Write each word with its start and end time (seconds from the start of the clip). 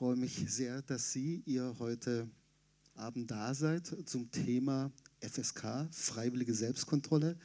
freue 0.00 0.16
mich 0.16 0.46
sehr, 0.48 0.80
dass 0.80 1.12
Sie, 1.12 1.42
ihr 1.44 1.76
heute 1.78 2.26
Abend 2.94 3.30
da 3.30 3.52
seid 3.52 3.86
zum 4.06 4.30
Thema 4.30 4.90
FSK, 5.20 5.90
freiwillige 5.92 6.54
Selbstkontrolle. 6.54 7.36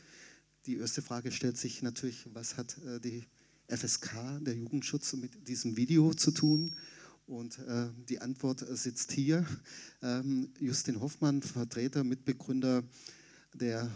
Die 0.65 0.77
erste 0.77 1.01
Frage 1.01 1.33
stellt 1.33 1.57
sich 1.57 1.83
natürlich, 1.83 2.25
was 2.33 2.55
hat 2.55 2.77
äh, 2.85 3.01
die 3.01 3.25
FSK, 3.67 4.39
der 4.39 4.55
Jugendschutz, 4.55 5.11
mit 5.17 5.49
diesem 5.49 5.75
Video 5.75 6.13
zu 6.13 6.31
tun? 6.31 6.73
Und 7.27 7.59
äh, 7.59 7.89
die 8.07 8.21
Antwort 8.21 8.65
sitzt 8.69 9.11
hier. 9.11 9.45
Ähm, 10.01 10.53
Justin 10.57 11.01
Hoffmann, 11.01 11.41
Vertreter, 11.41 12.05
Mitbegründer 12.05 12.85
der 13.53 13.91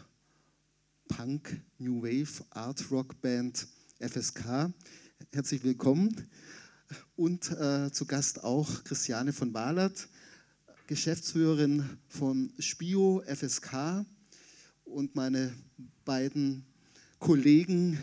Punk 1.08 1.62
New 1.78 2.02
Wave 2.04 2.44
Art 2.50 2.92
Rock 2.92 3.22
Band 3.22 3.68
FSK. 4.02 4.74
Herzlich 5.32 5.64
willkommen. 5.64 6.14
Und 7.16 7.52
äh, 7.52 7.92
zu 7.92 8.06
Gast 8.06 8.44
auch 8.44 8.84
Christiane 8.84 9.34
von 9.34 9.54
Walert, 9.54 10.08
Geschäftsführerin 10.88 11.98
von 12.08 12.52
Spio 12.58 13.22
FSK 13.28 14.06
und 14.86 15.16
meine 15.16 15.54
beiden 16.04 16.66
Kollegen, 17.20 18.00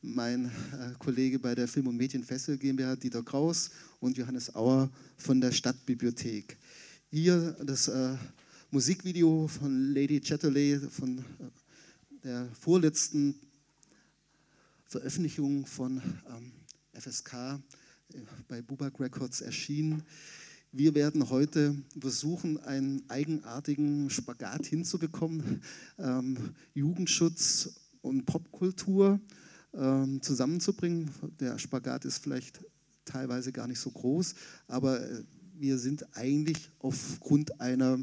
mein 0.00 0.46
äh, 0.46 0.94
Kollege 0.98 1.38
bei 1.38 1.54
der 1.54 1.68
Film- 1.68 1.88
und 1.88 1.96
Medienfessel 1.96 2.56
GmbH, 2.56 2.96
Dieter 2.96 3.22
Kraus 3.22 3.70
und 4.00 4.16
Johannes 4.16 4.54
Auer 4.54 4.90
von 5.16 5.40
der 5.40 5.52
Stadtbibliothek. 5.52 6.56
Hier 7.10 7.52
das 7.64 7.88
äh, 7.88 8.16
Musikvideo 8.70 9.48
von 9.48 9.92
Lady 9.92 10.20
Chatterley 10.20 10.78
von 10.90 11.18
äh, 11.18 11.22
der 12.24 12.48
vorletzten 12.58 13.34
Veröffentlichung 14.86 15.66
von 15.66 16.00
ähm, 16.28 16.52
FSK 16.92 17.60
bei 18.48 18.62
Bubak 18.62 19.00
Records 19.00 19.40
erschienen. 19.40 20.02
Wir 20.72 20.94
werden 20.94 21.30
heute 21.30 21.76
versuchen, 21.98 22.58
einen 22.58 23.08
eigenartigen 23.08 24.10
Spagat 24.10 24.66
hinzubekommen. 24.66 25.62
Ähm, 25.98 26.36
Jugendschutz 26.74 27.80
und 28.02 28.26
Popkultur 28.26 29.20
ähm, 29.72 30.20
zusammenzubringen. 30.22 31.10
Der 31.40 31.58
Spagat 31.58 32.04
ist 32.04 32.18
vielleicht 32.18 32.60
teilweise 33.04 33.52
gar 33.52 33.68
nicht 33.68 33.80
so 33.80 33.90
groß, 33.90 34.34
aber 34.66 35.00
äh, 35.00 35.22
wir 35.56 35.78
sind 35.78 36.16
eigentlich 36.16 36.70
aufgrund 36.80 37.60
einer 37.60 37.98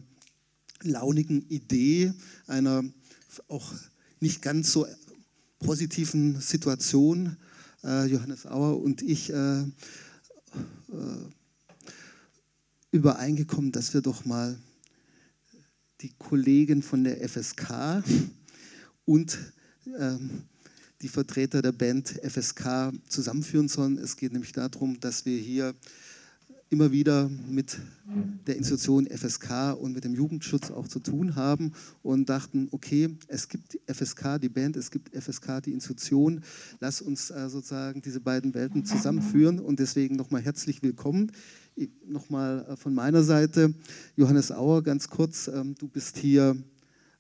launigen 0.84 1.42
Idee, 1.50 2.14
einer 2.48 2.84
auch 3.48 3.74
nicht 4.20 4.42
ganz 4.42 4.72
so 4.72 4.88
positiven 5.60 6.40
Situation, 6.40 7.38
äh, 7.84 8.06
Johannes 8.06 8.46
Auer 8.46 8.82
und 8.82 9.02
ich, 9.02 9.32
äh, 9.32 9.62
äh, 9.62 9.66
übereingekommen, 12.92 13.72
dass 13.72 13.94
wir 13.94 14.02
doch 14.02 14.26
mal 14.26 14.58
die 16.02 16.12
Kollegen 16.18 16.82
von 16.82 17.04
der 17.04 17.28
FSK 17.28 18.04
und 19.06 19.38
ähm, 19.98 20.44
die 21.02 21.08
Vertreter 21.08 21.62
der 21.62 21.72
Band 21.72 22.20
FSK 22.24 22.92
zusammenführen 23.08 23.68
sollen. 23.68 23.98
Es 23.98 24.18
geht 24.18 24.34
nämlich 24.34 24.52
darum, 24.52 25.00
dass 25.00 25.26
wir 25.26 25.38
hier 25.38 25.74
immer 26.72 26.94
wieder 26.94 27.30
mit 27.50 27.80
der 28.48 28.56
Institution 28.56 29.06
FSK 29.06 29.74
und 29.78 29.92
mit 29.92 30.06
dem 30.06 30.16
Jugendschutz 30.16 30.72
auch 30.72 30.88
zu 30.88 31.00
tun 31.00 31.36
haben 31.36 31.74
und 32.02 32.30
dachten, 32.30 32.70
okay, 32.72 33.10
es 33.28 33.50
gibt 33.50 33.78
FSK, 33.88 34.40
die 34.42 34.48
Band, 34.48 34.78
es 34.78 34.90
gibt 34.90 35.14
FSK, 35.14 35.62
die 35.66 35.74
Institution, 35.74 36.42
lass 36.80 37.02
uns 37.02 37.30
äh, 37.30 37.50
sozusagen 37.50 38.02
diese 38.02 38.22
beiden 38.22 38.54
Welten 38.54 38.86
zusammenführen 38.86 39.60
und 39.60 39.80
deswegen 39.80 40.16
nochmal 40.16 40.42
herzlich 40.42 40.82
willkommen. 40.82 41.34
Nochmal 42.08 42.66
äh, 42.70 42.78
von 42.78 42.94
meiner 42.94 43.24
Seite, 43.24 43.74
Johannes 44.16 44.50
Auer, 44.50 44.82
ganz 44.82 45.10
kurz, 45.10 45.50
ähm, 45.50 45.76
du 45.78 45.90
bist 45.90 46.18
hier 46.18 46.56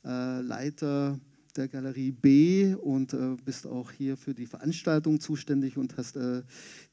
äh, 0.06 0.40
Leiter 0.40 1.20
der 1.58 1.68
Galerie 1.68 2.12
B 2.12 2.76
und 2.76 3.14
äh, 3.14 3.36
bist 3.44 3.68
auch 3.68 3.92
hier 3.92 4.18
für 4.18 4.34
die 4.34 4.46
Veranstaltung 4.46 5.20
zuständig 5.20 5.78
und 5.78 5.98
hast 5.98 6.16
äh, 6.16 6.44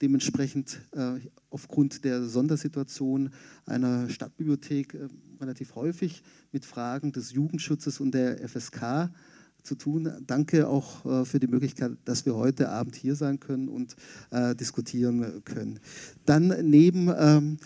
dementsprechend 0.01 0.81
äh, 0.93 1.15
aufgrund 1.51 2.05
der 2.05 2.25
Sondersituation 2.25 3.31
einer 3.67 4.09
Stadtbibliothek 4.09 4.95
äh, 4.95 5.09
relativ 5.41 5.75
häufig 5.75 6.23
mit 6.53 6.65
Fragen 6.65 7.13
des 7.13 7.33
Jugendschutzes 7.33 8.01
und 8.01 8.13
der 8.13 8.49
FSK 8.49 9.11
zu 9.63 9.75
tun. 9.75 10.11
Danke 10.27 10.69
auch 10.69 11.05
äh, 11.05 11.25
für 11.25 11.39
die 11.39 11.47
Möglichkeit, 11.47 11.93
dass 12.05 12.25
wir 12.27 12.35
heute 12.35 12.71
Abend 12.71 12.97
hier 12.97 13.15
sein 13.15 13.39
können 13.41 13.69
und 13.69 13.97
äh, 14.31 14.55
diskutieren 14.55 15.45
können. 15.45 15.81
Dann 16.25 16.55
neben 16.63 17.11
ähm, 17.17 17.59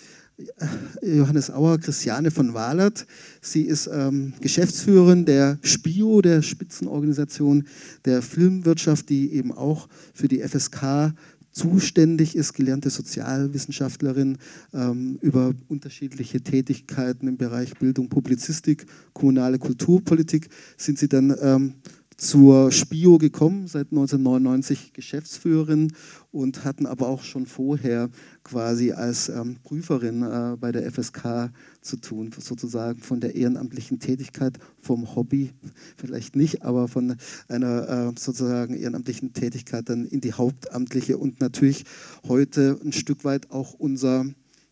Johannes 1.03 1.51
Auer, 1.51 1.79
Christiane 1.79 2.31
von 2.31 2.55
Walert. 2.55 3.07
Sie 3.41 3.63
ist 3.63 3.89
ähm, 3.93 4.33
Geschäftsführerin 4.41 5.25
der 5.25 5.59
SPIO, 5.63 6.23
der 6.23 6.43
Spitzenorganisation 6.43 7.67
der 8.05 8.23
Filmwirtschaft, 8.23 9.09
die 9.09 9.33
eben 9.33 9.53
auch 9.53 9.89
für 10.15 10.29
die 10.29 10.41
FSK 10.41 11.15
zuständig 11.53 12.35
ist, 12.35 12.55
gelernte 12.55 12.91
Sozialwissenschaftlerin 12.91 14.39
ähm, 14.73 15.19
über 15.21 15.53
unterschiedliche 15.69 16.41
Tätigkeiten 16.41 17.29
im 17.29 17.37
Bereich 17.37 17.75
Bildung, 17.79 18.09
Publizistik, 18.09 18.87
kommunale 19.13 19.59
Kulturpolitik, 19.59 20.49
sind 20.77 20.99
sie 20.99 21.09
dann 21.09 21.37
ähm, 21.41 21.75
zur 22.23 22.71
Spio 22.71 23.19
gekommen, 23.19 23.67
seit 23.67 23.91
1999 23.91 24.93
Geschäftsführerin 24.93 25.93
und 26.31 26.65
hatten 26.65 26.87
aber 26.87 27.09
auch 27.09 27.25
schon 27.25 27.47
vorher 27.47 28.11
quasi 28.45 28.93
als 28.93 29.29
ähm, 29.29 29.57
Prüferin 29.65 30.23
äh, 30.23 30.57
bei 30.57 30.71
der 30.71 30.89
FSK 30.89 31.51
zu 31.81 31.97
tun, 31.97 32.31
sozusagen 32.39 33.01
von 33.01 33.19
der 33.19 33.35
ehrenamtlichen 33.35 33.99
Tätigkeit, 33.99 34.61
vom 34.81 35.17
Hobby 35.17 35.51
vielleicht 35.97 36.37
nicht, 36.37 36.63
aber 36.63 36.87
von 36.87 37.17
einer 37.49 37.89
äh, 37.89 38.13
sozusagen 38.17 38.77
ehrenamtlichen 38.77 39.33
Tätigkeit 39.33 39.89
dann 39.89 40.05
in 40.05 40.21
die 40.21 40.33
hauptamtliche 40.33 41.19
und 41.19 41.41
natürlich 41.41 41.85
heute 42.29 42.79
ein 42.85 42.93
Stück 42.93 43.25
weit 43.25 43.51
auch 43.51 43.75
unser, 43.75 44.27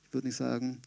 ich 0.05 0.15
würde 0.15 0.28
nicht 0.28 0.37
sagen, 0.37 0.78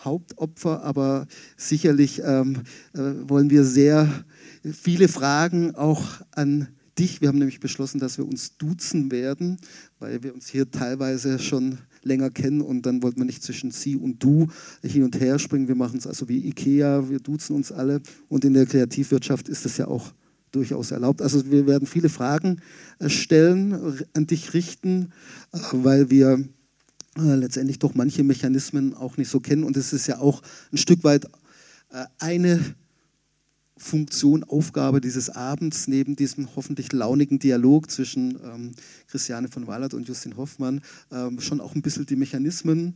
Hauptopfer, 0.00 0.82
aber 0.82 1.26
sicherlich 1.56 2.22
ähm, 2.24 2.62
äh, 2.94 3.00
wollen 3.28 3.50
wir 3.50 3.64
sehr 3.64 4.24
viele 4.62 5.08
Fragen 5.08 5.74
auch 5.74 6.02
an 6.32 6.68
dich. 6.98 7.20
Wir 7.20 7.28
haben 7.28 7.38
nämlich 7.38 7.60
beschlossen, 7.60 8.00
dass 8.00 8.18
wir 8.18 8.26
uns 8.26 8.56
duzen 8.56 9.10
werden, 9.10 9.58
weil 9.98 10.22
wir 10.22 10.34
uns 10.34 10.48
hier 10.48 10.70
teilweise 10.70 11.38
schon 11.38 11.78
länger 12.02 12.30
kennen 12.30 12.60
und 12.60 12.86
dann 12.86 13.02
wollten 13.02 13.18
wir 13.18 13.24
nicht 13.24 13.42
zwischen 13.42 13.70
sie 13.70 13.96
und 13.96 14.22
du 14.22 14.48
hin 14.82 15.04
und 15.04 15.18
her 15.20 15.38
springen. 15.38 15.68
Wir 15.68 15.74
machen 15.74 15.98
es 15.98 16.06
also 16.06 16.28
wie 16.28 16.46
Ikea, 16.48 17.08
wir 17.08 17.20
duzen 17.20 17.56
uns 17.56 17.72
alle 17.72 18.00
und 18.28 18.44
in 18.44 18.54
der 18.54 18.66
Kreativwirtschaft 18.66 19.48
ist 19.48 19.64
das 19.64 19.76
ja 19.76 19.88
auch 19.88 20.12
durchaus 20.52 20.90
erlaubt. 20.90 21.22
Also 21.22 21.50
wir 21.50 21.66
werden 21.66 21.86
viele 21.86 22.08
Fragen 22.08 22.60
äh, 22.98 23.08
stellen, 23.08 24.00
an 24.14 24.26
dich 24.26 24.54
richten, 24.54 25.12
äh, 25.52 25.58
weil 25.72 26.10
wir 26.10 26.44
äh, 27.18 27.36
letztendlich 27.36 27.78
doch 27.78 27.94
manche 27.94 28.24
Mechanismen 28.24 28.94
auch 28.94 29.16
nicht 29.16 29.28
so 29.28 29.40
kennen 29.40 29.64
und 29.64 29.76
es 29.76 29.92
ist 29.92 30.06
ja 30.06 30.18
auch 30.18 30.42
ein 30.72 30.78
Stück 30.78 31.04
weit 31.04 31.26
eine 32.18 32.60
Funktion, 33.78 34.44
Aufgabe 34.44 35.00
dieses 35.00 35.30
Abends, 35.30 35.88
neben 35.88 36.16
diesem 36.16 36.54
hoffentlich 36.56 36.92
launigen 36.92 37.38
Dialog 37.38 37.90
zwischen 37.90 38.38
ähm, 38.44 38.72
Christiane 39.06 39.48
von 39.48 39.66
Wallert 39.66 39.94
und 39.94 40.06
Justin 40.06 40.36
Hoffmann, 40.36 40.80
ähm, 41.10 41.40
schon 41.40 41.60
auch 41.60 41.74
ein 41.74 41.82
bisschen 41.82 42.04
die 42.04 42.16
Mechanismen 42.16 42.94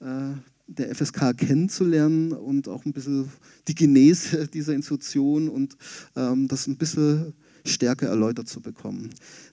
äh, 0.00 0.32
der 0.66 0.94
FSK 0.94 1.36
kennenzulernen 1.36 2.32
und 2.32 2.66
auch 2.66 2.84
ein 2.84 2.92
bisschen 2.92 3.30
die 3.68 3.74
Genese 3.74 4.48
dieser 4.52 4.74
Institution 4.74 5.48
und 5.48 5.76
ähm, 6.16 6.48
das 6.48 6.66
ein 6.66 6.76
bisschen 6.76 7.34
stärker 7.64 8.08
erläutert 8.08 8.48
zu 8.48 8.60
bekommen. 8.60 9.10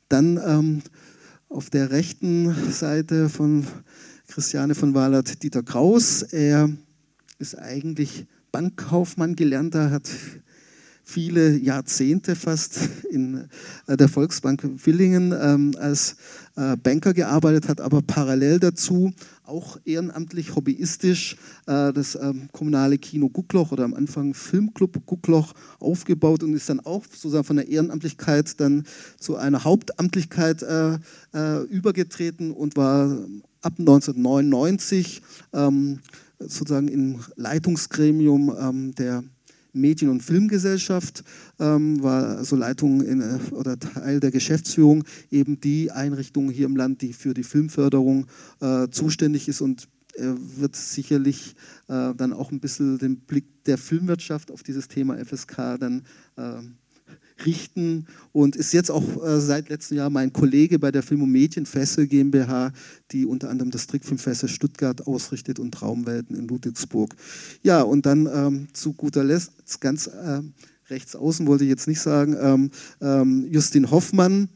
Dann 0.08 0.82
auf 1.50 1.70
der 1.70 1.92
rechten 1.92 2.54
Seite 2.72 3.30
von 3.30 3.66
Christiane 4.28 4.76
von 4.76 4.94
Wallert 4.94 5.44
Dieter 5.44 5.64
Kraus. 5.64 6.24
Er 6.24 6.70
ist 7.40 7.56
eigentlich 7.58 8.26
Bankkaufmann 8.52 9.36
gelernter, 9.36 9.92
hat 9.92 10.10
viele 11.04 11.58
Jahrzehnte 11.58 12.36
fast 12.36 12.80
in 13.12 13.50
äh, 13.88 13.98
der 13.98 14.08
Volksbank 14.08 14.68
Villingen 14.78 15.34
ähm, 15.40 15.76
als 15.78 16.16
äh, 16.56 16.78
Banker 16.78 17.14
gearbeitet, 17.14 17.68
hat 17.68 17.82
aber 17.82 18.02
parallel 18.02 18.60
dazu 18.60 19.14
auch 19.46 19.78
ehrenamtlich, 19.86 20.56
hobbyistisch 20.56 21.36
äh, 21.68 21.92
das 21.92 22.16
ähm, 22.16 22.48
kommunale 22.52 22.98
Kino 22.98 23.30
Guckloch 23.30 23.72
oder 23.72 23.84
am 23.84 23.94
Anfang 23.94 24.34
Filmclub 24.34 25.06
Guckloch 25.06 25.54
aufgebaut 25.80 26.44
und 26.44 26.54
ist 26.54 26.70
dann 26.70 26.80
auch 26.80 27.04
sozusagen 27.06 27.44
von 27.44 27.58
der 27.58 27.68
Ehrenamtlichkeit 27.68 28.60
dann 28.60 28.86
zu 29.20 29.36
einer 29.36 29.64
Hauptamtlichkeit 29.64 30.64
äh, 30.64 30.98
äh, 31.34 31.64
übergetreten 31.64 32.52
und 32.52 32.78
war 32.78 33.18
ab 33.62 33.74
1999 33.80 35.22
ähm, 35.54 36.00
sozusagen 36.40 36.88
im 36.88 37.20
Leitungsgremium 37.36 38.56
ähm, 38.60 38.96
der 38.96 39.24
Medien- 39.74 40.10
und 40.10 40.22
Filmgesellschaft, 40.22 41.24
ähm, 41.60 42.02
war 42.02 42.38
also 42.38 42.56
Leitung 42.56 43.02
in, 43.02 43.22
äh, 43.22 43.40
oder 43.52 43.78
Teil 43.78 44.20
der 44.20 44.32
Geschäftsführung, 44.32 45.04
eben 45.32 45.60
die 45.60 45.92
Einrichtung 45.92 46.50
hier 46.50 46.68
im 46.68 46.76
Land, 46.76 47.02
die 47.02 47.14
für 47.14 47.34
die 47.34 47.44
Filmförderung 47.44 48.28
äh, 48.62 48.88
zuständig 48.90 49.48
ist 49.48 49.62
und 49.62 49.90
er 50.16 50.38
wird 50.58 50.76
sicherlich 50.76 51.56
äh, 51.88 52.14
dann 52.14 52.34
auch 52.34 52.52
ein 52.52 52.60
bisschen 52.60 53.00
den 53.00 53.22
Blick 53.22 53.64
der 53.66 53.78
Filmwirtschaft 53.80 54.52
auf 54.52 54.62
dieses 54.62 54.88
Thema 54.88 55.18
FSK 55.18 55.80
dann 55.80 56.04
äh, 56.36 56.62
richten 57.46 58.08
und 58.32 58.56
ist 58.56 58.74
jetzt 58.74 58.92
auch 58.92 59.04
äh, 59.24 59.40
seit 59.40 59.70
letztem 59.70 59.98
Jahr 59.98 60.10
mein 60.10 60.34
Kollege 60.34 60.80
bei 60.80 60.92
der 60.92 61.04
Film- 61.04 61.24
und 61.24 61.32
Medienfesse 61.32 62.08
GmbH, 62.08 62.72
die 63.12 63.26
unter 63.26 63.50
anderem 63.50 63.72
das 63.72 63.88
Trickfilmfesse 63.88 64.48
Stuttgart 64.48 65.06
ausrichtet 65.08 65.60
und 65.60 65.72
Traumwelten 65.74 66.36
in 66.36 66.48
Ludwigsburg. 66.48 67.16
Ja, 67.62 67.82
und 67.82 68.06
dann 68.06 68.28
ähm, 68.34 68.68
zu 68.74 68.94
guter 68.94 69.24
Letzt 69.24 69.82
ganz 69.82 70.08
äh, 70.08 70.42
rechts 70.90 71.16
außen 71.16 71.48
wollte 71.48 71.64
ich 71.64 71.70
jetzt 71.70 71.88
nicht 71.88 72.02
sagen, 72.02 72.36
ähm, 72.40 72.72
ähm, 73.02 73.48
Justin 73.50 73.90
Hoffmann. 73.90 74.50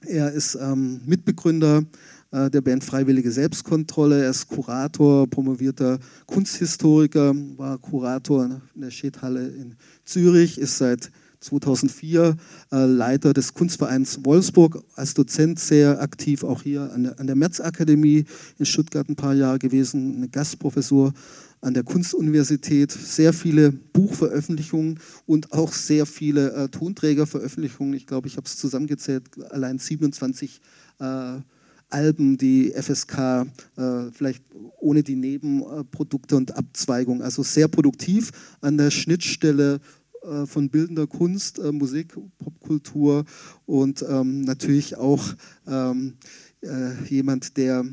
Er 0.00 0.32
ist 0.32 0.56
ähm, 0.60 1.00
Mitbegründer 1.06 1.84
äh, 2.32 2.50
der 2.50 2.60
Band 2.60 2.82
Freiwillige 2.82 3.30
Selbstkontrolle. 3.30 4.24
Er 4.24 4.30
ist 4.30 4.48
Kurator, 4.48 5.28
promovierter 5.28 5.98
Kunsthistoriker, 6.26 7.34
war 7.56 7.78
Kurator 7.78 8.60
in 8.74 8.80
der 8.80 8.90
Schädhalle 8.90 9.48
in 9.48 9.76
Zürich, 10.04 10.58
ist 10.58 10.78
seit 10.78 11.10
2004 11.42 12.36
äh, 12.70 12.84
Leiter 12.86 13.32
des 13.32 13.54
Kunstvereins 13.54 14.20
Wolfsburg, 14.24 14.82
als 14.94 15.14
Dozent 15.14 15.58
sehr 15.58 16.00
aktiv, 16.00 16.44
auch 16.44 16.62
hier 16.62 16.92
an 16.92 17.04
der, 17.04 17.20
an 17.20 17.26
der 17.26 17.36
Metz-Akademie 17.36 18.24
in 18.58 18.66
Stuttgart 18.66 19.08
ein 19.08 19.16
paar 19.16 19.34
Jahre 19.34 19.58
gewesen, 19.58 20.16
eine 20.16 20.28
Gastprofessur 20.28 21.12
an 21.60 21.74
der 21.74 21.84
Kunstuniversität, 21.84 22.90
sehr 22.90 23.32
viele 23.32 23.70
Buchveröffentlichungen 23.70 24.98
und 25.26 25.52
auch 25.52 25.72
sehr 25.72 26.06
viele 26.06 26.52
äh, 26.52 26.68
Tonträgerveröffentlichungen. 26.68 27.94
Ich 27.94 28.06
glaube, 28.06 28.26
ich 28.26 28.36
habe 28.36 28.46
es 28.46 28.56
zusammengezählt, 28.56 29.24
allein 29.50 29.78
27 29.78 30.60
äh, 30.98 31.38
Alben, 31.92 32.38
die 32.38 32.72
FSK, 32.72 33.46
äh, 33.76 34.10
vielleicht 34.12 34.42
ohne 34.80 35.02
die 35.02 35.14
Nebenprodukte 35.14 36.36
und 36.36 36.56
Abzweigungen. 36.56 37.22
Also 37.22 37.42
sehr 37.42 37.68
produktiv 37.68 38.30
an 38.60 38.78
der 38.78 38.90
Schnittstelle 38.90 39.80
äh, 40.22 40.46
von 40.46 40.70
bildender 40.70 41.08
Kunst, 41.08 41.58
äh, 41.58 41.72
Musik, 41.72 42.16
Popkultur 42.38 43.24
und 43.66 44.04
ähm, 44.08 44.42
natürlich 44.42 44.96
auch 44.96 45.34
ähm, 45.66 46.14
äh, 46.60 47.02
jemand, 47.08 47.56
der 47.56 47.84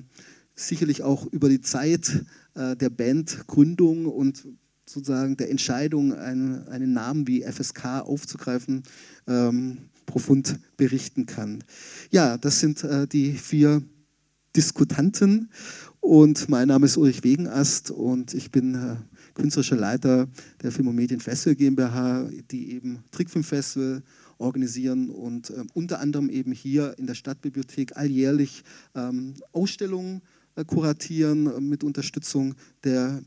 sicherlich 0.53 1.01
auch 1.01 1.25
über 1.25 1.49
die 1.49 1.61
Zeit 1.61 2.25
äh, 2.53 2.75
der 2.75 2.91
Bandgründung 2.91 4.05
und 4.05 4.47
sozusagen 4.85 5.37
der 5.37 5.49
Entscheidung, 5.49 6.13
einen, 6.13 6.67
einen 6.67 6.93
Namen 6.93 7.27
wie 7.27 7.43
FSK 7.43 8.01
aufzugreifen, 8.01 8.83
ähm, 9.27 9.89
profund 10.05 10.59
berichten 10.77 11.25
kann. 11.25 11.63
Ja, 12.11 12.37
das 12.37 12.59
sind 12.59 12.85
die 13.11 13.33
vier 13.33 13.83
Diskutanten 14.55 15.51
und 15.99 16.49
mein 16.49 16.67
Name 16.67 16.87
ist 16.87 16.97
Ulrich 16.97 17.23
Wegenast 17.23 17.91
und 17.91 18.33
ich 18.33 18.49
bin 18.49 18.97
künstlerischer 19.33 19.75
Leiter 19.75 20.27
der 20.61 20.71
Film- 20.71 20.87
und 20.87 20.95
Medienfestival 20.95 21.55
GmbH, 21.55 22.29
die 22.51 22.73
eben 22.73 23.03
Trickfilmfestival 23.11 24.03
organisieren 24.39 25.09
und 25.09 25.49
äh, 25.49 25.63
unter 25.73 25.99
anderem 25.99 26.29
eben 26.29 26.51
hier 26.51 26.97
in 26.97 27.07
der 27.07 27.13
Stadtbibliothek 27.13 27.97
alljährlich 27.97 28.63
ähm, 28.95 29.35
Ausstellungen 29.51 30.21
äh, 30.55 30.63
kuratieren 30.63 31.47
äh, 31.47 31.59
mit 31.59 31.83
Unterstützung 31.83 32.55
der 32.83 33.21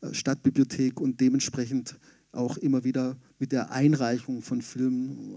äh, 0.00 0.12
Stadtbibliothek 0.12 1.00
und 1.00 1.20
dementsprechend 1.20 1.98
auch 2.32 2.56
immer 2.56 2.82
wieder 2.82 3.16
mit 3.38 3.52
der 3.52 3.72
Einreichung 3.72 4.40
von 4.40 4.62
Filmen 4.62 5.36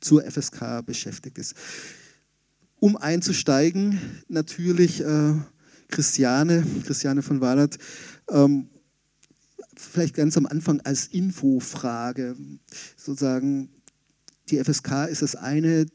zur 0.00 0.22
FSK 0.22 0.86
beschäftigt 0.86 1.38
ist. 1.38 1.54
Um 2.78 2.96
einzusteigen, 2.96 4.00
natürlich 4.28 5.02
äh, 5.02 5.34
Christiane, 5.88 6.64
Christiane 6.86 7.22
von 7.22 7.40
Wallert, 7.40 7.78
ähm, 8.30 8.68
vielleicht 9.80 10.14
ganz 10.14 10.36
am 10.36 10.46
Anfang 10.46 10.80
als 10.82 11.06
Infofrage, 11.06 12.36
sozusagen, 12.96 13.70
die 14.48 14.62
FSK 14.62 15.08
ist 15.08 15.22
das 15.22 15.36
eine, 15.36 15.86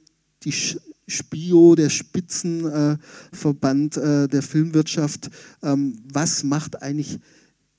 die 0.44 0.54
Spio, 1.08 1.76
der 1.76 1.90
Spitzenverband 1.90 3.98
äh, 3.98 4.28
der 4.28 4.42
Filmwirtschaft. 4.42 5.30
Ähm, 5.62 6.02
was 6.12 6.44
macht 6.44 6.82
eigentlich 6.82 7.20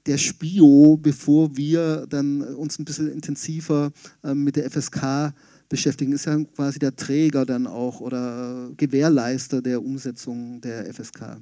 der 0.07 0.19
Spio, 0.19 0.97
bevor 1.01 1.57
wir 1.57 2.07
dann 2.07 2.43
uns 2.43 2.79
ein 2.79 2.85
bisschen 2.85 3.11
intensiver 3.11 3.91
äh, 4.23 4.35
mit 4.35 4.55
der 4.57 4.71
FSK 4.71 5.33
beschäftigen? 5.69 6.13
Ist 6.13 6.27
ja 6.27 6.39
quasi 6.45 6.79
der 6.79 6.95
Träger 6.95 7.45
dann 7.45 7.67
auch 7.67 8.01
oder 8.01 8.71
Gewährleister 8.77 9.61
der 9.61 9.83
Umsetzung 9.83 10.61
der 10.61 10.95
FSK. 10.95 11.39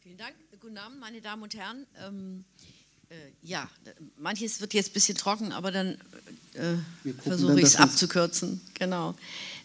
Vielen 0.00 0.18
Dank. 0.18 0.34
Guten 0.60 0.78
Abend, 0.78 0.98
meine 1.00 1.20
Damen 1.20 1.42
und 1.42 1.56
Herren. 1.56 1.86
Äh, 3.12 3.32
ja, 3.42 3.68
manches 4.16 4.60
wird 4.62 4.72
jetzt 4.72 4.90
ein 4.90 4.94
bisschen 4.94 5.18
trocken, 5.18 5.52
aber 5.52 5.70
dann 5.70 5.98
äh, 6.54 7.12
versuche 7.22 7.58
ich 7.58 7.66
es 7.66 7.76
abzukürzen. 7.76 8.60
Genau. 8.74 9.14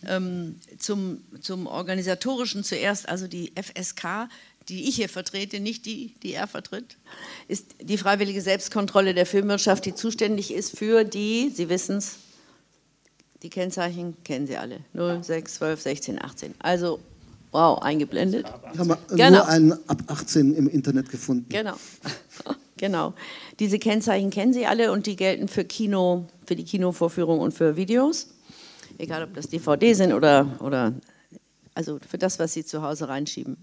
Ähm, 0.05 0.59
zum, 0.77 1.23
zum 1.39 1.65
Organisatorischen 1.65 2.65
zuerst, 2.65 3.07
also 3.07 3.27
die 3.27 3.53
FSK, 3.55 4.27
die 4.67 4.89
ich 4.89 4.95
hier 4.95 5.07
vertrete, 5.07 5.61
nicht 5.61 5.85
die, 5.85 6.13
die 6.23 6.33
er 6.33 6.47
vertritt, 6.47 6.97
ist 7.47 7.67
die 7.81 7.97
freiwillige 7.97 8.41
Selbstkontrolle 8.41 9.13
der 9.13 9.25
Filmwirtschaft, 9.25 9.85
die 9.85 9.95
zuständig 9.95 10.53
ist 10.53 10.77
für 10.77 11.05
die, 11.05 11.49
Sie 11.55 11.69
wissen 11.69 11.97
es, 11.97 12.17
die 13.43 13.49
Kennzeichen 13.49 14.21
kennen 14.25 14.45
Sie 14.45 14.57
alle, 14.57 14.81
0, 14.91 15.23
6, 15.23 15.53
12, 15.53 15.81
16, 15.81 16.21
18. 16.21 16.55
Also, 16.59 16.99
wow, 17.51 17.81
eingeblendet. 17.81 18.45
Wir 18.73 18.79
haben 18.79 18.97
genau. 19.09 19.29
nur 19.29 19.47
einen 19.47 19.71
ab 19.87 20.03
18 20.07 20.53
im 20.53 20.67
Internet 20.67 21.09
gefunden. 21.09 21.45
Genau. 21.47 21.77
Genau. 22.77 23.13
Diese 23.59 23.79
Kennzeichen 23.79 24.29
kennen 24.29 24.53
Sie 24.53 24.65
alle 24.65 24.91
und 24.91 25.05
die 25.05 25.15
gelten 25.15 25.47
für 25.47 25.65
Kino, 25.65 26.27
für 26.45 26.55
die 26.55 26.63
Kinovorführung 26.63 27.39
und 27.39 27.53
für 27.53 27.75
Videos. 27.75 28.29
Egal, 28.97 29.23
ob 29.23 29.33
das 29.33 29.49
DVD 29.49 29.93
sind 29.93 30.13
oder, 30.13 30.47
oder 30.59 30.93
also 31.73 31.99
für 32.07 32.17
das, 32.17 32.39
was 32.39 32.53
Sie 32.53 32.63
zu 32.63 32.81
Hause 32.81 33.09
reinschieben. 33.09 33.57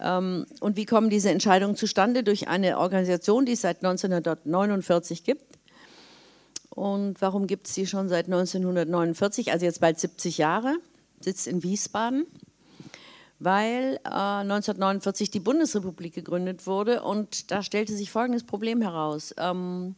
Ähm, 0.00 0.46
und 0.60 0.76
wie 0.76 0.84
kommen 0.84 1.10
diese 1.10 1.30
Entscheidungen 1.30 1.76
zustande? 1.76 2.22
Durch 2.22 2.48
eine 2.48 2.78
Organisation, 2.78 3.46
die 3.46 3.52
es 3.52 3.62
seit 3.62 3.78
1949 3.78 5.24
gibt. 5.24 5.56
Und 6.70 7.20
warum 7.22 7.46
gibt 7.46 7.68
es 7.68 7.74
sie 7.74 7.86
schon 7.86 8.10
seit 8.10 8.26
1949, 8.26 9.50
also 9.50 9.64
jetzt 9.64 9.80
bald 9.80 9.98
70 9.98 10.36
Jahre, 10.36 10.76
sitzt 11.20 11.46
in 11.46 11.62
Wiesbaden 11.62 12.26
weil 13.38 14.00
äh, 14.04 14.08
1949 14.08 15.30
die 15.30 15.40
Bundesrepublik 15.40 16.14
gegründet 16.14 16.66
wurde 16.66 17.02
und 17.02 17.50
da 17.50 17.62
stellte 17.62 17.94
sich 17.94 18.10
folgendes 18.10 18.44
Problem 18.44 18.80
heraus. 18.80 19.34
Ähm, 19.38 19.94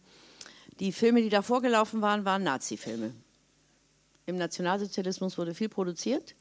die 0.81 0.93
Filme, 0.93 1.23
die 1.23 1.29
davor 1.29 1.63
gelaufen 1.63 2.03
waren, 2.03 2.25
waren 2.25 2.43
Nazi-Filme. 2.43 3.13
Im 4.27 4.37
Nationalsozialismus 4.37 5.39
wurde 5.39 5.55
viel 5.55 5.69
produziert 5.69 6.35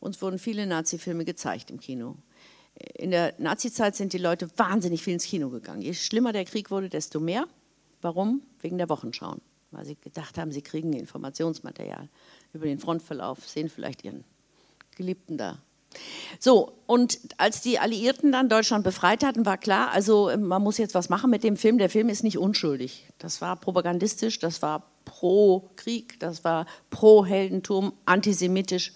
und 0.00 0.14
es 0.14 0.22
wurden 0.22 0.38
viele 0.38 0.66
Nazi-Filme 0.66 1.24
gezeigt 1.24 1.70
im 1.70 1.80
Kino. 1.80 2.16
In 2.94 3.10
der 3.10 3.34
Nazi-Zeit 3.38 3.96
sind 3.96 4.12
die 4.12 4.18
Leute 4.18 4.48
wahnsinnig 4.56 5.02
viel 5.02 5.14
ins 5.14 5.24
Kino 5.24 5.48
gegangen. 5.48 5.82
Je 5.82 5.94
schlimmer 5.94 6.32
der 6.32 6.44
Krieg 6.44 6.70
wurde, 6.70 6.88
desto 6.88 7.20
mehr. 7.20 7.46
Warum? 8.02 8.42
Wegen 8.60 8.78
der 8.78 8.88
Wochenschauen. 8.88 9.40
Weil 9.70 9.84
sie 9.84 9.96
gedacht 9.96 10.38
haben, 10.38 10.52
sie 10.52 10.62
kriegen 10.62 10.92
Informationsmaterial 10.92 12.08
über 12.52 12.66
den 12.66 12.78
Frontverlauf, 12.78 13.48
sehen 13.48 13.68
vielleicht 13.68 14.04
ihren 14.04 14.24
Geliebten 14.96 15.36
da 15.36 15.58
so, 16.38 16.72
und 16.86 17.18
als 17.38 17.60
die 17.60 17.78
Alliierten 17.78 18.32
dann 18.32 18.48
Deutschland 18.48 18.84
befreit 18.84 19.24
hatten, 19.24 19.46
war 19.46 19.56
klar, 19.56 19.90
also 19.92 20.30
man 20.36 20.62
muss 20.62 20.78
jetzt 20.78 20.94
was 20.94 21.08
machen 21.08 21.30
mit 21.30 21.44
dem 21.44 21.56
Film. 21.56 21.78
Der 21.78 21.90
Film 21.90 22.08
ist 22.08 22.24
nicht 22.24 22.38
unschuldig. 22.38 23.08
Das 23.18 23.40
war 23.40 23.56
propagandistisch, 23.56 24.38
das 24.38 24.60
war 24.62 24.90
pro 25.04 25.70
Krieg, 25.76 26.20
das 26.20 26.44
war 26.44 26.66
pro 26.90 27.24
Heldentum, 27.24 27.92
antisemitisch. 28.04 28.92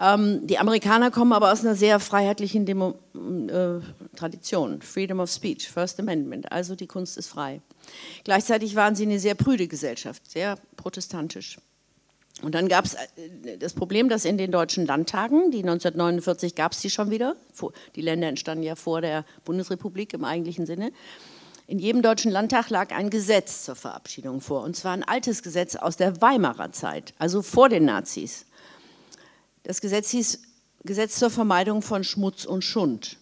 Ähm, 0.00 0.46
die 0.46 0.58
Amerikaner 0.58 1.10
kommen 1.10 1.32
aber 1.32 1.52
aus 1.52 1.60
einer 1.60 1.74
sehr 1.74 2.00
freiheitlichen 2.00 2.64
Demo 2.64 2.94
äh, 3.14 3.80
Tradition, 4.16 4.80
Freedom 4.80 5.20
of 5.20 5.30
Speech, 5.30 5.68
First 5.68 6.00
Amendment, 6.00 6.50
also 6.50 6.74
die 6.74 6.86
Kunst 6.86 7.18
ist 7.18 7.28
frei. 7.28 7.60
Gleichzeitig 8.24 8.74
waren 8.74 8.94
sie 8.94 9.04
eine 9.04 9.18
sehr 9.18 9.34
prüde 9.34 9.68
Gesellschaft, 9.68 10.30
sehr 10.30 10.56
protestantisch. 10.76 11.58
Und 12.42 12.54
dann 12.54 12.68
gab 12.68 12.84
es 12.84 12.94
äh, 12.94 13.56
das 13.58 13.72
Problem, 13.72 14.08
dass 14.08 14.24
in 14.24 14.36
den 14.36 14.50
deutschen 14.50 14.86
Landtagen, 14.86 15.50
die 15.50 15.60
1949 15.60 16.54
gab 16.54 16.72
es 16.72 16.80
die 16.80 16.90
schon 16.90 17.10
wieder, 17.10 17.36
die 17.94 18.02
Länder 18.02 18.28
entstanden 18.28 18.64
ja 18.64 18.74
vor 18.74 19.00
der 19.00 19.24
Bundesrepublik 19.44 20.12
im 20.12 20.24
eigentlichen 20.24 20.66
Sinne, 20.66 20.92
in 21.68 21.78
jedem 21.78 22.02
deutschen 22.02 22.30
Landtag 22.32 22.70
lag 22.70 22.90
ein 22.90 23.08
Gesetz 23.08 23.64
zur 23.64 23.76
Verabschiedung 23.76 24.40
vor. 24.40 24.62
Und 24.62 24.76
zwar 24.76 24.92
ein 24.92 25.04
altes 25.04 25.42
Gesetz 25.42 25.76
aus 25.76 25.96
der 25.96 26.20
Weimarer 26.20 26.72
Zeit, 26.72 27.14
also 27.18 27.40
vor 27.40 27.68
den 27.68 27.84
Nazis. 27.84 28.46
Das 29.62 29.80
Gesetz 29.80 30.10
hieß 30.10 30.42
Gesetz 30.84 31.18
zur 31.18 31.30
Vermeidung 31.30 31.80
von 31.80 32.02
Schmutz 32.02 32.44
und 32.44 32.62
Schund. 32.62 33.16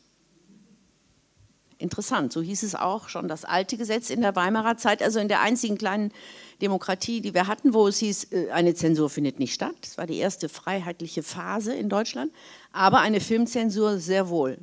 Interessant, 1.80 2.30
so 2.30 2.42
hieß 2.42 2.62
es 2.62 2.74
auch 2.74 3.08
schon 3.08 3.26
das 3.26 3.46
alte 3.46 3.78
Gesetz 3.78 4.10
in 4.10 4.20
der 4.20 4.36
Weimarer 4.36 4.76
Zeit, 4.76 5.02
also 5.02 5.18
in 5.18 5.28
der 5.28 5.40
einzigen 5.40 5.78
kleinen 5.78 6.12
Demokratie, 6.60 7.22
die 7.22 7.32
wir 7.32 7.46
hatten, 7.46 7.72
wo 7.72 7.88
es 7.88 7.96
hieß, 7.98 8.32
äh, 8.32 8.50
eine 8.50 8.74
Zensur 8.74 9.08
findet 9.08 9.38
nicht 9.38 9.54
statt. 9.54 9.74
Das 9.80 9.96
war 9.96 10.06
die 10.06 10.18
erste 10.18 10.50
freiheitliche 10.50 11.22
Phase 11.22 11.74
in 11.74 11.88
Deutschland, 11.88 12.32
aber 12.70 13.00
eine 13.00 13.18
Filmzensur 13.18 13.98
sehr 13.98 14.28
wohl. 14.28 14.58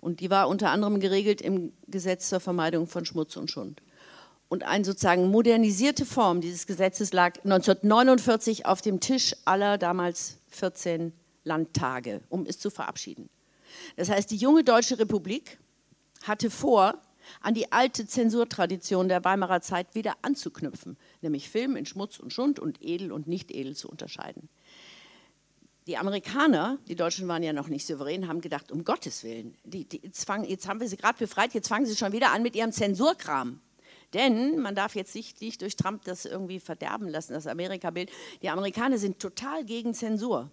Und 0.00 0.18
die 0.18 0.30
war 0.30 0.48
unter 0.48 0.70
anderem 0.70 0.98
geregelt 0.98 1.40
im 1.40 1.72
Gesetz 1.86 2.28
zur 2.28 2.40
Vermeidung 2.40 2.88
von 2.88 3.04
Schmutz 3.04 3.36
und 3.36 3.48
Schund. 3.48 3.80
Und 4.48 4.64
eine 4.64 4.84
sozusagen 4.84 5.30
modernisierte 5.30 6.04
Form 6.04 6.40
dieses 6.40 6.66
Gesetzes 6.66 7.12
lag 7.12 7.36
1949 7.44 8.66
auf 8.66 8.82
dem 8.82 8.98
Tisch 8.98 9.36
aller 9.44 9.78
damals 9.78 10.38
14 10.48 11.12
Landtage, 11.44 12.20
um 12.28 12.46
es 12.46 12.58
zu 12.58 12.68
verabschieden. 12.68 13.30
Das 13.96 14.10
heißt, 14.10 14.28
die 14.32 14.36
junge 14.36 14.64
Deutsche 14.64 14.98
Republik 14.98 15.58
hatte 16.28 16.50
vor, 16.50 17.00
an 17.40 17.54
die 17.54 17.72
alte 17.72 18.06
Zensurtradition 18.06 19.08
der 19.08 19.24
Weimarer 19.24 19.60
Zeit 19.60 19.94
wieder 19.94 20.14
anzuknüpfen, 20.22 20.96
nämlich 21.20 21.48
Film 21.48 21.76
in 21.76 21.86
Schmutz 21.86 22.18
und 22.18 22.32
Schund 22.32 22.58
und 22.58 22.82
edel 22.82 23.12
und 23.12 23.26
nicht 23.26 23.50
edel 23.50 23.76
zu 23.76 23.88
unterscheiden. 23.88 24.48
Die 25.86 25.96
Amerikaner, 25.96 26.78
die 26.86 26.94
Deutschen 26.94 27.26
waren 27.26 27.42
ja 27.42 27.52
noch 27.52 27.68
nicht 27.68 27.86
souverän, 27.86 28.28
haben 28.28 28.40
gedacht, 28.40 28.70
um 28.70 28.84
Gottes 28.84 29.24
Willen, 29.24 29.56
die, 29.64 29.84
die, 29.84 30.00
jetzt, 30.02 30.24
fangen, 30.24 30.44
jetzt 30.44 30.68
haben 30.68 30.80
wir 30.80 30.88
sie 30.88 30.96
gerade 30.96 31.18
befreit, 31.18 31.54
jetzt 31.54 31.68
fangen 31.68 31.86
sie 31.86 31.96
schon 31.96 32.12
wieder 32.12 32.32
an 32.32 32.42
mit 32.42 32.54
ihrem 32.54 32.70
Zensurkram. 32.70 33.60
Denn 34.14 34.60
man 34.60 34.74
darf 34.74 34.94
jetzt 34.94 35.14
nicht, 35.14 35.40
nicht 35.40 35.62
durch 35.62 35.74
Trump 35.74 36.04
das 36.04 36.24
irgendwie 36.24 36.60
verderben 36.60 37.08
lassen, 37.08 37.32
das 37.32 37.46
Amerika-Bild. 37.46 38.10
Die 38.42 38.50
Amerikaner 38.50 38.98
sind 38.98 39.18
total 39.18 39.64
gegen 39.64 39.94
Zensur. 39.94 40.50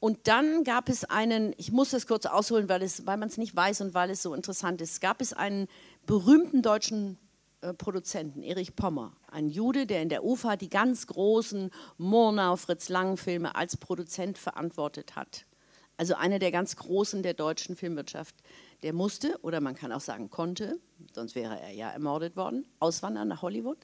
Und 0.00 0.28
dann 0.28 0.64
gab 0.64 0.88
es 0.88 1.04
einen, 1.04 1.54
ich 1.56 1.72
muss 1.72 1.90
das 1.90 2.06
kurz 2.06 2.26
ausholen, 2.26 2.68
weil, 2.68 2.82
weil 2.82 3.16
man 3.16 3.28
es 3.28 3.38
nicht 3.38 3.56
weiß 3.56 3.80
und 3.80 3.94
weil 3.94 4.10
es 4.10 4.22
so 4.22 4.34
interessant 4.34 4.80
ist, 4.80 5.00
gab 5.00 5.20
es 5.20 5.32
einen 5.32 5.66
berühmten 6.06 6.62
deutschen 6.62 7.18
äh, 7.62 7.72
Produzenten, 7.72 8.42
Erich 8.42 8.76
Pommer, 8.76 9.12
ein 9.30 9.48
Jude, 9.48 9.86
der 9.86 10.02
in 10.02 10.10
der 10.10 10.24
UFA 10.24 10.56
die 10.56 10.68
ganz 10.68 11.06
großen 11.06 11.70
Murnau, 11.96 12.56
Fritz 12.56 12.88
Lang-Filme 12.88 13.54
als 13.54 13.76
Produzent 13.76 14.36
verantwortet 14.36 15.16
hat. 15.16 15.46
Also 15.96 16.14
einer 16.14 16.38
der 16.38 16.50
ganz 16.50 16.76
großen 16.76 17.22
der 17.22 17.34
deutschen 17.34 17.76
Filmwirtschaft. 17.76 18.34
Der 18.82 18.92
musste, 18.92 19.38
oder 19.42 19.60
man 19.60 19.74
kann 19.74 19.92
auch 19.92 20.00
sagen 20.00 20.28
konnte, 20.28 20.78
sonst 21.14 21.34
wäre 21.34 21.58
er 21.58 21.72
ja 21.72 21.90
ermordet 21.90 22.36
worden, 22.36 22.66
auswandern 22.80 23.28
nach 23.28 23.40
Hollywood 23.40 23.78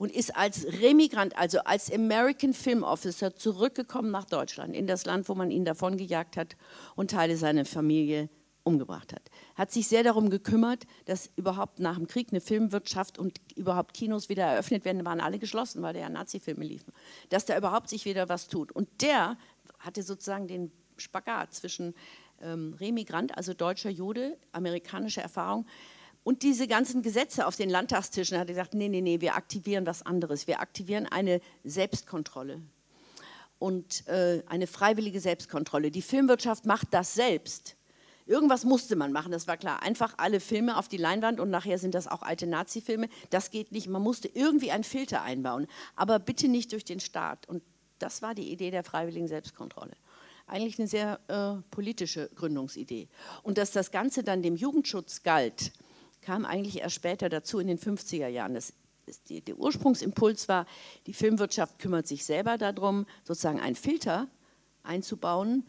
und 0.00 0.10
ist 0.10 0.34
als 0.34 0.64
Remigrant, 0.80 1.36
also 1.36 1.58
als 1.58 1.92
American 1.92 2.54
Film 2.54 2.84
Officer 2.84 3.36
zurückgekommen 3.36 4.10
nach 4.10 4.24
Deutschland, 4.24 4.74
in 4.74 4.86
das 4.86 5.04
Land, 5.04 5.28
wo 5.28 5.34
man 5.34 5.50
ihn 5.50 5.66
davongejagt 5.66 6.38
hat 6.38 6.56
und 6.96 7.10
Teile 7.10 7.36
seiner 7.36 7.66
Familie 7.66 8.30
umgebracht 8.62 9.12
hat. 9.12 9.30
Hat 9.56 9.70
sich 9.70 9.88
sehr 9.88 10.02
darum 10.02 10.30
gekümmert, 10.30 10.86
dass 11.04 11.30
überhaupt 11.36 11.80
nach 11.80 11.96
dem 11.96 12.06
Krieg 12.06 12.28
eine 12.30 12.40
Filmwirtschaft 12.40 13.18
und 13.18 13.42
überhaupt 13.56 13.92
Kinos 13.92 14.30
wieder 14.30 14.44
eröffnet 14.44 14.86
werden. 14.86 15.04
Waren 15.04 15.20
alle 15.20 15.38
geschlossen, 15.38 15.82
weil 15.82 15.92
da 15.92 16.00
ja 16.00 16.08
Nazi-Filme 16.08 16.64
liefen. 16.64 16.94
Dass 17.28 17.44
da 17.44 17.58
überhaupt 17.58 17.90
sich 17.90 18.06
wieder 18.06 18.30
was 18.30 18.48
tut. 18.48 18.72
Und 18.72 18.88
der 19.02 19.36
hatte 19.80 20.02
sozusagen 20.02 20.48
den 20.48 20.72
Spagat 20.96 21.52
zwischen 21.52 21.94
ähm, 22.40 22.74
Remigrant, 22.80 23.36
also 23.36 23.52
deutscher 23.52 23.90
Jude, 23.90 24.38
amerikanische 24.52 25.20
Erfahrung, 25.20 25.66
und 26.22 26.42
diese 26.42 26.68
ganzen 26.68 27.02
Gesetze 27.02 27.46
auf 27.46 27.56
den 27.56 27.70
Landtagstischen 27.70 28.38
hat 28.38 28.48
er 28.48 28.54
gesagt, 28.54 28.74
nee, 28.74 28.88
nee, 28.88 29.00
nee, 29.00 29.20
wir 29.20 29.36
aktivieren 29.36 29.86
was 29.86 30.04
anderes. 30.04 30.46
Wir 30.46 30.60
aktivieren 30.60 31.06
eine 31.06 31.40
Selbstkontrolle 31.64 32.60
und 33.58 34.06
äh, 34.08 34.42
eine 34.46 34.66
freiwillige 34.66 35.20
Selbstkontrolle. 35.20 35.90
Die 35.90 36.02
Filmwirtschaft 36.02 36.66
macht 36.66 36.88
das 36.92 37.14
selbst. 37.14 37.76
Irgendwas 38.26 38.64
musste 38.64 38.96
man 38.96 39.12
machen, 39.12 39.32
das 39.32 39.48
war 39.48 39.56
klar. 39.56 39.82
Einfach 39.82 40.14
alle 40.18 40.40
Filme 40.40 40.76
auf 40.76 40.88
die 40.88 40.98
Leinwand 40.98 41.40
und 41.40 41.50
nachher 41.50 41.78
sind 41.78 41.94
das 41.94 42.06
auch 42.06 42.22
alte 42.22 42.46
Nazi-Filme. 42.46 43.08
Das 43.30 43.50
geht 43.50 43.72
nicht. 43.72 43.88
Man 43.88 44.02
musste 44.02 44.28
irgendwie 44.28 44.70
einen 44.70 44.84
Filter 44.84 45.22
einbauen, 45.22 45.66
aber 45.96 46.18
bitte 46.18 46.48
nicht 46.48 46.72
durch 46.72 46.84
den 46.84 47.00
Staat. 47.00 47.48
Und 47.48 47.62
das 47.98 48.22
war 48.22 48.34
die 48.34 48.52
Idee 48.52 48.70
der 48.70 48.84
freiwilligen 48.84 49.26
Selbstkontrolle. 49.26 49.96
Eigentlich 50.46 50.78
eine 50.78 50.86
sehr 50.86 51.18
äh, 51.28 51.62
politische 51.70 52.30
Gründungsidee. 52.34 53.08
Und 53.42 53.58
dass 53.58 53.72
das 53.72 53.90
Ganze 53.90 54.22
dann 54.22 54.42
dem 54.42 54.56
Jugendschutz 54.56 55.22
galt, 55.22 55.72
kam 56.22 56.44
eigentlich 56.44 56.80
erst 56.80 56.96
später 56.96 57.28
dazu 57.28 57.58
in 57.58 57.66
den 57.66 57.78
50er 57.78 58.28
Jahren. 58.28 58.54
Das 58.54 58.72
die, 59.28 59.40
der 59.40 59.58
Ursprungsimpuls 59.58 60.48
war, 60.48 60.66
die 61.06 61.14
Filmwirtschaft 61.14 61.78
kümmert 61.78 62.06
sich 62.06 62.24
selber 62.24 62.58
darum, 62.58 63.06
sozusagen 63.24 63.60
einen 63.60 63.76
Filter 63.76 64.28
einzubauen, 64.82 65.66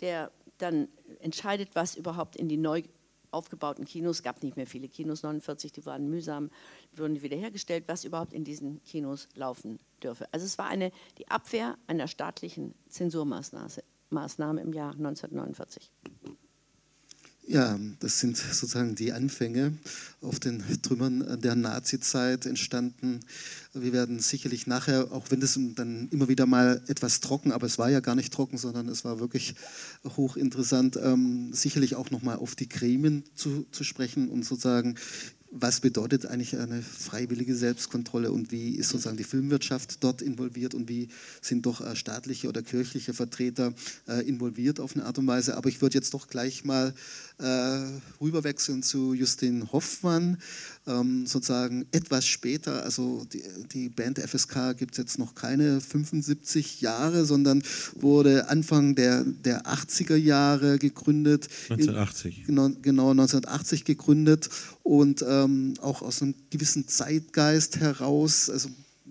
der 0.00 0.30
dann 0.58 0.88
entscheidet, 1.20 1.70
was 1.74 1.96
überhaupt 1.96 2.36
in 2.36 2.48
die 2.48 2.56
neu 2.56 2.82
aufgebauten 3.30 3.86
Kinos, 3.86 4.18
es 4.18 4.22
gab 4.22 4.42
nicht 4.42 4.56
mehr 4.56 4.66
viele 4.66 4.88
Kinos, 4.88 5.22
49, 5.22 5.72
die 5.72 5.86
waren 5.86 6.08
mühsam, 6.10 6.50
wurden 6.94 7.22
wiederhergestellt, 7.22 7.84
was 7.86 8.04
überhaupt 8.04 8.34
in 8.34 8.44
diesen 8.44 8.82
Kinos 8.84 9.28
laufen 9.34 9.78
dürfe. 10.02 10.28
Also 10.32 10.44
es 10.44 10.58
war 10.58 10.66
eine, 10.66 10.92
die 11.16 11.28
Abwehr 11.28 11.78
einer 11.86 12.08
staatlichen 12.08 12.74
Zensurmaßnahme 12.88 14.60
im 14.60 14.72
Jahr 14.74 14.92
1949. 14.92 15.90
Ja, 17.48 17.76
das 17.98 18.20
sind 18.20 18.36
sozusagen 18.36 18.94
die 18.94 19.12
Anfänge 19.12 19.72
auf 20.20 20.38
den 20.38 20.62
Trümmern 20.80 21.40
der 21.40 21.56
Nazizeit 21.56 22.46
entstanden. 22.46 23.18
Wir 23.74 23.92
werden 23.92 24.20
sicherlich 24.20 24.68
nachher, 24.68 25.10
auch 25.10 25.30
wenn 25.30 25.40
das 25.40 25.58
dann 25.74 26.08
immer 26.12 26.28
wieder 26.28 26.46
mal 26.46 26.80
etwas 26.86 27.20
trocken, 27.20 27.50
aber 27.50 27.66
es 27.66 27.78
war 27.78 27.90
ja 27.90 27.98
gar 27.98 28.14
nicht 28.14 28.32
trocken, 28.32 28.58
sondern 28.58 28.88
es 28.88 29.04
war 29.04 29.18
wirklich 29.18 29.56
hochinteressant, 30.16 30.96
ähm, 31.02 31.52
sicherlich 31.52 31.96
auch 31.96 32.10
nochmal 32.10 32.36
auf 32.36 32.54
die 32.54 32.68
Gremien 32.68 33.24
zu, 33.34 33.66
zu 33.72 33.82
sprechen 33.82 34.28
und 34.28 34.44
sozusagen 34.44 34.94
was 35.54 35.80
bedeutet 35.80 36.24
eigentlich 36.26 36.56
eine 36.56 36.80
freiwillige 36.80 37.54
Selbstkontrolle 37.54 38.32
und 38.32 38.50
wie 38.52 38.74
ist 38.74 38.88
sozusagen 38.88 39.18
die 39.18 39.24
Filmwirtschaft 39.24 40.02
dort 40.02 40.22
involviert 40.22 40.74
und 40.74 40.88
wie 40.88 41.08
sind 41.42 41.66
doch 41.66 41.82
äh, 41.82 41.94
staatliche 41.94 42.48
oder 42.48 42.62
kirchliche 42.62 43.12
Vertreter 43.12 43.74
äh, 44.08 44.26
involviert 44.26 44.80
auf 44.80 44.96
eine 44.96 45.04
Art 45.04 45.18
und 45.18 45.26
Weise. 45.26 45.56
Aber 45.56 45.68
ich 45.68 45.82
würde 45.82 45.98
jetzt 45.98 46.14
doch 46.14 46.28
gleich 46.28 46.64
mal 46.64 46.94
äh, 47.38 47.84
rüberwechseln 48.20 48.82
zu 48.82 49.12
Justin 49.12 49.70
Hoffmann, 49.72 50.38
ähm, 50.86 51.26
sozusagen 51.26 51.86
etwas 51.92 52.26
später, 52.26 52.82
also 52.82 53.24
die, 53.32 53.42
die 53.72 53.88
Band 53.88 54.18
FSK 54.18 54.76
gibt 54.76 54.92
es 54.92 54.98
jetzt 54.98 55.18
noch 55.18 55.34
keine 55.34 55.80
75 55.80 56.80
Jahre, 56.80 57.24
sondern 57.24 57.62
wurde 58.00 58.48
Anfang 58.48 58.94
der, 58.94 59.24
der 59.24 59.62
80er 59.66 60.16
Jahre 60.16 60.78
gegründet. 60.78 61.48
1980. 61.70 62.40
In, 62.40 62.46
genau, 62.46 62.68
genau 62.82 63.10
1980 63.10 63.84
gegründet 63.84 64.48
und 64.82 65.24
ähm, 65.28 65.74
auch 65.80 66.02
aus 66.02 66.22
einem 66.22 66.34
gewissen 66.50 66.88
Zeitgeist 66.88 67.76
heraus, 67.76 68.50
also 68.50 68.68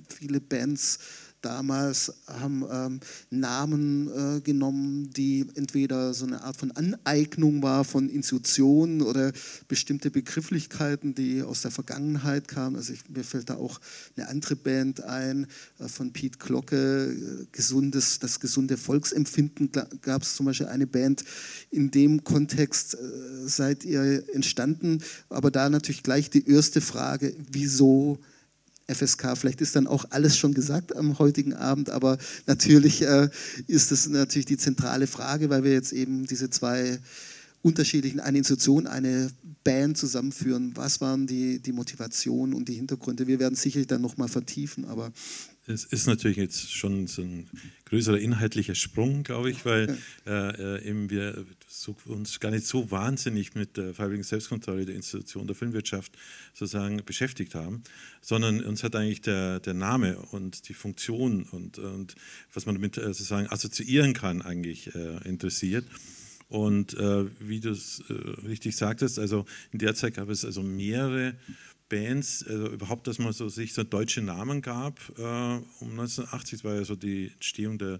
viele 0.10 0.42
Bands 0.42 1.00
damals 1.42 2.14
haben 2.28 2.64
ähm, 2.72 3.00
Namen 3.30 4.38
äh, 4.38 4.42
genommen, 4.42 5.12
die 5.12 5.46
entweder 5.56 6.14
so 6.14 6.26
eine 6.26 6.44
Art 6.44 6.58
von 6.58 6.72
Aneignung 6.72 7.62
war 7.64 7.84
von 7.84 8.10
Institutionen 8.10 9.02
oder 9.02 9.32
bestimmte 9.68 10.12
Begrifflichkeiten, 10.12 11.16
die 11.16 11.42
aus 11.42 11.62
der 11.62 11.72
Vergangenheit 11.72 12.48
kamen. 12.48 12.76
Also 12.76 12.94
ich, 12.94 13.10
mir 13.10 13.24
fällt 13.24 13.50
da 13.50 13.56
auch 13.56 13.80
eine 14.16 14.28
andere 14.28 14.56
Band 14.56 15.04
ein 15.04 15.48
äh, 15.80 15.88
von 15.88 16.14
Pete 16.14 16.38
Glocke, 16.38 17.12
äh, 17.12 17.46
gesundes, 17.52 18.20
das 18.20 18.40
gesunde 18.40 18.78
Volksempfinden 18.78 19.72
gab 20.02 20.22
es 20.22 20.36
zum 20.36 20.46
Beispiel 20.46 20.68
eine 20.68 20.88
Band. 20.88 21.24
In 21.70 21.92
dem 21.92 22.24
Kontext 22.24 22.96
äh, 22.96 22.98
seid 23.48 23.84
ihr 23.84 24.24
entstanden, 24.34 25.04
aber 25.30 25.52
da 25.52 25.70
natürlich 25.70 26.04
gleich 26.04 26.30
die 26.30 26.48
erste 26.48 26.82
Frage, 26.82 27.36
wieso 27.52 28.20
FSK. 28.94 29.38
Vielleicht 29.38 29.62
ist 29.62 29.76
dann 29.76 29.88
auch 29.88 30.06
alles 30.10 30.38
schon 30.38 30.54
gesagt 30.54 30.96
am 30.96 31.20
heutigen 31.20 31.54
Abend, 31.54 31.90
aber 31.90 32.18
natürlich 32.48 33.02
äh, 33.02 33.30
ist 33.68 33.92
das 33.92 34.08
natürlich 34.08 34.46
die 34.46 34.58
zentrale 34.58 35.08
Frage, 35.08 35.50
weil 35.50 35.64
wir 35.64 35.74
jetzt 35.74 35.94
eben 35.94 36.26
diese 36.26 36.50
zwei 36.50 37.00
unterschiedlichen, 37.62 38.20
eine 38.20 38.40
Institution, 38.40 38.88
eine 38.88 39.30
Band 39.64 39.98
zusammenführen. 39.98 40.72
Was 40.76 41.02
waren 41.02 41.28
die, 41.28 41.60
die 41.60 41.72
Motivationen 41.72 42.56
und 42.56 42.68
die 42.68 42.74
Hintergründe? 42.74 43.28
Wir 43.28 43.40
werden 43.40 43.56
sicherlich 43.56 43.88
dann 43.88 44.02
nochmal 44.02 44.28
vertiefen, 44.28 44.86
aber 44.86 45.12
es 45.68 45.86
ist 45.86 46.08
natürlich 46.08 46.38
jetzt 46.38 46.74
schon 46.74 47.08
so 47.08 47.22
ein 47.22 47.48
größerer 47.86 48.20
inhaltlicher 48.20 48.74
Sprung, 48.74 49.24
glaube 49.24 49.52
ich, 49.52 49.64
weil 49.66 49.98
äh, 50.26 50.78
äh, 50.78 50.88
eben 50.88 51.10
wir 51.10 51.46
so, 51.68 51.96
uns 52.06 52.40
gar 52.40 52.52
nicht 52.52 52.66
so 52.66 52.90
wahnsinnig 52.90 53.54
mit 53.54 53.78
der 53.78 53.94
freiwilligen 53.94 54.24
Selbstkontrolle 54.24 54.86
der 54.86 54.96
Institution 54.96 55.46
der 55.46 55.56
Filmwirtschaft 55.56 56.14
sozusagen 56.54 57.04
beschäftigt 57.06 57.54
haben, 57.54 57.84
sondern 58.22 58.62
uns 58.62 58.84
hat 58.84 58.96
eigentlich 58.96 59.22
der, 59.22 59.60
der 59.60 59.74
Name 59.74 60.18
und 60.32 60.68
die 60.68 60.74
Funktion 60.74 61.44
und, 61.44 61.78
und 61.78 62.16
was 62.54 62.66
man 62.66 62.76
damit 62.76 62.98
äh, 62.98 63.08
sozusagen 63.08 63.48
assoziieren 63.48 64.14
kann 64.14 64.42
eigentlich 64.42 64.94
äh, 64.96 65.28
interessiert. 65.28 65.86
Und 66.52 66.96
äh, 66.96 67.26
wie 67.40 67.62
du 67.62 67.70
es 67.70 68.04
äh, 68.10 68.14
richtig 68.46 68.76
sagtest, 68.76 69.20
also 69.20 69.46
in 69.72 69.80
der 69.80 69.96
Zeit 69.96 70.16
gab 70.16 70.28
es 70.28 70.44
also 70.44 70.62
mehrere 70.62 71.34
Bands, 71.92 72.46
also 72.48 72.68
überhaupt, 72.68 73.06
dass 73.06 73.20
man 73.20 73.34
so 73.34 73.50
sich 73.50 73.74
so 73.74 73.84
deutsche 73.84 74.22
Namen 74.22 74.62
gab. 74.62 74.98
Äh, 75.18 75.22
um 75.22 75.92
1980 75.92 76.64
war 76.64 76.76
ja 76.76 76.86
so 76.86 76.96
die 76.96 77.32
Entstehung 77.34 77.78
der, 77.78 78.00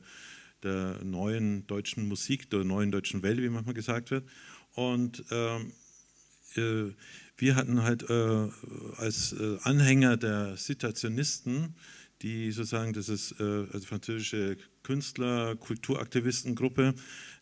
der 0.64 1.04
neuen 1.04 1.68
deutschen 1.68 2.08
Musik, 2.08 2.50
der 2.50 2.64
neuen 2.64 2.92
deutschen 2.92 3.22
Welle, 3.22 3.44
wie 3.44 3.50
manchmal 3.50 3.76
gesagt 3.76 4.10
wird. 4.10 4.26
Und 4.76 5.26
ähm, 5.30 5.74
äh, 6.56 6.94
wir 7.38 7.56
hatten 7.56 7.84
halt 7.84 8.10
äh, 8.10 8.48
als 8.98 9.34
äh, 9.34 9.58
Anhänger 9.64 10.16
der 10.16 10.56
Situationisten, 10.56 11.76
die 12.22 12.52
sozusagen 12.52 12.94
das 12.94 13.10
ist, 13.10 13.36
äh, 13.40 13.44
also 13.72 13.86
französische 13.86 14.58
Künstler, 14.84 15.56
Kulturaktivistengruppe, 15.56 16.94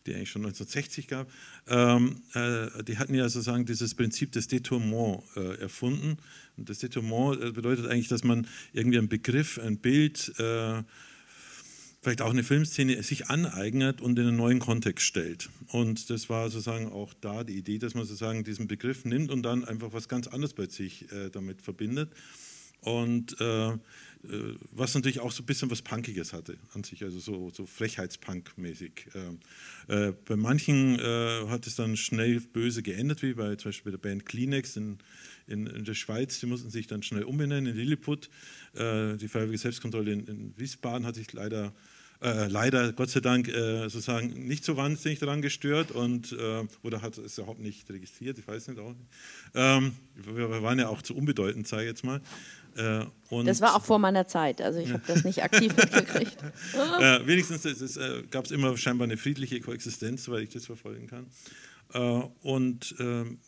die 0.06 0.14
eigentlich 0.14 0.30
schon 0.30 0.42
1960 0.42 1.08
gab. 1.08 1.30
Ähm, 1.66 2.22
äh, 2.34 2.82
die 2.84 2.98
hatten 2.98 3.14
ja 3.14 3.28
sozusagen 3.28 3.66
dieses 3.66 3.94
Prinzip 3.94 4.32
des 4.32 4.48
Detournement 4.48 5.22
äh, 5.36 5.60
erfunden. 5.60 6.16
Und 6.56 6.68
das 6.68 6.78
Detournement 6.78 7.42
äh, 7.42 7.52
bedeutet 7.52 7.86
eigentlich, 7.86 8.08
dass 8.08 8.24
man 8.24 8.46
irgendwie 8.72 8.98
einen 8.98 9.08
Begriff, 9.08 9.58
ein 9.58 9.78
Bild, 9.78 10.32
äh, 10.38 10.82
vielleicht 12.02 12.22
auch 12.22 12.30
eine 12.30 12.42
Filmszene 12.42 13.02
sich 13.02 13.28
aneignet 13.28 14.00
und 14.00 14.18
in 14.18 14.28
einen 14.28 14.36
neuen 14.36 14.58
Kontext 14.58 15.06
stellt. 15.06 15.50
Und 15.68 16.08
das 16.08 16.30
war 16.30 16.48
sozusagen 16.48 16.90
auch 16.90 17.12
da 17.20 17.44
die 17.44 17.56
Idee, 17.56 17.78
dass 17.78 17.94
man 17.94 18.04
sozusagen 18.04 18.42
diesen 18.42 18.68
Begriff 18.68 19.04
nimmt 19.04 19.30
und 19.30 19.42
dann 19.42 19.64
einfach 19.64 19.92
was 19.92 20.08
ganz 20.08 20.26
anderes 20.26 20.54
bei 20.54 20.66
sich 20.66 21.12
äh, 21.12 21.28
damit 21.30 21.60
verbindet. 21.60 22.10
Und 22.80 23.38
äh, 23.40 23.72
was 24.22 24.94
natürlich 24.94 25.20
auch 25.20 25.32
so 25.32 25.42
ein 25.42 25.46
bisschen 25.46 25.70
was 25.70 25.80
Punkiges 25.80 26.32
hatte 26.32 26.58
an 26.74 26.84
sich, 26.84 27.02
also 27.02 27.18
so, 27.18 27.50
so 27.50 27.64
Frechheitspunk-mäßig. 27.64 29.08
Äh, 29.14 30.08
äh, 30.08 30.12
bei 30.26 30.36
manchen 30.36 30.98
äh, 30.98 31.46
hat 31.48 31.66
es 31.66 31.76
dann 31.76 31.96
schnell 31.96 32.40
böse 32.40 32.82
geendet, 32.82 33.22
wie 33.22 33.32
bei 33.32 33.56
zum 33.56 33.70
Beispiel 33.70 33.92
der 33.92 33.98
Band 33.98 34.26
Kleenex 34.26 34.76
in, 34.76 34.98
in, 35.46 35.66
in 35.66 35.84
der 35.84 35.94
Schweiz, 35.94 36.38
die 36.38 36.46
mussten 36.46 36.70
sich 36.70 36.86
dann 36.86 37.02
schnell 37.02 37.24
umbenennen 37.24 37.72
in 37.72 37.76
Lilliput. 37.76 38.28
Äh, 38.74 39.16
die 39.16 39.28
Freiwillige 39.28 39.58
Selbstkontrolle 39.58 40.12
in, 40.12 40.26
in, 40.26 40.54
Wiesbaden 40.58 41.06
hat 41.06 41.14
sich 41.14 41.32
leider, 41.32 41.72
äh, 42.20 42.46
leider 42.48 42.92
Gott 42.92 43.08
sei 43.08 43.20
Dank 43.20 43.46
sozusagen 43.46 44.46
nicht 44.46 44.64
so 44.64 44.76
wahnsinnig 44.76 45.18
daran 45.18 45.40
gestört 45.40 45.92
und, 45.92 46.36
oder 46.82 47.00
hat 47.00 47.16
es 47.16 47.38
überhaupt 47.38 47.60
nicht 47.60 47.88
registriert, 47.88 48.38
ich 48.38 48.46
weiß 48.46 48.68
nicht 48.68 48.78
auch 48.78 48.92
nicht. 48.92 49.08
Ähm, 49.54 49.92
wir 50.14 50.62
waren 50.62 50.78
ja 50.78 50.88
auch 50.88 51.00
zu 51.00 51.16
unbedeutend, 51.16 51.66
sage 51.66 51.84
ich 51.84 51.88
jetzt 51.88 52.04
mal. 52.04 52.20
Äh, 52.76 53.06
das 53.44 53.60
war 53.60 53.76
auch 53.76 53.84
vor 53.84 53.98
meiner 53.98 54.26
Zeit, 54.26 54.60
also 54.60 54.78
ich 54.78 54.92
habe 54.92 55.02
das 55.06 55.24
nicht 55.24 55.42
aktiv 55.42 55.76
mitgekriegt. 55.76 56.36
äh, 57.00 57.26
wenigstens 57.26 57.64
äh, 57.96 58.22
gab 58.30 58.44
es 58.44 58.50
immer 58.50 58.76
scheinbar 58.76 59.06
eine 59.06 59.16
friedliche 59.16 59.60
Koexistenz, 59.60 60.28
weil 60.28 60.42
ich 60.42 60.50
das 60.50 60.66
verfolgen 60.66 61.06
kann. 61.06 61.26
Äh, 61.92 61.98
und 62.42 62.94
ähm, 62.98 63.38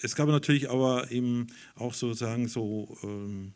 es 0.00 0.14
gab 0.16 0.28
natürlich 0.28 0.70
aber 0.70 1.10
eben 1.10 1.46
auch 1.76 1.94
sozusagen 1.94 2.48
so 2.48 2.96
ähm, 3.02 3.54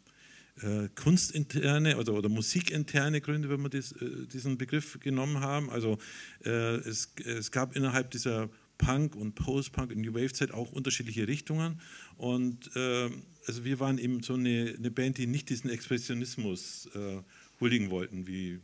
äh, 0.63 0.89
kunstinterne 0.95 1.99
oder, 1.99 2.15
oder 2.15 2.29
musikinterne 2.29 3.21
Gründe, 3.21 3.49
wenn 3.51 3.63
wir 3.63 3.75
äh, 3.75 4.27
diesen 4.27 4.57
Begriff 4.57 4.99
genommen 5.01 5.41
haben. 5.41 5.71
Also 5.71 5.99
es, 6.41 7.13
es 7.25 7.51
gab 7.51 7.75
innerhalb 7.75 8.11
dieser 8.11 8.49
Punk 8.79 9.17
und 9.17 9.35
Post-Punk 9.35 9.91
und 9.91 10.01
New 10.01 10.15
Wave-Zeit 10.15 10.53
auch 10.53 10.73
unterschiedliche 10.73 11.29
Richtungen. 11.29 11.81
Und 12.17 12.71
äh, 12.77 13.11
also 13.47 13.65
wir 13.65 13.81
waren 13.81 13.99
eben 13.99 14.23
so 14.23 14.35
eine, 14.35 14.75
eine, 14.77 14.91
Band, 14.91 15.19
die 15.19 15.27
nicht 15.27 15.49
diesen 15.51 15.71
Expressionismus 15.71 16.89
äh, 16.95 17.23
huldigen 17.61 17.91
wollten, 17.91 18.27
wie 18.27 18.61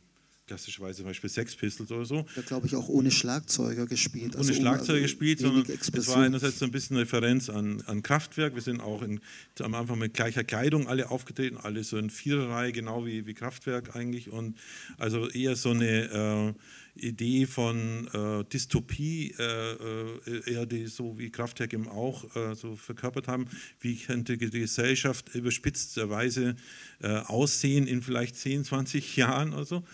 klassischerweise 0.46 0.98
zum 0.98 1.06
Beispiel 1.06 1.30
Sex 1.30 1.56
Pistols 1.56 1.90
oder 1.90 2.04
so. 2.04 2.26
Da 2.34 2.42
glaube 2.42 2.66
ich 2.66 2.76
auch 2.76 2.88
ohne 2.88 3.10
Schlagzeuger 3.10 3.86
gespielt. 3.86 4.34
Ohne 4.34 4.38
also 4.38 4.54
Schlagzeuger 4.54 4.98
um, 4.98 5.02
gespielt, 5.02 5.38
sondern 5.38 5.64
es 5.66 6.08
war 6.08 6.18
einerseits 6.18 6.58
so 6.58 6.64
ein 6.64 6.70
bisschen 6.70 6.96
Referenz 6.96 7.48
an, 7.48 7.82
an 7.86 8.02
Kraftwerk. 8.02 8.54
Wir 8.54 8.62
sind 8.62 8.80
auch 8.80 9.02
in, 9.02 9.20
am 9.60 9.74
Anfang 9.74 9.98
mit 9.98 10.14
gleicher 10.14 10.44
Kleidung 10.44 10.88
alle 10.88 11.10
aufgetreten, 11.10 11.56
alle 11.56 11.84
so 11.84 11.96
in 11.96 12.10
Viererreihe, 12.10 12.72
genau 12.72 13.06
wie, 13.06 13.26
wie 13.26 13.34
Kraftwerk 13.34 13.96
eigentlich. 13.96 14.30
Und 14.30 14.58
also 14.98 15.28
eher 15.30 15.56
so 15.56 15.70
eine 15.70 16.54
äh, 16.54 16.54
Idee 16.94 17.46
von 17.46 18.06
äh, 18.12 18.44
Dystopie, 18.44 19.34
äh, 19.38 19.72
äh, 19.72 20.52
eher 20.52 20.66
die, 20.66 20.86
so 20.86 21.18
wie 21.18 21.30
Kraftwerk 21.30 21.72
eben 21.72 21.88
auch 21.88 22.24
äh, 22.36 22.54
so 22.54 22.76
verkörpert 22.76 23.28
haben, 23.28 23.48
wie 23.80 23.96
könnte 23.96 24.36
die 24.36 24.48
Gesellschaft 24.48 25.34
überspitzterweise 25.34 26.54
äh, 27.00 27.08
aussehen 27.08 27.86
in 27.86 28.02
vielleicht 28.02 28.36
10, 28.36 28.64
20 28.64 29.16
Jahren 29.16 29.52
oder 29.52 29.64
so. 29.64 29.84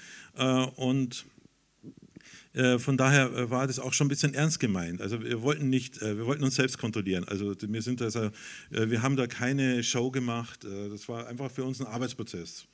Und 0.77 1.27
von 2.79 2.97
daher 2.97 3.51
war 3.51 3.67
das 3.67 3.81
auch 3.81 3.93
schon 3.93 4.07
ein 4.07 4.09
bisschen 4.09 4.35
ernst 4.35 4.61
gemeint. 4.61 5.01
Also 5.01 5.23
wir 5.23 5.43
wollten 5.43 5.69
nicht, 5.69 6.01
wir 6.01 6.27
wollten 6.27 6.45
uns 6.45 6.55
selbst 6.55 6.79
kontrollieren. 6.79 7.25
Also 7.25 7.55
wir 7.61 7.83
sind 7.83 8.01
also, 8.03 8.31
wir 8.71 9.03
haben 9.03 9.17
da 9.17 9.27
keine 9.27 9.83
Show 9.83 10.13
gemacht. 10.13 10.65
Das 10.65 11.09
war 11.09 11.27
einfach 11.27 11.51
für 11.51 11.65
uns 11.65 11.81
ein 11.81 11.89
Arbeitsprozess 11.89 12.69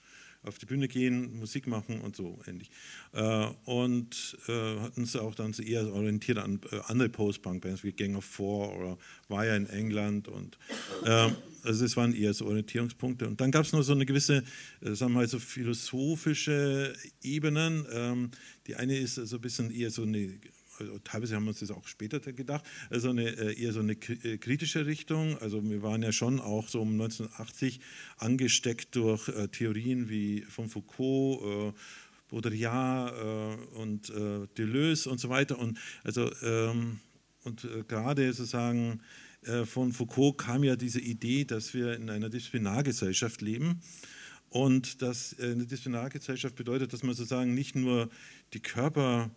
auf 0.45 0.59
die 0.59 0.67
Bühne 0.67 0.89
gehen, 0.89 1.39
Musik 1.39 1.67
machen 1.67 2.01
und 2.01 2.17
so 2.17 2.39
ähnlich. 2.47 2.71
Äh, 3.13 3.47
und 3.65 4.39
äh, 4.49 4.79
hatten 4.81 5.03
uns 5.03 5.17
auch 5.17 5.35
dann 5.35 5.53
eher 5.55 5.93
orientiert 5.93 6.39
an 6.39 6.61
äh, 6.71 6.81
andere 6.87 7.09
Post-Punk-Bands 7.09 7.85
wie 7.85 7.93
Gang 7.93 8.17
of 8.17 8.25
Four 8.25 8.77
oder 8.77 8.99
Wire 9.29 9.57
in 9.57 9.69
England. 9.69 10.29
Und, 10.29 10.59
also 11.63 11.85
es 11.85 11.97
waren 11.97 12.15
eher 12.15 12.35
so 12.35 12.47
Orientierungspunkte. 12.47 13.27
Und 13.27 13.41
dann 13.41 13.51
gab 13.51 13.65
es 13.65 13.73
noch 13.73 13.83
so 13.83 13.93
eine 13.93 14.05
gewisse, 14.05 14.45
sagen 14.81 15.13
wir 15.13 15.21
mal, 15.21 15.29
so 15.29 15.39
philosophische 15.39 16.95
Ebenen. 17.23 17.87
Ähm, 17.91 18.31
die 18.67 18.77
eine 18.77 18.97
ist 18.97 19.15
so 19.15 19.37
ein 19.37 19.41
bisschen 19.41 19.71
eher 19.71 19.91
so 19.91 20.03
eine 20.03 20.19
also 20.19 20.54
teilweise 21.05 21.37
haben 21.37 21.45
wir 21.45 21.51
uns 21.51 21.61
das 21.61 21.71
auch 21.71 21.87
später 21.87 22.21
gedacht, 22.21 22.65
also 22.91 23.11
eine, 23.11 23.29
äh, 23.29 23.61
eher 23.61 23.73
so 23.73 23.81
eine 23.81 23.93
äh, 23.93 24.39
kritische 24.39 24.87
Richtung. 24.87 25.39
Also 25.39 25.63
wir 25.69 25.83
waren 25.83 26.03
ja 26.03 26.13
schon 26.13 26.41
auch 26.41 26.69
so 26.69 26.81
um 26.81 26.93
1980 26.93 27.81
angesteckt 28.17 28.97
durch 28.97 29.31
Theorien 29.53 30.09
wie 30.09 30.43
von 30.43 30.69
Foucault, 30.69 31.75
Baudrillard 32.29 33.67
und 33.75 34.13
Deleuze 34.59 35.11
und 35.11 35.19
so 35.19 35.29
weiter. 35.29 35.59
Und, 35.59 35.79
also, 36.03 36.31
ähm, 36.43 37.01
und 37.45 37.67
gerade 37.89 38.33
sozusagen 38.33 39.01
von 39.67 39.93
Foucault 39.93 40.39
kam 40.39 40.65
ja 40.65 40.75
diese 40.75 41.01
Idee, 41.01 41.45
dass 41.45 41.75
wir 41.75 41.95
in 41.97 42.09
einer 42.09 42.31
Disziplinargesellschaft 42.31 43.43
leben. 43.43 43.83
Und 44.49 45.03
dass 45.03 45.37
eine 45.39 45.67
Disziplinargesellschaft 45.67 46.55
bedeutet, 46.55 46.93
dass 46.93 47.03
man 47.03 47.15
sozusagen 47.15 47.55
nicht 47.55 47.75
nur 47.75 48.09
die 48.53 48.61
Körper 48.61 49.31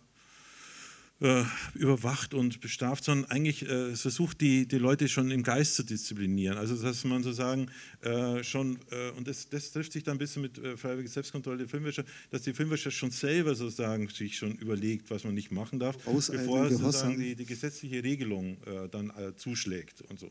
äh, 1.20 1.42
überwacht 1.74 2.32
und 2.32 2.60
bestraft, 2.60 3.02
sondern 3.02 3.30
eigentlich 3.30 3.68
äh, 3.68 3.96
versucht, 3.96 4.40
die, 4.40 4.68
die 4.68 4.78
Leute 4.78 5.08
schon 5.08 5.30
im 5.32 5.42
Geist 5.42 5.74
zu 5.74 5.82
disziplinieren. 5.82 6.56
Also 6.56 6.80
dass 6.80 7.02
man 7.04 7.24
sozusagen 7.24 7.70
äh, 8.02 8.44
schon, 8.44 8.78
äh, 8.90 9.10
und 9.16 9.26
das, 9.26 9.48
das, 9.48 9.72
trifft 9.72 9.92
sich 9.92 10.04
dann 10.04 10.14
ein 10.14 10.18
bisschen 10.18 10.42
mit 10.42 10.58
äh, 10.58 10.76
freiwilliger 10.76 11.10
Selbstkontrolle 11.10 11.58
der 11.58 11.68
Filmwirtschaft, 11.68 12.08
dass 12.30 12.42
die 12.42 12.52
Filmwirtschaft 12.52 12.96
schon 12.96 13.10
selber 13.10 13.56
sozusagen 13.56 14.08
sich 14.08 14.36
schon 14.36 14.54
überlegt, 14.56 15.10
was 15.10 15.24
man 15.24 15.34
nicht 15.34 15.50
machen 15.50 15.80
darf, 15.80 15.96
bevor 15.96 16.70
sozusagen 16.70 17.18
die, 17.18 17.34
die, 17.34 17.46
gesetzliche 17.46 18.04
Regelung 18.04 18.58
dann 18.90 19.12
zuschlägt 19.36 20.02
und 20.02 20.20
so. 20.20 20.30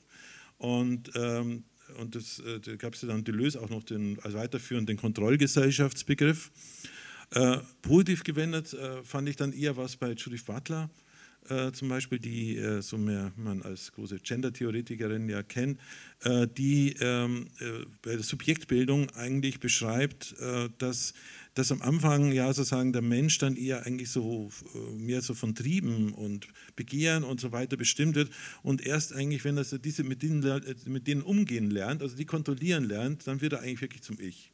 Und 0.58 1.12
ähm, 1.16 1.64
und 2.00 2.16
das, 2.16 2.42
da 2.66 2.76
gab 2.76 2.96
es 2.96 3.02
ja 3.02 3.08
dann 3.08 3.24
Deleuze 3.24 3.62
auch 3.62 3.70
noch 3.70 3.82
den, 3.82 4.20
als 4.20 4.34
weiterführenden 4.34 4.98
Kontrollgesellschaftsbegriff. 4.98 6.52
Äh, 7.32 7.58
positiv 7.82 8.24
gewendet 8.24 8.74
äh, 8.74 9.04
fand 9.04 9.28
ich 9.28 9.36
dann 9.36 9.52
eher 9.52 9.76
was 9.76 9.98
bei 9.98 10.12
Judith 10.12 10.44
Butler, 10.46 10.90
äh, 11.50 11.72
zum 11.72 11.88
Beispiel, 11.90 12.20
die 12.20 12.58
äh, 12.58 12.82
so 12.82 12.98
mehr 12.98 13.32
man 13.38 13.62
als 13.62 13.92
große 13.94 14.20
Gender-Theoretikerin 14.20 15.30
ja 15.30 15.44
kennt, 15.44 15.80
äh, 16.22 16.48
die 16.48 16.96
ähm, 17.00 17.48
äh, 17.60 17.86
bei 18.02 18.12
der 18.12 18.24
Subjektbildung 18.24 19.10
eigentlich 19.12 19.60
beschreibt, 19.60 20.36
dass, 20.78 21.14
dass 21.54 21.72
am 21.72 21.82
Anfang 21.82 22.32
ja 22.32 22.54
sozusagen 22.54 22.94
der 22.94 23.02
Mensch 23.02 23.38
dann 23.38 23.56
eher 23.56 23.86
eigentlich 23.86 24.10
so 24.10 24.50
mehr 24.98 25.22
so 25.22 25.34
von 25.34 25.56
Trieben 25.56 26.14
und 26.14 26.48
Begehren 26.76 27.24
und 27.24 27.40
so 27.40 27.52
weiter 27.52 27.78
bestimmt 27.78 28.16
wird 28.16 28.30
und 28.64 28.86
erst 28.86 29.14
eigentlich, 29.14 29.44
wenn 29.44 29.58
er 29.58 29.66
mit 30.04 30.24
denen, 30.24 30.64
mit 30.86 31.08
denen 31.08 31.22
umgehen 31.22 31.72
lernt, 31.72 32.02
also 32.02 32.16
die 32.16 32.26
kontrollieren 32.26 32.84
lernt, 32.84 33.28
dann 33.28 33.42
wird 33.42 33.54
er 33.54 33.62
eigentlich 33.62 33.82
wirklich 33.82 34.02
zum 34.02 34.20
Ich. 34.20 34.52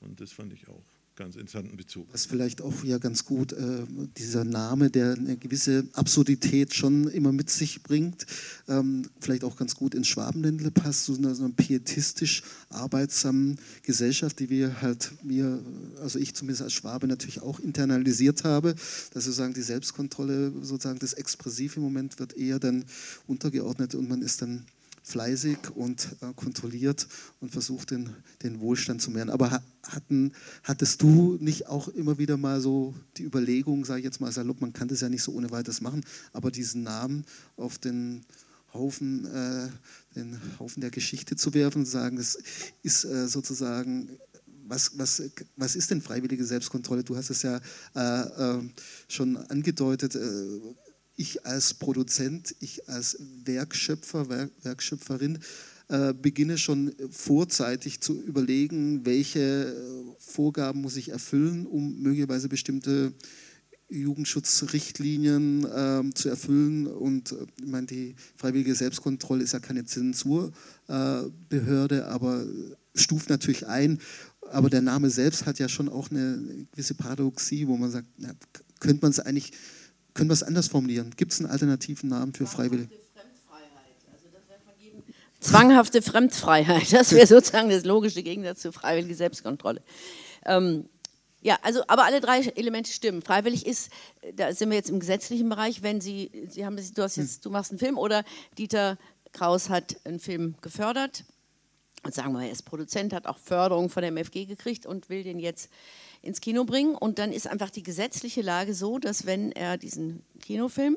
Und 0.00 0.20
das 0.20 0.32
fand 0.32 0.52
ich 0.52 0.68
auch 0.68 0.91
ganz 1.16 1.36
interessanten 1.36 1.76
Bezug. 1.76 2.10
Das 2.12 2.22
ist 2.22 2.30
vielleicht 2.30 2.62
auch 2.62 2.84
ja 2.84 2.98
ganz 2.98 3.24
gut, 3.24 3.52
äh, 3.52 3.84
dieser 4.16 4.44
Name, 4.44 4.90
der 4.90 5.12
eine 5.12 5.36
gewisse 5.36 5.86
Absurdität 5.92 6.74
schon 6.74 7.08
immer 7.08 7.32
mit 7.32 7.50
sich 7.50 7.82
bringt, 7.82 8.26
ähm, 8.68 9.08
vielleicht 9.20 9.44
auch 9.44 9.56
ganz 9.56 9.74
gut 9.74 9.94
ins 9.94 10.08
Schwabenländle 10.08 10.70
passt, 10.70 11.04
so 11.04 11.14
einer, 11.14 11.34
so 11.34 11.44
einer 11.44 11.52
pietistisch 11.52 12.42
arbeitsamen 12.70 13.58
Gesellschaft, 13.82 14.40
die 14.40 14.48
wir 14.48 14.80
halt, 14.80 15.12
wir, 15.22 15.60
also 16.00 16.18
ich 16.18 16.34
zumindest 16.34 16.62
als 16.62 16.72
Schwabe 16.72 17.06
natürlich 17.06 17.42
auch 17.42 17.60
internalisiert 17.60 18.44
habe, 18.44 18.74
dass 19.12 19.24
sozusagen 19.24 19.54
die 19.54 19.62
Selbstkontrolle, 19.62 20.52
sozusagen 20.62 20.98
das 20.98 21.12
Expressive 21.12 21.76
im 21.76 21.82
Moment 21.82 22.18
wird 22.18 22.36
eher 22.36 22.58
dann 22.58 22.84
untergeordnet 23.26 23.94
und 23.94 24.08
man 24.08 24.22
ist 24.22 24.42
dann 24.42 24.64
fleißig 25.02 25.58
und 25.74 26.16
äh, 26.20 26.32
kontrolliert 26.34 27.08
und 27.40 27.50
versucht, 27.50 27.90
den, 27.90 28.10
den 28.42 28.60
Wohlstand 28.60 29.02
zu 29.02 29.10
mehren. 29.10 29.30
Aber 29.30 29.62
hatten, 29.82 30.32
hattest 30.62 31.02
du 31.02 31.36
nicht 31.40 31.66
auch 31.66 31.88
immer 31.88 32.18
wieder 32.18 32.36
mal 32.36 32.60
so 32.60 32.94
die 33.16 33.24
Überlegung, 33.24 33.84
sage 33.84 34.00
ich 34.00 34.04
jetzt 34.04 34.20
mal 34.20 34.32
salopp, 34.32 34.60
man 34.60 34.72
kann 34.72 34.88
das 34.88 35.00
ja 35.00 35.08
nicht 35.08 35.22
so 35.22 35.32
ohne 35.32 35.50
weiteres 35.50 35.80
machen, 35.80 36.04
aber 36.32 36.50
diesen 36.50 36.82
Namen 36.82 37.24
auf 37.56 37.78
den 37.78 38.24
Haufen, 38.72 39.26
äh, 39.26 39.68
den 40.14 40.40
Haufen 40.58 40.80
der 40.80 40.90
Geschichte 40.90 41.36
zu 41.36 41.52
werfen 41.52 41.80
und 41.80 41.86
sagen, 41.86 42.16
das 42.16 42.38
ist 42.82 43.04
äh, 43.04 43.28
sozusagen 43.28 44.08
was, 44.66 44.96
was, 44.96 45.22
was 45.56 45.76
ist 45.76 45.90
denn 45.90 46.00
freiwillige 46.00 46.44
Selbstkontrolle? 46.44 47.04
Du 47.04 47.16
hast 47.16 47.30
es 47.30 47.42
ja 47.42 47.60
äh, 47.94 48.58
äh, 48.58 48.62
schon 49.08 49.36
angedeutet. 49.36 50.14
Äh, 50.14 50.60
ich 51.16 51.46
als 51.46 51.74
Produzent, 51.74 52.54
ich 52.60 52.88
als 52.88 53.18
Werkschöpfer, 53.44 54.28
Werk, 54.28 54.50
Werkschöpferin 54.62 55.38
äh, 55.88 56.14
beginne 56.14 56.58
schon 56.58 56.92
vorzeitig 57.10 58.00
zu 58.00 58.22
überlegen, 58.22 59.04
welche 59.04 59.74
Vorgaben 60.18 60.80
muss 60.80 60.96
ich 60.96 61.10
erfüllen, 61.10 61.66
um 61.66 62.00
möglicherweise 62.00 62.48
bestimmte 62.48 63.12
Jugendschutzrichtlinien 63.92 65.66
ähm, 65.74 66.14
zu 66.14 66.28
erfüllen. 66.28 66.86
Und 66.86 67.32
äh, 67.32 67.46
ich 67.60 67.66
meine, 67.66 67.86
die 67.86 68.14
freiwillige 68.36 68.74
Selbstkontrolle 68.74 69.44
ist 69.44 69.52
ja 69.52 69.60
keine 69.60 69.84
Zensurbehörde, 69.84 71.98
äh, 71.98 72.02
aber 72.02 72.44
stuft 72.94 73.30
natürlich 73.30 73.66
ein. 73.66 73.98
Aber 74.50 74.70
der 74.70 74.82
Name 74.82 75.10
selbst 75.10 75.46
hat 75.46 75.58
ja 75.58 75.68
schon 75.68 75.88
auch 75.88 76.10
eine 76.10 76.66
gewisse 76.72 76.94
Paradoxie, 76.94 77.66
wo 77.66 77.76
man 77.76 77.90
sagt, 77.90 78.08
na, 78.18 78.32
könnte 78.80 79.02
man 79.02 79.10
es 79.10 79.20
eigentlich, 79.20 79.52
können 80.14 80.28
wir 80.28 80.34
es 80.34 80.42
anders 80.42 80.68
formulieren? 80.68 81.12
Gibt 81.16 81.32
es 81.32 81.40
einen 81.40 81.50
alternativen 81.50 82.08
Namen 82.08 82.34
für 82.34 82.46
Freiwillige? 82.46 82.90
Zwanghafte 85.40 86.02
Fremdfreiheit, 86.02 86.92
das 86.92 87.12
wäre 87.12 87.26
sozusagen 87.26 87.68
das 87.68 87.84
logische 87.84 88.22
Gegensatz 88.22 88.60
zur 88.60 88.72
freiwilligen 88.72 89.16
Selbstkontrolle. 89.16 89.82
Ähm, 90.46 90.88
ja, 91.40 91.58
also, 91.62 91.82
aber 91.88 92.04
alle 92.04 92.20
drei 92.20 92.40
Elemente 92.40 92.92
stimmen. 92.92 93.22
Freiwillig 93.22 93.66
ist, 93.66 93.90
da 94.36 94.52
sind 94.54 94.70
wir 94.70 94.76
jetzt 94.76 94.90
im 94.90 95.00
gesetzlichen 95.00 95.48
Bereich, 95.48 95.82
wenn 95.82 96.00
Sie, 96.00 96.30
Sie 96.48 96.64
haben, 96.64 96.76
du, 96.76 97.02
hast 97.02 97.16
jetzt, 97.16 97.44
du 97.44 97.50
machst 97.50 97.72
einen 97.72 97.80
Film 97.80 97.98
oder 97.98 98.24
Dieter 98.56 98.96
Kraus 99.32 99.68
hat 99.68 99.96
einen 100.04 100.20
Film 100.20 100.54
gefördert 100.60 101.24
und 102.04 102.14
sagen 102.14 102.32
wir, 102.32 102.42
er 102.42 102.52
ist 102.52 102.62
Produzent, 102.62 103.12
hat 103.12 103.26
auch 103.26 103.38
Förderung 103.38 103.88
von 103.88 104.02
der 104.02 104.12
MFG 104.12 104.44
gekriegt 104.44 104.86
und 104.86 105.08
will 105.08 105.24
den 105.24 105.40
jetzt 105.40 105.70
ins 106.22 106.40
Kino 106.40 106.64
bringen. 106.64 106.94
Und 106.94 107.18
dann 107.18 107.32
ist 107.32 107.46
einfach 107.46 107.70
die 107.70 107.82
gesetzliche 107.82 108.42
Lage 108.42 108.74
so, 108.74 108.98
dass 108.98 109.26
wenn 109.26 109.52
er 109.52 109.76
diesen 109.76 110.24
Kinofilm 110.40 110.96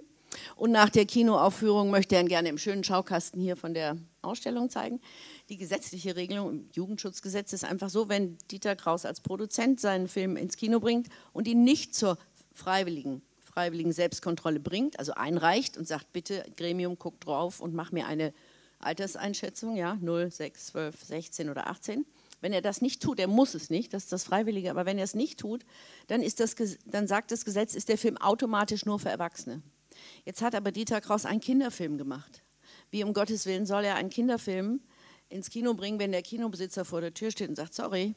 und 0.56 0.72
nach 0.72 0.90
der 0.90 1.06
Kinoaufführung 1.06 1.90
möchte 1.90 2.16
er 2.16 2.22
ihn 2.22 2.28
gerne 2.28 2.50
im 2.50 2.58
schönen 2.58 2.84
Schaukasten 2.84 3.42
hier 3.42 3.56
von 3.56 3.74
der 3.74 3.98
Ausstellung 4.22 4.70
zeigen. 4.70 5.00
Die 5.50 5.58
gesetzliche 5.58 6.16
Regelung 6.16 6.50
im 6.50 6.70
Jugendschutzgesetz 6.74 7.54
ist 7.54 7.64
einfach 7.64 7.90
so, 7.90 8.10
wenn 8.10 8.38
Dieter 8.52 8.76
Kraus 8.76 9.06
als 9.06 9.22
Produzent 9.22 9.80
seinen 9.80 10.08
Film 10.08 10.36
ins 10.38 10.58
Kino 10.58 10.80
bringt 10.80 11.08
und 11.34 11.48
ihn 11.48 11.64
nicht 11.64 11.96
zur 11.96 12.18
freiwilligen, 12.52 13.22
freiwilligen 13.40 13.92
Selbstkontrolle 13.92 14.60
bringt, 14.60 15.00
also 15.00 15.14
einreicht 15.14 15.78
und 15.78 15.88
sagt, 15.88 16.12
bitte 16.14 16.46
Gremium, 16.58 16.98
guck 16.98 17.20
drauf 17.22 17.60
und 17.60 17.74
mach 17.74 17.92
mir 17.92 18.08
eine 18.08 18.34
Alterseinschätzung, 18.80 19.76
ja, 19.76 19.98
0, 20.02 20.32
6, 20.32 20.68
12, 20.68 21.04
16 21.04 21.50
oder 21.50 21.68
18. 21.68 22.06
Wenn 22.46 22.54
er 22.54 22.62
das 22.62 22.80
nicht 22.80 23.02
tut, 23.02 23.20
er 23.20 23.28
muss 23.28 23.56
es 23.56 23.72
nicht, 23.72 23.92
das 23.92 24.04
ist 24.04 24.12
das 24.12 24.24
Freiwillige, 24.26 24.70
aber 24.70 24.86
wenn 24.86 25.00
er 25.00 25.04
es 25.04 25.16
nicht 25.16 25.40
tut, 25.40 25.66
dann, 26.06 26.22
ist 26.22 26.40
das, 26.40 26.56
dann 26.86 27.08
sagt 27.08 27.32
das 27.32 27.44
Gesetz, 27.44 27.74
ist 27.74 27.90
der 27.90 27.98
Film 27.98 28.18
automatisch 28.18 28.86
nur 28.86 29.00
für 29.00 29.10
Erwachsene. 29.10 29.64
Jetzt 30.26 30.44
hat 30.44 30.54
aber 30.54 30.72
Dieter 30.72 31.02
Kraus 31.02 31.26
einen 31.26 31.40
Kinderfilm 31.40 31.98
gemacht. 31.98 32.44
Wie 32.92 33.04
um 33.04 33.16
Gottes 33.16 33.48
Willen 33.48 33.66
soll 33.66 33.84
er 33.84 33.96
einen 33.96 34.12
Kinderfilm 34.12 34.80
ins 35.28 35.50
Kino 35.50 35.74
bringen, 35.74 35.98
wenn 35.98 36.12
der 36.12 36.22
Kinobesitzer 36.22 36.86
vor 36.86 37.02
der 37.02 37.16
Tür 37.16 37.32
steht 37.32 37.50
und 37.50 37.56
sagt, 37.56 37.74
sorry, 37.74 38.14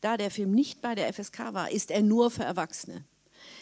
da 0.00 0.16
der 0.16 0.32
Film 0.32 0.50
nicht 0.50 0.82
bei 0.82 0.96
der 0.96 1.12
FSK 1.12 1.54
war, 1.54 1.70
ist 1.70 1.92
er 1.92 2.02
nur 2.02 2.32
für 2.32 2.42
Erwachsene. 2.42 3.04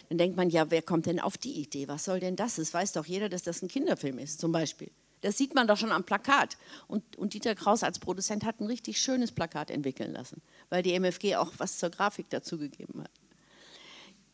Dann 0.09 0.17
denkt 0.17 0.39
man, 0.39 0.49
ja, 0.49 0.71
wer 0.71 0.81
kommt 0.81 1.05
denn 1.05 1.21
auf 1.21 1.37
die 1.37 1.61
Idee? 1.61 1.89
Was 1.89 2.07
soll 2.07 2.21
denn 2.21 2.37
das? 2.37 2.57
Es 2.57 2.73
weiß 2.73 2.93
doch 2.93 3.05
jeder, 3.05 3.29
dass 3.29 3.43
das 3.43 3.61
ein 3.61 3.69
Kinderfilm 3.69 4.19
ist, 4.19 4.41
zum 4.41 4.51
Beispiel. 4.51 4.91
Das 5.23 5.39
sieht 5.39 5.55
man 5.55 5.67
doch 5.67 5.77
schon 5.77 5.93
am 5.93 6.05
Plakat. 6.05 6.57
Und, 6.89 7.17
und, 7.17 7.35
Dieter 7.35 7.55
Kraus 7.55 7.83
als 7.83 7.99
Produzent 7.99 8.45
hat 8.45 8.61
ein 8.61 8.67
richtig 8.67 9.01
schönes 9.01 9.33
Plakat 9.33 9.71
entwickeln 9.71 10.13
lassen, 10.13 10.43
weil 10.69 10.83
die 10.83 10.93
MFG 10.99 11.37
auch 11.37 11.53
was 11.59 11.79
zur 11.79 11.91
Grafik 11.91 12.31
dazu 12.31 12.59
gegeben 12.59 13.03
hat. 13.03 13.11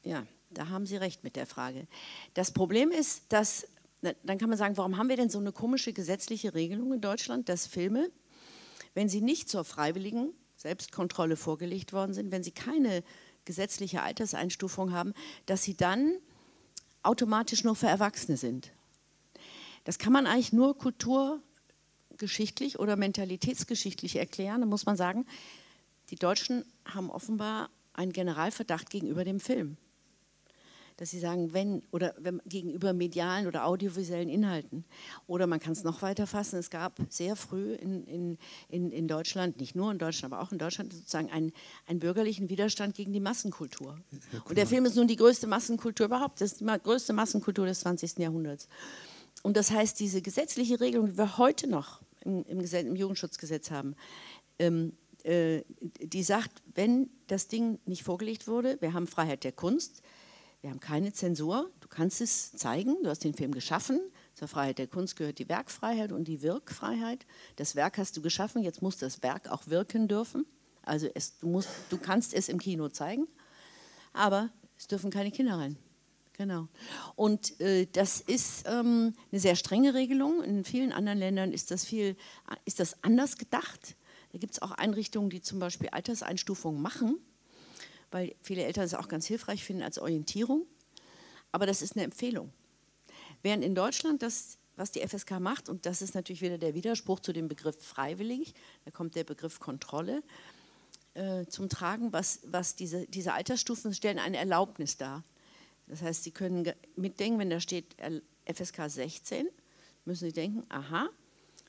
Ja, 0.05 0.27
da 0.51 0.69
haben 0.69 0.87
Sie 0.87 0.97
recht 0.97 1.25
mit 1.25 1.37
der 1.37 1.47
Frage. 1.47 1.87
Das 2.35 2.51
Problem 2.51 2.91
ist, 2.91 3.25
dass, 3.29 3.67
dann 4.01 4.39
kann 4.39 4.49
man 4.49 4.59
sagen, 4.59 4.77
warum 4.77 4.97
haben 4.97 5.09
wir 5.09 5.17
denn 5.17 5.31
so 5.31 5.39
eine 5.39 5.53
komische 5.53 5.93
gesetzliche 5.93 6.55
Regelung 6.55 6.93
in 6.93 7.01
Deutschland, 7.01 7.49
dass 7.49 7.67
Filme, 7.67 8.11
wenn 8.95 9.09
sie 9.09 9.21
nicht 9.21 9.49
zur 9.49 9.65
freiwilligen 9.65 10.33
Selbstkontrolle 10.57 11.37
vorgelegt 11.37 11.93
worden 11.93 12.13
sind, 12.13 12.31
wenn 12.31 12.43
sie 12.43 12.51
keine 12.51 13.03
gesetzliche 13.45 14.03
Alterseinstufung 14.03 14.93
haben, 14.93 15.15
dass 15.47 15.63
sie 15.63 15.77
dann 15.77 16.17
automatisch 17.03 17.65
nur 17.65 17.75
für 17.75 17.89
Erwachsene 17.89 18.37
sind. 18.37 18.73
Das 19.85 19.99
kann 19.99 20.13
man 20.13 20.27
eigentlich 20.27 20.53
nur 20.53 20.79
kulturgeschichtlich 20.79 22.79
oder 22.79 22.97
mentalitätsgeschichtlich 22.97 24.17
erklären. 24.17 24.61
Da 24.61 24.67
muss 24.67 24.87
man 24.87 24.97
sagen, 24.97 25.27
die 26.11 26.17
Deutschen 26.17 26.65
haben 26.85 27.11
offenbar 27.11 27.71
einen 27.95 28.13
Generalverdacht 28.13 28.91
gegenüber 28.91 29.25
dem 29.25 29.41
Film 29.41 29.77
dass 30.97 31.11
sie 31.11 31.19
sagen, 31.19 31.53
wenn 31.53 31.83
oder 31.91 32.15
wenn, 32.19 32.41
gegenüber 32.47 32.93
medialen 32.93 33.47
oder 33.47 33.67
audiovisuellen 33.67 34.29
Inhalten. 34.29 34.85
Oder 35.27 35.47
man 35.47 35.61
kann 35.61 35.73
es 35.73 35.85
noch 35.85 36.03
weiter 36.03 36.27
fassen, 36.27 36.61
es 36.61 36.71
gab 36.71 36.99
sehr 37.09 37.37
früh 37.37 37.75
in, 37.75 38.05
in, 38.05 38.39
in, 38.69 38.93
in 38.93 39.09
Deutschland, 39.09 39.59
nicht 39.59 39.75
nur 39.75 39.91
in 39.91 39.99
Deutschland, 39.99 40.33
aber 40.33 40.43
auch 40.43 40.53
in 40.53 40.59
Deutschland 40.59 40.93
sozusagen 40.93 41.31
einen, 41.31 41.53
einen 41.87 41.99
bürgerlichen 41.99 42.51
Widerstand 42.51 42.95
gegen 42.95 43.13
die 43.13 43.21
Massenkultur. 43.21 43.99
Ja, 44.33 44.41
und 44.45 44.57
der 44.57 44.67
Film 44.67 44.85
ist 44.85 44.97
nun 44.97 45.09
die 45.09 45.17
größte 45.17 45.47
Massenkultur 45.47 46.07
überhaupt, 46.07 46.41
das 46.41 46.53
ist 46.53 46.61
die 46.61 46.67
größte 46.67 47.13
Massenkultur 47.13 47.67
des 47.67 47.81
20. 47.81 48.19
Jahrhunderts. 48.19 48.69
Und 49.43 49.57
das 49.57 49.71
heißt, 49.71 49.99
diese 49.99 50.23
gesetzliche 50.23 50.81
Regelung, 50.81 51.07
die 51.07 51.19
wir 51.19 51.39
heute 51.39 51.67
noch 51.67 52.01
im, 52.25 52.45
im, 52.45 52.61
Gesetz, 52.61 52.87
im 52.87 52.97
Jugendschutzgesetz 52.97 53.71
haben, 53.71 53.97
ähm, 54.59 54.93
äh, 55.25 55.63
die 56.01 56.23
sagt, 56.23 56.63
wenn 56.75 57.11
das 57.27 57.49
Ding 57.49 57.79
nicht 57.87 58.05
vorgelegt 58.05 58.47
wurde, 58.47 58.81
wir 58.81 58.93
haben 58.93 59.07
Freiheit 59.07 59.45
der 59.45 59.53
Kunst, 59.53 60.03
wir 60.63 60.71
haben 60.71 60.81
keine 60.81 61.13
Zensur. 61.13 61.71
Du 61.81 61.89
kannst 61.89 62.21
es 62.21 62.53
zeigen. 62.53 62.97
Du 63.03 63.11
hast 63.11 63.25
den 63.25 63.35
Film 63.35 63.51
geschaffen. 63.51 64.01
Zur 64.35 64.47
Freiheit 64.47 64.79
der 64.79 64.87
Kunst 64.87 65.17
gehört 65.17 65.41
die 65.41 65.49
Werkfreiheit 65.49 66.13
und 66.13 66.29
die 66.29 66.41
Wirkfreiheit. 66.41 67.27
Das 67.57 67.75
Werk 67.75 67.99
hast 67.99 68.17
du 68.17 68.23
geschaffen. 68.23 68.63
Jetzt 68.63 68.81
muss 68.81 68.97
das 68.97 69.25
Werk 69.25 69.49
auch 69.51 69.67
wirken 69.67 70.07
dürfen. 70.07 70.47
Also 70.83 71.09
es, 71.15 71.39
du, 71.39 71.49
musst, 71.49 71.69
du 71.91 71.99
kannst 71.99 72.33
es 72.33 72.49
im 72.49 72.61
Kino 72.61 72.89
zeigen, 72.89 73.27
aber 74.13 74.51
es 74.79 74.87
dürfen 74.87 75.11
keine 75.11 75.33
Kinder 75.33 75.57
rein. 75.57 75.77
Genau. 76.35 76.69
Und 77.15 77.61
äh, 77.61 77.87
das 77.93 78.21
ist 78.21 78.65
ähm, 78.67 79.15
eine 79.31 79.41
sehr 79.41 79.55
strenge 79.55 79.95
Regelung. 79.95 80.43
In 80.43 80.65
vielen 80.65 80.93
anderen 80.93 81.19
Ländern 81.19 81.53
ist 81.53 81.71
das, 81.71 81.85
viel, 81.85 82.17
ist 82.65 82.81
das 82.81 83.03
anders 83.05 83.37
gedacht. 83.37 83.97
Da 84.33 84.39
gibt 84.39 84.55
es 84.55 84.63
auch 84.63 84.71
Einrichtungen, 84.73 85.29
die 85.29 85.43
zum 85.43 85.59
Beispiel 85.59 85.91
Alterseinstufungen 85.91 86.81
machen 86.81 87.19
weil 88.13 88.35
viele 88.41 88.65
Eltern 88.65 88.85
es 88.85 88.95
auch 88.95 89.09
ganz 89.09 89.27
hilfreich 89.27 89.65
finden 89.65 89.83
als 89.83 89.99
Orientierung. 89.99 90.67
Aber 91.51 91.67
das 91.67 91.83
ist 91.83 91.97
eine 91.97 92.05
Empfehlung. 92.05 92.53
Während 93.43 93.65
in 93.65 93.75
Deutschland 93.75 94.23
das, 94.23 94.59
was 94.77 94.93
die 94.93 95.07
FSK 95.07 95.41
macht, 95.41 95.69
und 95.69 95.87
das 95.87 96.03
ist 96.03 96.15
natürlich 96.15 96.43
wieder 96.43 96.59
der 96.59 96.75
Widerspruch 96.75 97.21
zu 97.21 97.33
dem 97.33 97.49
Begriff 97.49 97.83
freiwillig, 97.83 98.55
da 98.85 98.91
kommt 98.91 99.17
der 99.17 99.25
Begriff 99.25 99.59
Kontrolle 99.59 100.23
äh, 101.15 101.47
zum 101.47 101.69
Tragen, 101.69 102.13
was, 102.13 102.41
was 102.47 102.77
diese, 102.77 103.07
diese 103.07 103.33
Altersstufen 103.33 103.93
stellen 103.93 104.19
eine 104.19 104.37
Erlaubnis 104.37 104.97
dar. 104.97 105.25
Das 105.93 106.01
heißt, 106.01 106.25
Sie 106.25 106.31
können 106.31 106.73
mitdenken, 106.97 107.39
wenn 107.39 107.51
da 107.51 107.61
steht 107.61 107.97
FSK 108.47 108.89
16, 108.89 109.47
müssen 110.07 110.25
Sie 110.25 110.33
denken, 110.33 110.65
aha, 110.71 111.11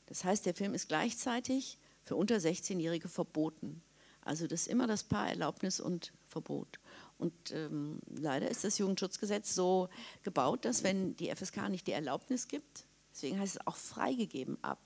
das 0.05 0.23
heißt, 0.23 0.45
der 0.45 0.53
Film 0.53 0.73
ist 0.73 0.87
gleichzeitig 0.87 1.77
für 2.05 2.15
unter 2.15 2.37
16-Jährige 2.37 3.09
verboten. 3.09 3.83
Also 4.21 4.47
das 4.47 4.61
ist 4.61 4.67
immer 4.67 4.87
das 4.87 5.03
Paar 5.03 5.27
Erlaubnis 5.27 5.81
und 5.81 6.13
Verbot. 6.25 6.79
Und 7.17 7.33
ähm, 7.51 7.99
leider 8.07 8.49
ist 8.49 8.63
das 8.63 8.77
Jugendschutzgesetz 8.77 9.53
so 9.53 9.89
gebaut, 10.21 10.63
dass 10.63 10.83
wenn 10.83 11.17
die 11.17 11.29
FSK 11.29 11.67
nicht 11.67 11.87
die 11.87 11.91
Erlaubnis 11.91 12.47
gibt, 12.47 12.85
deswegen 13.11 13.37
heißt 13.37 13.57
es 13.57 13.67
auch 13.67 13.75
freigegeben 13.75 14.57
ab 14.63 14.79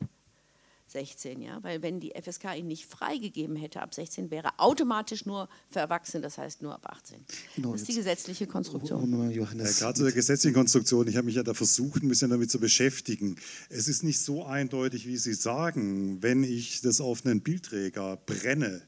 16, 0.92 1.42
ja, 1.42 1.62
weil 1.64 1.82
wenn 1.82 2.00
die 2.00 2.12
FSK 2.12 2.56
ihn 2.58 2.68
nicht 2.68 2.86
freigegeben 2.86 3.56
hätte 3.56 3.82
ab 3.82 3.94
16, 3.94 4.32
wäre 4.32 4.58
automatisch 4.58 5.26
nur 5.26 5.50
für 5.70 5.80
Erwachsene, 5.80 6.22
das 6.22 6.38
heißt 6.38 6.62
nur 6.62 6.74
ab 6.74 6.86
18. 6.86 7.26
Genau, 7.56 7.72
das 7.74 7.82
ist 7.82 7.90
die 7.90 7.96
gesetzliche 7.96 8.48
Konstruktion. 8.48 9.32
Ja, 9.32 9.46
Gerade 9.46 9.94
zu 9.94 10.04
der 10.04 10.14
gesetzlichen 10.14 10.56
Konstruktion, 10.56 11.08
ich 11.08 11.18
habe 11.18 11.26
mich 11.26 11.36
ja 11.36 11.44
da 11.44 11.54
versucht, 11.54 12.04
ein 12.04 12.10
bisschen 12.10 12.30
damit 12.30 12.50
zu 12.50 12.60
beschäftigen. 12.60 13.36
Es 13.70 13.88
ist 13.88 14.04
nicht 14.04 14.20
so 14.20 14.46
eindeutig, 14.46 15.08
wie 15.08 15.18
Sie 15.18 15.34
sagen, 15.34 16.22
wenn 16.24 16.44
ich 16.44 16.82
das 16.82 17.02
auf 17.02 17.26
einen 17.26 17.42
Bildträger 17.42 18.18
brenne, 18.26 18.82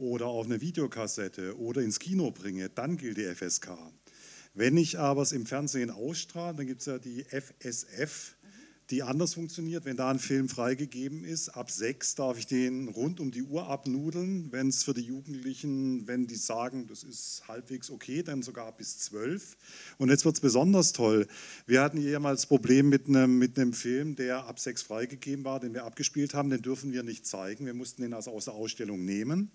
oder 0.00 0.26
auf 0.26 0.46
eine 0.46 0.60
Videokassette 0.60 1.58
oder 1.58 1.82
ins 1.82 1.98
Kino 1.98 2.30
bringe, 2.30 2.70
dann 2.70 2.96
gilt 2.96 3.18
die 3.18 3.24
FSK. 3.24 3.76
Wenn 4.54 4.76
ich 4.76 4.98
aber 4.98 5.22
es 5.22 5.32
im 5.32 5.46
Fernsehen 5.46 5.90
ausstrahle, 5.90 6.56
dann 6.56 6.66
gibt 6.66 6.80
es 6.80 6.86
ja 6.86 6.98
die 6.98 7.24
FSF, 7.24 8.34
die 8.90 9.02
anders 9.02 9.34
funktioniert. 9.34 9.84
Wenn 9.84 9.96
da 9.96 10.10
ein 10.10 10.18
Film 10.18 10.48
freigegeben 10.48 11.24
ist, 11.24 11.50
ab 11.50 11.70
sechs 11.70 12.14
darf 12.14 12.38
ich 12.38 12.46
den 12.46 12.88
rund 12.88 13.20
um 13.20 13.30
die 13.30 13.42
Uhr 13.42 13.68
abnudeln. 13.68 14.50
Wenn 14.50 14.68
es 14.68 14.82
für 14.82 14.94
die 14.94 15.02
Jugendlichen, 15.02 16.06
wenn 16.06 16.26
die 16.26 16.36
sagen, 16.36 16.86
das 16.88 17.02
ist 17.02 17.42
halbwegs 17.46 17.90
okay, 17.90 18.22
dann 18.22 18.42
sogar 18.42 18.72
bis 18.76 18.98
zwölf. 18.98 19.56
Und 19.98 20.10
jetzt 20.10 20.24
wird 20.24 20.34
es 20.34 20.40
besonders 20.40 20.92
toll. 20.92 21.26
Wir 21.66 21.82
hatten 21.82 21.98
jemals 21.98 22.46
Problem 22.46 22.88
mit 22.88 23.08
einem, 23.08 23.38
mit 23.38 23.58
einem 23.58 23.72
Film, 23.72 24.16
der 24.16 24.46
ab 24.46 24.58
sechs 24.58 24.82
freigegeben 24.82 25.44
war, 25.44 25.60
den 25.60 25.74
wir 25.74 25.84
abgespielt 25.84 26.34
haben. 26.34 26.50
Den 26.50 26.62
dürfen 26.62 26.92
wir 26.92 27.02
nicht 27.02 27.26
zeigen. 27.26 27.66
Wir 27.66 27.74
mussten 27.74 28.02
den 28.02 28.14
also 28.14 28.32
aus 28.32 28.46
der 28.46 28.54
Ausstellung 28.54 29.04
nehmen. 29.04 29.50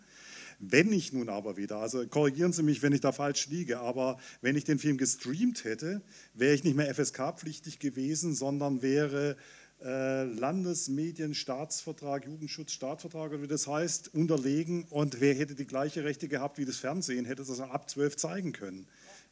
Wenn 0.59 0.91
ich 0.91 1.13
nun 1.13 1.29
aber 1.29 1.57
wieder, 1.57 1.77
also 1.77 2.05
korrigieren 2.07 2.53
Sie 2.53 2.63
mich, 2.63 2.81
wenn 2.81 2.93
ich 2.93 3.01
da 3.01 3.11
falsch 3.11 3.47
liege, 3.47 3.79
aber 3.79 4.17
wenn 4.41 4.55
ich 4.55 4.63
den 4.63 4.79
Film 4.79 4.97
gestreamt 4.97 5.63
hätte, 5.63 6.01
wäre 6.33 6.55
ich 6.55 6.63
nicht 6.63 6.75
mehr 6.75 6.93
FSK-pflichtig 6.93 7.79
gewesen, 7.79 8.35
sondern 8.35 8.81
wäre 8.81 9.35
äh, 9.83 10.23
Landesmedienstaatsvertrag, 10.23 12.25
Jugendschutzstaatsvertrag 12.25 13.31
oder 13.31 13.41
wie 13.41 13.47
das 13.47 13.67
heißt, 13.67 14.13
unterlegen 14.13 14.85
und 14.89 15.19
wer 15.19 15.35
hätte 15.35 15.55
die 15.55 15.67
gleiche 15.67 16.03
Rechte 16.03 16.27
gehabt 16.27 16.57
wie 16.57 16.65
das 16.65 16.77
Fernsehen, 16.77 17.25
hätte 17.25 17.43
das 17.43 17.59
ab 17.59 17.89
12 17.89 18.17
zeigen 18.17 18.53
können. 18.53 18.87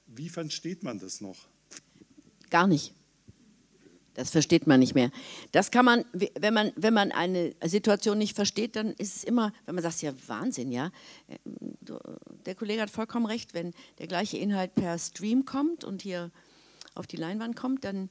Wie 0.06 0.30
versteht 0.30 0.84
man 0.84 1.00
das 1.00 1.22
noch? 1.22 1.48
Gar 2.50 2.68
nicht. 2.68 2.94
Das 4.14 4.30
versteht 4.30 4.68
man 4.68 4.80
nicht 4.80 4.94
mehr. 4.94 5.12
Das 5.52 5.72
kann 5.72 5.86
man, 5.86 6.06
wenn 6.14 6.54
man, 6.54 6.72
wenn 6.76 6.94
man 6.94 7.12
eine 7.12 7.54
Situation 7.66 8.18
nicht 8.18 8.36
versteht, 8.36 8.76
dann 8.76 8.92
ist 8.94 9.18
es 9.18 9.24
immer, 9.24 9.54
wenn 9.66 9.76
man 9.76 9.84
sagt, 9.84 10.02
ja 10.02 10.14
Wahnsinn, 10.28 10.72
ja. 10.72 10.92
Der 12.46 12.56
Kollege 12.56 12.82
hat 12.82 12.90
vollkommen 12.90 13.26
recht, 13.26 13.54
wenn 13.54 13.74
der 13.98 14.08
gleiche 14.08 14.38
Inhalt 14.38 14.76
per 14.76 15.00
Stream 15.00 15.46
kommt 15.46 15.84
und 15.84 16.02
hier 16.02 16.32
auf 16.96 17.08
die 17.08 17.18
Leinwand 17.18 17.56
kommt, 17.56 17.84
dann 17.84 18.10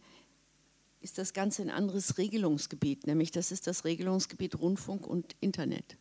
ist 1.01 1.19
das 1.19 1.33
Ganze 1.33 1.63
ein 1.63 1.71
anderes 1.71 2.19
Regelungsgebiet, 2.19 3.07
nämlich 3.07 3.31
das 3.31 3.53
ist 3.53 3.67
das 3.67 3.85
Regelungsgebiet 3.85 4.59
Rundfunk 4.59 5.07
und 5.07 5.37
Internet. 5.41 5.97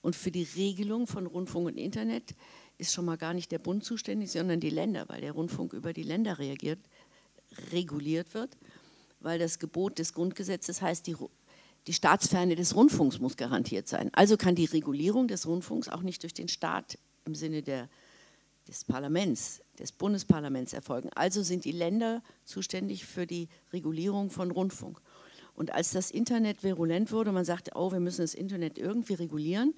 Und 0.00 0.16
für 0.16 0.30
die 0.30 0.46
Regelung 0.56 1.06
von 1.06 1.26
Rundfunk 1.26 1.68
und 1.68 1.78
Internet 1.78 2.34
ist 2.76 2.92
schon 2.92 3.04
mal 3.04 3.16
gar 3.16 3.34
nicht 3.34 3.52
der 3.52 3.60
Bund 3.60 3.84
zuständig, 3.84 4.32
sondern 4.32 4.58
die 4.58 4.70
Länder, 4.70 5.08
weil 5.08 5.20
der 5.20 5.32
Rundfunk 5.32 5.72
über 5.72 5.92
die 5.92 6.02
Länder 6.02 6.38
reagiert, 6.38 6.80
reguliert 7.72 8.34
wird 8.34 8.56
weil 9.22 9.38
das 9.38 9.58
Gebot 9.58 9.98
des 9.98 10.14
Grundgesetzes 10.14 10.82
heißt, 10.82 11.06
die, 11.06 11.16
die 11.86 11.92
Staatsferne 11.92 12.54
des 12.54 12.74
Rundfunks 12.74 13.18
muss 13.18 13.36
garantiert 13.36 13.88
sein. 13.88 14.10
Also 14.12 14.36
kann 14.36 14.54
die 14.54 14.64
Regulierung 14.64 15.28
des 15.28 15.46
Rundfunks 15.46 15.88
auch 15.88 16.02
nicht 16.02 16.22
durch 16.22 16.34
den 16.34 16.48
Staat 16.48 16.98
im 17.24 17.34
Sinne 17.34 17.62
der, 17.62 17.88
des 18.68 18.84
Parlaments, 18.84 19.60
des 19.78 19.92
Bundesparlaments 19.92 20.72
erfolgen. 20.72 21.10
Also 21.14 21.42
sind 21.42 21.64
die 21.64 21.72
Länder 21.72 22.22
zuständig 22.44 23.04
für 23.04 23.26
die 23.26 23.48
Regulierung 23.72 24.30
von 24.30 24.50
Rundfunk. 24.50 25.00
Und 25.54 25.72
als 25.72 25.90
das 25.90 26.10
Internet 26.10 26.62
virulent 26.62 27.12
wurde, 27.12 27.32
man 27.32 27.44
sagte, 27.44 27.72
oh, 27.74 27.92
wir 27.92 28.00
müssen 28.00 28.22
das 28.22 28.34
Internet 28.34 28.78
irgendwie 28.78 29.14
regulieren, 29.14 29.74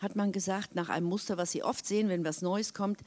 hat 0.00 0.16
man 0.16 0.32
gesagt, 0.32 0.74
nach 0.74 0.88
einem 0.88 1.06
Muster, 1.06 1.36
was 1.36 1.52
Sie 1.52 1.62
oft 1.62 1.86
sehen, 1.86 2.08
wenn 2.08 2.24
was 2.24 2.42
Neues 2.42 2.74
kommt, 2.74 3.00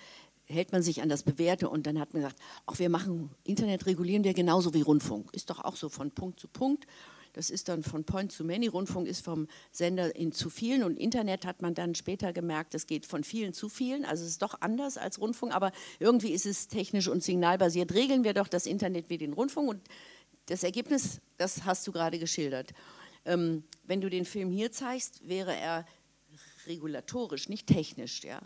hält 0.45 0.71
man 0.71 0.81
sich 0.81 1.01
an 1.01 1.10
das 1.10 1.23
Bewährte 1.23 1.69
und 1.69 1.88
dann 1.88 1.99
hat 1.99 2.13
man 2.13 2.21
gesagt, 2.21 2.39
auch 2.65 2.79
wir 2.79 2.89
machen, 2.89 3.29
Internet 3.43 3.86
regulieren 3.86 4.23
wir 4.23 4.34
genauso 4.34 4.73
wie 4.73 4.81
Rundfunk. 4.81 5.34
Ist 5.34 5.49
doch 5.49 5.63
auch 5.63 5.75
so 5.75 5.89
von 5.89 6.12
Punkt 6.12 6.39
zu 6.39 6.47
Punkt. 6.47 6.86
Das 7.34 7.49
ist 7.49 7.67
dann 7.67 7.84
von 7.84 8.05
Point 8.05 8.31
zu 8.31 8.45
Many. 8.45 8.67
Rundfunk 8.67 9.08
ist 9.08 9.25
vom 9.25 9.47
Sender 9.69 10.15
in 10.15 10.31
zu 10.31 10.49
vielen 10.49 10.84
und 10.84 10.97
Internet 10.97 11.45
hat 11.45 11.62
man 11.62 11.73
dann 11.73 11.93
später 11.93 12.31
gemerkt, 12.31 12.73
das 12.73 12.88
geht 12.88 13.05
von 13.05 13.25
vielen 13.25 13.51
zu 13.53 13.67
vielen. 13.67 14.05
Also 14.05 14.23
es 14.23 14.31
ist 14.31 14.41
doch 14.41 14.62
anders 14.62 14.97
als 14.97 15.19
Rundfunk, 15.19 15.53
aber 15.53 15.73
irgendwie 15.99 16.31
ist 16.31 16.45
es 16.45 16.69
technisch 16.69 17.10
und 17.10 17.23
signalbasiert. 17.23 17.93
Regeln 17.93 18.23
wir 18.23 18.34
doch 18.34 18.47
das 18.47 18.65
Internet 18.65 19.10
wie 19.10 19.17
den 19.17 19.34
Rundfunk 19.34 19.69
und 19.69 19.81
das 20.45 20.63
Ergebnis, 20.63 21.19
das 21.38 21.65
hast 21.65 21.86
du 21.88 21.91
gerade 21.91 22.19
geschildert. 22.19 22.73
Ähm, 23.25 23.63
wenn 23.84 23.99
du 23.99 24.10
den 24.10 24.23
Film 24.23 24.49
hier 24.49 24.71
zeigst, 24.71 25.27
wäre 25.27 25.53
er 25.53 25.86
regulatorisch, 26.67 27.49
nicht 27.49 27.67
technisch. 27.67 28.23
Ja? 28.23 28.41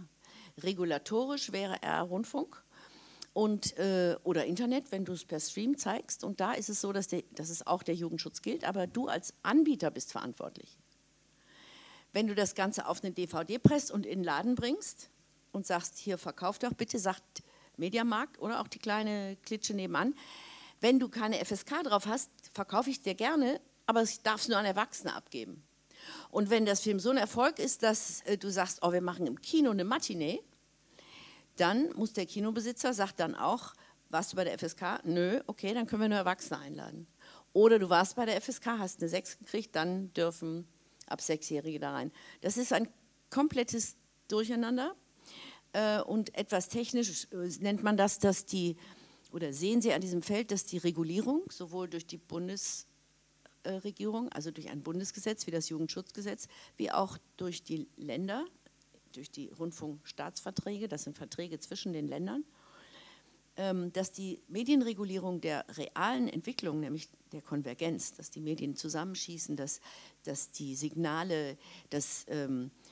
Regulatorisch 0.63 1.52
wäre 1.52 1.82
er 1.82 2.02
Rundfunk 2.02 2.63
und, 3.34 3.78
äh, 3.78 4.17
oder 4.24 4.45
Internet, 4.45 4.91
wenn 4.91 5.06
du 5.06 5.13
es 5.13 5.26
per 5.26 5.39
Stream 5.39 5.78
zeigst. 5.78 6.24
Und 6.24 6.39
da 6.39 6.54
ist 6.54 6.69
es 6.69 6.82
so, 6.82 6.91
dass, 6.91 7.08
der, 7.08 7.24
dass 7.32 7.50
es 7.50 7.65
auch 7.65 7.84
der 7.84 7.95
Jugendschutz 7.95 8.41
gilt, 8.41 8.63
aber 8.63 8.88
du 8.88 9.08
als 9.08 9.34
Anbieter 9.43 9.91
bist 9.91 10.12
verantwortlich. 10.12 10.78
Wenn 12.12 12.28
du 12.28 12.36
das 12.36 12.56
Ganze 12.56 12.88
auf 12.88 13.04
eine 13.04 13.13
DVD 13.13 13.60
presst 13.60 13.91
und 13.91 14.06
in 14.06 14.19
den 14.19 14.24
Laden 14.24 14.56
bringst 14.56 15.10
und 15.52 15.65
sagst, 15.65 15.98
hier 15.98 16.17
verkauf 16.17 16.58
doch 16.58 16.74
bitte, 16.74 16.98
sagt 16.98 17.43
Mediamarkt 17.78 18.39
oder 18.39 18.62
auch 18.62 18.67
die 18.67 18.80
kleine 18.80 19.38
Klitsche 19.43 19.74
nebenan, 19.74 20.15
wenn 20.82 21.00
du 21.00 21.10
keine 21.10 21.43
FSK 21.43 21.84
drauf 21.84 22.08
hast, 22.08 22.32
verkaufe 22.54 22.89
ich 22.89 23.02
dir 23.02 23.13
gerne, 23.13 23.60
aber 23.86 24.02
ich 24.02 24.22
darf 24.22 24.41
es 24.41 24.48
nur 24.48 24.58
an 24.58 24.65
Erwachsene 24.65 25.13
abgeben. 25.13 25.63
Und 26.31 26.49
wenn 26.49 26.65
das 26.65 26.81
Film 26.81 26.99
so 26.99 27.09
ein 27.09 27.17
Erfolg 27.17 27.59
ist, 27.59 27.83
dass 27.83 28.21
äh, 28.21 28.38
du 28.38 28.49
sagst, 28.51 28.79
oh, 28.81 28.91
wir 28.91 29.01
machen 29.01 29.27
im 29.27 29.41
Kino 29.41 29.71
eine 29.71 29.83
Matinee, 29.83 30.41
dann 31.55 31.93
muss 31.95 32.13
der 32.13 32.25
Kinobesitzer, 32.25 32.93
sagt 32.93 33.19
dann 33.19 33.35
auch, 33.35 33.73
warst 34.09 34.31
du 34.31 34.38
bei 34.38 34.43
der 34.43 34.57
FSK? 34.57 35.03
Nö, 35.03 35.41
okay, 35.47 35.73
dann 35.73 35.88
können 35.88 36.03
wir 36.03 36.09
nur 36.09 36.17
Erwachsene 36.17 36.59
einladen. 36.59 37.07
Oder 37.53 37.79
du 37.79 37.89
warst 37.89 38.15
bei 38.15 38.25
der 38.25 38.39
FSK, 38.41 38.65
hast 38.77 39.01
eine 39.01 39.09
6 39.09 39.39
gekriegt, 39.39 39.75
dann 39.75 40.13
dürfen 40.13 40.67
ab 41.07 41.21
Sechsjährige 41.21 41.79
da 41.79 41.93
rein. 41.93 42.12
Das 42.41 42.57
ist 42.57 42.73
ein 42.73 42.88
komplettes 43.29 43.95
Durcheinander 44.27 44.95
äh, 45.73 46.01
und 46.01 46.35
etwas 46.38 46.69
technisch 46.69 47.27
äh, 47.31 47.49
nennt 47.59 47.83
man 47.83 47.97
das, 47.97 48.19
dass 48.19 48.45
die, 48.45 48.77
oder 49.31 49.53
sehen 49.53 49.81
Sie 49.81 49.93
an 49.93 50.01
diesem 50.01 50.21
Feld, 50.21 50.51
dass 50.51 50.65
die 50.65 50.77
Regulierung 50.77 51.43
sowohl 51.49 51.89
durch 51.89 52.05
die 52.05 52.17
Bundesregierung, 53.63 54.30
also 54.30 54.52
durch 54.52 54.69
ein 54.69 54.82
Bundesgesetz 54.82 55.48
wie 55.48 55.52
das 55.52 55.69
Jugendschutzgesetz, 55.69 56.48
wie 56.78 56.91
auch 56.91 57.17
durch 57.38 57.63
die 57.63 57.88
Länder, 57.98 58.45
durch 59.13 59.32
die 59.32 59.50
Rundfunkstaatsverträge, 59.50 60.88
das 60.88 61.04
sind 61.04 61.17
Verträge 61.17 61.60
zwischen 61.60 61.93
den 61.93 62.08
Ländern, 62.08 62.43
ähm, 63.58 63.91
dass 63.91 64.12
die 64.12 64.41
Medienregulierung 64.48 65.41
der 65.41 65.65
realen 65.78 66.28
Entwicklung, 66.28 66.80
nämlich 66.80 67.10
der 67.32 67.41
Konvergenz, 67.41 68.13
dass 68.13 68.30
die 68.30 68.41
Medien 68.41 68.76
zusammenschießen, 68.76 69.56
dass, 69.56 69.82
dass 70.24 70.52
die 70.52 70.76
Signale, 70.76 71.58
dass 71.89 72.26
ähm, 72.30 72.72
äh, 72.86 72.88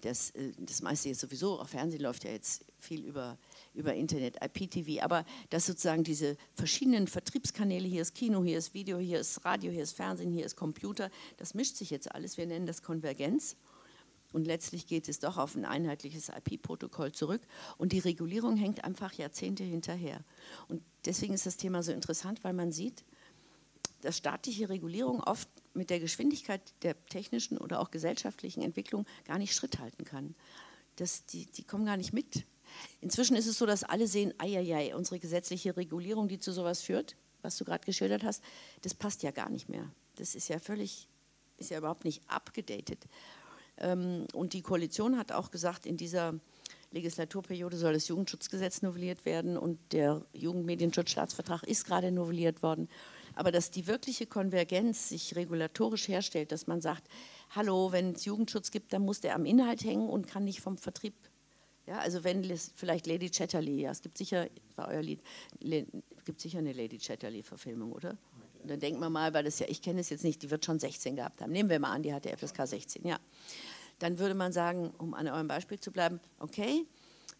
das, 0.00 0.30
äh, 0.30 0.52
das 0.58 0.82
meiste 0.82 1.08
jetzt 1.08 1.20
sowieso, 1.20 1.60
auch 1.60 1.68
Fernsehen 1.68 2.02
läuft 2.02 2.24
ja 2.24 2.30
jetzt 2.30 2.64
viel 2.78 3.04
über, 3.04 3.36
über 3.74 3.94
Internet, 3.94 4.36
IPTV, 4.42 5.02
aber 5.02 5.24
dass 5.50 5.66
sozusagen 5.66 6.04
diese 6.04 6.36
verschiedenen 6.54 7.08
Vertriebskanäle, 7.08 7.88
hier 7.88 8.02
ist 8.02 8.14
Kino, 8.14 8.44
hier 8.44 8.58
ist 8.58 8.74
Video, 8.74 8.98
hier 8.98 9.18
ist 9.18 9.44
Radio, 9.44 9.72
hier 9.72 9.82
ist 9.82 9.92
Fernsehen, 9.92 10.30
hier 10.30 10.46
ist 10.46 10.56
Computer, 10.56 11.10
das 11.36 11.54
mischt 11.54 11.76
sich 11.76 11.90
jetzt 11.90 12.14
alles, 12.14 12.36
wir 12.36 12.46
nennen 12.46 12.66
das 12.66 12.82
Konvergenz. 12.82 13.56
Und 14.32 14.46
letztlich 14.46 14.86
geht 14.86 15.08
es 15.08 15.20
doch 15.20 15.38
auf 15.38 15.54
ein 15.54 15.64
einheitliches 15.64 16.28
IP-Protokoll 16.28 17.12
zurück. 17.12 17.40
Und 17.78 17.92
die 17.92 18.00
Regulierung 18.00 18.56
hängt 18.56 18.84
einfach 18.84 19.12
Jahrzehnte 19.14 19.64
hinterher. 19.64 20.20
Und 20.68 20.82
deswegen 21.06 21.32
ist 21.32 21.46
das 21.46 21.56
Thema 21.56 21.82
so 21.82 21.92
interessant, 21.92 22.44
weil 22.44 22.52
man 22.52 22.72
sieht, 22.72 23.04
dass 24.02 24.18
staatliche 24.18 24.68
Regulierung 24.68 25.22
oft 25.22 25.48
mit 25.76 25.90
der 25.90 26.00
Geschwindigkeit 26.00 26.60
der 26.82 26.94
technischen 27.06 27.58
oder 27.58 27.80
auch 27.80 27.90
gesellschaftlichen 27.90 28.62
Entwicklung 28.62 29.06
gar 29.24 29.38
nicht 29.38 29.54
Schritt 29.54 29.78
halten 29.78 30.04
kann. 30.04 30.34
Das, 30.96 31.26
die, 31.26 31.46
die 31.46 31.64
kommen 31.64 31.86
gar 31.86 31.96
nicht 31.96 32.12
mit. 32.12 32.44
Inzwischen 33.00 33.36
ist 33.36 33.46
es 33.46 33.58
so, 33.58 33.66
dass 33.66 33.84
alle 33.84 34.06
sehen, 34.06 34.34
eieiei, 34.38 34.94
unsere 34.94 35.18
gesetzliche 35.18 35.76
Regulierung, 35.76 36.28
die 36.28 36.38
zu 36.38 36.52
sowas 36.52 36.80
führt, 36.80 37.16
was 37.42 37.56
du 37.56 37.64
gerade 37.64 37.84
geschildert 37.84 38.24
hast, 38.24 38.42
das 38.82 38.94
passt 38.94 39.22
ja 39.22 39.30
gar 39.30 39.50
nicht 39.50 39.68
mehr. 39.68 39.90
Das 40.16 40.34
ist 40.34 40.48
ja 40.48 40.58
völlig, 40.58 41.08
ist 41.58 41.70
ja 41.70 41.78
überhaupt 41.78 42.04
nicht 42.04 42.22
abgedatet. 42.28 43.06
Ähm, 43.78 44.26
und 44.32 44.52
die 44.52 44.62
Koalition 44.62 45.18
hat 45.18 45.32
auch 45.32 45.50
gesagt, 45.50 45.86
in 45.86 45.96
dieser 45.96 46.34
Legislaturperiode 46.92 47.76
soll 47.76 47.92
das 47.92 48.08
Jugendschutzgesetz 48.08 48.82
novelliert 48.82 49.24
werden 49.24 49.56
und 49.56 49.78
der 49.92 50.24
Jugendmedienschutzstaatsvertrag 50.32 51.62
ist 51.64 51.84
gerade 51.84 52.10
novelliert 52.10 52.62
worden. 52.62 52.88
Aber 53.36 53.52
dass 53.52 53.70
die 53.70 53.86
wirkliche 53.86 54.26
Konvergenz 54.26 55.10
sich 55.10 55.36
regulatorisch 55.36 56.08
herstellt, 56.08 56.50
dass 56.50 56.66
man 56.66 56.80
sagt, 56.80 57.06
hallo, 57.50 57.92
wenn 57.92 58.12
es 58.12 58.24
Jugendschutz 58.24 58.72
gibt, 58.72 58.92
dann 58.92 59.02
muss 59.02 59.20
der 59.20 59.36
am 59.36 59.44
Inhalt 59.44 59.84
hängen 59.84 60.08
und 60.08 60.26
kann 60.26 60.44
nicht 60.44 60.60
vom 60.60 60.78
Vertrieb. 60.78 61.14
Ja, 61.86 61.98
also 61.98 62.24
wenn 62.24 62.42
vielleicht 62.74 63.06
Lady 63.06 63.30
Chatterley, 63.30 63.82
ja, 63.82 63.92
es 63.92 64.02
gibt 64.02 64.18
sicher, 64.18 64.48
war 64.74 64.88
euer 64.88 65.02
Lied, 65.02 65.20
gibt 66.24 66.40
sicher 66.40 66.58
eine 66.58 66.72
Lady 66.72 66.98
Chatterley-Verfilmung, 66.98 67.92
oder? 67.92 68.16
Und 68.62 68.70
dann 68.70 68.80
denken 68.80 68.98
wir 68.98 69.10
mal, 69.10 69.32
weil 69.32 69.44
das 69.44 69.60
ja, 69.60 69.66
ich 69.68 69.80
kenne 69.80 70.00
es 70.00 70.10
jetzt 70.10 70.24
nicht, 70.24 70.42
die 70.42 70.50
wird 70.50 70.64
schon 70.64 70.80
16 70.80 71.14
gehabt 71.14 71.40
haben. 71.40 71.52
Nehmen 71.52 71.70
wir 71.70 71.78
mal 71.78 71.92
an, 71.92 72.02
die 72.02 72.12
hat 72.12 72.24
der 72.24 72.36
FSK 72.36 72.66
16, 72.66 73.06
ja. 73.06 73.20
Dann 74.00 74.18
würde 74.18 74.34
man 74.34 74.52
sagen, 74.52 74.90
um 74.98 75.14
an 75.14 75.28
eurem 75.28 75.46
Beispiel 75.46 75.78
zu 75.78 75.92
bleiben, 75.92 76.20
okay, 76.40 76.84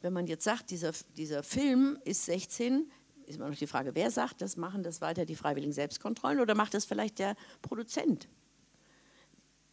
wenn 0.03 0.13
man 0.13 0.27
jetzt 0.29 0.45
sagt, 0.45 0.71
dieser, 0.71 0.93
dieser 1.17 1.43
Film 1.43 1.99
ist 2.05 2.27
16, 2.27 2.91
ist 3.27 3.37
immer 3.37 3.49
noch 3.49 3.57
die 3.57 3.67
Frage, 3.67 3.95
wer 3.95 4.11
sagt 4.11 4.41
das, 4.41 4.57
machen 4.57 4.83
das 4.83 5.01
weiter 5.01 5.25
die 5.25 5.37
freiwilligen 5.37 5.73
Selbstkontrollen 5.73 6.41
oder 6.41 6.55
macht 6.55 6.75
das 6.75 6.85
vielleicht 6.85 7.19
der 7.19 7.37
Produzent? 7.63 8.29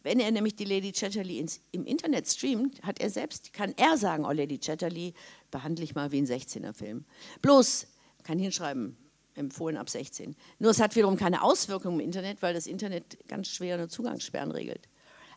Wenn 0.02 0.20
er 0.20 0.30
nämlich 0.30 0.54
die 0.54 0.66
Lady 0.66 0.92
Chatterley 0.92 1.38
ins, 1.38 1.60
im 1.72 1.86
Internet 1.86 2.28
streamt, 2.28 2.82
hat 2.82 3.00
er 3.00 3.08
selbst, 3.08 3.54
kann 3.54 3.72
er 3.78 3.96
sagen, 3.96 4.26
oh 4.26 4.32
Lady 4.32 4.58
Chatterley, 4.58 5.14
behandle 5.50 5.82
ich 5.82 5.94
mal 5.94 6.12
wie 6.12 6.18
ein 6.18 6.26
16er-Film. 6.26 7.06
Bloß, 7.40 7.86
kann 8.22 8.38
hinschreiben, 8.38 8.98
empfohlen 9.34 9.78
ab 9.78 9.88
16. 9.88 10.36
Nur 10.58 10.72
es 10.72 10.80
hat 10.80 10.94
wiederum 10.94 11.16
keine 11.16 11.42
Auswirkungen 11.42 12.00
im 12.00 12.06
Internet, 12.06 12.42
weil 12.42 12.52
das 12.52 12.66
Internet 12.66 13.26
ganz 13.28 13.48
schwer 13.48 13.74
eine 13.74 13.88
Zugangssperren 13.88 14.50
regelt. 14.50 14.88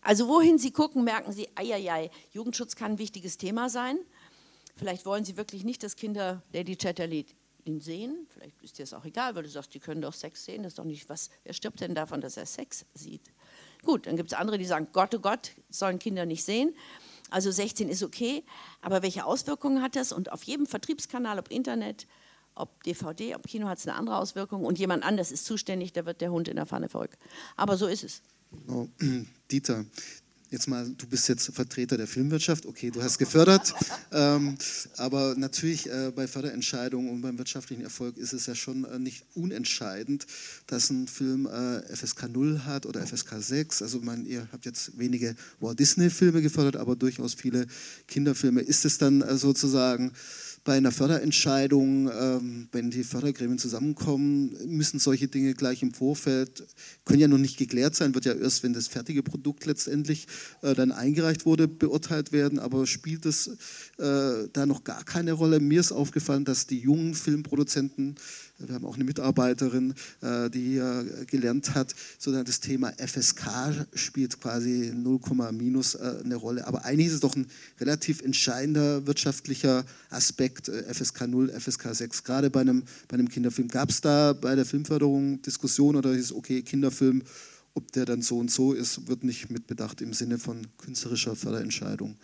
Also 0.02 0.28
wohin 0.28 0.58
Sie 0.58 0.72
gucken, 0.72 1.04
merken 1.04 1.32
Sie, 1.32 1.48
eieiei, 1.56 2.12
Jugendschutz 2.32 2.76
kann 2.76 2.94
ein 2.94 3.00
wichtiges 3.00 3.38
Thema 3.38 3.70
sein. 3.70 3.98
Vielleicht 4.76 5.06
wollen 5.06 5.26
Sie 5.26 5.38
wirklich 5.38 5.64
nicht, 5.64 5.82
dass 5.82 5.96
Kinder 5.96 6.44
Lady 6.52 6.76
Chatterley 6.76 7.26
ihn 7.68 7.80
sehen. 7.80 8.28
Vielleicht 8.30 8.62
ist 8.64 8.78
dir 8.78 8.84
das 8.84 8.94
auch 8.94 9.06
egal, 9.06 9.36
weil 9.36 9.44
du 9.44 9.50
sagst, 9.50 9.74
die 9.74 9.80
können 9.80 10.02
doch 10.02 10.14
Sex 10.14 10.46
sehen. 10.46 10.64
Das 10.64 10.72
ist 10.72 10.80
doch 10.80 10.84
nicht 10.84 11.10
was. 11.10 11.30
Wer 11.44 11.54
stirbt 11.54 11.82
denn 11.82 11.96
davon, 11.96 12.22
dass 12.22 12.38
er 12.38 12.46
Sex 12.46 12.86
sieht? 12.94 13.32
Gut, 13.84 14.08
dann 14.08 14.16
gibt 14.16 14.32
es 14.32 14.38
andere, 14.38 14.58
die 14.58 14.66
sagen, 14.66 14.88
Gott, 14.92 15.14
oh 15.14 15.20
Gott, 15.20 15.52
sollen 15.70 16.00
Kinder 16.00 16.26
nicht 16.26 16.44
sehen. 16.44 16.76
Also 17.30 17.52
16 17.52 17.90
ist 17.90 18.04
okay, 18.04 18.44
aber 18.82 19.04
welche 19.04 19.26
Auswirkungen 19.26 19.82
hat 19.82 19.96
das? 19.96 20.12
Und 20.12 20.32
auf 20.32 20.44
jedem 20.44 20.66
Vertriebskanal, 20.66 21.40
ob 21.40 21.52
Internet, 21.52 22.08
ob 22.56 22.84
DVD, 22.84 23.36
ob 23.36 23.46
Kino 23.46 23.68
hat 23.68 23.78
es 23.78 23.88
eine 23.88 23.98
andere 23.98 24.18
Auswirkung 24.18 24.66
und 24.66 24.80
jemand 24.80 25.04
anders 25.04 25.32
ist 25.32 25.46
zuständig, 25.46 25.94
da 25.94 26.06
wird 26.06 26.22
der 26.22 26.32
Hund 26.32 26.48
in 26.48 26.56
der 26.56 26.66
Pfanne 26.66 26.90
verrückt. 26.90 27.18
Aber 27.56 27.78
so 27.78 27.88
ist 27.88 28.04
es. 28.04 28.22
Oh, 28.68 28.88
Dieter, 29.52 29.86
jetzt 30.50 30.68
mal, 30.68 30.90
du 30.90 31.08
bist 31.08 31.28
jetzt 31.28 31.54
Vertreter 31.54 31.98
der 31.98 32.08
Filmwirtschaft, 32.08 32.66
okay, 32.66 32.92
du 32.92 33.02
hast 33.02 33.18
gefördert, 33.18 33.74
ähm, 34.12 34.58
aber 34.98 35.36
natürlich 35.38 35.90
äh, 35.90 36.12
bei 36.16 36.28
Förderentscheidungen 36.28 37.10
und 37.10 37.22
beim 37.22 37.38
wirtschaftlichen 37.38 37.84
Erfolg 37.84 38.18
ist 38.18 38.34
es 38.34 38.46
ja 38.46 38.56
schon 38.56 38.86
äh, 38.86 39.00
nicht 39.00 39.26
unentscheidend, 39.34 40.26
dass 40.68 40.90
ein 40.90 41.08
Film 41.08 41.46
äh, 41.46 41.82
FSK 41.96 42.30
0 42.30 42.62
hat 42.66 42.86
oder 42.86 43.06
FSK 43.06 43.36
6. 43.40 43.82
Also 43.82 44.00
man, 44.00 44.26
ihr 44.26 44.48
habt 44.52 44.66
jetzt 44.66 44.98
wenige 44.98 45.36
Walt 45.60 45.80
Disney 45.80 46.10
Filme 46.10 46.42
gefördert, 46.42 46.78
aber 46.78 46.96
durchaus 46.96 47.34
viele 47.34 47.68
Kinderfilme. 48.08 48.62
Ist 48.62 48.86
es 48.86 48.98
dann 48.98 49.22
äh, 49.22 49.38
sozusagen 49.38 50.14
bei 50.68 50.76
einer 50.76 50.92
Förderentscheidung, 50.92 52.12
ähm, 52.12 52.68
wenn 52.74 52.92
die 52.92 53.06
Fördergremien 53.06 53.58
zusammenkommen, 53.58 54.54
müssen 54.68 55.00
solche 55.00 55.30
Dinge 55.30 55.54
gleich 55.54 55.82
im 55.82 55.94
Vorfeld, 55.94 56.68
können 57.06 57.22
ja 57.22 57.30
noch 57.30 57.38
nicht 57.38 57.56
geklärt 57.56 57.96
sein, 57.96 58.14
wird 58.14 58.26
ja 58.26 58.34
erst, 58.34 58.64
wenn 58.64 58.74
das 58.74 58.90
fertige 58.90 59.24
Produkt 59.24 59.66
letztendlich 59.66 60.28
äh, 60.62 60.76
dann 60.76 60.92
eingereicht 60.92 61.46
wurde, 61.46 61.70
beurteilt 61.70 62.34
werden. 62.34 62.60
Aber 62.60 62.86
spielt 62.86 63.26
es 63.26 63.48
äh, 63.98 64.50
da 64.52 64.66
noch 64.66 64.84
gar 64.84 65.06
keine 65.06 65.32
Rolle? 65.32 65.62
Mir 65.62 65.80
ist 65.80 65.94
aufgefallen, 65.94 66.44
dass 66.44 66.68
die 66.68 66.80
jungen 66.80 67.14
Filmproduzenten 67.14 68.16
wir 68.60 68.74
haben 68.74 68.86
auch 68.86 68.96
eine 68.96 69.04
Mitarbeiterin, 69.04 69.94
äh, 70.22 70.50
die 70.50 70.64
hier 70.64 71.06
gelernt 71.28 71.76
hat, 71.76 71.94
das 72.26 72.60
Thema 72.60 72.92
FSK 72.98 73.86
spielt 73.94 74.42
quasi 74.42 74.92
0, 74.96 75.20
minus 75.52 75.96
äh, 75.96 76.22
eine 76.24 76.36
Rolle. 76.36 76.66
Aber 76.66 76.86
eigentlich 76.86 77.08
ist 77.08 77.14
es 77.14 77.20
doch 77.20 77.36
ein 77.36 77.48
relativ 77.80 78.22
entscheidender 78.22 79.06
wirtschaftlicher 79.06 79.86
Aspekt, 80.10 80.70
FSK 80.70 81.28
0, 81.28 81.50
FSK 81.50 81.94
6, 81.94 82.24
gerade 82.24 82.50
bei 82.50 82.62
einem, 82.62 82.84
bei 83.08 83.16
einem 83.16 83.30
Kinderfilm. 83.30 83.68
Gab 83.68 83.90
es 83.90 84.02
da 84.02 84.34
bei 84.34 84.56
der 84.56 84.66
Filmförderung 84.66 85.42
Diskussionen 85.42 85.98
oder 85.98 86.14
ist 86.14 86.32
okay, 86.32 86.62
Kinderfilm, 86.62 87.24
ob 87.74 87.92
der 87.92 88.06
dann 88.06 88.24
so 88.24 88.40
und 88.40 88.50
so 88.50 88.74
ist, 88.74 89.08
wird 89.08 89.24
nicht 89.24 89.52
mitbedacht 89.52 90.02
im 90.02 90.14
Sinne 90.14 90.40
von 90.40 90.66
künstlerischer 90.78 91.36
Förderentscheidung? 91.36 92.18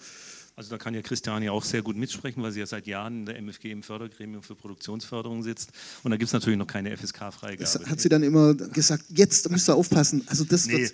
Also 0.55 0.69
da 0.69 0.77
kann 0.77 0.93
ja 0.93 1.01
Christiane 1.01 1.51
auch 1.51 1.63
sehr 1.63 1.81
gut 1.81 1.95
mitsprechen, 1.95 2.43
weil 2.43 2.51
sie 2.51 2.59
ja 2.59 2.67
seit 2.67 2.85
Jahren 2.85 3.21
in 3.21 3.25
der 3.25 3.37
MFG 3.37 3.71
im 3.71 3.81
Fördergremium 3.81 4.43
für 4.43 4.55
Produktionsförderung 4.55 5.41
sitzt. 5.41 5.71
Und 6.03 6.11
da 6.11 6.17
gibt 6.17 6.27
es 6.27 6.33
natürlich 6.33 6.59
noch 6.59 6.67
keine 6.67 6.95
FSK-Freigabe. 6.95 7.89
Hat 7.89 7.99
sie 7.99 8.09
dann 8.09 8.21
immer 8.21 8.53
gesagt, 8.53 9.05
jetzt 9.09 9.49
müsst 9.49 9.67
ihr 9.67 9.75
aufpassen. 9.75 10.23
Also 10.27 10.43
das 10.43 10.67
nee, 10.67 10.89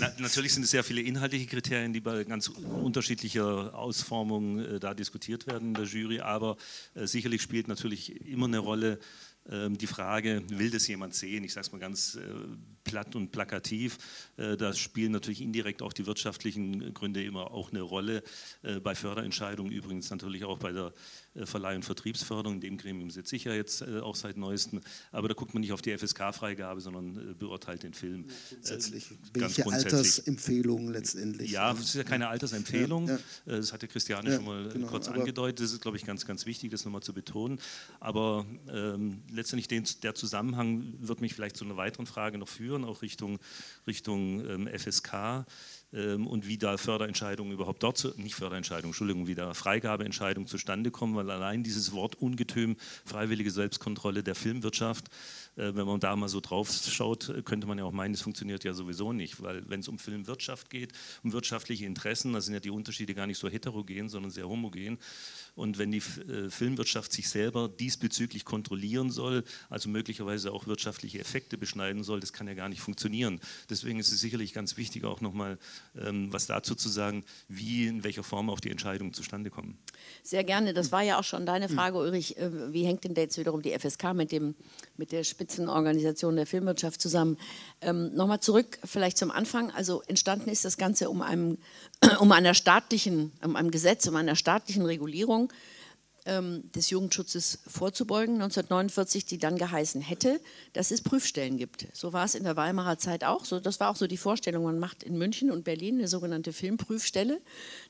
na, 0.00 0.10
natürlich 0.18 0.54
sind 0.54 0.62
es 0.62 0.70
sehr 0.70 0.82
viele 0.82 1.02
inhaltliche 1.02 1.46
Kriterien, 1.46 1.92
die 1.92 2.00
bei 2.00 2.24
ganz 2.24 2.48
unterschiedlicher 2.48 3.74
Ausformung 3.74 4.60
äh, 4.60 4.80
da 4.80 4.94
diskutiert 4.94 5.46
werden 5.46 5.68
in 5.68 5.74
der 5.74 5.84
Jury. 5.84 6.20
Aber 6.20 6.56
äh, 6.94 7.06
sicherlich 7.06 7.42
spielt 7.42 7.68
natürlich 7.68 8.26
immer 8.26 8.46
eine 8.46 8.60
Rolle, 8.60 8.98
die 9.44 9.86
Frage, 9.86 10.42
will 10.50 10.70
das 10.70 10.86
jemand 10.86 11.14
sehen? 11.14 11.42
Ich 11.42 11.52
sage 11.52 11.66
es 11.66 11.72
mal 11.72 11.78
ganz 11.78 12.14
äh, 12.14 12.20
platt 12.84 13.16
und 13.16 13.32
plakativ. 13.32 13.98
Äh, 14.36 14.56
da 14.56 14.72
spielen 14.72 15.12
natürlich 15.12 15.40
indirekt 15.40 15.82
auch 15.82 15.92
die 15.92 16.06
wirtschaftlichen 16.06 16.94
Gründe 16.94 17.24
immer 17.24 17.50
auch 17.50 17.70
eine 17.70 17.82
Rolle. 17.82 18.22
Äh, 18.62 18.80
bei 18.80 18.94
Förderentscheidungen 18.94 19.72
übrigens 19.72 20.10
natürlich 20.10 20.44
auch 20.44 20.58
bei 20.58 20.72
der 20.72 20.92
Verleih- 21.34 21.76
und 21.76 21.84
Vertriebsförderung. 21.84 22.56
In 22.56 22.60
dem 22.60 22.76
Gremium 22.78 23.10
sitze 23.10 23.36
ich 23.36 23.44
ja 23.44 23.54
jetzt 23.54 23.82
auch 23.82 24.16
seit 24.16 24.36
neuestem. 24.36 24.80
Aber 25.10 25.28
da 25.28 25.34
guckt 25.34 25.54
man 25.54 25.60
nicht 25.62 25.72
auf 25.72 25.82
die 25.82 25.96
FSK-Freigabe, 25.96 26.80
sondern 26.80 27.36
beurteilt 27.38 27.82
den 27.82 27.94
Film. 27.94 28.26
Grundsätzlich. 28.50 29.06
Welche 29.32 29.66
Altersempfehlung 29.66 30.90
letztendlich? 30.90 31.50
Ja, 31.50 31.72
es 31.72 31.80
ist 31.80 31.94
ja 31.94 32.04
keine 32.04 32.28
Altersempfehlung. 32.28 33.08
Ja, 33.08 33.14
ja. 33.46 33.56
Das 33.56 33.72
hatte 33.72 33.88
Christiane 33.88 34.30
ja, 34.30 34.36
schon 34.36 34.44
mal 34.44 34.68
genau, 34.68 34.88
kurz 34.88 35.08
angedeutet. 35.08 35.60
Das 35.60 35.72
ist, 35.72 35.80
glaube 35.80 35.96
ich, 35.96 36.04
ganz, 36.04 36.26
ganz 36.26 36.46
wichtig, 36.46 36.70
das 36.70 36.84
nochmal 36.84 37.02
zu 37.02 37.14
betonen. 37.14 37.58
Aber 38.00 38.46
ähm, 38.68 39.22
letztendlich 39.30 39.68
den, 39.68 39.84
der 40.02 40.14
Zusammenhang 40.14 40.94
wird 41.00 41.20
mich 41.20 41.34
vielleicht 41.34 41.56
zu 41.56 41.64
einer 41.64 41.76
weiteren 41.76 42.06
Frage 42.06 42.38
noch 42.38 42.48
führen 42.48 42.84
auch 42.84 43.02
Richtung, 43.02 43.38
Richtung 43.86 44.44
ähm, 44.46 44.68
FSK 44.68 45.46
und 45.92 46.46
wie 46.46 46.56
da 46.56 46.78
Förderentscheidungen 46.78 47.52
überhaupt 47.52 47.82
dort, 47.82 48.14
nicht 48.16 48.34
Förderentscheidungen, 48.34 48.92
Entschuldigung, 48.92 49.26
wie 49.26 49.34
da 49.34 49.52
Freigabeentscheidungen 49.52 50.46
zustande 50.46 50.90
kommen, 50.90 51.14
weil 51.16 51.30
allein 51.30 51.62
dieses 51.62 51.92
Wort 51.92 52.14
Ungetüm, 52.14 52.76
freiwillige 53.04 53.50
Selbstkontrolle 53.50 54.22
der 54.22 54.34
Filmwirtschaft, 54.34 55.06
wenn 55.56 55.86
man 55.86 56.00
da 56.00 56.16
mal 56.16 56.28
so 56.28 56.40
drauf 56.40 56.70
schaut, 56.70 57.32
könnte 57.44 57.66
man 57.66 57.78
ja 57.78 57.84
auch 57.84 57.92
meinen, 57.92 58.14
es 58.14 58.22
funktioniert 58.22 58.64
ja 58.64 58.72
sowieso 58.72 59.12
nicht, 59.12 59.42
weil 59.42 59.68
wenn 59.68 59.80
es 59.80 59.88
um 59.88 59.98
Filmwirtschaft 59.98 60.70
geht, 60.70 60.92
um 61.22 61.32
wirtschaftliche 61.32 61.84
Interessen, 61.84 62.32
da 62.32 62.40
sind 62.40 62.54
ja 62.54 62.60
die 62.60 62.70
Unterschiede 62.70 63.14
gar 63.14 63.26
nicht 63.26 63.38
so 63.38 63.48
heterogen, 63.48 64.08
sondern 64.08 64.30
sehr 64.30 64.48
homogen. 64.48 64.98
Und 65.54 65.78
wenn 65.78 65.90
die 65.90 65.98
äh, 65.98 66.48
Filmwirtschaft 66.48 67.12
sich 67.12 67.28
selber 67.28 67.68
diesbezüglich 67.68 68.44
kontrollieren 68.44 69.10
soll, 69.10 69.44
also 69.68 69.88
möglicherweise 69.88 70.52
auch 70.52 70.66
wirtschaftliche 70.66 71.18
Effekte 71.18 71.58
beschneiden 71.58 72.04
soll, 72.04 72.20
das 72.20 72.32
kann 72.32 72.48
ja 72.48 72.54
gar 72.54 72.68
nicht 72.68 72.80
funktionieren. 72.80 73.40
Deswegen 73.68 73.98
ist 73.98 74.10
es 74.12 74.20
sicherlich 74.20 74.54
ganz 74.54 74.76
wichtig, 74.76 75.04
auch 75.04 75.20
nochmal 75.20 75.58
ähm, 75.96 76.32
was 76.32 76.46
dazu 76.46 76.74
zu 76.74 76.88
sagen, 76.88 77.24
wie, 77.48 77.86
in 77.86 78.04
welcher 78.04 78.22
Form 78.22 78.48
auch 78.48 78.60
die 78.60 78.70
Entscheidungen 78.70 79.12
zustande 79.12 79.50
kommen. 79.50 79.78
Sehr 80.22 80.44
gerne. 80.44 80.72
Das 80.72 80.92
war 80.92 81.02
ja 81.02 81.18
auch 81.18 81.24
schon 81.24 81.44
deine 81.44 81.68
Frage, 81.68 81.98
Ulrich. 81.98 82.38
Äh, 82.38 82.72
wie 82.72 82.86
hängt 82.86 83.04
denn 83.04 83.14
jetzt 83.14 83.36
wiederum 83.36 83.60
die 83.60 83.78
FSK 83.78 84.14
mit, 84.14 84.32
dem, 84.32 84.54
mit 84.96 85.12
der 85.12 85.24
Spitzenorganisation 85.42 86.36
der 86.36 86.46
Filmwirtschaft 86.46 87.00
zusammen? 87.00 87.36
Ähm, 87.80 88.14
Nochmal 88.14 88.40
zurück, 88.40 88.78
vielleicht 88.84 89.18
zum 89.18 89.30
Anfang. 89.30 89.72
Also 89.72 90.02
entstanden 90.06 90.48
ist 90.50 90.64
das 90.64 90.76
Ganze 90.76 91.10
um, 91.10 91.20
einem, 91.20 91.58
um 92.20 92.30
einer 92.30 92.54
staatlichen, 92.54 93.32
um 93.44 93.56
einem 93.56 93.70
Gesetz, 93.70 94.06
um 94.06 94.14
einer 94.16 94.36
staatlichen 94.36 94.86
Regulierung 94.86 95.52
ähm, 96.24 96.70
des 96.72 96.90
Jugendschutzes 96.90 97.58
vorzubeugen, 97.66 98.34
1949, 98.36 99.24
die 99.24 99.38
dann 99.38 99.58
geheißen 99.58 100.00
hätte, 100.00 100.40
dass 100.72 100.92
es 100.92 101.02
Prüfstellen 101.02 101.56
gibt. 101.56 101.88
So 101.92 102.12
war 102.12 102.24
es 102.24 102.36
in 102.36 102.44
der 102.44 102.56
Weimarer 102.56 102.98
Zeit 102.98 103.24
auch. 103.24 103.44
So, 103.44 103.58
das 103.58 103.80
war 103.80 103.90
auch 103.90 103.96
so 103.96 104.06
die 104.06 104.16
Vorstellung, 104.16 104.62
man 104.62 104.78
macht 104.78 105.02
in 105.02 105.18
München 105.18 105.50
und 105.50 105.64
Berlin 105.64 105.98
eine 105.98 106.06
sogenannte 106.06 106.52
Filmprüfstelle. 106.52 107.40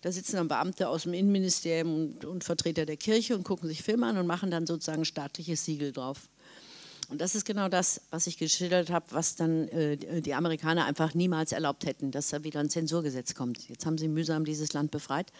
Da 0.00 0.10
sitzen 0.10 0.36
dann 0.36 0.48
Beamte 0.48 0.88
aus 0.88 1.02
dem 1.02 1.12
Innenministerium 1.12 1.94
und, 1.94 2.24
und 2.24 2.44
Vertreter 2.44 2.86
der 2.86 2.96
Kirche 2.96 3.36
und 3.36 3.44
gucken 3.44 3.68
sich 3.68 3.82
Filme 3.82 4.06
an 4.06 4.16
und 4.16 4.26
machen 4.26 4.50
dann 4.50 4.66
sozusagen 4.66 5.04
staatliches 5.04 5.66
Siegel 5.66 5.92
drauf. 5.92 6.28
Und 7.12 7.20
das 7.20 7.34
ist 7.34 7.44
genau 7.44 7.68
das, 7.68 8.00
was 8.08 8.26
ich 8.26 8.38
geschildert 8.38 8.88
habe, 8.88 9.04
was 9.10 9.36
dann 9.36 9.68
äh, 9.68 10.22
die 10.22 10.32
Amerikaner 10.32 10.86
einfach 10.86 11.12
niemals 11.12 11.52
erlaubt 11.52 11.84
hätten, 11.84 12.10
dass 12.10 12.30
da 12.30 12.42
wieder 12.42 12.58
ein 12.60 12.70
Zensurgesetz 12.70 13.34
kommt. 13.34 13.68
Jetzt 13.68 13.84
haben 13.84 13.98
sie 13.98 14.08
mühsam 14.08 14.46
dieses 14.46 14.72
Land 14.72 14.90
befreit 14.90 15.30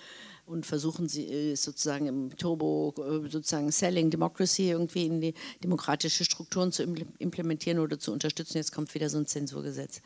und 0.45 0.67
versuchen 0.67 1.09
sie 1.09 1.25
äh, 1.33 1.55
sozusagen 1.55 2.09
im 2.09 2.37
Turbo, 2.37 2.93
äh, 2.99 3.27
sozusagen 3.27 3.73
Selling 3.73 4.11
Democracy 4.11 4.69
irgendwie 4.69 5.07
in 5.07 5.23
die 5.23 5.33
demokratische 5.65 6.27
Strukturen 6.27 6.73
zu 6.73 6.83
implementieren 6.83 7.79
oder 7.79 7.99
zu 7.99 8.13
unterstützen. 8.13 8.59
Jetzt 8.59 8.73
kommt 8.73 8.95
wieder 8.95 9.09
so 9.09 9.17
ein 9.17 9.27
Zensurgesetz. 9.27 10.03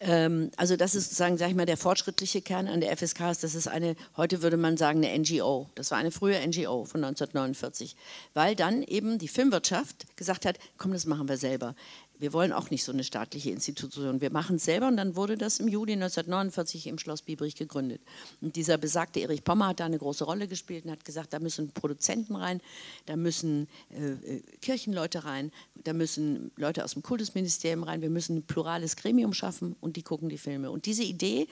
Ähm, 0.00 0.50
also 0.56 0.76
das 0.76 0.94
ist 0.94 1.04
sozusagen, 1.04 1.38
sag 1.38 1.48
ich 1.48 1.56
mal, 1.56 1.66
der 1.66 1.76
fortschrittliche 1.76 2.42
Kern 2.42 2.68
an 2.68 2.80
der 2.80 2.96
FSK 2.96 3.30
ist, 3.30 3.42
das 3.42 3.54
ist 3.54 3.66
eine, 3.66 3.96
heute 4.16 4.42
würde 4.42 4.56
man 4.56 4.76
sagen, 4.76 5.04
eine 5.04 5.18
NGO. 5.18 5.68
Das 5.74 5.90
war 5.90 5.98
eine 5.98 6.10
frühe 6.10 6.38
NGO 6.38 6.84
von 6.84 7.02
1949, 7.02 7.96
weil 8.34 8.54
dann 8.54 8.82
eben 8.82 9.18
die 9.18 9.28
Filmwirtschaft 9.28 10.16
gesagt 10.16 10.46
hat, 10.46 10.58
komm, 10.76 10.92
das 10.92 11.06
machen 11.06 11.28
wir 11.28 11.36
selber 11.36 11.74
wir 12.18 12.32
wollen 12.32 12.52
auch 12.52 12.70
nicht 12.70 12.84
so 12.84 12.92
eine 12.92 13.04
staatliche 13.04 13.50
Institution. 13.50 14.20
Wir 14.20 14.30
machen 14.30 14.56
es 14.56 14.64
selber 14.64 14.88
und 14.88 14.96
dann 14.96 15.16
wurde 15.16 15.36
das 15.36 15.60
im 15.60 15.68
Juli 15.68 15.92
1949 15.92 16.86
im 16.86 16.98
Schloss 16.98 17.22
Biebrich 17.22 17.54
gegründet. 17.54 18.00
Und 18.40 18.56
dieser 18.56 18.78
besagte 18.78 19.20
Erich 19.20 19.44
Pommer 19.44 19.68
hat 19.68 19.80
da 19.80 19.86
eine 19.86 19.98
große 19.98 20.24
Rolle 20.24 20.48
gespielt 20.48 20.84
und 20.84 20.90
hat 20.90 21.04
gesagt, 21.04 21.32
da 21.32 21.38
müssen 21.38 21.70
Produzenten 21.70 22.36
rein, 22.36 22.60
da 23.06 23.16
müssen 23.16 23.68
äh, 23.90 24.36
äh, 24.36 24.42
Kirchenleute 24.60 25.24
rein, 25.24 25.52
da 25.84 25.92
müssen 25.92 26.50
Leute 26.56 26.84
aus 26.84 26.94
dem 26.94 27.02
Kultusministerium 27.02 27.84
rein, 27.84 28.02
wir 28.02 28.10
müssen 28.10 28.38
ein 28.38 28.42
plurales 28.42 28.96
Gremium 28.96 29.32
schaffen 29.32 29.76
und 29.80 29.96
die 29.96 30.02
gucken 30.02 30.28
die 30.28 30.38
Filme. 30.38 30.70
Und 30.70 30.86
diese 30.86 31.04
Idee, 31.04 31.46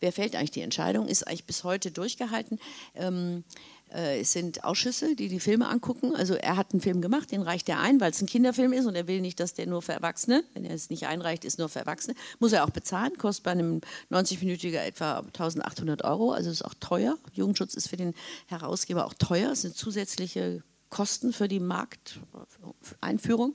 wer 0.00 0.12
fällt 0.12 0.34
eigentlich 0.36 0.50
die 0.52 0.62
Entscheidung, 0.62 1.08
ist 1.08 1.26
eigentlich 1.26 1.44
bis 1.44 1.64
heute 1.64 1.90
durchgehalten. 1.90 2.58
Ähm, 2.94 3.44
äh, 3.92 4.20
es 4.20 4.32
sind 4.32 4.64
Ausschüsse, 4.64 5.14
die 5.16 5.28
die 5.28 5.40
Filme 5.40 5.68
angucken. 5.68 6.14
Also 6.14 6.34
er 6.34 6.56
hat 6.56 6.72
einen 6.72 6.80
Film 6.80 7.00
gemacht, 7.00 7.30
den 7.32 7.42
reicht 7.42 7.68
er 7.68 7.80
ein, 7.80 8.00
weil 8.00 8.10
es 8.10 8.20
ein 8.20 8.26
Kinderfilm 8.26 8.72
ist 8.72 8.86
und 8.86 8.94
er 8.94 9.06
will 9.06 9.20
nicht, 9.20 9.40
dass 9.40 9.54
der 9.54 9.66
nur 9.66 9.82
für 9.82 9.92
Erwachsene, 9.92 10.44
wenn 10.54 10.64
er 10.64 10.74
es 10.74 10.90
nicht 10.90 11.06
einreicht, 11.06 11.44
ist 11.44 11.58
nur 11.58 11.68
für 11.68 11.80
Erwachsene, 11.80 12.14
muss 12.38 12.52
er 12.52 12.64
auch 12.64 12.70
bezahlen, 12.70 13.16
kostet 13.18 13.44
bei 13.44 13.52
einem 13.52 13.80
90-minütiger 14.10 14.80
etwa 14.80 15.18
1800 15.18 16.04
Euro, 16.04 16.32
also 16.32 16.50
ist 16.50 16.64
auch 16.64 16.74
teuer. 16.74 17.16
Jugendschutz 17.32 17.74
ist 17.74 17.88
für 17.88 17.96
den 17.96 18.14
Herausgeber 18.46 19.06
auch 19.06 19.14
teuer, 19.14 19.52
es 19.52 19.62
sind 19.62 19.76
zusätzliche 19.76 20.62
Kosten 20.90 21.32
für 21.32 21.48
die 21.48 21.60
Markteinführung. 21.60 23.54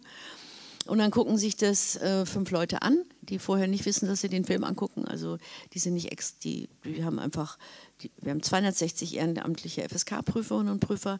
Und 0.85 0.97
dann 0.97 1.11
gucken 1.11 1.37
sich 1.37 1.55
das 1.55 1.95
äh, 1.97 2.25
fünf 2.25 2.51
Leute 2.51 2.81
an, 2.81 3.05
die 3.21 3.39
vorher 3.39 3.67
nicht 3.67 3.85
wissen, 3.85 4.07
dass 4.07 4.21
sie 4.21 4.29
den 4.29 4.43
Film 4.43 4.63
angucken. 4.63 5.05
Also 5.05 5.37
die 5.73 5.79
sind 5.79 5.93
nicht 5.93 6.11
ex, 6.11 6.39
die, 6.39 6.69
die 6.83 7.05
haben 7.05 7.19
einfach, 7.19 7.57
die, 8.01 8.11
wir 8.19 8.31
haben 8.31 8.43
260 8.43 9.15
ehrenamtliche 9.15 9.87
FSK-Prüferinnen 9.87 10.71
und 10.71 10.79
Prüfer, 10.81 11.19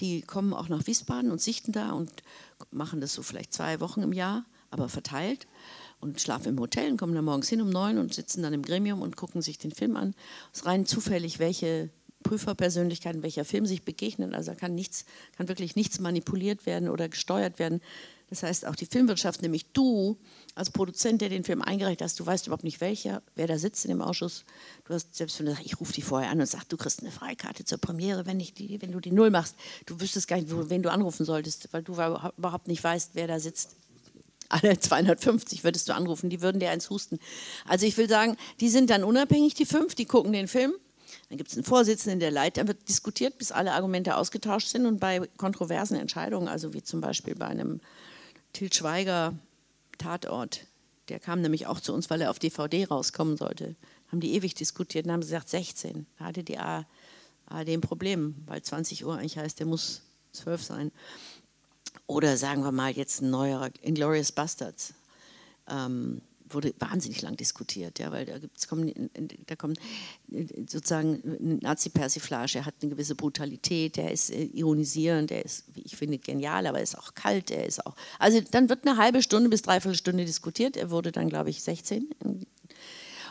die 0.00 0.22
kommen 0.22 0.52
auch 0.52 0.68
nach 0.68 0.86
Wiesbaden 0.86 1.30
und 1.30 1.40
sichten 1.40 1.72
da 1.72 1.92
und 1.92 2.10
machen 2.70 3.00
das 3.00 3.14
so 3.14 3.22
vielleicht 3.22 3.52
zwei 3.52 3.80
Wochen 3.80 4.02
im 4.02 4.12
Jahr, 4.12 4.44
aber 4.70 4.88
verteilt 4.88 5.46
und 6.00 6.20
schlafen 6.20 6.48
im 6.48 6.60
Hotel 6.60 6.90
und 6.90 6.96
kommen 6.96 7.14
dann 7.14 7.24
morgens 7.24 7.48
hin 7.48 7.60
um 7.60 7.70
neun 7.70 7.98
und 7.98 8.14
sitzen 8.14 8.42
dann 8.42 8.52
im 8.52 8.62
Gremium 8.62 9.02
und 9.02 9.16
gucken 9.16 9.42
sich 9.42 9.58
den 9.58 9.72
Film 9.72 9.96
an. 9.96 10.14
Es 10.52 10.60
ist 10.60 10.66
rein 10.66 10.86
zufällig, 10.86 11.38
welche 11.38 11.90
Prüferpersönlichkeiten, 12.22 13.22
welcher 13.22 13.44
Film 13.44 13.66
sich 13.66 13.82
begegnet. 13.82 14.34
Also 14.34 14.54
kann 14.54 14.74
nichts, 14.74 15.04
kann 15.36 15.48
wirklich 15.48 15.76
nichts 15.76 16.00
manipuliert 16.00 16.66
werden 16.66 16.88
oder 16.88 17.08
gesteuert 17.08 17.58
werden. 17.58 17.80
Das 18.30 18.44
heißt, 18.44 18.66
auch 18.66 18.76
die 18.76 18.86
Filmwirtschaft, 18.86 19.42
nämlich 19.42 19.66
du 19.72 20.16
als 20.54 20.70
Produzent, 20.70 21.20
der 21.20 21.28
den 21.28 21.42
Film 21.42 21.62
eingereicht 21.62 22.00
hast, 22.00 22.18
du 22.20 22.24
weißt 22.24 22.46
überhaupt 22.46 22.62
nicht 22.62 22.80
welcher, 22.80 23.22
wer 23.34 23.48
da 23.48 23.58
sitzt 23.58 23.84
in 23.84 23.90
dem 23.90 24.00
Ausschuss. 24.00 24.44
Du 24.84 24.94
hast, 24.94 25.16
selbst 25.16 25.38
wenn 25.40 25.46
du 25.46 25.52
sagst, 25.52 25.66
ich 25.66 25.80
rufe 25.80 25.92
die 25.92 26.02
vorher 26.02 26.30
an 26.30 26.40
und 26.40 26.46
sage, 26.46 26.64
du 26.68 26.76
kriegst 26.76 27.00
eine 27.00 27.10
Freikarte 27.10 27.64
zur 27.64 27.78
Premiere, 27.78 28.26
wenn, 28.26 28.38
ich 28.38 28.54
die, 28.54 28.80
wenn 28.80 28.92
du 28.92 29.00
die 29.00 29.10
Null 29.10 29.30
machst. 29.30 29.56
Du 29.86 30.00
wüsstest 30.00 30.28
gar 30.28 30.36
nicht, 30.36 30.48
wen 30.48 30.82
du 30.82 30.92
anrufen 30.92 31.26
solltest, 31.26 31.72
weil 31.72 31.82
du 31.82 31.94
überhaupt 31.94 32.68
nicht 32.68 32.84
weißt, 32.84 33.10
wer 33.14 33.26
da 33.26 33.40
sitzt. 33.40 33.74
Alle 34.48 34.78
250 34.78 35.64
würdest 35.64 35.88
du 35.88 35.94
anrufen, 35.94 36.30
die 36.30 36.40
würden 36.40 36.60
dir 36.60 36.70
eins 36.70 36.88
husten. 36.88 37.18
Also 37.66 37.84
ich 37.84 37.96
will 37.96 38.08
sagen, 38.08 38.36
die 38.60 38.68
sind 38.68 38.90
dann 38.90 39.02
unabhängig, 39.02 39.54
die 39.54 39.66
fünf, 39.66 39.96
die 39.96 40.06
gucken 40.06 40.32
den 40.32 40.46
Film. 40.46 40.72
Dann 41.28 41.38
gibt 41.38 41.50
es 41.50 41.56
einen 41.56 41.64
Vorsitzenden, 41.64 42.20
der 42.20 42.30
leitet, 42.30 42.58
dann 42.58 42.68
wird 42.68 42.88
diskutiert, 42.88 43.38
bis 43.38 43.52
alle 43.52 43.72
Argumente 43.72 44.16
ausgetauscht 44.16 44.68
sind. 44.68 44.86
Und 44.86 45.00
bei 45.00 45.20
kontroversen 45.36 45.96
Entscheidungen, 45.96 46.48
also 46.48 46.74
wie 46.74 46.82
zum 46.82 47.00
Beispiel 47.00 47.34
bei 47.34 47.46
einem 47.46 47.80
Til 48.52 48.72
Schweiger 48.72 49.34
Tatort. 49.98 50.66
Der 51.08 51.18
kam 51.18 51.40
nämlich 51.40 51.66
auch 51.66 51.80
zu 51.80 51.92
uns, 51.92 52.08
weil 52.10 52.20
er 52.20 52.30
auf 52.30 52.38
DVD 52.38 52.84
rauskommen 52.86 53.36
sollte. 53.36 53.74
Haben 54.08 54.20
die 54.20 54.34
ewig 54.34 54.54
diskutiert 54.54 55.06
und 55.06 55.12
haben 55.12 55.20
gesagt 55.20 55.48
16. 55.48 56.06
Da 56.18 56.26
hatte 56.26 56.42
die 56.42 56.58
ARD 56.58 56.86
ein 57.50 57.80
Problem, 57.80 58.36
weil 58.46 58.62
20 58.62 59.04
Uhr 59.04 59.16
eigentlich 59.16 59.38
heißt, 59.38 59.58
der 59.58 59.66
muss 59.66 60.02
12 60.32 60.62
sein. 60.62 60.92
Oder 62.06 62.36
sagen 62.36 62.62
wir 62.62 62.72
mal 62.72 62.92
jetzt 62.92 63.22
ein 63.22 63.30
neuer 63.30 63.70
Inglorious 63.82 64.32
Bastards. 64.32 64.94
Ähm, 65.68 66.22
wurde 66.54 66.74
wahnsinnig 66.78 67.22
lang 67.22 67.36
diskutiert, 67.36 67.98
ja, 67.98 68.10
weil 68.12 68.26
da, 68.26 68.38
gibt's, 68.38 68.68
kommen, 68.68 69.10
da 69.46 69.56
kommt 69.56 69.78
sozusagen 70.66 71.22
eine 71.24 71.56
Nazi-Persiflage, 71.56 72.58
er 72.58 72.66
hat 72.66 72.74
eine 72.82 72.90
gewisse 72.90 73.14
Brutalität, 73.14 73.96
der 73.96 74.12
ist 74.12 74.30
äh, 74.30 74.44
ironisierend, 74.44 75.30
der 75.30 75.44
ist, 75.44 75.64
wie 75.74 75.82
ich 75.82 75.96
finde, 75.96 76.18
genial, 76.18 76.66
aber 76.66 76.78
er 76.78 76.84
ist 76.84 76.98
auch 76.98 77.14
kalt, 77.14 77.50
er 77.50 77.66
ist 77.66 77.84
auch. 77.86 77.94
Also 78.18 78.40
dann 78.50 78.68
wird 78.68 78.86
eine 78.86 78.96
halbe 78.96 79.22
Stunde 79.22 79.48
bis 79.48 79.62
dreiviertel 79.62 79.96
Stunde 79.96 80.24
diskutiert, 80.24 80.76
er 80.76 80.90
wurde 80.90 81.12
dann, 81.12 81.28
glaube 81.28 81.50
ich, 81.50 81.62
16. 81.62 82.08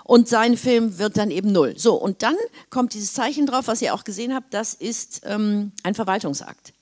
Und 0.03 0.28
sein 0.28 0.57
Film 0.57 0.97
wird 0.97 1.17
dann 1.17 1.30
eben 1.30 1.51
null. 1.51 1.78
So, 1.78 1.93
und 1.93 2.24
dann 2.24 2.36
kommt 2.72 2.95
dieses 2.95 3.13
Zeichen 3.13 3.45
drauf, 3.45 3.67
was 3.67 3.82
ihr 3.82 3.93
auch 3.93 4.03
gesehen 4.03 4.34
habt, 4.34 4.53
das 4.53 4.74
ist 4.74 5.22
ähm, 5.24 5.72
ein 5.84 5.93
Verwaltungsakt. 5.93 6.74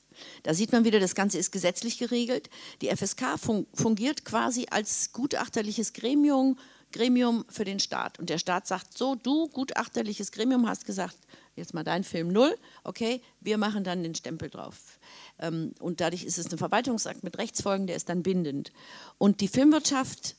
Da 0.44 0.54
sieht 0.54 0.72
man 0.72 0.86
wieder, 0.86 1.00
das 1.00 1.16
Ganze 1.16 1.38
ist 1.38 1.52
gesetzlich 1.52 1.98
geregelt. 1.98 2.50
Die 2.82 2.90
FSK 2.90 3.40
fungiert 3.74 4.26
quasi 4.26 4.68
als 4.70 5.12
gutachterliches 5.12 5.94
Gremium, 5.94 6.58
Gremium 6.92 7.46
für 7.50 7.66
den 7.66 7.80
Staat. 7.80 8.20
Und 8.20 8.30
der 8.30 8.38
Staat 8.38 8.68
sagt 8.68 8.98
so, 8.98 9.16
du 9.16 9.50
gutachterliches 9.50 10.32
Gremium 10.32 10.68
hast 10.68 10.86
gesagt, 10.86 11.18
jetzt 11.56 11.74
mal 11.74 11.84
dein 11.84 12.04
Film 12.04 12.30
null, 12.30 12.56
okay, 12.84 13.22
wir 13.42 13.58
machen 13.58 13.84
dann 13.84 14.04
den 14.04 14.16
Stempel 14.16 14.50
drauf. 14.50 15.00
Ähm, 15.40 15.74
und 15.80 16.00
dadurch 16.00 16.24
ist 16.24 16.38
es 16.38 16.52
ein 16.52 16.58
Verwaltungsakt 16.58 17.24
mit 17.24 17.38
Rechtsfolgen, 17.38 17.88
der 17.88 17.96
ist 17.96 18.10
dann 18.10 18.24
bindend. 18.24 18.72
Und 19.18 19.42
die 19.42 19.48
Filmwirtschaft 19.48 20.36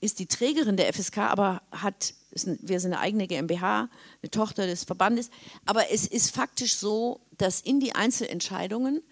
ist 0.00 0.18
die 0.18 0.26
Trägerin 0.26 0.76
der 0.76 0.92
FSK, 0.92 1.18
aber 1.18 1.62
hat, 1.70 2.14
wir 2.32 2.80
sind 2.80 2.92
eine 2.92 3.00
eigene 3.00 3.28
GmbH, 3.28 3.88
eine 4.20 4.30
Tochter 4.30 4.66
des 4.66 4.82
Verbandes. 4.82 5.30
Aber 5.64 5.92
es 5.92 6.06
ist 6.06 6.34
faktisch 6.34 6.74
so, 6.74 7.20
dass 7.38 7.60
in 7.60 7.78
die 7.78 7.94
Einzelentscheidungen 7.94 9.02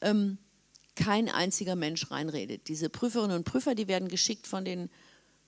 ähm, 0.00 0.38
kein 0.94 1.28
einziger 1.28 1.76
Mensch 1.76 2.10
reinredet. 2.10 2.68
Diese 2.68 2.88
Prüferinnen 2.88 3.36
und 3.36 3.44
Prüfer, 3.44 3.74
die 3.74 3.88
werden 3.88 4.08
geschickt 4.08 4.46
von 4.46 4.64
den, 4.64 4.90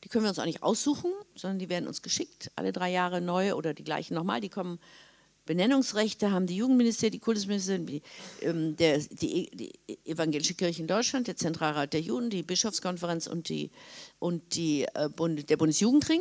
die 0.04 0.08
können 0.08 0.24
wir 0.24 0.28
uns 0.30 0.38
auch 0.38 0.44
nicht 0.44 0.62
aussuchen, 0.62 1.12
sondern 1.34 1.58
die 1.58 1.68
werden 1.68 1.88
uns 1.88 2.02
geschickt, 2.02 2.50
alle 2.56 2.72
drei 2.72 2.90
Jahre 2.90 3.20
neu 3.20 3.54
oder 3.54 3.74
die 3.74 3.84
gleichen 3.84 4.14
nochmal, 4.14 4.40
die 4.40 4.48
kommen 4.48 4.78
Benennungsrechte 5.50 6.30
haben 6.30 6.46
die 6.46 6.54
Jugendminister, 6.54 7.10
die 7.10 7.18
Kultusminister, 7.18 7.76
die, 7.78 8.02
ähm, 8.40 8.76
der, 8.76 8.98
die, 8.98 9.50
die, 9.52 9.72
Evangelische 10.04 10.54
Kirche 10.54 10.80
in 10.80 10.86
Deutschland, 10.86 11.26
der 11.26 11.34
Zentralrat 11.34 11.92
der 11.92 12.00
Juden, 12.00 12.30
die 12.30 12.44
Bischofskonferenz 12.44 13.26
und, 13.26 13.48
die, 13.48 13.72
und 14.20 14.54
die, 14.54 14.86
äh, 14.94 15.08
Bund, 15.08 15.50
der 15.50 15.56
Bundesjugendring. 15.56 16.20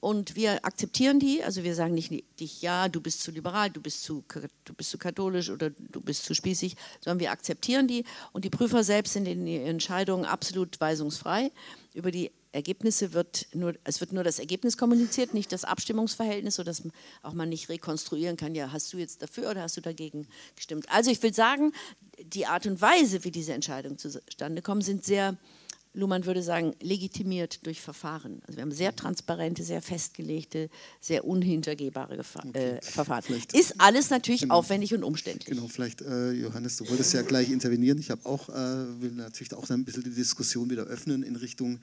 Und 0.00 0.34
wir 0.34 0.64
akzeptieren 0.64 1.20
die, 1.20 1.44
also 1.44 1.62
wir 1.62 1.76
sagen 1.76 1.94
nicht, 1.94 2.10
nicht, 2.10 2.60
ja, 2.60 2.88
du 2.88 3.00
bist 3.00 3.22
zu 3.22 3.30
liberal, 3.30 3.70
du 3.70 3.80
bist 3.80 4.02
zu, 4.02 4.24
du 4.64 4.74
bist 4.74 4.90
zu 4.90 4.98
katholisch 4.98 5.48
oder 5.48 5.70
du 5.70 6.00
bist 6.00 6.24
zu 6.24 6.34
spießig, 6.34 6.74
sondern 6.98 7.20
wir 7.20 7.30
akzeptieren 7.30 7.86
die. 7.86 8.02
Und 8.32 8.44
die 8.44 8.50
Prüfer 8.50 8.82
selbst 8.82 9.12
sind 9.12 9.28
in 9.28 9.46
den 9.46 9.64
Entscheidungen 9.64 10.24
absolut 10.24 10.80
weisungsfrei 10.80 11.52
über 11.94 12.10
die 12.10 12.32
Ergebnisse 12.56 13.12
wird 13.12 13.46
nur, 13.54 13.74
es 13.84 14.00
wird 14.00 14.12
nur 14.12 14.24
das 14.24 14.38
Ergebnis 14.38 14.76
kommuniziert, 14.76 15.34
nicht 15.34 15.52
das 15.52 15.64
Abstimmungsverhältnis, 15.64 16.56
sodass 16.56 16.82
auch 17.22 17.34
man 17.34 17.48
nicht 17.48 17.68
rekonstruieren 17.68 18.36
kann, 18.36 18.54
ja, 18.54 18.72
hast 18.72 18.92
du 18.92 18.98
jetzt 18.98 19.22
dafür 19.22 19.50
oder 19.50 19.62
hast 19.62 19.76
du 19.76 19.80
dagegen 19.80 20.26
gestimmt. 20.56 20.86
Also 20.90 21.10
ich 21.10 21.22
will 21.22 21.32
sagen, 21.32 21.72
die 22.18 22.46
Art 22.46 22.66
und 22.66 22.80
Weise, 22.80 23.22
wie 23.24 23.30
diese 23.30 23.52
Entscheidungen 23.52 23.98
zustande 23.98 24.62
kommen, 24.62 24.80
sind 24.82 25.04
sehr 25.04 25.36
Luhmann 25.96 26.26
würde 26.26 26.42
sagen, 26.42 26.74
legitimiert 26.80 27.64
durch 27.66 27.80
Verfahren. 27.80 28.42
Also 28.46 28.58
wir 28.58 28.62
haben 28.62 28.72
sehr 28.72 28.94
transparente, 28.94 29.64
sehr 29.64 29.80
festgelegte, 29.80 30.68
sehr 31.00 31.24
unhintergehbare 31.24 32.18
Gefa 32.18 32.42
okay. 32.46 32.58
äh, 32.58 32.82
Verfahren. 32.82 33.22
Vielleicht 33.22 33.54
ist 33.54 33.74
alles 33.78 34.10
natürlich 34.10 34.42
genau, 34.42 34.56
aufwendig 34.56 34.92
und 34.92 35.02
umständlich. 35.02 35.56
Genau, 35.56 35.68
vielleicht, 35.68 36.02
äh, 36.02 36.32
Johannes, 36.32 36.76
du 36.76 36.88
wolltest 36.88 37.14
ja 37.14 37.22
gleich 37.22 37.50
intervenieren. 37.50 37.98
Ich 37.98 38.10
habe 38.10 38.26
auch, 38.26 38.50
äh, 38.50 38.52
will 39.00 39.12
natürlich 39.12 39.54
auch 39.54 39.68
ein 39.70 39.84
bisschen 39.84 40.04
die 40.04 40.10
Diskussion 40.10 40.68
wieder 40.68 40.84
öffnen 40.84 41.22
in 41.22 41.34
Richtung 41.34 41.78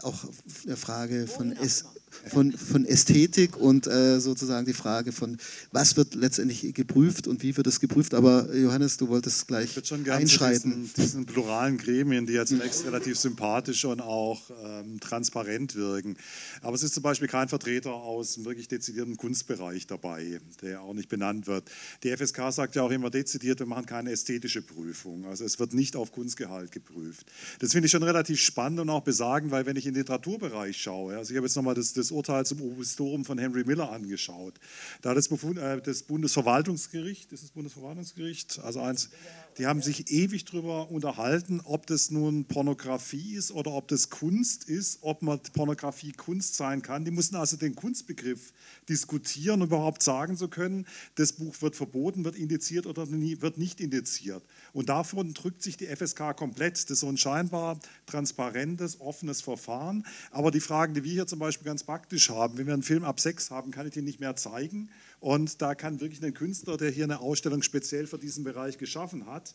auch 0.00 0.24
der 0.64 0.76
Frage 0.76 1.26
von, 1.26 1.50
es, 1.52 1.86
von, 2.32 2.52
von 2.52 2.84
Ästhetik 2.84 3.56
und 3.56 3.88
äh, 3.88 4.20
sozusagen 4.20 4.64
die 4.64 4.74
Frage 4.74 5.10
von, 5.10 5.38
was 5.72 5.96
wird 5.96 6.14
letztendlich 6.14 6.72
geprüft 6.72 7.26
und 7.26 7.42
wie 7.42 7.56
wird 7.56 7.66
es 7.66 7.80
geprüft. 7.80 8.14
Aber 8.14 8.54
Johannes, 8.54 8.96
du 8.96 9.08
wolltest 9.08 9.48
gleich 9.48 9.76
ich 9.76 9.86
schon 9.88 10.08
einschreiten. 10.08 10.84
Diesen, 10.84 10.94
diesen 10.94 11.26
pluralen 11.26 11.78
Gremien, 11.78 12.26
die 12.26 12.34
ja 12.34 12.46
zunächst 12.46 12.84
relativ 12.84 13.18
sympathisch 13.18 13.55
sympathisch 13.56 13.84
und 13.84 14.00
auch 14.00 14.40
ähm, 14.64 15.00
transparent 15.00 15.74
wirken. 15.74 16.16
Aber 16.62 16.74
es 16.74 16.82
ist 16.82 16.94
zum 16.94 17.02
Beispiel 17.02 17.28
kein 17.28 17.48
Vertreter 17.48 17.92
aus 17.92 18.36
einem 18.36 18.46
wirklich 18.46 18.68
dezidierten 18.68 19.16
Kunstbereich 19.16 19.86
dabei, 19.86 20.40
der 20.62 20.82
auch 20.82 20.94
nicht 20.94 21.08
benannt 21.08 21.46
wird. 21.46 21.70
Die 22.02 22.14
FSK 22.14 22.52
sagt 22.52 22.76
ja 22.76 22.82
auch 22.82 22.90
immer 22.90 23.10
dezidiert, 23.10 23.58
wir 23.58 23.66
machen 23.66 23.86
keine 23.86 24.10
ästhetische 24.10 24.62
Prüfung. 24.62 25.24
Also 25.26 25.44
es 25.44 25.58
wird 25.58 25.72
nicht 25.72 25.96
auf 25.96 26.12
Kunstgehalt 26.12 26.72
geprüft. 26.72 27.26
Das 27.60 27.72
finde 27.72 27.86
ich 27.86 27.92
schon 27.92 28.02
relativ 28.02 28.40
spannend 28.40 28.80
und 28.80 28.90
auch 28.90 29.02
besagend, 29.02 29.50
weil 29.50 29.66
wenn 29.66 29.76
ich 29.76 29.86
in 29.86 29.94
den 29.94 30.00
Literaturbereich 30.00 30.76
schaue, 30.76 31.16
also 31.16 31.30
ich 31.30 31.36
habe 31.36 31.46
jetzt 31.46 31.56
nochmal 31.56 31.74
das, 31.74 31.92
das 31.92 32.10
Urteil 32.10 32.44
zum 32.44 32.60
Obistorium 32.60 33.24
von 33.24 33.38
Henry 33.38 33.64
Miller 33.64 33.90
angeschaut, 33.90 34.54
da 35.02 35.10
hat 35.10 35.16
das, 35.16 35.28
Befund, 35.28 35.58
äh, 35.58 35.80
das 35.80 36.02
Bundesverwaltungsgericht, 36.02 37.32
ist 37.32 37.42
das 37.42 37.50
Bundesverwaltungsgericht, 37.50 38.60
also 38.62 38.80
eins, 38.80 39.10
die 39.58 39.66
haben 39.66 39.80
sich 39.80 40.10
ewig 40.10 40.44
darüber 40.44 40.90
unterhalten, 40.90 41.60
ob 41.64 41.86
das 41.86 42.10
nun 42.10 42.44
Pornografie 42.44 43.34
ist 43.34 43.52
oder 43.52 43.72
ob 43.72 43.88
das 43.88 44.10
Kunst 44.10 44.64
ist, 44.64 44.98
ob 45.00 45.22
man 45.22 45.40
Pornografie 45.54 46.12
Kunst 46.12 46.56
sein 46.56 46.82
kann. 46.82 47.04
Die 47.04 47.10
mussten 47.10 47.36
also 47.36 47.56
den 47.56 47.74
Kunstbegriff 47.74 48.52
diskutieren, 48.88 49.62
um 49.62 49.68
überhaupt 49.68 50.02
sagen 50.02 50.36
zu 50.36 50.48
können, 50.48 50.86
das 51.14 51.32
Buch 51.32 51.54
wird 51.62 51.74
verboten, 51.74 52.24
wird 52.24 52.36
indiziert 52.36 52.86
oder 52.86 53.10
wird 53.10 53.56
nicht 53.56 53.80
indiziert. 53.80 54.42
Und 54.74 54.90
davon 54.90 55.32
drückt 55.32 55.62
sich 55.62 55.78
die 55.78 55.86
FSK 55.86 56.36
komplett. 56.36 56.74
Das 56.74 56.90
ist 56.90 57.00
so 57.00 57.08
ein 57.08 57.16
scheinbar 57.16 57.78
transparentes, 58.04 59.00
offenes 59.00 59.40
Verfahren. 59.40 60.04
Aber 60.30 60.50
die 60.50 60.60
Fragen, 60.60 60.92
die 60.92 61.02
wir 61.02 61.12
hier 61.12 61.26
zum 61.26 61.38
Beispiel 61.38 61.64
ganz 61.64 61.82
praktisch 61.82 62.28
haben, 62.28 62.58
wenn 62.58 62.66
wir 62.66 62.74
einen 62.74 62.82
Film 62.82 63.04
ab 63.04 63.20
sechs 63.20 63.50
haben, 63.50 63.70
kann 63.70 63.86
ich 63.86 63.94
den 63.94 64.04
nicht 64.04 64.20
mehr 64.20 64.36
zeigen. 64.36 64.90
Und 65.20 65.62
da 65.62 65.74
kann 65.74 66.00
wirklich 66.00 66.22
ein 66.22 66.34
Künstler, 66.34 66.76
der 66.76 66.90
hier 66.90 67.04
eine 67.04 67.20
Ausstellung 67.20 67.62
speziell 67.62 68.06
für 68.06 68.18
diesen 68.18 68.44
Bereich 68.44 68.78
geschaffen 68.78 69.26
hat, 69.26 69.54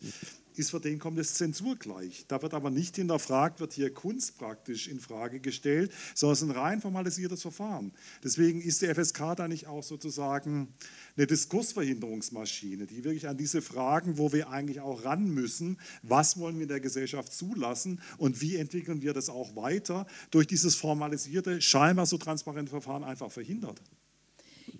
ist 0.56 0.70
für 0.70 0.80
den 0.80 0.98
kommt 0.98 1.18
es 1.18 1.34
Zensur 1.34 1.76
gleich. 1.76 2.24
Da 2.28 2.42
wird 2.42 2.52
aber 2.52 2.70
nicht 2.70 2.96
hinterfragt, 2.96 3.60
wird 3.60 3.72
hier 3.72 3.92
Kunst 3.94 4.38
praktisch 4.38 4.88
in 4.88 5.00
Frage 5.00 5.40
gestellt, 5.40 5.92
sondern 6.14 6.32
es 6.32 6.42
ist 6.42 6.48
ein 6.48 6.56
rein 6.56 6.80
formalisiertes 6.80 7.42
Verfahren. 7.42 7.92
Deswegen 8.22 8.60
ist 8.60 8.82
die 8.82 8.92
FSK 8.92 9.36
da 9.36 9.48
nicht 9.48 9.66
auch 9.66 9.82
sozusagen 9.82 10.68
eine 11.16 11.26
Diskursverhinderungsmaschine, 11.26 12.86
die 12.86 13.04
wirklich 13.04 13.28
an 13.28 13.36
diese 13.36 13.62
Fragen, 13.62 14.18
wo 14.18 14.32
wir 14.32 14.50
eigentlich 14.50 14.80
auch 14.80 15.04
ran 15.04 15.30
müssen, 15.30 15.78
was 16.02 16.38
wollen 16.38 16.56
wir 16.56 16.62
in 16.62 16.68
der 16.68 16.80
Gesellschaft 16.80 17.32
zulassen 17.32 18.00
und 18.18 18.40
wie 18.40 18.56
entwickeln 18.56 19.00
wir 19.00 19.12
das 19.12 19.28
auch 19.28 19.56
weiter, 19.56 20.06
durch 20.30 20.46
dieses 20.46 20.74
formalisierte, 20.74 21.60
scheinbar 21.60 22.06
so 22.06 22.18
transparente 22.18 22.70
Verfahren 22.70 23.04
einfach 23.04 23.30
verhindert. 23.30 23.80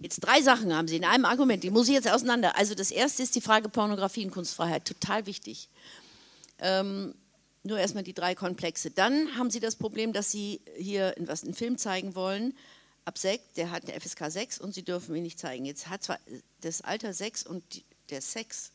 Jetzt 0.02 0.18
drei 0.18 0.42
Sachen 0.42 0.74
haben 0.74 0.88
Sie 0.88 0.96
in 0.96 1.04
einem 1.04 1.24
Argument, 1.24 1.62
die 1.62 1.70
muss 1.70 1.86
ich 1.86 1.94
jetzt 1.94 2.10
auseinander. 2.10 2.58
Also 2.58 2.74
das 2.74 2.90
erste 2.90 3.22
ist 3.22 3.36
die 3.36 3.40
Frage 3.40 3.68
Pornografie 3.68 4.24
und 4.24 4.32
Kunstfreiheit, 4.32 4.84
total 4.84 5.26
wichtig. 5.26 5.68
Ähm, 6.58 7.14
nur 7.62 7.78
erstmal 7.78 8.02
die 8.02 8.12
drei 8.12 8.34
Komplexe. 8.34 8.90
Dann 8.90 9.36
haben 9.38 9.50
Sie 9.50 9.60
das 9.60 9.76
Problem, 9.76 10.12
dass 10.12 10.32
Sie 10.32 10.60
hier 10.76 11.14
einen 11.16 11.54
Film 11.54 11.78
zeigen 11.78 12.16
wollen, 12.16 12.52
ab 13.04 13.16
6, 13.16 13.52
der 13.56 13.70
hat 13.70 13.84
eine 13.88 14.00
FSK 14.00 14.28
6 14.28 14.58
und 14.58 14.74
Sie 14.74 14.82
dürfen 14.82 15.14
ihn 15.14 15.22
nicht 15.22 15.38
zeigen. 15.38 15.64
Jetzt 15.64 15.88
hat 15.88 16.02
zwar 16.02 16.18
das 16.62 16.80
Alter 16.80 17.12
6 17.12 17.46
und 17.46 17.62
der 18.10 18.22
Sex 18.22 18.71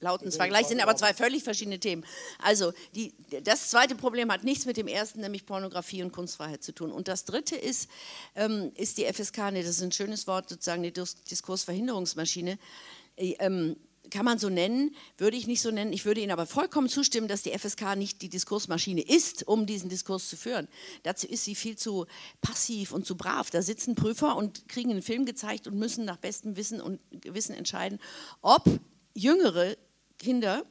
lauten 0.00 0.30
zwar 0.30 0.48
gleich, 0.48 0.66
sind 0.66 0.80
aber 0.80 0.96
zwei 0.96 1.14
völlig 1.14 1.42
verschiedene 1.42 1.78
Themen. 1.78 2.04
Also 2.38 2.72
die, 2.94 3.14
das 3.42 3.70
zweite 3.70 3.94
Problem 3.94 4.30
hat 4.32 4.44
nichts 4.44 4.66
mit 4.66 4.76
dem 4.76 4.88
ersten, 4.88 5.20
nämlich 5.20 5.46
Pornografie 5.46 6.02
und 6.02 6.12
Kunstfreiheit 6.12 6.62
zu 6.62 6.72
tun. 6.72 6.92
Und 6.92 7.08
das 7.08 7.24
dritte 7.24 7.56
ist, 7.56 7.88
ähm, 8.34 8.72
ist 8.74 8.98
die 8.98 9.04
FSK, 9.04 9.50
nee, 9.52 9.62
das 9.62 9.76
ist 9.76 9.82
ein 9.82 9.92
schönes 9.92 10.26
Wort, 10.26 10.48
sozusagen 10.48 10.82
die 10.82 10.92
Diskursverhinderungsmaschine. 10.92 12.58
Äh, 13.16 13.34
ähm, 13.38 13.76
kann 14.12 14.24
man 14.24 14.38
so 14.38 14.48
nennen, 14.50 14.94
würde 15.16 15.36
ich 15.36 15.46
nicht 15.46 15.62
so 15.62 15.70
nennen. 15.70 15.92
Ich 15.92 16.04
würde 16.04 16.20
Ihnen 16.20 16.32
aber 16.32 16.46
vollkommen 16.46 16.88
zustimmen, 16.88 17.28
dass 17.28 17.42
die 17.42 17.56
FSK 17.56 17.96
nicht 17.96 18.20
die 18.20 18.28
Diskursmaschine 18.28 19.00
ist, 19.00 19.46
um 19.48 19.64
diesen 19.64 19.88
Diskurs 19.88 20.28
zu 20.28 20.36
führen. 20.36 20.68
Dazu 21.02 21.26
ist 21.26 21.44
sie 21.44 21.54
viel 21.54 21.76
zu 21.76 22.06
passiv 22.42 22.92
und 22.92 23.06
zu 23.06 23.16
brav. 23.16 23.50
Da 23.50 23.62
sitzen 23.62 23.94
Prüfer 23.94 24.36
und 24.36 24.68
kriegen 24.68 24.90
einen 24.90 25.02
Film 25.02 25.24
gezeigt 25.24 25.66
und 25.66 25.78
müssen 25.78 26.04
nach 26.04 26.18
bestem 26.18 26.56
Wissen 26.56 26.80
und 26.80 27.00
Gewissen 27.10 27.54
entscheiden, 27.54 27.98
ob 28.42 28.64
jüngere 29.14 29.76
Kinder, 30.18 30.64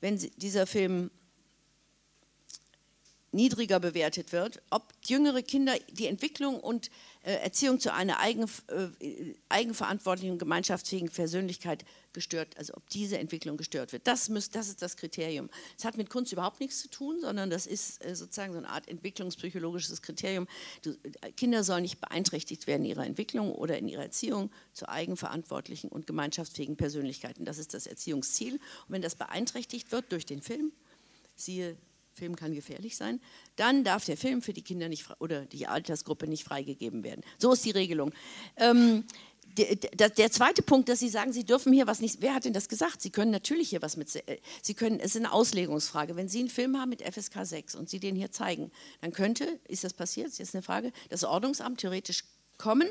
wenn 0.00 0.18
dieser 0.36 0.66
Film 0.66 1.10
niedriger 3.32 3.80
bewertet 3.80 4.32
wird, 4.32 4.62
ob 4.70 4.92
jüngere 5.04 5.42
Kinder 5.42 5.74
die 5.90 6.06
Entwicklung 6.06 6.60
und 6.60 6.90
Erziehung 7.30 7.80
zu 7.80 7.92
einer 7.92 8.20
eigen, 8.20 8.44
äh, 8.68 9.34
eigenverantwortlichen, 9.48 10.38
gemeinschaftsfähigen 10.38 11.08
Persönlichkeit 11.08 11.84
gestört, 12.12 12.56
also 12.58 12.74
ob 12.74 12.88
diese 12.90 13.18
Entwicklung 13.18 13.56
gestört 13.56 13.92
wird. 13.92 14.06
Das, 14.06 14.28
muss, 14.28 14.50
das 14.50 14.68
ist 14.68 14.82
das 14.82 14.96
Kriterium. 14.96 15.48
Es 15.78 15.84
hat 15.86 15.96
mit 15.96 16.10
Kunst 16.10 16.32
überhaupt 16.32 16.60
nichts 16.60 16.80
zu 16.80 16.88
tun, 16.88 17.20
sondern 17.20 17.48
das 17.48 17.66
ist 17.66 18.04
äh, 18.04 18.14
sozusagen 18.14 18.52
so 18.52 18.58
eine 18.58 18.68
Art 18.68 18.88
entwicklungspsychologisches 18.88 20.02
Kriterium. 20.02 20.46
Du, 20.82 20.90
äh, 20.90 21.32
Kinder 21.32 21.64
sollen 21.64 21.82
nicht 21.82 22.00
beeinträchtigt 22.00 22.66
werden 22.66 22.84
in 22.84 22.90
ihrer 22.90 23.06
Entwicklung 23.06 23.52
oder 23.52 23.78
in 23.78 23.88
ihrer 23.88 24.02
Erziehung 24.02 24.50
zu 24.74 24.88
eigenverantwortlichen 24.88 25.88
und 25.88 26.06
gemeinschaftsfähigen 26.06 26.76
Persönlichkeiten. 26.76 27.46
Das 27.46 27.56
ist 27.56 27.72
das 27.72 27.86
Erziehungsziel. 27.86 28.54
Und 28.54 28.60
wenn 28.88 29.02
das 29.02 29.14
beeinträchtigt 29.14 29.92
wird 29.92 30.12
durch 30.12 30.26
den 30.26 30.42
Film, 30.42 30.72
siehe 31.36 31.76
Film 32.14 32.36
kann 32.36 32.54
gefährlich 32.54 32.96
sein, 32.96 33.20
dann 33.56 33.84
darf 33.84 34.04
der 34.04 34.16
Film 34.16 34.40
für 34.40 34.52
die 34.52 34.62
Kinder 34.62 34.88
nicht 34.88 35.06
oder 35.18 35.44
die 35.44 35.66
Altersgruppe 35.66 36.26
nicht 36.26 36.44
freigegeben 36.44 37.02
werden. 37.02 37.22
So 37.38 37.52
ist 37.52 37.64
die 37.64 37.72
Regelung. 37.72 38.12
Ähm, 38.56 39.04
der, 39.56 40.08
der, 40.10 40.30
zweite 40.32 40.62
Punkt, 40.62 40.88
dass 40.88 40.98
Sie 40.98 41.08
sagen, 41.08 41.32
Sie 41.32 41.44
dürfen 41.44 41.72
hier 41.72 41.86
was 41.86 42.00
nicht. 42.00 42.20
Wer 42.20 42.34
hat 42.34 42.44
denn 42.44 42.52
das 42.52 42.68
gesagt? 42.68 43.00
Sie 43.00 43.10
können 43.10 43.30
natürlich 43.30 43.68
hier 43.68 43.82
was 43.82 43.96
mit. 43.96 44.14
Äh, 44.16 44.38
Sie 44.62 44.74
können. 44.74 44.98
Es 44.98 45.14
ist 45.14 45.18
eine 45.18 45.32
Auslegungsfrage. 45.32 46.16
Wenn 46.16 46.28
Sie 46.28 46.40
einen 46.40 46.48
Film 46.48 46.80
haben 46.80 46.88
mit 46.88 47.02
FSK 47.02 47.44
6 47.44 47.74
und 47.76 47.88
Sie 47.88 48.00
den 48.00 48.16
hier 48.16 48.32
zeigen, 48.32 48.72
dann 49.00 49.12
könnte, 49.12 49.60
ist 49.68 49.84
das 49.84 49.92
passiert? 49.92 50.28
Das 50.28 50.40
ist 50.40 50.54
eine 50.54 50.62
Frage. 50.62 50.92
Das 51.08 51.22
Ordnungsamt 51.22 51.80
theoretisch 51.80 52.24
kommen 52.58 52.88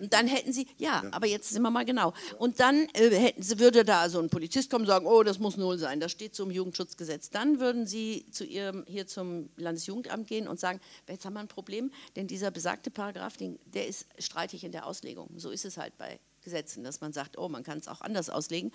und 0.00 0.12
dann 0.12 0.26
hätten 0.26 0.52
sie, 0.52 0.66
ja, 0.78 1.02
aber 1.10 1.26
jetzt 1.26 1.50
sind 1.50 1.62
wir 1.62 1.70
mal 1.70 1.84
genau. 1.84 2.12
Und 2.38 2.60
dann 2.60 2.88
äh, 2.94 3.10
hätten 3.10 3.42
sie, 3.42 3.58
würde 3.58 3.84
da 3.84 4.08
so 4.08 4.20
ein 4.20 4.30
Polizist 4.30 4.70
kommen 4.70 4.82
und 4.82 4.88
sagen, 4.88 5.06
oh, 5.06 5.22
das 5.22 5.38
muss 5.38 5.56
null 5.56 5.78
sein, 5.78 6.00
das 6.00 6.12
steht 6.12 6.34
zum 6.34 6.50
Jugendschutzgesetz. 6.50 7.30
Dann 7.30 7.60
würden 7.60 7.86
sie 7.86 8.26
zu 8.30 8.44
ihrem, 8.44 8.84
hier 8.86 9.06
zum 9.06 9.50
Landesjugendamt 9.56 10.26
gehen 10.26 10.48
und 10.48 10.58
sagen, 10.58 10.80
jetzt 11.08 11.24
haben 11.24 11.34
wir 11.34 11.40
ein 11.40 11.48
Problem, 11.48 11.92
denn 12.16 12.26
dieser 12.26 12.50
besagte 12.50 12.90
Paragraph, 12.90 13.34
der 13.38 13.86
ist 13.86 14.06
streitig 14.18 14.64
in 14.64 14.72
der 14.72 14.86
Auslegung. 14.86 15.28
So 15.36 15.50
ist 15.50 15.64
es 15.64 15.76
halt 15.76 15.96
bei 15.98 16.18
Gesetzen, 16.42 16.84
dass 16.84 17.00
man 17.00 17.12
sagt, 17.12 17.38
oh, 17.38 17.48
man 17.48 17.62
kann 17.62 17.78
es 17.78 17.88
auch 17.88 18.00
anders 18.00 18.30
auslegen. 18.30 18.72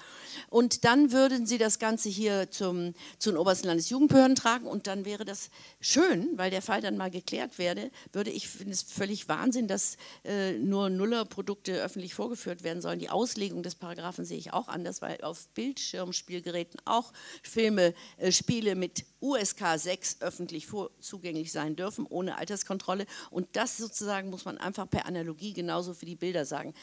Und 0.50 0.86
dann 0.86 1.12
würden 1.12 1.46
Sie 1.46 1.58
das 1.58 1.80
Ganze 1.80 2.10
hier 2.10 2.50
zum, 2.52 2.94
zu 3.20 3.32
den 3.32 3.38
obersten 3.38 3.68
Landesjugendbehörden 3.68 4.36
tragen 4.36 4.68
und 4.68 4.88
dann 4.88 5.06
wäre 5.06 5.26
das 5.26 5.50
schön, 5.80 6.38
weil 6.38 6.52
der 6.52 6.62
Fall 6.62 6.82
dann 6.82 6.98
mal 6.98 7.12
geklärt 7.12 7.58
werde, 7.58 7.92
würde 8.14 8.32
ich, 8.32 8.48
finde 8.48 8.74
es 8.74 8.84
völlig 8.84 9.28
Wahnsinn, 9.30 9.68
dass 9.68 9.98
äh, 10.24 10.54
nur 10.54 10.90
Nullerprodukte 10.90 11.82
öffentlich 11.82 12.14
vorgeführt 12.14 12.64
werden 12.64 12.82
sollen. 12.82 13.00
Die 13.00 13.10
Auslegung 13.10 13.64
des 13.64 13.76
Paragraphen 13.76 14.26
sehe 14.26 14.38
ich 14.38 14.54
auch 14.54 14.68
anders, 14.68 15.02
weil 15.02 15.22
auf 15.22 15.48
Bildschirmspielgeräten 15.50 16.82
auch 16.86 17.12
Filme, 17.44 17.94
äh, 18.18 18.32
Spiele 18.32 18.76
mit 18.76 19.06
USK 19.22 19.78
6 19.78 20.18
öffentlich 20.22 20.68
zugänglich 21.00 21.52
sein 21.52 21.76
dürfen, 21.76 22.06
ohne 22.08 22.38
Alterskontrolle. 22.38 23.06
Und 23.32 23.48
das 23.54 23.78
sozusagen 23.78 24.30
muss 24.30 24.46
man 24.46 24.58
einfach 24.58 24.90
per 24.90 25.06
Analogie 25.06 25.54
genauso 25.54 25.94
für 25.94 26.06
die 26.06 26.16
Bilder 26.16 26.46
sagen. 26.46 26.74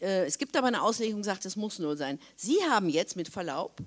Äh, 0.00 0.26
es 0.26 0.38
gibt 0.38 0.56
aber 0.56 0.68
eine 0.68 0.82
Auslegung, 0.82 1.20
die 1.22 1.26
sagt, 1.26 1.44
es 1.44 1.56
muss 1.56 1.78
nur 1.78 1.96
sein. 1.96 2.18
Sie 2.36 2.56
haben 2.68 2.88
jetzt 2.88 3.16
mit 3.16 3.28
Verlaub 3.28 3.78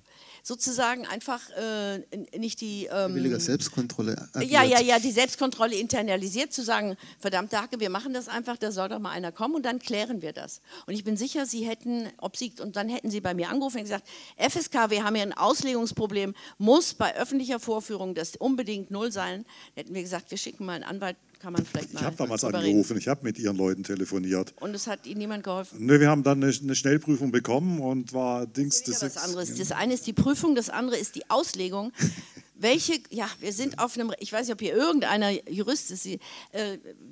sozusagen 0.44 1.08
einfach 1.08 1.42
äh, 1.52 2.00
nicht 2.38 2.62
die 2.62 2.88
ähm, 2.92 3.40
Selbstkontrolle. 3.40 4.30
Agiert. 4.34 4.52
Ja, 4.52 4.64
ja, 4.64 4.82
ja, 4.82 5.00
die 5.00 5.12
Selbstkontrolle 5.12 5.76
internalisiert, 5.76 6.54
zu 6.54 6.64
sagen, 6.64 6.98
verdammte 7.20 7.60
Hacke, 7.60 7.80
wir 7.80 7.90
machen 7.90 8.14
das 8.14 8.28
einfach, 8.28 8.58
da 8.58 8.72
soll 8.72 8.90
doch 8.90 9.00
mal 9.00 9.12
einer 9.12 9.32
kommen 9.32 9.56
und 9.56 9.66
dann 9.66 9.80
klären 9.80 10.22
wir 10.22 10.34
das. 10.34 10.62
Und 10.86 10.94
ich 10.94 11.04
bin 11.04 11.18
sicher, 11.18 11.46
Sie 11.46 11.66
hätten, 11.66 12.10
ob 12.18 12.38
Sie, 12.38 12.54
und 12.62 12.76
dann 12.76 12.90
hätten 12.90 13.10
Sie 13.10 13.22
bei 13.22 13.34
mir 13.34 13.50
angerufen 13.50 13.78
und 13.78 13.84
gesagt, 13.84 14.08
FSK, 14.38 14.90
wir 14.90 15.04
haben 15.04 15.16
hier 15.16 15.24
ein 15.24 15.34
Auslegungsproblem, 15.34 16.36
muss 16.58 16.94
bei 16.94 17.16
öffentlicher 17.16 17.60
Vorführung 17.60 17.83
das 18.14 18.36
unbedingt 18.36 18.92
null 18.92 19.12
sein. 19.12 19.46
Dann 19.76 19.84
hätten 19.84 19.96
wir 19.96 20.02
gesagt, 20.02 20.32
wir 20.32 20.38
schicken 20.38 20.66
mal 20.66 20.74
einen 20.74 20.84
Anwalt 20.84 21.18
kann 21.44 21.52
man 21.52 21.66
vielleicht 21.66 21.94
mal. 21.94 22.00
Ich 22.00 22.06
habe 22.06 22.16
damals 22.16 22.44
angerufen, 22.46 22.98
ich 22.98 23.10
habe 23.10 23.24
mit 23.24 23.38
ihren 23.38 23.58
Leuten 23.58 23.84
telefoniert. 23.84 24.54
Und 24.62 24.74
es 24.74 24.88
hat 24.88 25.06
Ihnen 25.06 25.18
niemand 25.18 25.44
geholfen? 25.44 25.86
Ne, 25.86 26.00
wir 26.00 26.10
haben 26.10 26.24
dann 26.24 26.42
eine, 26.42 26.54
eine 26.54 26.74
Schnellprüfung 26.74 27.32
bekommen 27.32 27.82
und 27.82 28.14
war 28.14 28.48
Dings. 28.48 28.82
Das, 28.84 29.02
was 29.02 29.18
anderes. 29.18 29.54
Das 29.54 29.74
eine 29.74 29.94
ist 29.94 30.08
die 30.08 30.14
Prüfung, 30.14 30.56
das 30.56 30.70
andere 30.70 30.98
ist 30.98 31.16
die 31.16 31.30
Auslegung. 31.30 31.92
Welche, 32.56 32.94
ja, 33.10 33.28
wir 33.42 33.52
sind 33.52 33.80
auf 33.80 34.00
einem, 34.00 34.14
ich 34.20 34.32
weiß 34.32 34.48
nicht, 34.48 34.54
ob 34.54 34.62
hier 34.62 34.74
irgendeiner 34.74 35.32
Jurist 35.50 35.92
ist, 35.92 36.06
äh, 36.06 36.20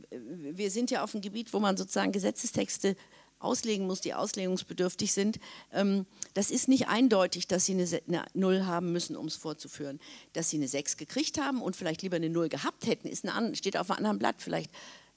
wir 0.09 0.71
sind 0.71 0.91
ja 0.91 1.03
auf 1.03 1.13
einem 1.13 1.21
Gebiet, 1.21 1.51
wo 1.51 1.59
man 1.59 1.75
sozusagen 1.75 2.13
Gesetzestexte 2.13 2.95
auslegen 3.43 3.87
muss, 3.87 4.01
die 4.01 4.13
auslegungsbedürftig 4.13 5.13
sind. 5.13 5.39
Ähm, 5.73 6.05
das 6.33 6.51
ist 6.51 6.67
nicht 6.67 6.87
eindeutig, 6.87 7.47
dass 7.47 7.65
sie 7.65 7.73
eine, 7.73 8.25
Null 8.33 8.65
haben 8.65 8.91
müssen, 8.91 9.15
um 9.15 9.27
es 9.27 9.35
vorzuführen. 9.35 9.99
Dass 10.33 10.49
sie 10.49 10.57
eine 10.57 10.67
Sechs 10.67 10.97
gekriegt 10.97 11.39
haben 11.39 11.61
und 11.61 11.75
vielleicht 11.75 12.01
lieber 12.01 12.15
eine 12.15 12.29
Null 12.29 12.49
gehabt 12.49 12.85
hätten, 12.87 13.07
ist 13.07 13.27
eine, 13.27 13.55
steht 13.55 13.77
auf 13.77 13.89
einem 13.89 13.97
anderen 13.97 14.19
Blatt. 14.19 14.35
Vielleicht 14.39 14.71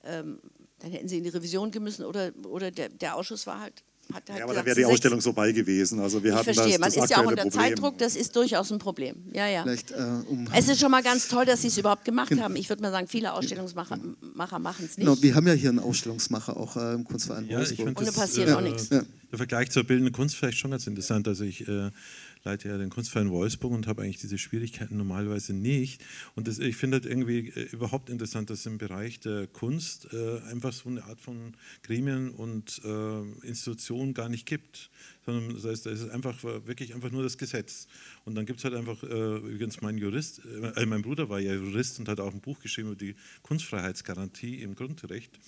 ähm, 0.05 0.41
dann 0.81 0.91
hätten 0.91 1.09
sie 1.09 1.19
in 1.19 1.25
die 1.25 1.31
Revision 1.31 1.71
gemüssen 1.71 2.05
oder, 2.05 2.33
oder 2.47 2.71
der, 2.71 2.91
der 2.91 3.17
Ausschuss 3.17 3.47
war 3.47 3.61
halt 3.61 3.83
hat 4.13 4.29
halt 4.29 4.39
ja, 4.39 4.45
aber 4.45 4.55
da 4.55 4.65
wäre 4.65 4.77
die 4.77 4.85
Ausstellung 4.85 5.21
so 5.21 5.33
bei 5.33 5.53
gewesen. 5.53 6.01
Also 6.01 6.23
wir 6.23 6.31
ich 6.31 6.37
hatten 6.37 6.45
verstehe, 6.45 6.73
das, 6.73 6.81
man 6.81 6.93
das 6.93 7.05
ist 7.05 7.11
ja 7.11 7.17
auch 7.19 7.27
unter 7.27 7.43
Problem. 7.43 7.53
Zeitdruck, 7.53 7.99
das 7.99 8.17
ist 8.17 8.37
durchaus 8.37 8.71
ein 8.73 8.79
Problem. 8.79 9.17
Ja, 9.33 9.49
ja. 9.49 9.65
Äh, 9.65 9.77
um 10.29 10.49
es 10.53 10.69
ist 10.69 10.81
schon 10.81 10.91
mal 10.91 11.03
ganz 11.03 11.29
toll, 11.29 11.45
dass 11.45 11.63
Sie 11.63 11.69
es 11.69 11.79
überhaupt 11.79 12.05
gemacht 12.05 12.29
genau. 12.29 12.43
haben. 12.43 12.57
Ich 12.57 12.69
würde 12.69 12.83
mal 12.83 12.91
sagen, 12.91 13.09
viele 13.09 13.33
Ausstellungsmacher 13.33 13.99
machen 14.59 14.85
es 14.85 14.99
nicht. 14.99 15.07
Genau, 15.07 15.21
wir 15.21 15.35
haben 15.35 15.47
ja 15.47 15.55
hier 15.55 15.71
einen 15.71 15.79
Ausstellungsmacher 15.79 16.57
auch 16.57 16.77
äh, 16.77 16.95
im 16.95 17.05
Kunstverein 17.05 17.49
ja, 17.49 17.59
Wolfsburg. 17.59 17.95
Da 17.95 18.13
passiert 18.13 18.49
äh, 18.49 18.53
auch 18.53 18.61
nichts. 18.61 18.91
Ja. 18.91 19.03
Der 19.31 19.39
Vergleich 19.39 19.71
zur 19.71 19.85
bildenden 19.85 20.13
Kunst 20.13 20.37
vielleicht 20.37 20.59
schon 20.59 20.71
ganz 20.71 20.87
interessant. 20.87 21.27
Also 21.27 21.45
ich 21.45 21.67
äh, 21.67 21.91
leite 22.45 22.69
ja 22.69 22.79
den 22.79 22.91
Kunstverein 22.91 23.31
Wolfsburg 23.31 23.73
und 23.73 23.87
habe 23.87 24.03
eigentlich 24.03 24.19
diese 24.19 24.39
Schwierigkeiten 24.39 24.97
normalerweise 24.97 25.55
nicht. 25.55 26.05
Und 26.35 26.47
das, 26.47 26.59
ich 26.59 26.77
finde 26.77 27.01
das 27.01 27.11
irgendwie 27.11 27.49
äh, 27.49 27.69
überhaupt 27.73 28.11
interessant, 28.11 28.51
dass 28.51 28.67
im 28.67 28.79
Bereich 28.79 29.21
der 29.21 29.47
Kunst 29.47 30.13
äh, 30.13 30.41
einfach 30.51 30.73
so 30.73 30.89
eine 30.89 31.05
Art 31.05 31.21
von 31.21 31.57
Gremien 31.83 32.31
und 32.31 32.83
äh, 32.85 33.47
Institutionen 33.47 34.15
gar 34.15 34.29
nicht 34.29 34.47
gibt. 34.47 34.91
Sondern 35.25 35.55
das 35.55 35.65
heißt, 35.65 35.87
da 35.87 35.91
ist 35.91 36.09
einfach 36.11 36.43
wirklich 36.45 36.95
einfach 36.95 37.11
nur 37.11 37.23
das 37.23 37.39
Gesetz. 37.39 37.89
Und 38.27 38.35
dann 38.35 38.45
gibt 38.45 38.59
es 38.59 38.65
halt 38.65 38.75
einfach, 38.75 39.03
äh, 39.03 39.37
übrigens 39.37 39.81
mein 39.81 39.97
Jurist, 39.97 40.43
äh, 40.77 40.85
mein 40.85 41.03
Bruder 41.03 41.31
war 41.31 41.41
ja 41.41 41.55
Jurist 41.55 41.99
und 41.99 42.09
hat 42.09 42.21
auch 42.21 42.33
ein 42.33 42.41
Buch 42.41 42.61
geschrieben 42.61 42.89
über 42.89 42.99
die 42.99 43.17
Kunstfreiheitsgarantie 43.43 44.61
im 44.63 44.75
Grundrecht, 44.75 45.39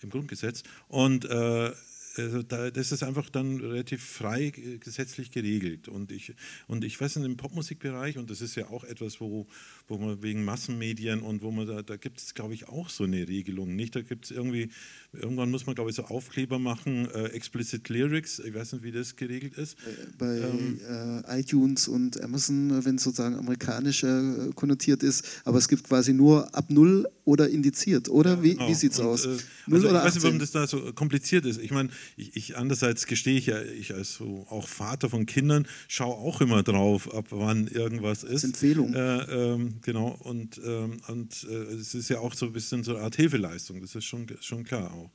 im 0.00 0.10
Grundgesetz. 0.10 0.62
Und 0.88 1.24
äh, 1.24 1.72
also 2.18 2.42
da, 2.42 2.70
das 2.70 2.92
ist 2.92 3.02
einfach 3.02 3.30
dann 3.30 3.60
relativ 3.60 4.04
frei 4.04 4.50
gesetzlich 4.50 5.30
geregelt. 5.30 5.88
Und 5.88 6.12
ich, 6.12 6.34
und 6.66 6.84
ich 6.84 7.00
weiß, 7.00 7.16
in 7.16 7.22
dem 7.22 7.36
Popmusikbereich, 7.36 8.18
und 8.18 8.30
das 8.30 8.40
ist 8.40 8.54
ja 8.54 8.68
auch 8.68 8.84
etwas, 8.84 9.20
wo, 9.20 9.46
wo 9.88 9.98
man 9.98 10.22
wegen 10.22 10.44
Massenmedien 10.44 11.20
und 11.20 11.42
wo 11.42 11.50
man 11.50 11.66
da, 11.66 11.82
da 11.82 11.96
gibt 11.96 12.18
es, 12.18 12.34
glaube 12.34 12.54
ich, 12.54 12.68
auch 12.68 12.88
so 12.88 13.04
eine 13.04 13.28
Regelung. 13.28 13.76
Nicht? 13.76 13.94
Da 13.94 14.02
gibt 14.02 14.24
es 14.26 14.30
irgendwie, 14.30 14.70
irgendwann 15.12 15.50
muss 15.50 15.66
man, 15.66 15.74
glaube 15.74 15.90
ich, 15.90 15.96
so 15.96 16.04
Aufkleber 16.04 16.58
machen, 16.58 17.08
äh, 17.14 17.26
explicit 17.26 17.88
Lyrics, 17.88 18.40
ich 18.40 18.54
weiß 18.54 18.72
nicht, 18.72 18.82
wie 18.82 18.92
das 18.92 19.16
geregelt 19.16 19.54
ist. 19.54 19.74
Äh, 19.74 20.06
bei 20.18 20.38
ähm, 20.38 20.80
äh, 20.88 21.40
iTunes 21.40 21.88
und 21.88 22.20
Amazon, 22.20 22.84
wenn 22.84 22.96
es 22.96 23.04
sozusagen 23.04 23.36
amerikanisch 23.36 24.02
äh, 24.02 24.50
konnotiert 24.54 25.02
ist, 25.02 25.42
aber 25.44 25.58
es 25.58 25.68
gibt 25.68 25.84
quasi 25.84 26.12
nur 26.12 26.54
ab 26.54 26.66
null 26.68 27.08
oder 27.24 27.48
indiziert, 27.48 28.08
oder? 28.08 28.34
Ja, 28.34 28.42
wie 28.42 28.54
genau. 28.54 28.68
wie 28.68 28.74
sieht 28.74 28.92
es 28.92 29.00
aus? 29.00 29.26
Äh, 29.26 29.36
null 29.66 29.78
also 29.78 29.88
oder 29.88 30.00
ich 30.00 30.06
18? 30.06 30.06
weiß 30.06 30.14
nicht, 30.14 30.24
warum 30.24 30.38
das 30.38 30.50
da 30.52 30.66
so 30.66 30.92
kompliziert 30.92 31.44
ist. 31.44 31.60
Ich 31.60 31.70
meine, 31.70 31.90
ich, 32.16 32.36
ich, 32.36 32.56
andererseits 32.56 33.06
gestehe 33.06 33.38
ich 33.38 33.46
ja, 33.46 33.62
ich 33.62 33.94
als 33.94 34.14
so 34.14 34.46
auch 34.48 34.66
Vater 34.66 35.10
von 35.10 35.26
Kindern 35.26 35.66
schaue 35.88 36.14
auch 36.14 36.40
immer 36.40 36.62
drauf, 36.62 37.12
ab 37.14 37.26
wann 37.30 37.66
irgendwas 37.66 38.24
ist. 38.24 38.44
Empfehlung. 38.44 38.94
Äh, 38.94 39.22
ähm, 39.22 39.75
genau, 39.82 40.08
und, 40.08 40.60
ähm, 40.64 41.00
und 41.08 41.46
äh, 41.50 41.54
es 41.74 41.94
ist 41.94 42.08
ja 42.08 42.20
auch 42.20 42.34
so 42.34 42.46
ein 42.46 42.52
bisschen 42.52 42.84
so 42.84 42.94
eine 42.94 43.04
Art 43.04 43.16
Hilfeleistung, 43.16 43.80
das 43.80 43.94
ist 43.94 44.04
schon, 44.04 44.26
schon 44.40 44.64
klar 44.64 44.92
auch. 44.92 45.10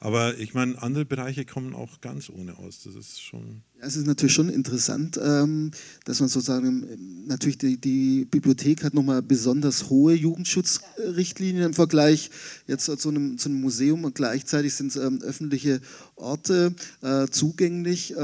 Aber 0.00 0.38
ich 0.38 0.54
meine, 0.54 0.80
andere 0.82 1.04
Bereiche 1.04 1.44
kommen 1.44 1.74
auch 1.74 2.00
ganz 2.00 2.30
ohne 2.30 2.56
aus. 2.58 2.82
Das 2.82 2.94
ist 2.94 3.22
schon. 3.22 3.62
Es 3.82 3.96
ist 3.96 4.06
natürlich 4.06 4.34
schon 4.34 4.50
interessant, 4.50 5.18
ähm, 5.22 5.70
dass 6.04 6.20
man 6.20 6.28
sozusagen, 6.28 6.86
ähm, 6.92 7.26
natürlich 7.26 7.58
die, 7.58 7.78
die 7.78 8.26
Bibliothek 8.30 8.84
hat 8.84 8.94
nochmal 8.94 9.22
besonders 9.22 9.88
hohe 9.88 10.14
Jugendschutzrichtlinien 10.14 11.64
im 11.64 11.74
Vergleich 11.74 12.30
jetzt 12.66 12.84
zu 12.84 13.08
einem, 13.08 13.38
zu 13.38 13.48
einem 13.48 13.60
Museum 13.60 14.04
und 14.04 14.14
gleichzeitig 14.14 14.74
sind 14.74 14.88
es 14.88 14.96
ähm, 14.96 15.20
öffentliche 15.22 15.80
Orte 16.16 16.74
äh, 17.02 17.26
zugänglich. 17.28 18.14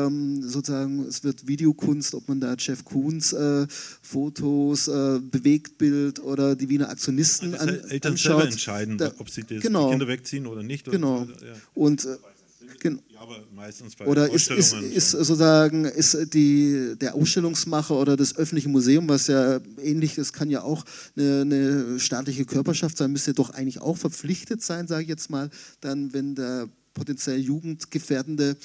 sozusagen, 0.41 1.07
es 1.07 1.25
wird 1.25 1.47
Videokunst, 1.47 2.15
ob 2.15 2.29
man 2.29 2.41
da 2.41 2.55
Jeff 2.59 2.85
Koons 2.85 3.33
äh, 3.33 3.67
Fotos, 4.03 4.89
äh, 4.89 5.21
Bewegtbild 5.21 6.21
oder 6.21 6.55
die 6.57 6.69
Wiener 6.69 6.91
Aktionisten 6.91 7.55
also 7.55 7.67
an, 7.67 7.91
Eltern 7.91 8.13
anschaut. 8.13 8.41
selber 8.41 8.45
entscheiden, 8.51 8.99
da, 8.99 9.13
ob 9.19 9.31
sie 9.31 9.45
das, 9.45 9.63
genau, 9.63 9.87
die 9.87 9.93
Kinder 9.93 10.09
wegziehen 10.09 10.47
oder 10.47 10.63
nicht. 10.63 10.91
Genau. 10.91 11.23
Oder, 11.23 11.33
ja. 11.33 11.55
Und 11.75 12.05
äh, 12.05 12.17
Ja, 13.17 13.23
aber 13.23 13.45
meistens 13.55 13.97
bei 13.97 14.07
oder 14.07 14.31
ist, 14.31 14.51
ist, 14.51 14.75
ist 14.75 15.11
sozusagen 15.13 15.87
ist 15.87 16.35
die, 16.35 16.95
der 17.01 17.15
Ausstellungsmacher 17.15 17.99
oder 17.99 18.17
das 18.17 18.37
öffentliche 18.37 18.69
Museum, 18.69 19.09
was 19.09 19.27
ja 19.29 19.59
ähnlich 19.83 20.19
ist, 20.19 20.33
kann 20.33 20.51
ja 20.51 20.63
auch 20.63 20.85
eine, 21.17 21.41
eine 21.41 22.01
staatliche 22.01 22.45
Körperschaft 22.45 22.99
sein, 22.99 23.13
müsste 23.13 23.33
doch 23.33 23.51
eigentlich 23.51 23.81
auch 23.81 23.97
verpflichtet 23.97 24.63
sein, 24.63 24.87
sage 24.87 25.05
ich 25.05 25.09
jetzt 25.09 25.31
mal, 25.31 25.51
dann, 25.81 26.13
wenn 26.13 26.35
der 26.35 26.69
potenziell 26.93 27.41
jugendgefährdende 27.41 28.57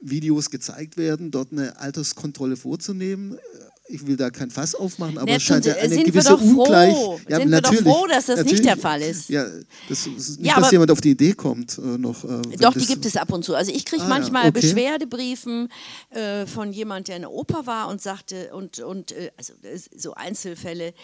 Videos 0.00 0.50
gezeigt 0.50 0.96
werden, 0.96 1.30
dort 1.30 1.52
eine 1.52 1.78
Alterskontrolle 1.78 2.56
vorzunehmen 2.56 3.38
ich 3.86 4.06
will 4.06 4.16
da 4.16 4.30
kein 4.30 4.50
Fass 4.50 4.74
aufmachen, 4.74 5.18
aber 5.18 5.30
es 5.30 5.42
scheint 5.42 5.66
ja 5.66 5.74
eine 5.74 6.02
gewisse 6.02 6.36
Ungleich. 6.36 6.94
Ja, 7.28 7.38
sind 7.38 7.50
natürlich, 7.50 7.84
wir 7.84 7.92
doch 7.92 7.98
froh, 7.98 8.06
dass 8.06 8.26
das 8.26 8.44
nicht 8.44 8.64
der 8.64 8.78
Fall 8.78 9.02
ist. 9.02 9.28
Ja, 9.28 9.46
das 9.88 10.06
ist 10.06 10.40
nicht, 10.40 10.50
ja, 10.50 10.58
dass 10.58 10.70
jemand 10.70 10.90
auf 10.90 11.02
die 11.02 11.10
Idee 11.10 11.34
kommt. 11.34 11.76
Äh, 11.76 11.98
noch, 11.98 12.24
äh, 12.24 12.56
doch, 12.56 12.72
die 12.72 12.86
gibt 12.86 13.04
es 13.04 13.16
ab 13.16 13.30
und 13.32 13.44
zu. 13.44 13.54
Also 13.54 13.72
ich 13.72 13.84
kriege 13.84 14.02
ah, 14.02 14.08
manchmal 14.08 14.44
ja, 14.44 14.48
okay. 14.48 14.60
Beschwerdebriefen 14.60 15.68
äh, 16.10 16.46
von 16.46 16.72
jemand, 16.72 17.08
der 17.08 17.16
in 17.16 17.22
der 17.22 17.30
Oper 17.30 17.66
war 17.66 17.88
und 17.88 18.00
sagte, 18.00 18.54
und, 18.54 18.78
und 18.78 19.12
äh, 19.12 19.30
also 19.36 19.52
so 19.94 20.14
Einzelfälle, 20.14 20.94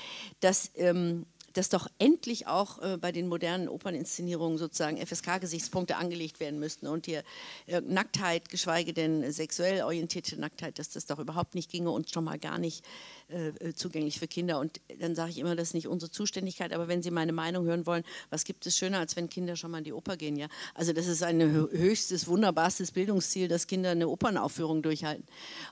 dass 0.41 0.71
ähm, 0.77 1.27
dass 1.53 1.69
doch 1.69 1.89
endlich 1.99 2.47
auch 2.47 2.81
äh, 2.81 2.97
bei 2.97 3.13
den 3.13 3.29
modernen 3.29 3.69
Operninszenierungen 3.69 4.59
sozusagen 4.59 5.05
FSK-Gesichtspunkte 5.05 5.97
angelegt 5.97 6.41
werden 6.41 6.61
müssten 6.61 6.87
und 6.87 7.07
hier 7.07 7.23
äh, 7.67 7.81
Nacktheit, 7.81 8.49
geschweige 8.49 8.93
denn 8.93 9.31
sexuell 9.33 9.83
orientierte 9.83 10.39
Nacktheit, 10.39 10.79
dass 10.79 10.91
das 10.91 11.07
doch 11.07 11.19
überhaupt 11.19 11.55
nicht 11.55 11.71
ginge 11.71 11.91
und 11.91 12.11
schon 12.11 12.25
mal 12.25 12.39
gar 12.39 12.59
nicht 12.59 12.85
äh, 13.31 13.49
äh 13.69 13.75
zugänglich 13.75 14.19
für 14.19 14.29
Kinder. 14.29 14.59
Und 14.59 14.81
dann 14.99 15.15
sage 15.15 15.31
ich 15.31 15.39
immer, 15.39 15.57
das 15.57 15.69
ist 15.69 15.75
nicht 15.75 15.89
unsere 15.89 16.11
Zuständigkeit, 16.11 16.73
aber 16.73 16.89
wenn 16.89 17.03
Sie 17.03 17.11
meine 17.11 17.33
Meinung 17.33 17.65
hören 17.65 17.87
wollen, 17.87 18.05
was 18.31 18.45
gibt 18.45 18.67
es 18.67 18.77
schöner, 18.77 18.99
als 18.99 19.17
wenn 19.17 19.29
Kinder 19.29 19.57
schon 19.57 19.71
mal 19.71 19.79
in 19.79 19.85
die 19.85 19.93
Oper 19.93 20.17
gehen? 20.17 20.37
Ja? 20.37 20.49
Also 20.75 20.93
das 20.93 21.07
ist 21.07 21.23
ein 21.23 21.41
höchstes, 21.41 22.27
wunderbarstes 22.27 22.93
Bildungsziel, 22.93 23.49
dass 23.49 23.67
Kinder 23.67 23.91
eine 23.91 24.09
Opernaufführung 24.09 24.83
durchhalten 24.83 25.25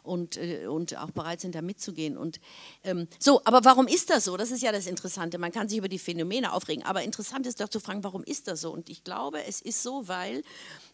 und, 0.02 0.36
äh, 0.36 0.66
und 0.66 0.96
auch 0.96 1.11
bereit 1.11 1.40
sind, 1.40 1.54
da 1.54 1.62
mitzugehen. 1.62 2.16
Und 2.16 2.40
ähm, 2.84 3.09
so, 3.18 3.40
aber 3.44 3.64
warum 3.64 3.86
ist 3.86 4.11
das 4.11 4.24
so? 4.24 4.36
Das 4.36 4.50
ist 4.50 4.62
ja 4.62 4.72
das 4.72 4.86
Interessante. 4.86 5.38
Man 5.38 5.52
kann 5.52 5.68
sich 5.68 5.78
über 5.78 5.88
die 5.88 5.98
Phänomene 5.98 6.52
aufregen, 6.52 6.84
aber 6.84 7.02
interessant 7.02 7.46
ist 7.46 7.61
doch 7.61 7.68
zu 7.68 7.80
fragen, 7.80 8.04
warum 8.04 8.24
ist 8.24 8.48
das 8.48 8.61
so? 8.61 8.72
Und 8.72 8.88
ich 8.88 9.04
glaube, 9.04 9.44
es 9.44 9.61
ist 9.61 9.82
so, 9.82 10.09
weil 10.09 10.42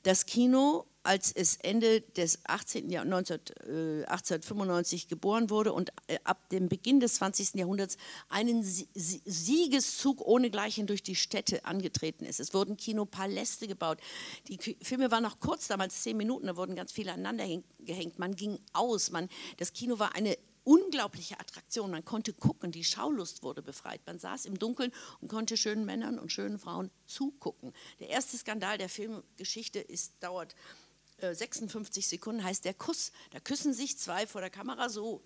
das 0.04 0.26
Kino, 0.26 0.86
als 1.02 1.32
es 1.32 1.56
Ende 1.56 2.00
des 2.00 2.38
18. 2.44 2.88
Jahrhunderts, 2.88 3.30
1895 3.30 5.08
geboren 5.08 5.50
wurde 5.50 5.72
und 5.72 5.92
äh, 6.06 6.18
ab 6.24 6.48
dem 6.48 6.68
Beginn 6.68 7.00
des 7.00 7.16
20. 7.16 7.54
Jahrhunderts 7.54 7.98
einen 8.28 8.62
Siegeszug 8.62 10.20
ohnegleichen 10.20 10.86
durch 10.86 11.02
die 11.02 11.14
Städte 11.14 11.64
angetreten 11.64 12.24
ist. 12.24 12.40
Es 12.40 12.54
wurden 12.54 12.76
Kinopaläste 12.76 13.66
gebaut. 13.66 13.98
Die 14.48 14.58
Filme 14.80 15.10
waren 15.10 15.22
noch 15.22 15.40
kurz, 15.40 15.68
damals 15.68 16.02
zehn 16.02 16.16
Minuten, 16.16 16.46
da 16.46 16.56
wurden 16.56 16.74
ganz 16.74 16.92
viele 16.92 17.12
aneinander 17.12 17.44
gehängt. 17.80 18.18
Man 18.18 18.34
ging 18.34 18.58
aus. 18.72 19.10
Man, 19.10 19.28
das 19.58 19.72
Kino 19.72 19.98
war 19.98 20.14
eine 20.14 20.38
unglaubliche 20.64 21.38
Attraktion. 21.38 21.90
Man 21.90 22.04
konnte 22.04 22.32
gucken, 22.32 22.72
die 22.72 22.84
Schaulust 22.84 23.42
wurde 23.42 23.62
befreit. 23.62 24.00
Man 24.06 24.18
saß 24.18 24.46
im 24.46 24.58
Dunkeln 24.58 24.92
und 25.20 25.28
konnte 25.28 25.56
schönen 25.56 25.84
Männern 25.84 26.18
und 26.18 26.32
schönen 26.32 26.58
Frauen 26.58 26.90
zugucken. 27.06 27.72
Der 28.00 28.08
erste 28.08 28.36
Skandal 28.36 28.78
der 28.78 28.88
Filmgeschichte 28.88 29.78
ist, 29.78 30.14
dauert 30.20 30.54
äh, 31.18 31.34
56 31.34 32.08
Sekunden, 32.08 32.42
heißt 32.42 32.64
der 32.64 32.74
Kuss. 32.74 33.12
Da 33.30 33.40
küssen 33.40 33.72
sich 33.72 33.98
zwei 33.98 34.26
vor 34.26 34.40
der 34.40 34.50
Kamera 34.50 34.88
so. 34.88 35.22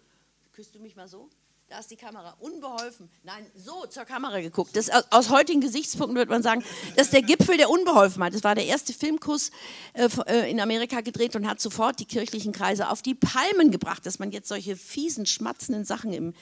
Küsst 0.52 0.74
du 0.74 0.80
mich 0.80 0.96
mal 0.96 1.08
so? 1.08 1.30
Da 1.68 1.80
ist 1.80 1.90
die 1.90 1.96
Kamera 1.96 2.34
unbeholfen. 2.40 3.10
Nein, 3.24 3.44
so 3.54 3.84
zur 3.84 4.06
Kamera 4.06 4.40
geguckt. 4.40 4.74
Das, 4.74 4.88
aus 5.10 5.28
heutigen 5.28 5.60
Gesichtspunkten 5.60 6.16
würde 6.16 6.30
man 6.30 6.42
sagen, 6.42 6.64
das 6.96 7.08
ist 7.08 7.12
der 7.12 7.20
Gipfel 7.20 7.58
der 7.58 7.68
Unbeholfenheit. 7.68 8.32
Das 8.32 8.42
war 8.42 8.54
der 8.54 8.64
erste 8.64 8.94
Filmkuss 8.94 9.50
äh, 9.92 10.08
äh, 10.28 10.50
in 10.50 10.60
Amerika 10.60 11.02
gedreht 11.02 11.36
und 11.36 11.46
hat 11.46 11.60
sofort 11.60 12.00
die 12.00 12.06
kirchlichen 12.06 12.52
Kreise 12.52 12.88
auf 12.88 13.02
die 13.02 13.14
Palmen 13.14 13.70
gebracht, 13.70 14.06
dass 14.06 14.18
man 14.18 14.30
jetzt 14.30 14.48
solche 14.48 14.76
fiesen, 14.76 15.26
schmatzenden 15.26 15.84
Sachen 15.84 16.14
im 16.14 16.32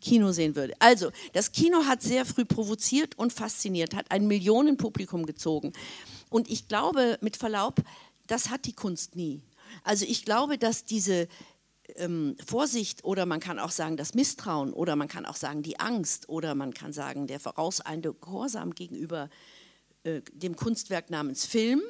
Kino 0.00 0.32
sehen 0.32 0.56
würde. 0.56 0.72
Also, 0.78 1.10
das 1.34 1.52
Kino 1.52 1.84
hat 1.84 2.00
sehr 2.00 2.24
früh 2.24 2.46
provoziert 2.46 3.18
und 3.18 3.30
fasziniert, 3.30 3.94
hat 3.94 4.10
ein 4.10 4.26
Millionenpublikum 4.26 5.26
gezogen. 5.26 5.74
Und 6.30 6.50
ich 6.50 6.66
glaube, 6.68 7.18
mit 7.20 7.36
Verlaub, 7.36 7.74
das 8.26 8.48
hat 8.48 8.64
die 8.64 8.72
Kunst 8.72 9.16
nie. 9.16 9.42
Also 9.84 10.04
ich 10.06 10.24
glaube, 10.24 10.58
dass 10.58 10.84
diese 10.84 11.28
ähm, 11.96 12.36
Vorsicht 12.46 13.04
oder 13.04 13.26
man 13.26 13.40
kann 13.40 13.58
auch 13.58 13.70
sagen 13.70 13.96
das 13.96 14.14
Misstrauen 14.14 14.72
oder 14.72 14.96
man 14.96 15.08
kann 15.08 15.26
auch 15.26 15.36
sagen 15.36 15.62
die 15.62 15.78
Angst 15.80 16.28
oder 16.28 16.54
man 16.54 16.74
kann 16.74 16.92
sagen 16.92 17.26
der 17.26 17.40
vorauseilende 17.40 18.14
Gehorsam 18.14 18.74
gegenüber 18.74 19.28
äh, 20.04 20.20
dem 20.32 20.56
Kunstwerk 20.56 21.10
namens 21.10 21.46
Film. 21.46 21.82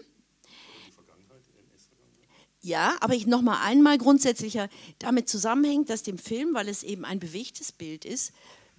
Ja, 2.64 2.96
aber 3.00 3.14
ich 3.14 3.26
noch 3.26 3.42
mal 3.42 3.60
einmal 3.64 3.98
grundsätzlicher 3.98 4.68
damit 5.00 5.28
zusammenhängt, 5.28 5.90
dass 5.90 6.04
dem 6.04 6.16
Film, 6.16 6.54
weil 6.54 6.68
es 6.68 6.84
eben 6.84 7.04
ein 7.04 7.18
bewegtes 7.18 7.72
Bild 7.72 8.04
ist, 8.04 8.32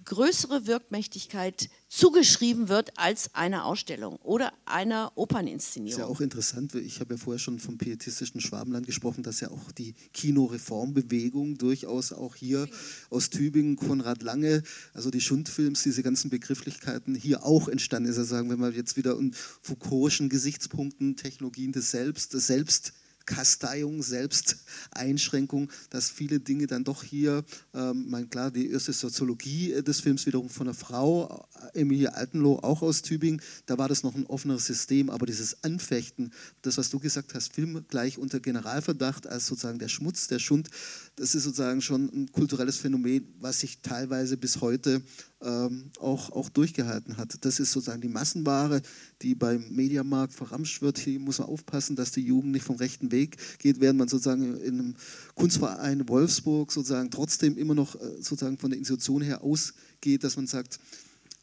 größere 0.04 0.66
Wirkmächtigkeit 0.66 1.68
zugeschrieben 1.88 2.68
wird 2.68 2.98
als 2.98 3.34
einer 3.34 3.64
Ausstellung 3.64 4.16
oder 4.16 4.52
einer 4.64 5.12
Operninszenierung. 5.14 5.98
Das 5.98 6.06
ist 6.06 6.08
ja 6.08 6.16
auch 6.16 6.20
interessant, 6.20 6.74
ich 6.74 7.00
habe 7.00 7.14
ja 7.14 7.18
vorher 7.18 7.38
schon 7.38 7.58
vom 7.58 7.78
pietistischen 7.78 8.40
Schwabenland 8.40 8.86
gesprochen, 8.86 9.22
dass 9.22 9.40
ja 9.40 9.50
auch 9.50 9.72
die 9.72 9.94
Kinoreformbewegung 10.12 11.56
durchaus 11.56 12.12
auch 12.12 12.34
hier 12.34 12.68
aus 13.10 13.30
Tübingen, 13.30 13.76
Konrad 13.76 14.22
Lange, 14.22 14.62
also 14.92 15.10
die 15.10 15.20
Schundfilms, 15.20 15.82
diese 15.82 16.02
ganzen 16.02 16.30
Begrifflichkeiten 16.30 17.14
hier 17.14 17.44
auch 17.44 17.68
entstanden 17.68 18.10
ist. 18.10 18.18
Also 18.18 18.34
sagen, 18.34 18.50
wenn 18.50 18.60
man 18.60 18.74
jetzt 18.74 18.96
wieder 18.96 19.16
in 19.18 19.34
Foucault'schen 19.62 20.28
Gesichtspunkten, 20.28 21.16
Technologien 21.16 21.72
des 21.72 21.90
Selbst, 21.90 22.34
des 22.34 22.46
Selbst 22.46 22.92
Kasteiung, 23.26 24.02
Selbsteinschränkung, 24.02 25.70
dass 25.90 26.10
viele 26.10 26.40
Dinge 26.40 26.66
dann 26.66 26.84
doch 26.84 27.02
hier, 27.02 27.44
ähm, 27.74 28.06
mein, 28.08 28.28
klar, 28.28 28.50
die 28.50 28.70
erste 28.70 28.92
Soziologie 28.92 29.72
äh, 29.72 29.82
des 29.82 30.00
Films 30.00 30.26
wiederum 30.26 30.48
von 30.48 30.66
einer 30.66 30.74
Frau, 30.74 31.46
äh, 31.72 31.80
Emilie 31.80 32.14
Altenloh, 32.14 32.58
auch 32.58 32.82
aus 32.82 33.02
Tübingen, 33.02 33.40
da 33.66 33.78
war 33.78 33.88
das 33.88 34.02
noch 34.02 34.14
ein 34.14 34.26
offeneres 34.26 34.66
System, 34.66 35.10
aber 35.10 35.26
dieses 35.26 35.62
Anfechten, 35.64 36.32
das, 36.62 36.78
was 36.78 36.90
du 36.90 36.98
gesagt 36.98 37.34
hast, 37.34 37.52
Film 37.52 37.84
gleich 37.88 38.18
unter 38.18 38.40
Generalverdacht 38.40 39.26
als 39.26 39.46
sozusagen 39.46 39.78
der 39.78 39.88
Schmutz, 39.88 40.28
der 40.28 40.38
Schund, 40.38 40.68
das 41.16 41.34
ist 41.34 41.44
sozusagen 41.44 41.80
schon 41.80 42.10
ein 42.12 42.32
kulturelles 42.32 42.76
Phänomen, 42.76 43.34
was 43.38 43.60
sich 43.60 43.80
teilweise 43.82 44.36
bis 44.36 44.60
heute 44.60 45.00
ähm, 45.40 45.90
auch, 46.00 46.30
auch 46.32 46.48
durchgehalten 46.48 47.16
hat. 47.16 47.36
Das 47.44 47.60
ist 47.60 47.72
sozusagen 47.72 48.00
die 48.00 48.08
Massenware, 48.08 48.82
die 49.22 49.34
beim 49.34 49.68
Mediamarkt 49.70 50.32
verramscht 50.32 50.82
wird. 50.82 50.98
Hier 50.98 51.20
muss 51.20 51.38
man 51.38 51.48
aufpassen, 51.48 51.94
dass 51.94 52.10
die 52.10 52.22
Jugend 52.22 52.52
nicht 52.52 52.64
vom 52.64 52.76
rechten 52.76 53.12
Weg 53.12 53.36
geht, 53.58 53.80
während 53.80 53.98
man 53.98 54.08
sozusagen 54.08 54.56
in 54.58 54.80
einem 54.80 54.94
Kunstverein 55.34 56.08
Wolfsburg 56.08 56.72
sozusagen 56.72 57.10
trotzdem 57.10 57.56
immer 57.58 57.74
noch 57.74 57.94
äh, 57.94 58.16
sozusagen 58.16 58.58
von 58.58 58.70
der 58.70 58.78
Institution 58.78 59.22
her 59.22 59.42
ausgeht, 59.42 60.24
dass 60.24 60.36
man 60.36 60.48
sagt, 60.48 60.80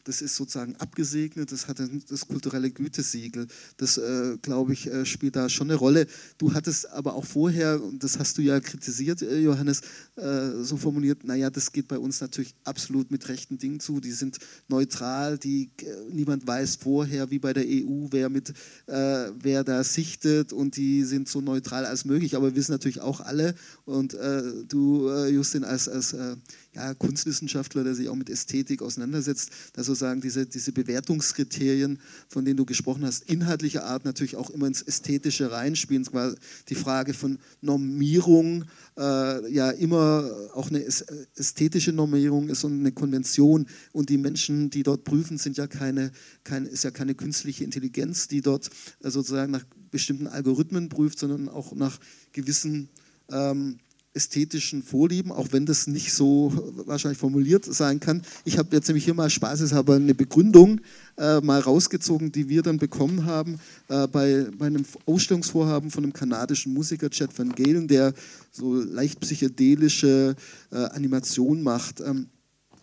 das 0.04 0.22
ist 0.22 0.36
sozusagen 0.36 0.76
abgesegnet, 0.78 1.52
das 1.52 1.68
hat 1.68 1.82
das 2.10 2.28
kulturelle 2.28 2.72
Gütesiegel. 2.72 3.48
Das, 3.78 3.98
äh, 3.98 4.38
glaube 4.42 4.74
ich, 4.74 4.88
äh, 4.88 5.06
spielt 5.06 5.36
da 5.36 5.50
schon 5.50 5.70
eine 5.70 5.78
Rolle. 5.78 6.08
Du 6.38 6.54
hattest 6.54 6.90
aber 6.90 7.16
auch 7.16 7.26
vorher, 7.26 7.82
und 7.82 8.04
das 8.04 8.20
hast 8.20 8.38
du 8.38 8.42
ja 8.42 8.60
kritisiert, 8.60 9.22
äh, 9.22 9.40
Johannes, 9.40 9.82
äh, 10.16 10.64
so 10.64 10.78
formuliert, 10.78 11.24
naja, 11.24 11.50
das 11.50 11.72
geht 11.72 11.88
bei 11.88 12.00
uns 12.00 12.22
natürlich 12.22 12.56
absolut 12.64 13.12
mit 13.12 13.28
rechten 13.30 13.58
Dingen 13.58 13.80
zu. 13.80 14.00
Die 14.00 14.12
sind 14.12 14.40
neutral, 14.68 15.38
die, 15.38 15.70
äh, 15.82 15.86
niemand 16.12 16.48
weiß 16.48 16.78
vorher, 16.78 17.30
wie 17.32 17.40
bei 17.40 17.54
der 17.54 17.66
EU, 17.66 18.08
wer, 18.12 18.30
mit, 18.30 18.50
äh, 18.88 19.32
wer 19.40 19.64
da 19.64 19.84
sichtet 19.84 20.54
und 20.54 20.78
die 20.78 21.04
sind 21.04 21.28
so 21.28 21.42
neutral 21.42 21.86
als 21.86 22.06
möglich. 22.06 22.36
Aber 22.36 22.48
wir 22.48 22.56
wissen 22.56 22.72
natürlich 22.72 23.02
auch 23.02 23.22
alle, 23.22 23.56
und 23.86 24.16
du, 24.68 25.10
Justin, 25.28 25.64
als, 25.64 25.90
als 25.90 26.16
ja, 26.74 26.94
Kunstwissenschaftler, 26.94 27.84
der 27.84 27.96
sich 27.96 28.08
auch 28.10 28.16
mit 28.16 28.30
Ästhetik 28.30 28.82
auseinandersetzt, 28.82 29.52
dass 29.74 29.90
sozusagen 29.92 30.22
diese, 30.22 30.46
diese 30.46 30.72
Bewertungskriterien, 30.72 32.00
von 32.30 32.46
denen 32.46 32.58
du 32.58 32.66
gesprochen 32.66 33.06
hast, 33.06 33.30
inhaltlicher 33.30 33.86
Art 33.86 34.06
natürlich 34.06 34.38
auch 34.38 34.50
immer 34.50 34.68
ins 34.68 34.82
Ästhetische 34.82 35.52
reinspielen. 35.52 36.08
Die 36.70 36.76
Frage 36.76 37.14
von 37.14 37.40
Normierung, 37.60 38.66
äh, 38.98 39.52
ja 39.54 39.70
immer 39.72 40.30
auch 40.54 40.70
eine 40.70 40.84
ästhetische 40.84 41.92
Normierung 41.92 42.50
ist 42.50 42.64
und 42.64 42.80
eine 42.80 42.92
Konvention 42.92 43.68
und 43.92 44.10
die 44.10 44.18
Menschen, 44.18 44.70
die 44.70 44.84
dort 44.84 45.04
prüfen, 45.04 45.38
sind 45.38 45.58
ja 45.58 45.68
keine, 45.68 46.12
kein, 46.44 46.66
ist 46.66 46.84
ja 46.84 46.92
keine 46.92 47.14
künstliche 47.14 47.64
Intelligenz, 47.64 48.28
die 48.28 48.42
dort 48.42 48.70
äh, 49.04 49.10
sozusagen 49.10 49.52
nach 49.52 49.66
bestimmten 49.92 50.28
Algorithmen 50.28 50.88
prüft, 50.88 51.20
sondern 51.20 51.50
auch 51.50 51.74
nach 51.74 52.00
gewissen 52.32 52.88
ähm, 53.30 53.80
ästhetischen 54.14 54.84
Vorlieben, 54.84 55.32
auch 55.32 55.48
wenn 55.52 55.66
das 55.66 55.88
nicht 55.88 56.14
so 56.14 56.52
wahrscheinlich 56.86 57.18
formuliert 57.18 57.66
sein 57.66 58.00
kann. 58.00 58.24
Ich 58.44 58.58
habe 58.58 58.76
jetzt 58.76 58.88
nämlich 58.88 59.06
hier 59.06 59.14
mal 59.14 59.30
spaßeshalber 59.30 59.96
eine 59.96 60.14
Begründung 60.14 60.82
äh, 61.18 61.40
mal 61.40 61.62
rausgezogen, 61.62 62.32
die 62.32 62.50
wir 62.50 62.62
dann 62.62 62.78
bekommen 62.78 63.26
haben 63.26 63.60
äh, 63.88 64.08
bei, 64.08 64.48
bei 64.58 64.68
einem 64.68 64.86
Ausstellungsvorhaben 65.06 65.92
von 65.92 66.04
einem 66.04 66.14
kanadischen 66.14 66.74
Musiker, 66.74 67.10
Chad 67.10 67.38
Van 67.38 67.54
Galen, 67.54 67.88
der 67.88 68.14
so 68.52 68.76
leicht 68.76 69.20
psychedelische 69.22 70.36
äh, 70.72 70.76
Animation 70.76 71.64
macht. 71.64 72.02
Ähm, 72.02 72.28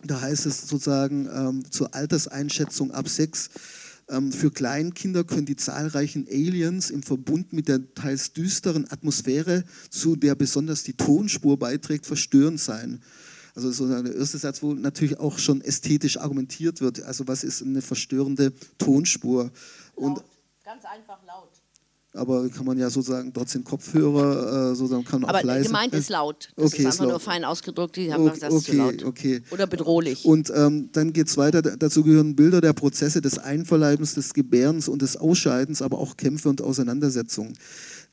da 0.03 0.21
heißt 0.21 0.45
es 0.45 0.67
sozusagen 0.67 1.27
ähm, 1.31 1.63
zur 1.69 1.93
Alterseinschätzung 1.93 2.91
ab 2.91 3.07
sechs 3.07 3.49
für 4.31 4.49
Kleinkinder 4.51 5.23
können 5.23 5.45
die 5.45 5.55
zahlreichen 5.55 6.27
Aliens 6.27 6.89
im 6.89 7.03
Verbund 7.03 7.53
mit 7.53 7.67
der 7.67 7.93
teils 7.93 8.33
düsteren 8.33 8.89
Atmosphäre, 8.89 9.63
zu 9.89 10.15
der 10.15 10.35
besonders 10.35 10.83
die 10.83 10.93
Tonspur 10.93 11.57
beiträgt, 11.57 12.07
verstörend 12.07 12.59
sein. 12.59 13.01
Also 13.55 13.71
so 13.71 13.87
der 13.87 14.15
erste 14.15 14.37
Satz, 14.37 14.63
wo 14.63 14.73
natürlich 14.73 15.19
auch 15.19 15.37
schon 15.37 15.61
ästhetisch 15.61 16.17
argumentiert 16.17 16.81
wird. 16.81 17.03
Also 17.03 17.27
was 17.27 17.43
ist 17.43 17.61
eine 17.61 17.81
verstörende 17.81 18.53
Tonspur? 18.77 19.51
Und 19.95 20.23
Ganz 20.63 20.85
einfach 20.85 21.23
laut 21.25 21.58
aber 22.13 22.49
kann 22.49 22.65
man 22.65 22.77
ja 22.77 22.89
sozusagen 22.89 23.31
trotzdem 23.33 23.63
Kopfhörer, 23.63 24.71
äh, 24.71 24.75
sozusagen 24.75 25.05
kann 25.05 25.23
aber 25.23 25.39
auch 25.39 25.43
leise. 25.43 25.67
gemeint 25.67 25.93
ist 25.93 26.09
laut. 26.09 26.49
Das 26.55 26.73
okay, 26.73 26.81
ist 26.81 26.85
einfach 26.87 27.07
nur 27.07 27.19
fein 27.19 27.45
ausgedrückt, 27.45 27.95
die 27.97 28.11
haben 28.11 28.27
okay, 28.27 28.39
das 28.39 28.53
okay, 28.53 28.75
laut. 28.75 29.03
Okay. 29.03 29.41
Oder 29.51 29.67
bedrohlich. 29.67 30.25
Und 30.25 30.51
ähm, 30.55 30.89
dann 30.91 31.13
geht 31.13 31.27
es 31.27 31.37
weiter, 31.37 31.61
dazu 31.61 32.03
gehören 32.03 32.35
Bilder 32.35 32.61
der 32.61 32.73
Prozesse 32.73 33.21
des 33.21 33.37
Einverleibens, 33.37 34.15
des 34.15 34.33
Gebärens 34.33 34.87
und 34.87 35.01
des 35.01 35.17
Ausscheidens, 35.17 35.81
aber 35.81 35.99
auch 35.99 36.17
Kämpfe 36.17 36.49
und 36.49 36.61
Auseinandersetzungen. 36.61 37.53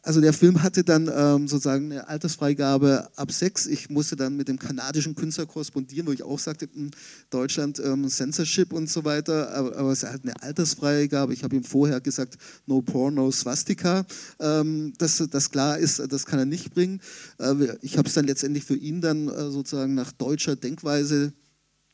Also 0.07 0.21
der 0.21 0.33
Film 0.33 0.63
hatte 0.63 0.85
dann 0.85 1.11
ähm, 1.13 1.49
sozusagen 1.49 1.91
eine 1.91 2.07
Altersfreigabe 2.07 3.09
ab 3.17 3.33
sechs. 3.33 3.67
Ich 3.67 3.91
musste 3.91 4.15
dann 4.15 4.37
mit 4.37 4.47
dem 4.47 4.57
kanadischen 4.57 5.17
Künstler 5.17 5.47
korrespondieren, 5.47 6.07
wo 6.07 6.13
ich 6.13 6.23
auch 6.23 6.39
sagte, 6.39 6.69
in 6.77 6.93
Deutschland 7.29 7.81
ähm, 7.81 8.09
Censorship 8.09 8.73
und 8.73 8.89
so 8.89 9.05
weiter, 9.05 9.53
aber, 9.53 9.77
aber 9.77 9.91
es 9.91 10.05
hat 10.05 10.23
eine 10.23 10.41
Altersfreigabe. 10.41 11.33
Ich 11.33 11.43
habe 11.43 11.57
ihm 11.57 11.65
vorher 11.65 12.01
gesagt, 12.01 12.39
no 12.67 12.83
porn, 12.83 13.15
no 13.15 13.33
swastika. 13.33 14.07
Ähm, 14.39 14.93
dass 14.97 15.21
das 15.29 15.51
klar 15.51 15.77
ist, 15.77 16.01
das 16.09 16.25
kann 16.25 16.39
er 16.39 16.47
nicht 16.47 16.73
bringen. 16.73 17.01
Äh, 17.41 17.77
ich 17.83 17.99
habe 17.99 18.07
es 18.07 18.15
dann 18.15 18.27
letztendlich 18.27 18.65
für 18.65 18.77
ihn 18.77 19.01
dann 19.01 19.27
äh, 19.27 19.51
sozusagen 19.51 19.97
nach 19.97 20.13
deutscher 20.13 20.55
Denkweise 20.55 21.33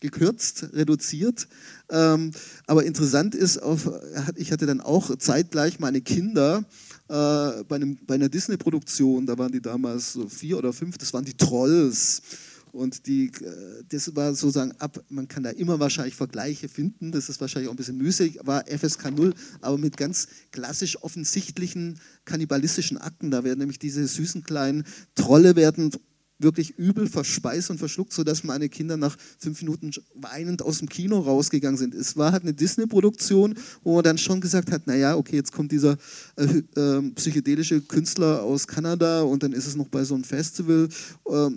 gekürzt, 0.00 0.66
reduziert. 0.74 1.48
Ähm, 1.88 2.32
aber 2.66 2.84
interessant 2.84 3.34
ist, 3.34 3.56
auf, 3.56 3.90
ich 4.34 4.52
hatte 4.52 4.66
dann 4.66 4.82
auch 4.82 5.16
zeitgleich 5.16 5.78
meine 5.78 6.02
Kinder 6.02 6.66
äh, 7.12 7.64
bei, 7.64 7.76
einem, 7.76 7.98
bei 8.06 8.14
einer 8.14 8.30
Disney-Produktion, 8.30 9.26
da 9.26 9.36
waren 9.36 9.52
die 9.52 9.60
damals 9.60 10.14
so 10.14 10.28
vier 10.28 10.56
oder 10.56 10.72
fünf, 10.72 10.96
das 10.96 11.12
waren 11.12 11.26
die 11.26 11.36
Trolls. 11.36 12.22
Und 12.72 13.06
die, 13.06 13.26
äh, 13.26 13.84
das 13.86 14.16
war 14.16 14.34
sozusagen 14.34 14.72
ab, 14.78 14.98
man 15.10 15.28
kann 15.28 15.42
da 15.42 15.50
immer 15.50 15.78
wahrscheinlich 15.78 16.16
Vergleiche 16.16 16.70
finden, 16.70 17.12
das 17.12 17.28
ist 17.28 17.38
wahrscheinlich 17.38 17.68
auch 17.68 17.74
ein 17.74 17.76
bisschen 17.76 17.98
müßig, 17.98 18.38
war 18.44 18.64
FSK 18.66 19.10
0, 19.10 19.34
aber 19.60 19.76
mit 19.76 19.98
ganz 19.98 20.26
klassisch 20.52 21.02
offensichtlichen 21.02 22.00
kannibalistischen 22.24 22.96
Akten. 22.96 23.30
Da 23.30 23.44
werden 23.44 23.58
nämlich 23.58 23.78
diese 23.78 24.06
süßen 24.06 24.42
kleinen 24.42 24.84
Trolle 25.14 25.54
werden 25.54 25.90
wirklich 26.42 26.78
übel 26.78 27.06
verspeist 27.06 27.70
und 27.70 27.78
verschluckt, 27.78 28.12
sodass 28.12 28.44
meine 28.44 28.68
Kinder 28.68 28.96
nach 28.96 29.16
fünf 29.38 29.60
Minuten 29.62 29.90
weinend 30.14 30.62
aus 30.62 30.78
dem 30.78 30.88
Kino 30.88 31.20
rausgegangen 31.20 31.78
sind. 31.78 31.94
Es 31.94 32.16
war 32.16 32.32
halt 32.32 32.42
eine 32.42 32.54
Disney-Produktion, 32.54 33.54
wo 33.82 33.94
man 33.94 34.04
dann 34.04 34.18
schon 34.18 34.40
gesagt 34.40 34.70
hat, 34.70 34.86
naja, 34.86 35.16
okay, 35.16 35.36
jetzt 35.36 35.52
kommt 35.52 35.72
dieser 35.72 35.96
äh, 36.36 36.62
äh, 36.80 37.10
psychedelische 37.14 37.80
Künstler 37.80 38.42
aus 38.42 38.66
Kanada 38.66 39.22
und 39.22 39.42
dann 39.42 39.52
ist 39.52 39.66
es 39.66 39.76
noch 39.76 39.88
bei 39.88 40.04
so 40.04 40.14
einem 40.14 40.24
Festival, 40.24 40.88
äh, 41.26 41.50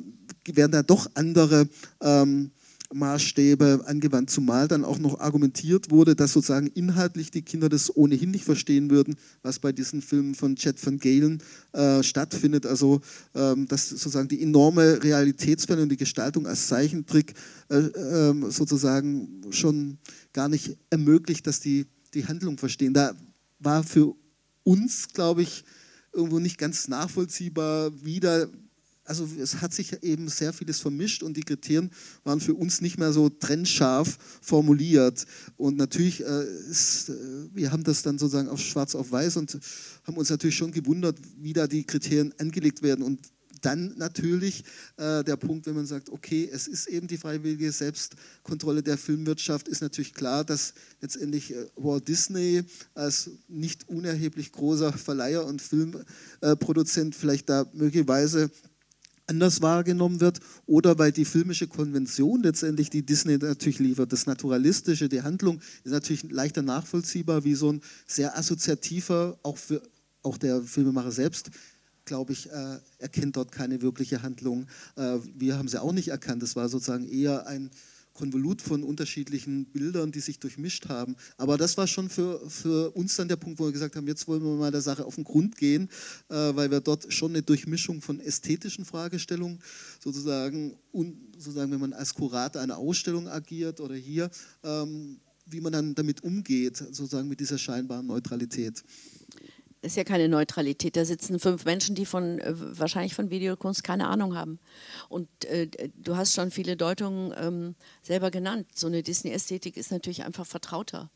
werden 0.53 0.71
da 0.71 0.83
doch 0.83 1.09
andere 1.15 1.67
ähm, 2.01 2.51
Maßstäbe 2.93 3.83
angewandt, 3.85 4.29
zumal 4.29 4.67
dann 4.67 4.85
auch 4.85 4.99
noch 4.99 5.19
argumentiert 5.19 5.91
wurde, 5.91 6.15
dass 6.15 6.33
sozusagen 6.33 6.67
inhaltlich 6.67 7.31
die 7.31 7.41
Kinder 7.41 7.69
das 7.69 7.95
ohnehin 7.95 8.31
nicht 8.31 8.45
verstehen 8.45 8.89
würden, 8.89 9.15
was 9.41 9.59
bei 9.59 9.71
diesen 9.71 10.01
Filmen 10.01 10.35
von 10.35 10.55
Chet 10.55 10.83
van 10.85 10.97
Galen 10.97 11.41
äh, 11.73 12.03
stattfindet. 12.03 12.65
Also 12.65 13.01
ähm, 13.33 13.67
dass 13.67 13.89
sozusagen 13.89 14.27
die 14.27 14.41
enorme 14.41 15.03
Realitätsfälle 15.03 15.83
und 15.83 15.89
die 15.89 15.97
Gestaltung 15.97 16.47
als 16.47 16.67
Zeichentrick 16.67 17.33
äh, 17.69 17.77
äh, 17.77 18.51
sozusagen 18.51 19.41
schon 19.51 19.97
gar 20.33 20.49
nicht 20.49 20.77
ermöglicht, 20.89 21.47
dass 21.47 21.59
die 21.59 21.85
die 22.13 22.25
Handlung 22.25 22.57
verstehen. 22.57 22.93
Da 22.93 23.13
war 23.59 23.83
für 23.83 24.15
uns, 24.63 25.09
glaube 25.13 25.43
ich, 25.43 25.63
irgendwo 26.13 26.39
nicht 26.39 26.57
ganz 26.57 26.87
nachvollziehbar, 26.87 27.91
wie 28.03 28.19
da 28.19 28.47
also 29.05 29.27
es 29.39 29.61
hat 29.61 29.73
sich 29.73 30.03
eben 30.03 30.27
sehr 30.27 30.51
vieles 30.51 30.79
vermischt 30.79 31.23
und 31.23 31.37
die 31.37 31.43
Kriterien 31.43 31.91
waren 32.23 32.39
für 32.39 32.55
uns 32.55 32.81
nicht 32.81 32.97
mehr 32.97 33.13
so 33.13 33.29
trennscharf 33.29 34.17
formuliert. 34.41 35.25
Und 35.57 35.77
natürlich, 35.77 36.25
äh, 36.25 36.43
ist, 36.69 37.09
äh, 37.09 37.13
wir 37.53 37.71
haben 37.71 37.83
das 37.83 38.01
dann 38.01 38.17
sozusagen 38.17 38.49
auf 38.49 38.59
schwarz 38.59 38.95
auf 38.95 39.11
weiß 39.11 39.37
und 39.37 39.59
haben 40.03 40.17
uns 40.17 40.29
natürlich 40.29 40.55
schon 40.55 40.71
gewundert, 40.71 41.17
wie 41.37 41.53
da 41.53 41.67
die 41.67 41.83
Kriterien 41.83 42.33
angelegt 42.39 42.81
werden. 42.81 43.03
Und 43.03 43.19
dann 43.61 43.93
natürlich 43.97 44.63
äh, 44.97 45.23
der 45.23 45.37
Punkt, 45.37 45.65
wenn 45.65 45.75
man 45.75 45.85
sagt, 45.85 46.09
okay, 46.09 46.49
es 46.51 46.67
ist 46.67 46.87
eben 46.87 47.07
die 47.07 47.17
freiwillige 47.17 47.71
Selbstkontrolle 47.71 48.83
der 48.83 48.97
Filmwirtschaft, 48.97 49.67
ist 49.67 49.81
natürlich 49.81 50.13
klar, 50.13 50.43
dass 50.43 50.73
letztendlich 51.01 51.53
äh, 51.53 51.65
Walt 51.75 52.07
Disney 52.07 52.63
als 52.93 53.31
nicht 53.47 53.89
unerheblich 53.89 54.51
großer 54.51 54.93
Verleiher 54.93 55.45
und 55.45 55.61
Filmproduzent 55.61 57.15
vielleicht 57.15 57.49
da 57.49 57.65
möglicherweise 57.73 58.51
anders 59.27 59.61
wahrgenommen 59.61 60.19
wird 60.19 60.39
oder 60.65 60.97
weil 60.99 61.11
die 61.11 61.25
filmische 61.25 61.67
Konvention 61.67 62.43
letztendlich, 62.43 62.89
die 62.89 63.05
Disney 63.05 63.37
natürlich 63.37 63.79
liefert, 63.79 64.13
das 64.13 64.25
Naturalistische, 64.25 65.09
die 65.09 65.21
Handlung 65.21 65.61
ist 65.83 65.91
natürlich 65.91 66.31
leichter 66.31 66.61
nachvollziehbar 66.61 67.43
wie 67.43 67.55
so 67.55 67.71
ein 67.71 67.81
sehr 68.07 68.37
assoziativer, 68.37 69.37
auch, 69.43 69.57
für, 69.57 69.81
auch 70.21 70.37
der 70.37 70.61
Filmemacher 70.61 71.11
selbst, 71.11 71.49
glaube 72.05 72.33
ich, 72.33 72.51
äh, 72.51 72.77
erkennt 72.99 73.35
dort 73.35 73.51
keine 73.51 73.81
wirkliche 73.81 74.21
Handlung. 74.21 74.67
Äh, 74.95 75.17
wir 75.35 75.57
haben 75.57 75.67
sie 75.67 75.81
auch 75.81 75.91
nicht 75.91 76.09
erkannt, 76.09 76.43
es 76.43 76.55
war 76.55 76.69
sozusagen 76.69 77.07
eher 77.07 77.47
ein 77.47 77.71
Konvolut 78.15 78.61
von 78.61 78.83
unterschiedlichen 78.83 79.65
Bildern, 79.65 80.11
die 80.11 80.21
sich 80.21 80.39
durchmischt 80.39 80.89
haben. 80.89 81.15
Aber 81.37 81.57
das 81.57 81.77
war 81.77 81.85
schon 81.85 82.09
für, 82.09 82.49
für 82.49 82.91
uns 82.95 83.15
dann 83.15 83.27
der 83.27 83.35
Punkt, 83.35 83.59
wo 83.59 83.65
wir 83.65 83.71
gesagt 83.71 83.95
haben, 83.95 84.07
jetzt 84.07 84.27
wollen 84.27 84.43
wir 84.43 84.55
mal 84.55 84.71
der 84.71 84.81
Sache 84.81 85.05
auf 85.05 85.15
den 85.15 85.23
Grund 85.23 85.55
gehen, 85.57 85.89
äh, 86.29 86.55
weil 86.55 86.71
wir 86.71 86.79
dort 86.79 87.13
schon 87.13 87.31
eine 87.31 87.43
Durchmischung 87.43 88.01
von 88.01 88.19
ästhetischen 88.19 88.85
Fragestellungen 88.85 89.59
sozusagen, 90.03 90.75
und 90.91 91.15
sozusagen, 91.37 91.71
wenn 91.71 91.79
man 91.79 91.93
als 91.93 92.13
Kurator 92.13 92.61
einer 92.61 92.77
Ausstellung 92.77 93.27
agiert 93.27 93.81
oder 93.81 93.95
hier, 93.95 94.31
ähm, 94.63 95.19
wie 95.45 95.61
man 95.61 95.73
dann 95.73 95.93
damit 95.93 96.23
umgeht, 96.23 96.77
sozusagen 96.77 97.27
mit 97.27 97.39
dieser 97.39 97.57
scheinbaren 97.57 98.07
Neutralität 98.07 98.83
ist 99.85 99.97
ja 99.97 100.03
keine 100.03 100.27
Neutralität. 100.27 100.95
Da 100.95 101.05
sitzen 101.05 101.39
fünf 101.39 101.65
Menschen, 101.65 101.95
die 101.95 102.05
von 102.05 102.39
äh, 102.39 102.53
wahrscheinlich 102.55 103.15
von 103.15 103.29
Videokunst 103.29 103.83
keine 103.83 104.07
Ahnung 104.07 104.35
haben. 104.35 104.59
Und 105.09 105.27
äh, 105.45 105.69
du 105.95 106.17
hast 106.17 106.33
schon 106.33 106.51
viele 106.51 106.75
Deutungen 106.75 107.33
ähm, 107.37 107.75
selber 108.01 108.31
genannt. 108.31 108.67
So 108.75 108.87
eine 108.87 109.03
Disney-Ästhetik 109.03 109.77
ist 109.77 109.91
natürlich 109.91 110.23
einfach 110.23 110.45
vertrauter. 110.45 111.09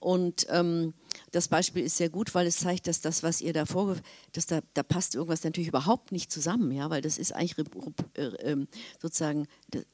Und 0.00 0.46
ähm, 0.50 0.94
das 1.32 1.48
Beispiel 1.48 1.84
ist 1.84 1.96
sehr 1.96 2.08
gut, 2.08 2.34
weil 2.34 2.46
es 2.46 2.58
zeigt, 2.58 2.86
dass 2.86 3.00
das, 3.00 3.22
was 3.22 3.40
ihr 3.40 3.52
da 3.52 3.66
vorge... 3.66 4.00
dass 4.32 4.46
da, 4.46 4.60
da 4.74 4.82
passt 4.82 5.14
irgendwas 5.14 5.44
natürlich 5.44 5.68
überhaupt 5.68 6.12
nicht 6.12 6.32
zusammen, 6.32 6.72
ja, 6.72 6.90
weil 6.90 7.02
das 7.02 7.18
ist 7.18 7.34
eigentlich 7.34 7.66
äh, 8.14 8.22
ähm, 8.22 8.68
sozusagen 9.00 9.46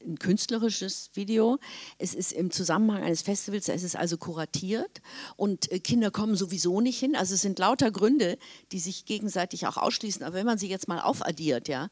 ein 0.05 0.19
künstlerisches 0.19 1.11
Video. 1.13 1.59
Es 1.97 2.13
ist 2.13 2.31
im 2.31 2.51
Zusammenhang 2.51 3.03
eines 3.03 3.21
Festivals, 3.21 3.69
es 3.69 3.83
ist 3.83 3.95
also 3.95 4.17
kuratiert 4.17 5.01
und 5.35 5.71
äh, 5.71 5.79
Kinder 5.79 6.11
kommen 6.11 6.35
sowieso 6.35 6.81
nicht 6.81 6.99
hin. 6.99 7.15
Also 7.15 7.35
es 7.35 7.41
sind 7.41 7.59
lauter 7.59 7.91
Gründe, 7.91 8.37
die 8.71 8.79
sich 8.79 9.05
gegenseitig 9.05 9.67
auch 9.67 9.77
ausschließen. 9.77 10.23
Aber 10.23 10.35
wenn 10.35 10.45
man 10.45 10.57
sie 10.57 10.69
jetzt 10.69 10.87
mal 10.87 11.01
aufaddiert, 11.01 11.67
ja, 11.67 11.89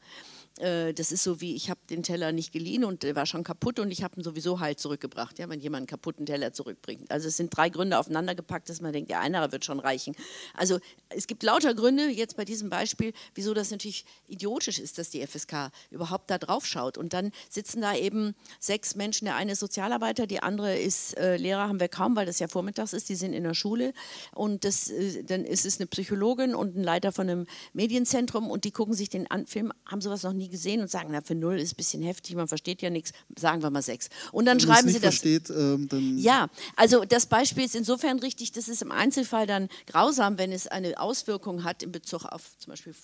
das 0.56 1.10
ist 1.10 1.24
so 1.24 1.40
wie, 1.40 1.54
ich 1.56 1.68
habe 1.68 1.80
den 1.90 2.02
Teller 2.02 2.30
nicht 2.30 2.52
geliehen 2.52 2.84
und 2.84 3.02
der 3.02 3.16
war 3.16 3.26
schon 3.26 3.42
kaputt 3.42 3.80
und 3.80 3.90
ich 3.90 4.04
habe 4.04 4.20
ihn 4.20 4.22
sowieso 4.22 4.60
halt 4.60 4.78
zurückgebracht, 4.78 5.38
ja, 5.38 5.48
wenn 5.48 5.60
jemand 5.60 5.80
einen 5.80 5.86
kaputten 5.88 6.26
Teller 6.26 6.52
zurückbringt. 6.52 7.10
Also 7.10 7.26
es 7.26 7.36
sind 7.36 7.56
drei 7.56 7.70
Gründe 7.70 7.98
aufeinander 7.98 8.34
gepackt, 8.36 8.68
dass 8.68 8.80
man 8.80 8.92
denkt, 8.92 9.10
der 9.10 9.20
eine 9.20 9.50
wird 9.50 9.64
schon 9.64 9.80
reichen. 9.80 10.14
Also 10.54 10.78
es 11.08 11.26
gibt 11.26 11.42
lauter 11.42 11.74
Gründe, 11.74 12.08
jetzt 12.08 12.36
bei 12.36 12.44
diesem 12.44 12.70
Beispiel, 12.70 13.12
wieso 13.34 13.52
das 13.52 13.70
natürlich 13.72 14.04
idiotisch 14.28 14.78
ist, 14.78 14.98
dass 14.98 15.10
die 15.10 15.26
FSK 15.26 15.70
überhaupt 15.90 16.30
da 16.30 16.38
drauf 16.38 16.66
schaut. 16.66 16.98
Und 16.98 17.12
dann 17.12 17.32
sitzen 17.50 17.80
da 17.80 17.96
eben 17.96 18.34
sechs 18.60 18.94
Menschen, 18.94 19.24
der 19.24 19.36
eine 19.36 19.52
ist 19.52 19.60
Sozialarbeiter, 19.60 20.26
die 20.26 20.40
andere 20.40 20.78
ist 20.78 21.16
äh, 21.18 21.36
Lehrer, 21.36 21.68
haben 21.68 21.80
wir 21.80 21.88
kaum, 21.88 22.14
weil 22.16 22.26
das 22.26 22.38
ja 22.38 22.48
vormittags 22.48 22.92
ist, 22.92 23.08
die 23.08 23.16
sind 23.16 23.32
in 23.32 23.42
der 23.42 23.54
Schule 23.54 23.92
und 24.32 24.64
das, 24.64 24.88
äh, 24.88 25.24
dann 25.24 25.44
ist 25.44 25.66
es 25.66 25.80
eine 25.80 25.86
Psychologin 25.86 26.54
und 26.54 26.76
ein 26.76 26.82
Leiter 26.82 27.12
von 27.12 27.28
einem 27.28 27.46
Medienzentrum 27.72 28.50
und 28.50 28.64
die 28.64 28.70
gucken 28.70 28.94
sich 28.94 29.08
den 29.08 29.26
Film, 29.46 29.72
haben 29.86 30.00
sowas 30.00 30.22
noch 30.22 30.32
nie 30.32 30.43
nie 30.44 30.50
gesehen 30.50 30.80
und 30.80 30.90
sagen, 30.90 31.08
na, 31.10 31.20
für 31.22 31.34
null 31.34 31.58
ist 31.58 31.72
ein 31.72 31.76
bisschen 31.76 32.02
heftig, 32.02 32.34
man 32.36 32.48
versteht 32.48 32.82
ja 32.82 32.90
nichts, 32.90 33.12
sagen 33.38 33.62
wir 33.62 33.70
mal 33.70 33.82
sechs. 33.82 34.08
Und 34.32 34.46
dann 34.46 34.60
Wenn 34.60 34.66
schreiben 34.66 34.88
sie 34.88 35.00
das. 35.00 35.16
Versteht, 35.16 35.50
ähm, 35.50 35.88
dann 35.88 36.18
ja, 36.18 36.48
also 36.76 37.04
das 37.04 37.26
Beispiel 37.26 37.64
ist 37.64 37.74
insofern 37.74 38.18
richtig, 38.18 38.52
das 38.52 38.68
ist 38.68 38.82
im 38.82 38.92
Einzelfall 38.92 39.46
dann 39.46 39.68
grausam, 39.86 40.38
wenn 40.38 40.52
es 40.52 40.66
eine 40.66 41.00
Auswirkung 41.00 41.64
hat 41.64 41.82
in 41.82 41.92
Bezug 41.92 42.24
auf 42.24 42.42
zum 42.58 42.72
Beispiel, 42.72 42.94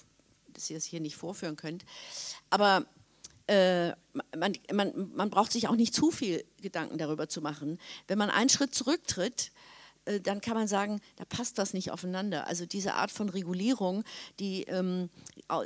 dass 0.52 0.68
ihr 0.70 0.76
es 0.76 0.84
hier 0.84 1.00
nicht 1.00 1.16
vorführen 1.16 1.56
könnt. 1.56 1.84
Aber 2.50 2.86
äh, 3.46 3.88
man, 4.36 4.52
man, 4.72 5.10
man 5.14 5.30
braucht 5.30 5.52
sich 5.52 5.68
auch 5.68 5.76
nicht 5.76 5.94
zu 5.94 6.10
viel 6.10 6.44
Gedanken 6.60 6.98
darüber 6.98 7.28
zu 7.28 7.40
machen. 7.40 7.78
Wenn 8.06 8.18
man 8.18 8.30
einen 8.30 8.48
Schritt 8.48 8.74
zurücktritt, 8.74 9.50
dann 10.22 10.40
kann 10.40 10.54
man 10.54 10.68
sagen, 10.68 11.00
da 11.16 11.24
passt 11.24 11.58
das 11.58 11.74
nicht 11.74 11.90
aufeinander. 11.90 12.46
Also 12.46 12.66
diese 12.66 12.94
Art 12.94 13.10
von 13.10 13.28
Regulierung, 13.28 14.04
die 14.38 14.62
ähm, 14.64 15.10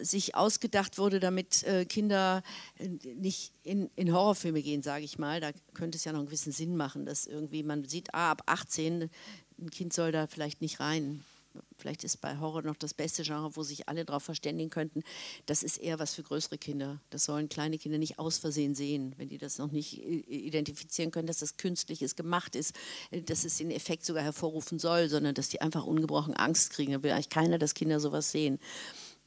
sich 0.03 0.35
ausgedacht 0.35 0.99
wurde, 0.99 1.21
damit 1.21 1.63
äh, 1.65 1.85
Kinder 1.85 2.43
äh, 2.79 2.89
nicht 3.15 3.53
in, 3.63 3.91
in 3.97 4.13
Horrorfilme 4.13 4.63
gehen, 4.63 4.83
sage 4.83 5.05
ich 5.05 5.19
mal, 5.19 5.41
da 5.41 5.51
könnte 5.75 5.97
es 5.97 6.05
ja 6.05 6.13
noch 6.13 6.21
einen 6.21 6.27
gewissen 6.27 6.53
Sinn 6.53 6.77
machen, 6.77 7.07
dass 7.07 7.27
irgendwie 7.27 7.63
man 7.63 7.85
sieht, 7.85 8.13
ah, 8.15 8.33
ab 8.33 8.43
18 8.47 9.11
ein 9.61 9.71
Kind 9.71 9.93
soll 9.93 10.13
da 10.13 10.27
vielleicht 10.27 10.61
nicht 10.61 10.81
rein. 10.81 11.25
Vielleicht 11.77 12.05
ist 12.05 12.21
bei 12.21 12.39
Horror 12.39 12.63
noch 12.63 12.77
das 12.77 12.95
beste 12.95 13.23
Genre, 13.23 13.57
wo 13.57 13.63
sich 13.63 13.89
alle 13.89 14.05
darauf 14.05 14.23
verständigen 14.23 14.71
könnten. 14.71 15.03
Das 15.47 15.63
ist 15.63 15.79
eher 15.79 15.99
was 15.99 16.15
für 16.15 16.23
größere 16.23 16.57
Kinder. 16.59 17.01
Das 17.11 17.25
sollen 17.25 17.49
kleine 17.49 17.79
Kinder 17.79 17.99
nicht 17.99 18.19
aus 18.19 18.39
Versehen 18.39 18.75
sehen, 18.75 19.15
wenn 19.17 19.29
die 19.29 19.39
das 19.39 19.59
noch 19.59 19.73
nicht 19.73 20.03
identifizieren 20.03 21.11
können, 21.11 21.27
dass 21.27 21.39
das 21.39 21.57
künstlich 21.57 22.03
ist, 22.03 22.17
gemacht 22.17 22.57
ist, 22.57 22.75
äh, 23.11 23.23
dass 23.23 23.45
es 23.45 23.59
den 23.59 23.71
Effekt 23.71 24.05
sogar 24.05 24.23
hervorrufen 24.23 24.79
soll, 24.79 25.09
sondern 25.09 25.35
dass 25.35 25.49
die 25.49 25.61
einfach 25.61 25.85
ungebrochen 25.85 26.35
Angst 26.35 26.71
kriegen. 26.71 26.93
Da 26.93 27.03
will 27.03 27.11
eigentlich 27.11 27.29
keiner, 27.29 27.59
dass 27.59 27.75
Kinder 27.75 28.01
sowas 28.01 28.31
sehen. 28.31 28.59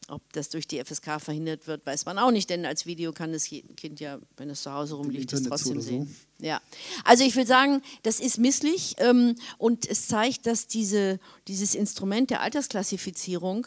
Ob 0.09 0.21
das 0.31 0.49
durch 0.49 0.67
die 0.67 0.83
FSK 0.83 1.19
verhindert 1.19 1.67
wird, 1.67 1.85
weiß 1.85 2.05
man 2.05 2.17
auch 2.17 2.31
nicht, 2.31 2.49
denn 2.49 2.65
als 2.65 2.85
Video 2.85 3.11
kann 3.11 3.33
das 3.33 3.43
Kind 3.43 3.99
ja, 3.99 4.19
wenn 4.37 4.49
es 4.49 4.61
zu 4.61 4.71
Hause 4.71 4.95
rumliegt, 4.95 5.33
es 5.33 5.43
trotzdem 5.43 5.81
sehen. 5.81 6.15
Ja, 6.39 6.61
also 7.03 7.23
ich 7.23 7.35
will 7.35 7.47
sagen, 7.47 7.81
das 8.03 8.19
ist 8.19 8.37
misslich 8.37 8.95
ähm, 8.99 9.35
und 9.57 9.89
es 9.89 10.07
zeigt, 10.07 10.45
dass 10.45 10.67
diese, 10.67 11.19
dieses 11.47 11.73
Instrument 11.73 12.29
der 12.29 12.41
Altersklassifizierung 12.41 13.65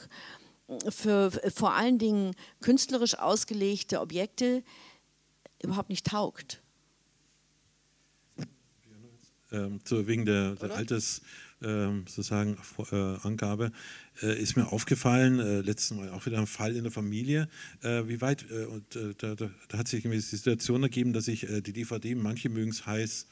für 0.88 1.32
vor 1.52 1.74
allen 1.74 1.98
Dingen 1.98 2.36
künstlerisch 2.60 3.18
ausgelegte 3.18 4.00
Objekte 4.00 4.62
überhaupt 5.62 5.90
nicht 5.90 6.06
taugt. 6.06 6.62
Ähm, 9.52 9.84
zu, 9.84 10.06
wegen 10.06 10.24
der, 10.24 10.54
der 10.54 10.70
Alters 10.70 11.22
ähm, 11.62 12.04
sozusagen 12.06 12.56
äh, 12.92 13.26
Angabe, 13.26 13.66
äh, 13.66 14.09
ist 14.26 14.56
mir 14.56 14.72
aufgefallen, 14.72 15.38
äh, 15.38 15.60
letztes 15.60 15.96
Mal 15.96 16.10
auch 16.10 16.26
wieder 16.26 16.38
ein 16.38 16.46
Fall 16.46 16.76
in 16.76 16.82
der 16.82 16.92
Familie, 16.92 17.48
äh, 17.82 18.02
wie 18.06 18.20
weit, 18.20 18.46
äh, 18.50 18.64
und 18.64 18.96
äh, 18.96 19.14
da, 19.16 19.34
da, 19.34 19.50
da, 19.68 19.78
hat 19.78 19.88
sich 19.88 20.02
die 20.02 20.20
Situation 20.20 20.82
ergeben, 20.82 21.12
dass 21.12 21.28
ich 21.28 21.46
die 21.46 21.72
DVD, 21.72 22.14
manche 22.14 22.48
mögen 22.48 22.70
es 22.70 22.86
heiß, 22.86 23.26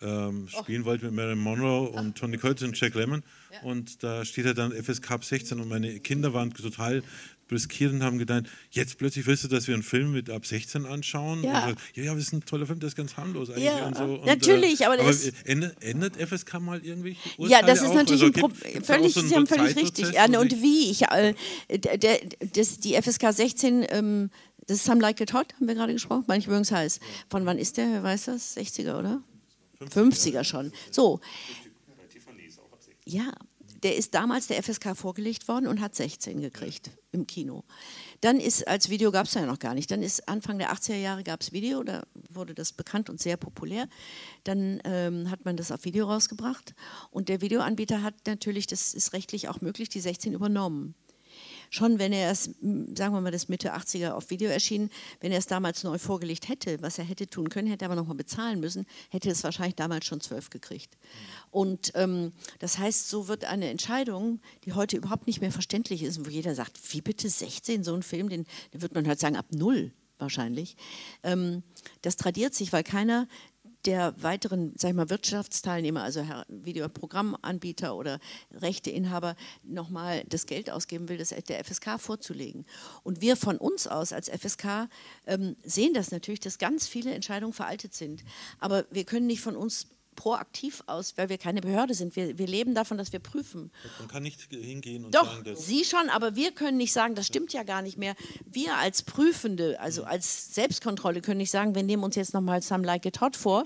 ähm, 0.00 0.48
spielen 0.48 0.82
oh. 0.82 0.86
wollte 0.86 1.04
mit 1.06 1.14
Marilyn 1.14 1.38
Monroe 1.38 1.88
und 1.88 2.18
Tony 2.18 2.36
Curtis 2.36 2.66
und 2.66 2.78
Jack 2.78 2.94
Lemmon. 2.94 3.22
Ja. 3.52 3.62
Und 3.62 4.02
da 4.02 4.24
steht 4.24 4.46
ja 4.46 4.52
dann 4.52 4.72
FSK 4.72 5.12
ab 5.12 5.24
16 5.24 5.60
und 5.60 5.68
meine 5.68 6.00
Kinder 6.00 6.34
waren 6.34 6.52
total 6.52 7.02
brüskiert 7.48 7.92
und 7.92 8.02
haben 8.02 8.18
gedacht, 8.18 8.44
jetzt 8.70 8.98
plötzlich 8.98 9.26
willst 9.26 9.44
du, 9.44 9.48
dass 9.48 9.66
wir 9.66 9.74
einen 9.74 9.82
Film 9.82 10.12
mit 10.12 10.30
ab 10.30 10.46
16 10.46 10.86
anschauen? 10.86 11.42
Ja, 11.42 11.68
und, 11.68 11.78
ja, 11.94 12.04
ja, 12.04 12.14
das 12.14 12.24
ist 12.24 12.32
ein 12.32 12.44
toller 12.44 12.66
Film, 12.66 12.80
das 12.80 12.92
ist 12.92 12.96
ganz 12.96 13.16
harmlos 13.16 13.50
eigentlich. 13.50 13.64
Ja, 13.64 13.86
und 13.86 13.96
so. 13.96 14.04
und, 14.04 14.26
natürlich, 14.26 14.80
äh, 14.80 14.84
aber, 14.86 15.00
aber 15.00 15.12
ändert, 15.44 15.82
ändert, 15.82 16.16
FSK 16.16 16.60
mal 16.60 16.80
irgendwie 16.84 17.16
Urteile 17.36 17.60
Ja, 17.60 17.66
das 17.66 17.82
ist 17.82 17.88
auch? 17.88 17.94
natürlich 17.94 18.22
also, 18.22 18.46
ein 18.46 18.84
völlig, 18.84 19.14
so 19.14 19.20
Sie 19.20 19.34
haben 19.34 19.46
völlig 19.46 19.76
richtig. 19.76 20.12
Ja, 20.12 20.28
ne, 20.28 20.40
und 20.40 20.62
wie? 20.62 20.90
Ich, 20.90 21.02
äh, 21.02 21.34
der, 21.68 22.20
das, 22.52 22.78
die 22.78 22.94
FSK 23.00 23.32
16, 23.32 23.86
ähm, 23.88 24.30
das 24.66 24.78
ist 24.78 24.84
Some 24.84 25.00
Like 25.00 25.20
It 25.20 25.34
Hot, 25.34 25.52
haben 25.54 25.66
wir 25.66 25.74
gerade 25.74 25.92
gesprochen, 25.92 26.24
manche 26.26 26.48
mögen 26.48 26.62
es 26.62 26.72
heiß. 26.72 27.00
Von 27.28 27.44
wann 27.46 27.58
ist 27.58 27.76
der, 27.76 27.90
wer 27.90 28.02
weiß 28.02 28.26
das? 28.26 28.56
60er, 28.56 28.98
oder? 28.98 29.22
50er, 29.80 30.40
50er 30.40 30.44
schon. 30.44 30.72
So. 30.90 31.20
Ja, 33.04 33.32
der 33.82 33.96
ist 33.96 34.14
damals 34.14 34.46
der 34.46 34.62
FSK 34.62 34.96
vorgelegt 34.96 35.48
worden 35.48 35.66
und 35.66 35.80
hat 35.80 35.94
16 35.94 36.40
gekriegt 36.40 36.90
im 37.10 37.26
Kino. 37.26 37.64
Dann 38.20 38.38
ist, 38.38 38.66
als 38.66 38.88
Video 38.88 39.10
gab 39.10 39.26
es 39.26 39.34
ja 39.34 39.44
noch 39.44 39.58
gar 39.58 39.74
nicht, 39.74 39.90
dann 39.90 40.02
ist 40.02 40.28
Anfang 40.28 40.58
der 40.58 40.72
80er 40.72 40.96
Jahre 40.96 41.24
gab 41.24 41.40
es 41.40 41.52
Video, 41.52 41.82
da 41.82 42.04
wurde 42.30 42.54
das 42.54 42.72
bekannt 42.72 43.10
und 43.10 43.20
sehr 43.20 43.36
populär. 43.36 43.88
Dann 44.44 44.80
ähm, 44.84 45.30
hat 45.30 45.44
man 45.44 45.56
das 45.56 45.72
auf 45.72 45.84
Video 45.84 46.06
rausgebracht 46.06 46.74
und 47.10 47.28
der 47.28 47.40
Videoanbieter 47.40 48.02
hat 48.02 48.14
natürlich, 48.26 48.66
das 48.66 48.94
ist 48.94 49.12
rechtlich 49.12 49.48
auch 49.48 49.60
möglich, 49.60 49.88
die 49.88 50.00
16 50.00 50.32
übernommen 50.32 50.94
schon 51.72 51.98
wenn 51.98 52.12
er 52.12 52.30
es, 52.30 52.44
sagen 52.44 53.14
wir 53.14 53.20
mal, 53.22 53.32
das 53.32 53.48
Mitte 53.48 53.74
80er 53.74 54.10
auf 54.10 54.28
Video 54.28 54.50
erschien, 54.50 54.90
wenn 55.20 55.32
er 55.32 55.38
es 55.38 55.46
damals 55.46 55.82
neu 55.84 55.96
vorgelegt 55.96 56.48
hätte, 56.48 56.80
was 56.82 56.98
er 56.98 57.04
hätte 57.04 57.26
tun 57.26 57.48
können, 57.48 57.66
hätte 57.66 57.86
er 57.86 57.90
aber 57.90 57.98
nochmal 57.98 58.16
bezahlen 58.16 58.60
müssen, 58.60 58.86
hätte 59.08 59.30
es 59.30 59.42
wahrscheinlich 59.42 59.76
damals 59.76 60.04
schon 60.04 60.20
zwölf 60.20 60.50
gekriegt. 60.50 60.98
Und 61.50 61.90
ähm, 61.94 62.32
das 62.58 62.76
heißt, 62.76 63.08
so 63.08 63.26
wird 63.26 63.46
eine 63.46 63.70
Entscheidung, 63.70 64.40
die 64.64 64.74
heute 64.74 64.98
überhaupt 64.98 65.26
nicht 65.26 65.40
mehr 65.40 65.50
verständlich 65.50 66.02
ist, 66.02 66.24
wo 66.26 66.28
jeder 66.28 66.54
sagt, 66.54 66.78
wie 66.92 67.00
bitte 67.00 67.28
16, 67.28 67.84
so 67.84 67.94
ein 67.94 68.02
Film, 68.02 68.28
den, 68.28 68.44
den 68.74 68.82
wird 68.82 68.94
man 68.94 69.08
halt 69.08 69.18
sagen, 69.18 69.36
ab 69.36 69.46
null 69.50 69.92
wahrscheinlich. 70.18 70.76
Ähm, 71.22 71.62
das 72.02 72.16
tradiert 72.16 72.54
sich, 72.54 72.72
weil 72.72 72.84
keiner 72.84 73.28
der 73.84 74.14
weiteren 74.22 74.72
sag 74.76 74.90
ich 74.90 74.96
mal, 74.96 75.10
Wirtschaftsteilnehmer, 75.10 76.02
also 76.02 76.24
Videoprogrammanbieter 76.48 77.96
oder 77.96 78.20
Rechteinhaber, 78.52 79.36
nochmal 79.62 80.24
das 80.28 80.46
Geld 80.46 80.70
ausgeben 80.70 81.08
will, 81.08 81.18
das 81.18 81.30
der 81.30 81.64
FSK 81.64 81.98
vorzulegen. 81.98 82.64
Und 83.02 83.20
wir 83.20 83.36
von 83.36 83.58
uns 83.58 83.86
aus 83.86 84.12
als 84.12 84.28
FSK 84.28 84.88
ähm, 85.26 85.56
sehen 85.64 85.94
das 85.94 86.10
natürlich, 86.10 86.40
dass 86.40 86.58
ganz 86.58 86.86
viele 86.86 87.12
Entscheidungen 87.12 87.52
veraltet 87.52 87.94
sind. 87.94 88.24
Aber 88.58 88.84
wir 88.90 89.04
können 89.04 89.26
nicht 89.26 89.40
von 89.40 89.56
uns 89.56 89.86
proaktiv 90.16 90.82
aus, 90.86 91.16
weil 91.16 91.28
wir 91.28 91.38
keine 91.38 91.60
Behörde 91.60 91.94
sind. 91.94 92.16
Wir, 92.16 92.38
wir 92.38 92.46
leben 92.46 92.74
davon, 92.74 92.98
dass 92.98 93.12
wir 93.12 93.20
prüfen. 93.20 93.70
Man 93.98 94.08
kann 94.08 94.22
nicht 94.22 94.42
hingehen 94.50 95.04
und 95.04 95.14
Doch, 95.14 95.32
sagen, 95.32 95.44
dass 95.44 95.66
Sie 95.66 95.84
schon, 95.84 96.08
aber 96.10 96.36
wir 96.36 96.52
können 96.52 96.76
nicht 96.76 96.92
sagen, 96.92 97.14
das 97.14 97.26
stimmt 97.26 97.52
ja 97.52 97.62
gar 97.62 97.82
nicht 97.82 97.98
mehr. 97.98 98.14
Wir 98.44 98.76
als 98.76 99.02
Prüfende, 99.02 99.80
also 99.80 100.04
als 100.04 100.54
Selbstkontrolle 100.54 101.20
können 101.20 101.38
nicht 101.38 101.50
sagen, 101.50 101.74
wir 101.74 101.82
nehmen 101.82 102.04
uns 102.04 102.14
jetzt 102.14 102.34
nochmal 102.34 102.62
Some 102.62 102.84
Like 102.84 103.06
It 103.06 103.20
Hot 103.20 103.36
vor. 103.36 103.64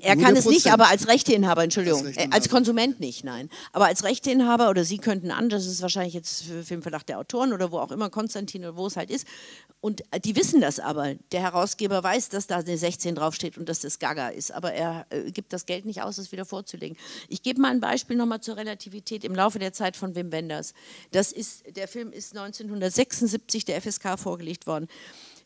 Er 0.00 0.16
kann 0.16 0.36
es 0.36 0.44
nicht, 0.44 0.66
aber 0.66 0.88
als 0.88 1.08
Rechteinhaber, 1.08 1.64
Entschuldigung, 1.64 2.00
als, 2.00 2.08
Rechteinhaber. 2.08 2.34
als 2.34 2.48
Konsument 2.50 3.00
nicht, 3.00 3.24
nein. 3.24 3.48
Aber 3.72 3.86
als 3.86 4.04
Rechteinhaber 4.04 4.68
oder 4.68 4.84
Sie 4.84 4.98
könnten 4.98 5.30
an, 5.30 5.48
das 5.48 5.66
ist 5.66 5.80
wahrscheinlich 5.80 6.12
jetzt 6.12 6.42
für 6.42 6.62
Filmverdacht 6.62 7.08
der 7.08 7.18
Autoren 7.18 7.54
oder 7.54 7.72
wo 7.72 7.78
auch 7.78 7.90
immer, 7.90 8.10
Konstantin 8.10 8.62
oder 8.64 8.76
wo 8.76 8.86
es 8.86 8.96
halt 8.96 9.10
ist. 9.10 9.26
Und 9.80 10.02
äh, 10.10 10.20
die 10.20 10.36
wissen 10.36 10.60
das 10.60 10.78
aber. 10.78 11.14
Der 11.32 11.40
Herausgeber 11.40 12.02
weiß, 12.02 12.28
dass 12.28 12.46
da 12.46 12.58
eine 12.58 12.76
16 12.76 13.14
draufsteht 13.14 13.56
und 13.56 13.68
dass 13.68 13.80
das 13.80 13.98
Gaga 13.98 14.28
ist, 14.28 14.52
aber 14.52 14.72
er 14.72 15.06
äh, 15.10 15.30
gibt 15.30 15.52
das 15.52 15.64
Geld 15.64 15.86
nicht 15.86 16.02
aus, 16.02 16.18
es 16.18 16.32
wieder 16.32 16.44
vorzulegen. 16.44 16.96
Ich 17.28 17.42
gebe 17.42 17.60
mal 17.60 17.70
ein 17.70 17.80
Beispiel 17.80 18.16
nochmal 18.16 18.40
zur 18.40 18.56
Relativität 18.56 19.24
im 19.24 19.34
Laufe 19.34 19.58
der 19.58 19.72
Zeit 19.72 19.96
von 19.96 20.14
Wim 20.14 20.32
Wenders. 20.32 20.74
Das 21.12 21.32
ist, 21.32 21.64
der 21.76 21.88
Film 21.88 22.12
ist 22.12 22.36
1976 22.36 23.64
der 23.64 23.80
FSK 23.80 24.18
vorgelegt 24.18 24.66
worden. 24.66 24.88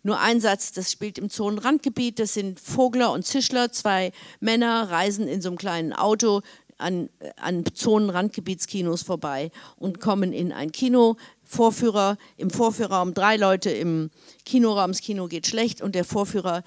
Nur 0.02 0.18
ein 0.18 0.40
Satz, 0.40 0.72
das 0.72 0.90
spielt 0.90 1.18
im 1.18 1.30
Zonenrandgebiet, 1.30 2.18
das 2.18 2.34
sind 2.34 2.58
Vogler 2.58 3.12
und 3.12 3.24
Zischler, 3.24 3.70
zwei 3.70 4.12
Männer 4.40 4.90
reisen 4.90 5.28
in 5.28 5.40
so 5.40 5.48
einem 5.48 5.58
kleinen 5.58 5.92
Auto 5.92 6.42
an, 6.78 7.08
an 7.36 7.64
Zonenrandgebietskinos 7.72 9.02
vorbei 9.02 9.52
und 9.76 10.00
kommen 10.00 10.32
in 10.32 10.52
ein 10.52 10.72
Kino. 10.72 11.16
Vorführer, 11.44 12.16
im 12.36 12.50
Vorführraum 12.50 13.14
drei 13.14 13.36
Leute 13.36 13.70
im 13.70 14.10
Kinoraum, 14.44 14.92
das 14.92 15.02
Kino 15.02 15.28
geht 15.28 15.46
schlecht 15.46 15.82
und 15.82 15.94
der 15.94 16.04
Vorführer 16.04 16.64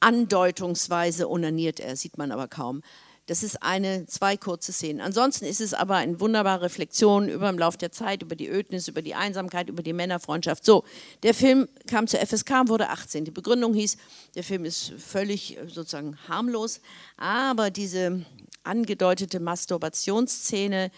andeutungsweise 0.00 1.28
onaniert 1.30 1.80
er, 1.80 1.96
sieht 1.96 2.18
man 2.18 2.30
aber 2.30 2.46
kaum. 2.46 2.82
Das 3.26 3.42
ist 3.42 3.62
eine, 3.62 4.04
zwei 4.06 4.36
kurze 4.36 4.72
Szenen. 4.72 5.00
Ansonsten 5.00 5.46
ist 5.46 5.62
es 5.62 5.72
aber 5.72 5.96
eine 5.96 6.20
wunderbare 6.20 6.62
Reflexion 6.62 7.28
über 7.30 7.50
den 7.50 7.58
Lauf 7.58 7.78
der 7.78 7.90
Zeit, 7.90 8.22
über 8.22 8.36
die 8.36 8.48
Ödnis, 8.48 8.86
über 8.86 9.00
die 9.00 9.14
Einsamkeit, 9.14 9.70
über 9.70 9.82
die 9.82 9.94
Männerfreundschaft. 9.94 10.64
So, 10.64 10.84
der 11.22 11.32
Film 11.32 11.66
kam 11.86 12.06
zur 12.06 12.20
FSK 12.20 12.68
wurde 12.68 12.90
18. 12.90 13.24
Die 13.24 13.30
Begründung 13.30 13.72
hieß, 13.72 13.96
der 14.34 14.44
Film 14.44 14.66
ist 14.66 14.92
völlig 14.98 15.56
sozusagen 15.66 16.18
harmlos, 16.28 16.80
aber 17.16 17.70
diese 17.70 18.26
angedeutete 18.62 19.40
Masturbationsszene 19.40 20.90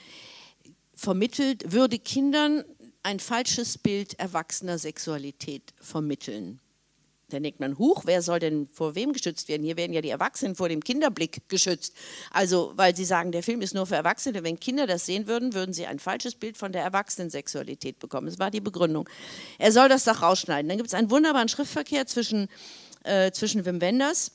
vermittelt, 0.95 1.73
würde 1.73 1.99
Kindern 1.99 2.65
ein 3.05 3.21
falsches 3.21 3.79
Bild 3.79 4.19
erwachsener 4.19 4.79
Sexualität 4.79 5.75
vermitteln. 5.81 6.61
Dann 7.31 7.43
denkt 7.43 7.59
man, 7.59 7.77
huch, 7.77 8.03
wer 8.05 8.23
soll 8.23 8.39
denn 8.39 8.69
vor 8.69 8.95
wem 8.95 9.13
geschützt 9.13 9.49
werden? 9.49 9.65
Hier 9.65 9.77
werden 9.77 9.93
ja 9.93 10.01
die 10.01 10.11
Erwachsenen 10.11 10.55
vor 10.55 10.69
dem 10.69 10.83
Kinderblick 10.83 11.49
geschützt. 11.49 11.93
Also, 12.31 12.73
weil 12.77 12.95
sie 12.95 13.05
sagen, 13.05 13.33
der 13.33 13.43
Film 13.43 13.63
ist 13.63 13.75
nur 13.75 13.85
für 13.87 13.97
Erwachsene. 13.97 14.45
Wenn 14.45 14.61
Kinder 14.61 14.87
das 14.87 15.07
sehen 15.07 15.27
würden, 15.27 15.53
würden 15.53 15.73
sie 15.73 15.87
ein 15.87 15.99
falsches 15.99 16.37
Bild 16.37 16.57
von 16.57 16.71
der 16.71 16.85
Erwachsenensexualität 16.85 17.99
bekommen. 17.99 18.29
Das 18.29 18.39
war 18.39 18.53
die 18.53 18.61
Begründung. 18.61 19.09
Er 19.59 19.73
soll 19.73 19.89
das 19.89 20.05
doch 20.05 20.23
rausschneiden. 20.23 20.69
Dann 20.69 20.79
gibt 20.79 20.89
es 20.89 20.95
einen 20.95 21.11
wunderbaren 21.11 21.49
Schriftverkehr 21.49 22.07
zwischen, 22.07 22.49
äh, 23.03 23.33
zwischen 23.33 23.65
Wim 23.65 23.81
Wenders 23.81 24.31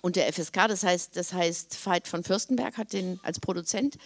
und 0.00 0.14
der 0.14 0.32
FSK. 0.32 0.68
Das 0.68 0.84
heißt, 0.84 1.16
das 1.16 1.32
heißt, 1.32 1.84
Veit 1.84 2.06
von 2.06 2.22
Fürstenberg 2.22 2.78
hat 2.78 2.92
den 2.92 3.18
als 3.24 3.40
Produzent 3.40 3.96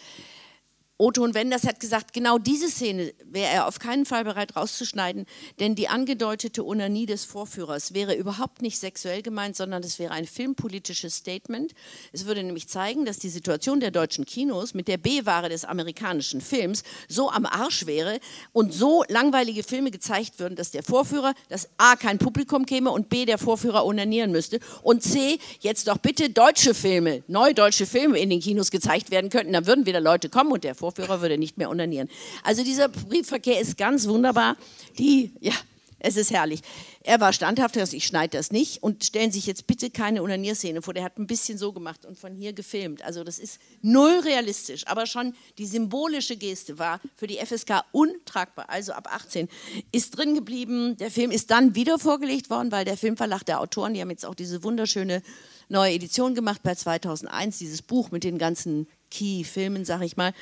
Otto 1.00 1.22
und 1.22 1.34
Wenders 1.34 1.64
hat 1.64 1.78
gesagt, 1.78 2.12
genau 2.12 2.38
diese 2.38 2.68
Szene 2.68 3.14
wäre 3.24 3.52
er 3.52 3.68
auf 3.68 3.78
keinen 3.78 4.04
Fall 4.04 4.24
bereit 4.24 4.56
rauszuschneiden, 4.56 5.26
denn 5.60 5.76
die 5.76 5.86
angedeutete 5.86 6.66
Onanie 6.66 7.06
des 7.06 7.24
Vorführers 7.24 7.94
wäre 7.94 8.16
überhaupt 8.16 8.62
nicht 8.62 8.80
sexuell 8.80 9.22
gemeint, 9.22 9.54
sondern 9.54 9.84
es 9.84 10.00
wäre 10.00 10.12
ein 10.12 10.26
filmpolitisches 10.26 11.14
Statement. 11.14 11.72
Es 12.10 12.26
würde 12.26 12.42
nämlich 12.42 12.66
zeigen, 12.66 13.04
dass 13.04 13.20
die 13.20 13.28
Situation 13.28 13.78
der 13.78 13.92
deutschen 13.92 14.26
Kinos 14.26 14.74
mit 14.74 14.88
der 14.88 14.96
B-Ware 14.96 15.48
des 15.48 15.64
amerikanischen 15.64 16.40
Films 16.40 16.82
so 17.06 17.30
am 17.30 17.46
Arsch 17.46 17.86
wäre 17.86 18.18
und 18.52 18.74
so 18.74 19.04
langweilige 19.08 19.62
Filme 19.62 19.92
gezeigt 19.92 20.40
würden, 20.40 20.56
dass 20.56 20.72
der 20.72 20.82
Vorführer, 20.82 21.32
dass 21.48 21.68
A, 21.76 21.94
kein 21.94 22.18
Publikum 22.18 22.66
käme 22.66 22.90
und 22.90 23.08
B, 23.08 23.24
der 23.24 23.38
Vorführer 23.38 23.86
onanieren 23.86 24.32
müsste 24.32 24.58
und 24.82 25.04
C, 25.04 25.38
jetzt 25.60 25.86
doch 25.86 25.98
bitte 25.98 26.30
deutsche 26.30 26.74
Filme, 26.74 27.22
neudeutsche 27.28 27.86
Filme 27.86 28.18
in 28.18 28.30
den 28.30 28.40
Kinos 28.40 28.72
gezeigt 28.72 29.12
werden 29.12 29.30
könnten, 29.30 29.52
dann 29.52 29.68
würden 29.68 29.86
wieder 29.86 30.00
Leute 30.00 30.28
kommen 30.28 30.50
und 30.50 30.64
der 30.64 30.74
Vorführer 30.74 30.87
würde 30.96 31.36
nicht 31.36 31.58
mehr 31.58 31.68
onanieren. 31.68 32.08
Also 32.42 32.64
dieser 32.64 32.88
Briefverkehr 32.88 33.60
ist 33.60 33.76
ganz 33.76 34.08
wunderbar. 34.08 34.56
Die, 34.98 35.32
ja, 35.40 35.54
Es 36.00 36.16
ist 36.16 36.30
herrlich. 36.30 36.60
Er 37.02 37.20
war 37.20 37.32
standhaft, 37.32 37.74
sagt, 37.74 37.92
ich 37.92 38.06
schneide 38.06 38.36
das 38.36 38.52
nicht 38.52 38.82
und 38.84 39.02
stellen 39.02 39.32
sich 39.32 39.46
jetzt 39.46 39.66
bitte 39.66 39.90
keine 39.90 40.22
Unanierszene 40.22 40.80
vor. 40.80 40.94
Der 40.94 41.02
hat 41.02 41.18
ein 41.18 41.26
bisschen 41.26 41.58
so 41.58 41.72
gemacht 41.72 42.06
und 42.06 42.16
von 42.16 42.36
hier 42.36 42.52
gefilmt. 42.52 43.02
Also 43.02 43.24
das 43.24 43.40
ist 43.40 43.58
null 43.82 44.20
realistisch, 44.20 44.86
aber 44.86 45.06
schon 45.06 45.34
die 45.58 45.66
symbolische 45.66 46.36
Geste 46.36 46.78
war 46.78 47.00
für 47.16 47.26
die 47.26 47.38
FSK 47.38 47.82
untragbar. 47.90 48.70
Also 48.70 48.92
ab 48.92 49.08
18 49.12 49.48
ist 49.90 50.16
drin 50.16 50.36
geblieben. 50.36 50.96
Der 50.98 51.10
Film 51.10 51.32
ist 51.32 51.50
dann 51.50 51.74
wieder 51.74 51.98
vorgelegt 51.98 52.48
worden, 52.48 52.70
weil 52.70 52.84
der 52.84 52.96
Filmverlag 52.96 53.42
der 53.44 53.60
Autoren, 53.60 53.94
die 53.94 54.00
haben 54.00 54.10
jetzt 54.10 54.24
auch 54.24 54.36
diese 54.36 54.62
wunderschöne 54.62 55.22
neue 55.68 55.94
Edition 55.94 56.36
gemacht 56.36 56.62
bei 56.62 56.76
2001, 56.76 57.58
dieses 57.58 57.82
Buch 57.82 58.12
mit 58.12 58.22
den 58.22 58.38
ganzen 58.38 58.86
Key-Filmen, 59.10 59.84
sag 59.84 60.02
ich 60.02 60.16
mal, 60.16 60.32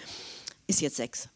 ist 0.66 0.80
jetzt 0.80 0.96
sechs. 0.96 1.28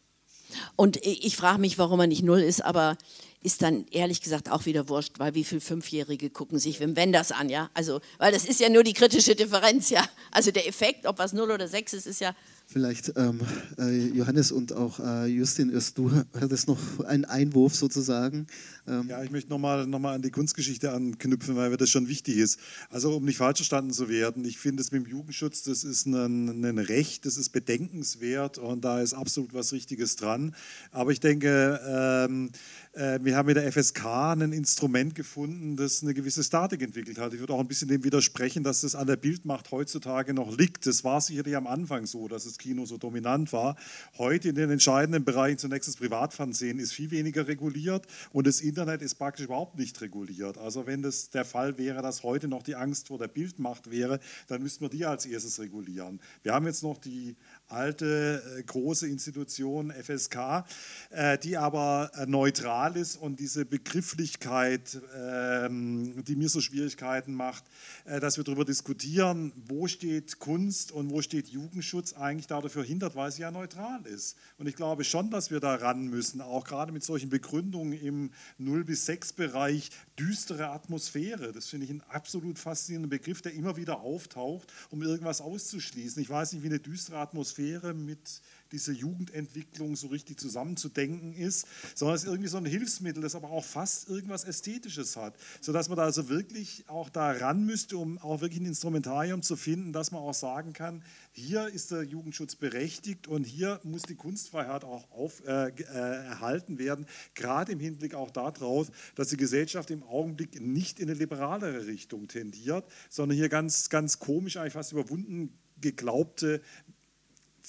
Und 0.75 0.97
ich 1.05 1.37
frage 1.37 1.59
mich, 1.59 1.77
warum 1.77 1.99
er 2.01 2.07
nicht 2.07 2.23
null 2.23 2.41
ist, 2.41 2.63
aber 2.63 2.97
ist 3.43 3.61
dann 3.61 3.85
ehrlich 3.89 4.21
gesagt 4.21 4.51
auch 4.51 4.65
wieder 4.65 4.87
wurscht, 4.87 5.17
weil 5.17 5.33
wie 5.33 5.43
viele 5.43 5.61
Fünfjährige 5.61 6.29
gucken 6.29 6.59
sich 6.59 6.79
Wim 6.79 6.95
Wenders 6.95 7.31
an, 7.31 7.49
ja? 7.49 7.71
Also, 7.73 7.99
weil 8.19 8.31
das 8.31 8.45
ist 8.45 8.59
ja 8.59 8.69
nur 8.69 8.83
die 8.83 8.93
kritische 8.93 9.35
Differenz, 9.35 9.89
ja. 9.89 10.07
Also 10.29 10.51
der 10.51 10.67
Effekt, 10.67 11.07
ob 11.07 11.17
was 11.17 11.33
0 11.33 11.49
oder 11.49 11.67
6 11.67 11.93
ist, 11.93 12.05
ist 12.05 12.21
ja. 12.21 12.35
Vielleicht 12.71 13.11
ähm, 13.17 13.41
äh, 13.77 14.07
Johannes 14.15 14.53
und 14.53 14.71
auch 14.71 15.01
äh, 15.01 15.25
Justin, 15.25 15.69
erst 15.71 15.97
du 15.97 16.09
hattest 16.39 16.69
noch 16.69 16.79
einen 17.03 17.25
Einwurf 17.25 17.75
sozusagen. 17.75 18.47
Ähm. 18.87 19.09
Ja, 19.09 19.21
ich 19.23 19.29
möchte 19.29 19.49
nochmal 19.49 19.85
noch 19.87 19.99
mal 19.99 20.15
an 20.15 20.21
die 20.21 20.31
Kunstgeschichte 20.31 20.93
anknüpfen, 20.93 21.57
weil 21.57 21.69
mir 21.69 21.75
das 21.75 21.89
schon 21.89 22.07
wichtig 22.07 22.37
ist. 22.37 22.59
Also 22.89 23.17
um 23.17 23.25
nicht 23.25 23.37
falsch 23.37 23.57
verstanden 23.57 23.91
zu 23.91 24.07
werden, 24.07 24.45
ich 24.45 24.57
finde 24.57 24.81
es 24.81 24.91
mit 24.93 25.05
dem 25.05 25.11
Jugendschutz, 25.11 25.63
das 25.63 25.83
ist 25.83 26.05
ein, 26.05 26.63
ein 26.63 26.77
Recht, 26.77 27.25
das 27.25 27.35
ist 27.35 27.49
bedenkenswert 27.49 28.57
und 28.57 28.85
da 28.85 29.01
ist 29.01 29.13
absolut 29.13 29.53
was 29.53 29.73
Richtiges 29.73 30.15
dran. 30.15 30.55
Aber 30.91 31.11
ich 31.11 31.19
denke, 31.19 31.77
ähm, 31.85 32.51
äh, 32.90 32.90
wir 32.93 33.37
haben 33.37 33.45
mit 33.45 33.55
der 33.55 33.71
FSK 33.71 34.05
ein 34.05 34.51
Instrument 34.51 35.15
gefunden, 35.15 35.77
das 35.77 36.03
eine 36.03 36.13
gewisse 36.13 36.43
Statik 36.43 36.81
entwickelt 36.81 37.19
hat. 37.19 37.33
Ich 37.33 37.39
würde 37.39 37.53
auch 37.53 37.61
ein 37.61 37.67
bisschen 37.67 37.87
dem 37.87 38.03
widersprechen, 38.03 38.63
dass 38.63 38.81
das 38.81 38.95
an 38.95 39.07
der 39.07 39.15
Bildmacht 39.15 39.71
heutzutage 39.71 40.33
noch 40.33 40.57
liegt. 40.57 40.85
Das 40.85 41.05
war 41.05 41.21
sicherlich 41.21 41.55
am 41.55 41.67
Anfang 41.67 42.05
so, 42.05 42.27
dass 42.27 42.43
das 42.43 42.57
Kino 42.57 42.85
so 42.85 42.97
dominant 42.97 43.53
war. 43.53 43.77
Heute 44.17 44.49
in 44.49 44.55
den 44.55 44.69
entscheidenden 44.69 45.23
Bereichen, 45.23 45.57
zunächst 45.57 45.87
das 45.87 45.95
Privatfernsehen, 45.95 46.79
ist 46.79 46.91
viel 46.91 47.11
weniger 47.11 47.47
reguliert 47.47 48.07
und 48.33 48.45
das 48.45 48.59
Internet 48.59 49.01
ist 49.01 49.15
praktisch 49.15 49.45
überhaupt 49.45 49.77
nicht 49.77 50.01
reguliert. 50.01 50.57
Also 50.57 50.85
wenn 50.85 51.01
das 51.01 51.29
der 51.29 51.45
Fall 51.45 51.77
wäre, 51.77 52.01
dass 52.01 52.23
heute 52.23 52.49
noch 52.49 52.61
die 52.61 52.75
Angst 52.75 53.07
vor 53.07 53.17
der 53.17 53.29
Bildmacht 53.29 53.89
wäre, 53.89 54.19
dann 54.47 54.63
müssten 54.63 54.83
wir 54.83 54.89
die 54.89 55.05
als 55.05 55.25
erstes 55.25 55.59
regulieren. 55.59 56.19
Wir 56.43 56.53
haben 56.53 56.65
jetzt 56.65 56.83
noch 56.83 56.97
die 56.97 57.37
alte 57.71 58.43
äh, 58.57 58.63
große 58.63 59.07
Institution 59.07 59.91
FSK, 59.91 60.65
äh, 61.09 61.37
die 61.37 61.57
aber 61.57 62.11
äh, 62.15 62.25
neutral 62.25 62.97
ist 62.97 63.15
und 63.15 63.39
diese 63.39 63.65
Begrifflichkeit, 63.65 65.01
ähm, 65.15 66.23
die 66.25 66.35
mir 66.35 66.49
so 66.49 66.61
Schwierigkeiten 66.61 67.33
macht, 67.33 67.63
dass 68.05 68.37
wir 68.37 68.43
darüber 68.43 68.65
diskutieren, 68.65 69.53
wo 69.67 69.87
steht 69.87 70.39
Kunst 70.39 70.91
und 70.91 71.11
wo 71.11 71.21
steht 71.21 71.47
Jugendschutz, 71.47 72.13
eigentlich 72.13 72.47
dafür 72.47 72.83
hindert, 72.83 73.15
weil 73.15 73.31
sie 73.31 73.43
ja 73.43 73.51
neutral 73.51 74.05
ist. 74.05 74.37
Und 74.57 74.67
ich 74.67 74.75
glaube 74.75 75.03
schon, 75.03 75.29
dass 75.29 75.51
wir 75.51 75.59
da 75.59 75.75
ran 75.75 76.07
müssen, 76.07 76.41
auch 76.41 76.65
gerade 76.65 76.91
mit 76.91 77.03
solchen 77.03 77.29
Begründungen 77.29 77.93
im 77.93 78.31
0 78.57 78.83
bis 78.83 79.05
6 79.05 79.33
Bereich, 79.33 79.91
düstere 80.19 80.69
Atmosphäre. 80.69 81.51
Das 81.51 81.67
finde 81.67 81.85
ich 81.85 81.91
einen 81.91 82.03
absolut 82.09 82.59
faszinierenden 82.59 83.09
Begriff, 83.09 83.41
der 83.41 83.53
immer 83.53 83.77
wieder 83.77 84.01
auftaucht, 84.01 84.71
um 84.89 85.01
irgendwas 85.01 85.41
auszuschließen. 85.41 86.21
Ich 86.21 86.29
weiß 86.29 86.53
nicht, 86.53 86.63
wie 86.63 86.67
eine 86.67 86.79
düstere 86.79 87.19
Atmosphäre 87.19 87.60
mit 87.93 88.41
dieser 88.71 88.93
Jugendentwicklung 88.93 89.95
so 89.95 90.07
richtig 90.07 90.39
zusammenzudenken 90.39 91.33
ist, 91.33 91.67
sondern 91.93 92.15
es 92.15 92.23
ist 92.23 92.29
irgendwie 92.29 92.49
so 92.49 92.57
ein 92.57 92.65
Hilfsmittel, 92.65 93.21
das 93.21 93.35
aber 93.35 93.49
auch 93.49 93.63
fast 93.63 94.09
irgendwas 94.09 94.43
Ästhetisches 94.43 95.15
hat, 95.17 95.35
sodass 95.59 95.89
man 95.89 95.97
da 95.97 96.03
also 96.03 96.29
wirklich 96.29 96.85
auch 96.87 97.09
da 97.09 97.31
ran 97.31 97.65
müsste, 97.65 97.97
um 97.97 98.17
auch 98.19 98.41
wirklich 98.41 98.61
ein 98.61 98.65
Instrumentarium 98.65 99.41
zu 99.41 99.55
finden, 99.55 99.93
dass 99.93 100.11
man 100.11 100.21
auch 100.21 100.33
sagen 100.33 100.73
kann, 100.73 101.03
hier 101.31 101.67
ist 101.67 101.91
der 101.91 102.03
Jugendschutz 102.03 102.55
berechtigt 102.55 103.27
und 103.27 103.43
hier 103.43 103.79
muss 103.83 104.03
die 104.03 104.15
Kunstfreiheit 104.15 104.83
auch 104.83 105.09
auf, 105.11 105.45
äh, 105.45 105.69
äh, 105.69 105.83
erhalten 105.83 106.79
werden, 106.79 107.05
gerade 107.35 107.71
im 107.73 107.79
Hinblick 107.79 108.15
auch 108.15 108.31
darauf, 108.31 108.89
dass 109.15 109.29
die 109.29 109.37
Gesellschaft 109.37 109.91
im 109.91 110.03
Augenblick 110.03 110.61
nicht 110.61 110.99
in 110.99 111.09
eine 111.09 111.17
liberalere 111.17 111.87
Richtung 111.87 112.27
tendiert, 112.27 112.85
sondern 113.09 113.37
hier 113.37 113.49
ganz, 113.49 113.89
ganz 113.89 114.19
komisch, 114.19 114.57
eigentlich 114.57 114.73
fast 114.73 114.91
überwunden 114.93 115.57
geglaubte 115.81 116.61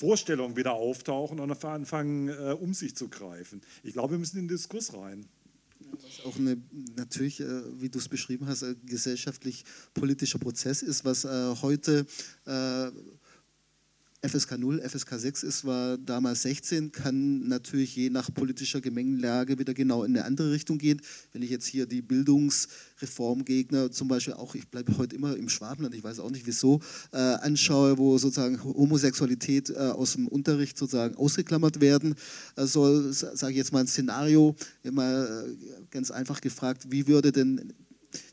Vorstellungen 0.03 0.57
wieder 0.57 0.73
auftauchen 0.73 1.39
und 1.39 1.65
anfangen, 1.65 2.29
äh, 2.29 2.57
um 2.59 2.75
sich 2.75 2.97
zu 2.97 3.09
greifen. 3.09 3.61
Ich 3.85 3.93
glaube, 3.93 4.15
wir 4.15 4.19
müssen 4.19 4.37
in 4.37 4.49
den 4.49 4.57
Diskurs 4.57 4.93
rein. 4.95 5.27
Was 5.93 6.27
auch 6.27 6.37
eine, 6.37 6.61
natürlich, 6.97 7.39
äh, 7.39 7.81
wie 7.81 7.89
du 7.89 8.01
es 8.01 8.09
beschrieben 8.09 8.49
hast, 8.49 8.65
ein 8.65 8.81
gesellschaftlich-politischer 8.85 10.41
Prozess 10.41 10.83
ist, 10.83 11.05
was 11.05 11.25
äh, 11.25 11.55
heute 11.63 12.05
äh, 12.47 12.91
FSK 14.25 14.57
0, 14.57 14.81
FSK 14.89 15.19
6 15.19 15.43
ist, 15.43 15.65
war 15.65 15.99
damals 15.99 16.43
16, 16.43 16.93
kann 16.93 17.49
natürlich 17.49 17.97
je 17.97 18.09
nach 18.09 18.33
politischer 18.33 18.81
Gemengelage 18.81 19.59
wieder 19.59 19.75
genau 19.75 20.05
in 20.05 20.17
eine 20.17 20.25
andere 20.25 20.53
Richtung 20.53 20.79
gehen. 20.79 21.03
Wenn 21.33 21.43
ich 21.43 21.51
jetzt 21.51 21.67
hier 21.67 21.87
die 21.87 22.03
Bildungsreformgegner 22.03 23.91
zum 23.91 24.07
Beispiel 24.07 24.35
auch, 24.35 24.55
ich 24.55 24.69
bleibe 24.69 24.97
heute 24.97 25.17
immer 25.17 25.37
im 25.37 25.49
Schwabenland, 25.49 25.97
ich 25.97 26.05
weiß 26.05 26.21
auch 26.21 26.31
nicht 26.31 26.47
wieso, 26.47 26.79
äh, 27.11 27.17
anschaue, 27.17 27.99
wo 27.99 28.17
sozusagen 28.17 28.63
Homosexualität 28.63 29.71
äh, 29.71 29.75
aus 29.75 30.13
dem 30.13 30.29
Unterricht 30.29 30.79
sozusagen 30.79 31.17
ausgeklammert 31.17 31.81
werden 31.81 32.15
äh, 32.55 32.65
soll, 32.65 33.13
sage 33.13 33.51
ich 33.51 33.57
jetzt 33.57 33.73
mal 33.73 33.81
ein 33.81 33.89
Szenario, 33.89 34.55
immer 34.85 35.47
äh, 35.47 35.57
ganz 35.91 36.13
einfach 36.13 36.41
gefragt, 36.41 36.87
wie 36.91 37.09
würde 37.09 37.33
denn 37.33 37.73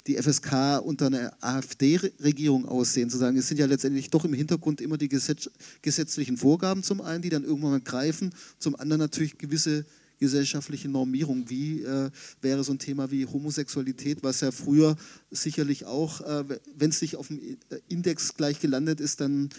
die 0.07 0.15
FSK 0.15 0.81
unter 0.83 1.07
einer 1.07 1.33
AfD-Regierung 1.41 2.65
aussehen, 2.65 3.09
zu 3.09 3.17
sagen, 3.17 3.37
es 3.37 3.47
sind 3.47 3.59
ja 3.59 3.65
letztendlich 3.65 4.09
doch 4.09 4.25
im 4.25 4.33
Hintergrund 4.33 4.81
immer 4.81 4.97
die 4.97 5.09
Gesetz 5.09 5.49
gesetzlichen 5.81 6.37
Vorgaben 6.37 6.83
zum 6.83 7.01
einen, 7.01 7.21
die 7.21 7.29
dann 7.29 7.43
irgendwann 7.43 7.71
mal 7.71 7.81
greifen, 7.81 8.33
zum 8.57 8.75
anderen 8.75 8.99
natürlich 8.99 9.37
gewisse 9.37 9.85
gesellschaftliche 10.19 10.89
Normierung. 10.89 11.49
Wie 11.49 11.81
äh, 11.81 12.11
wäre 12.41 12.63
so 12.63 12.73
ein 12.73 12.79
Thema 12.79 13.09
wie 13.09 13.25
Homosexualität, 13.25 14.21
was 14.21 14.41
ja 14.41 14.51
früher 14.51 14.95
sicherlich 15.31 15.85
auch, 15.85 16.21
äh, 16.21 16.43
wenn 16.75 16.89
es 16.89 17.01
nicht 17.01 17.15
auf 17.15 17.27
dem 17.27 17.39
Index 17.87 18.35
gleich 18.35 18.59
gelandet 18.59 18.99
ist, 18.99 19.21
dann 19.21 19.49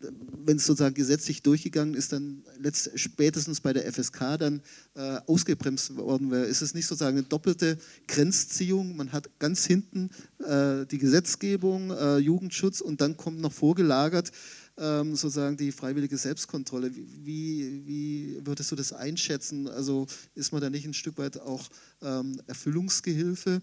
wenn 0.00 0.56
es 0.56 0.66
sozusagen 0.66 0.94
gesetzlich 0.94 1.42
durchgegangen 1.42 1.94
ist, 1.94 2.12
dann 2.12 2.42
letzt, 2.58 2.90
spätestens 2.94 3.60
bei 3.60 3.72
der 3.72 3.90
FSK 3.92 4.38
dann 4.38 4.62
äh, 4.94 5.18
ausgebremst 5.26 5.96
worden 5.96 6.30
wäre. 6.30 6.44
Ist 6.44 6.62
es 6.62 6.74
nicht 6.74 6.86
sozusagen 6.86 7.18
eine 7.18 7.26
doppelte 7.26 7.78
Grenzziehung? 8.08 8.96
Man 8.96 9.12
hat 9.12 9.28
ganz 9.38 9.66
hinten 9.66 10.10
äh, 10.38 10.86
die 10.86 10.98
Gesetzgebung, 10.98 11.90
äh, 11.90 12.16
Jugendschutz 12.18 12.80
und 12.80 13.00
dann 13.00 13.16
kommt 13.16 13.40
noch 13.40 13.52
vorgelagert 13.52 14.32
ähm, 14.80 15.14
sozusagen 15.14 15.56
die 15.56 15.72
freiwillige 15.72 16.16
Selbstkontrolle. 16.16 16.90
Wie, 16.94 17.82
wie 17.86 18.40
würdest 18.44 18.72
du 18.72 18.76
das 18.76 18.92
einschätzen? 18.92 19.68
Also 19.68 20.06
ist 20.34 20.52
man 20.52 20.62
da 20.62 20.70
nicht 20.70 20.86
ein 20.86 20.94
Stück 20.94 21.18
weit 21.18 21.38
auch 21.38 21.68
ähm, 22.02 22.40
Erfüllungsgehilfe? 22.46 23.60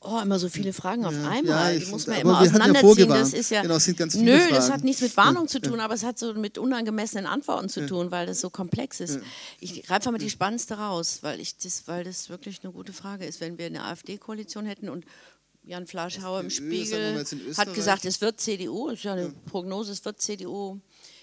Oh, 0.00 0.20
immer 0.22 0.38
so 0.38 0.48
viele 0.48 0.72
Fragen 0.72 1.06
auf 1.06 1.14
ja, 1.14 1.28
einmal. 1.28 1.74
Ja, 1.74 1.78
die 1.78 1.86
muss 1.86 2.06
man 2.06 2.20
immer 2.20 2.40
auseinanderziehen. 2.40 3.08
Ja 3.08 3.18
das 3.18 3.32
ist 3.32 3.50
ja. 3.50 3.62
Genau, 3.62 3.78
sind 3.78 3.96
ganz 3.96 4.12
viele 4.12 4.24
nö, 4.24 4.38
Fragen. 4.38 4.54
das 4.54 4.70
hat 4.70 4.84
nichts 4.84 5.00
mit 5.00 5.16
Warnung 5.16 5.48
zu 5.48 5.60
tun, 5.60 5.80
aber 5.80 5.94
es 5.94 6.04
hat 6.04 6.18
so 6.18 6.34
mit 6.34 6.58
unangemessenen 6.58 7.26
Antworten 7.26 7.68
zu 7.68 7.86
tun, 7.86 8.10
weil 8.10 8.26
das 8.26 8.40
so 8.40 8.50
komplex 8.50 9.00
ist. 9.00 9.20
Ich 9.58 9.82
greife 9.82 9.94
einfach 9.94 10.12
mal 10.12 10.18
die 10.18 10.30
spannendste 10.30 10.74
raus, 10.74 11.20
weil, 11.22 11.40
ich 11.40 11.56
das, 11.56 11.88
weil 11.88 12.04
das 12.04 12.28
wirklich 12.28 12.60
eine 12.62 12.72
gute 12.72 12.92
Frage 12.92 13.24
ist. 13.24 13.40
Wenn 13.40 13.58
wir 13.58 13.66
eine 13.66 13.84
AfD-Koalition 13.84 14.66
hätten 14.66 14.90
und 14.90 15.06
Jan 15.64 15.86
Fleischhauer 15.86 16.40
im 16.40 16.50
Spiegel 16.50 17.24
hat 17.56 17.74
gesagt, 17.74 18.04
es 18.04 18.20
wird 18.20 18.40
CDU, 18.40 18.88
es 18.88 18.98
ist 18.98 19.04
ja 19.04 19.14
eine 19.14 19.30
Prognose, 19.46 19.92
es 19.92 20.04
wird 20.04 20.20
CDU, 20.20 20.78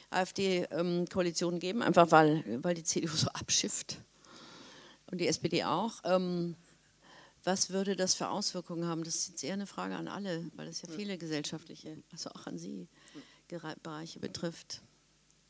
AfD-Koalition 0.09 1.53
ähm, 1.53 1.59
geben, 1.59 1.82
einfach 1.82 2.11
weil, 2.11 2.43
weil 2.61 2.76
die 2.76 2.84
CDU 2.84 3.15
so 3.15 3.28
abschifft 3.30 3.97
und 5.11 5.21
die 5.21 5.28
SPD 5.28 5.63
auch. 5.63 5.93
Ähm, 6.03 6.55
was 7.43 7.69
würde 7.69 7.95
das 7.95 8.13
für 8.15 8.29
Auswirkungen 8.29 8.85
haben? 8.85 9.03
Das 9.03 9.15
ist 9.15 9.29
jetzt 9.29 9.43
eher 9.43 9.53
eine 9.53 9.67
Frage 9.67 9.95
an 9.95 10.07
alle, 10.07 10.49
weil 10.55 10.67
es 10.67 10.81
ja 10.81 10.89
viele 10.89 11.17
gesellschaftliche, 11.17 11.97
also 12.11 12.29
auch 12.31 12.47
an 12.47 12.57
Sie, 12.57 12.87
Bereiche 13.83 14.19
betrifft. 14.19 14.81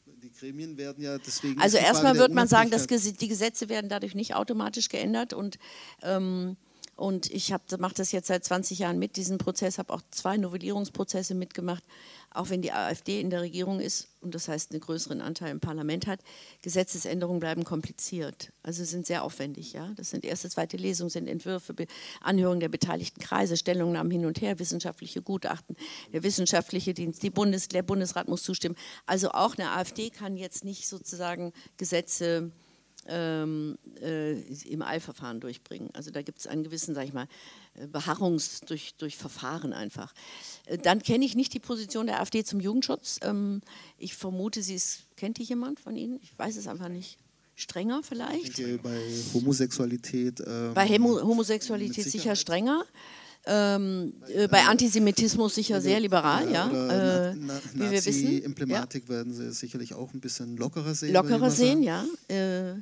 Die 0.06 0.32
Gremien 0.32 0.78
werden 0.78 1.02
ja 1.02 1.18
deswegen. 1.18 1.60
Also 1.62 1.78
erstmal 1.78 2.18
würde 2.18 2.34
man 2.34 2.48
sagen, 2.48 2.70
dass 2.70 2.88
die 2.88 3.28
Gesetze 3.28 3.70
werden 3.70 3.90
dadurch 3.90 4.16
nicht 4.16 4.36
automatisch 4.36 4.90
geändert 4.90 5.34
und 5.34 5.58
ähm, 6.02 6.58
und 6.96 7.32
ich 7.32 7.54
mache 7.80 7.96
das 7.96 8.12
jetzt 8.12 8.28
seit 8.28 8.44
20 8.44 8.80
Jahren 8.80 9.00
mit, 9.00 9.16
diesen 9.16 9.38
Prozess, 9.38 9.78
habe 9.80 9.94
auch 9.94 10.02
zwei 10.12 10.38
Novellierungsprozesse 10.38 11.34
mitgemacht, 11.34 11.84
auch 12.30 12.50
wenn 12.50 12.62
die 12.62 12.72
AfD 12.72 13.20
in 13.20 13.30
der 13.30 13.42
Regierung 13.42 13.80
ist 13.80 14.10
und 14.22 14.36
das 14.36 14.48
heißt 14.48 14.72
einen 14.72 14.80
größeren 14.80 15.22
Anteil 15.22 15.52
im 15.52 15.60
Parlament 15.60 16.08
hat. 16.08 16.20
Gesetzesänderungen 16.62 17.40
bleiben 17.40 17.64
kompliziert, 17.64 18.52
also 18.62 18.84
sind 18.84 19.06
sehr 19.06 19.24
aufwendig. 19.24 19.74
Ja? 19.74 19.92
Das 19.96 20.12
sind 20.12 20.24
erste, 20.24 20.50
zweite 20.50 20.78
Lesungen, 20.78 21.10
sind 21.10 21.28
Entwürfe, 21.28 21.74
Anhörungen 22.22 22.60
der 22.60 22.70
beteiligten 22.70 23.22
Kreise, 23.22 23.58
Stellungnahmen 23.58 24.12
hin 24.12 24.26
und 24.26 24.42
her, 24.42 24.60
wissenschaftliche 24.60 25.22
Gutachten, 25.22 25.76
der 26.12 26.24
wissenschaftliche 26.24 26.94
Dienst, 26.94 27.24
die 27.24 27.30
Bundes, 27.30 27.68
der 27.68 27.84
Bundesrat 27.84 28.28
muss 28.28 28.44
zustimmen. 28.44 28.76
Also 29.06 29.32
auch 29.32 29.58
eine 29.58 29.72
AfD 29.72 30.10
kann 30.10 30.38
jetzt 30.38 30.64
nicht 30.64 30.88
sozusagen 30.88 31.54
Gesetze 31.78 32.52
ähm, 33.08 33.78
äh, 34.02 34.40
im 34.64 34.82
Eilverfahren 34.82 35.40
durchbringen. 35.40 35.90
Also 35.94 36.12
da 36.12 36.22
gibt 36.22 36.40
es 36.40 36.48
einen 36.48 36.64
gewissen, 36.64 36.96
sag 36.96 37.06
ich 37.06 37.14
mal, 37.14 37.28
äh, 37.76 37.88
Beharrungs 37.88 38.62
durch, 38.62 38.96
durch 38.96 39.18
Verfahren 39.18 39.74
einfach. 39.74 40.14
Äh, 40.66 40.78
dann 40.78 41.02
kenne 41.02 41.26
ich 41.26 41.36
nicht 41.36 41.54
die 41.54 41.60
Position 41.60 42.08
der 42.08 42.22
AfD 42.22 42.44
zum 42.44 42.60
Jugendschutz. 42.60 43.20
Ähm, 43.24 43.62
ich 43.98 44.16
vermute, 44.16 44.64
sie 44.64 44.76
ist, 44.76 45.04
kennt 45.16 45.38
die 45.38 45.44
jemand 45.44 45.80
von 45.80 45.96
Ihnen? 45.96 46.20
Ich 46.22 46.38
weiß 46.38 46.56
es 46.58 46.68
einfach 46.68 46.90
nicht. 46.90 47.18
Strenger 47.56 48.02
vielleicht? 48.02 48.50
Ich 48.50 48.56
denke, 48.56 48.80
bei 48.80 49.00
Homosexualität. 49.34 50.42
Ähm, 50.46 50.74
bei 50.74 50.88
Homo 50.88 51.22
Homosexualität 51.22 52.06
sicher 52.06 52.36
strenger. 52.36 52.86
Ähm, 53.46 54.14
äh, 54.34 54.48
bei 54.48 54.64
Antisemitismus 54.64 55.56
sicher 55.56 55.82
sehr 55.82 56.00
liberal, 56.00 56.50
ja. 56.50 56.72
ja. 56.72 57.32
Äh, 57.32 57.36
na, 57.36 57.60
na, 57.74 57.86
wie 57.86 57.92
wir 57.92 58.06
wissen. 58.06 58.44
Emblematik 58.44 59.04
ja. 59.04 59.16
werden 59.16 59.34
Sie 59.34 59.52
sicherlich 59.52 59.94
auch 59.94 60.14
ein 60.14 60.22
bisschen 60.22 60.56
lockerer 60.56 60.96
sehen. 60.96 61.14
Lockerer 61.14 61.52
sehen, 61.52 61.84
ja. 61.84 62.06
Äh, 62.30 62.76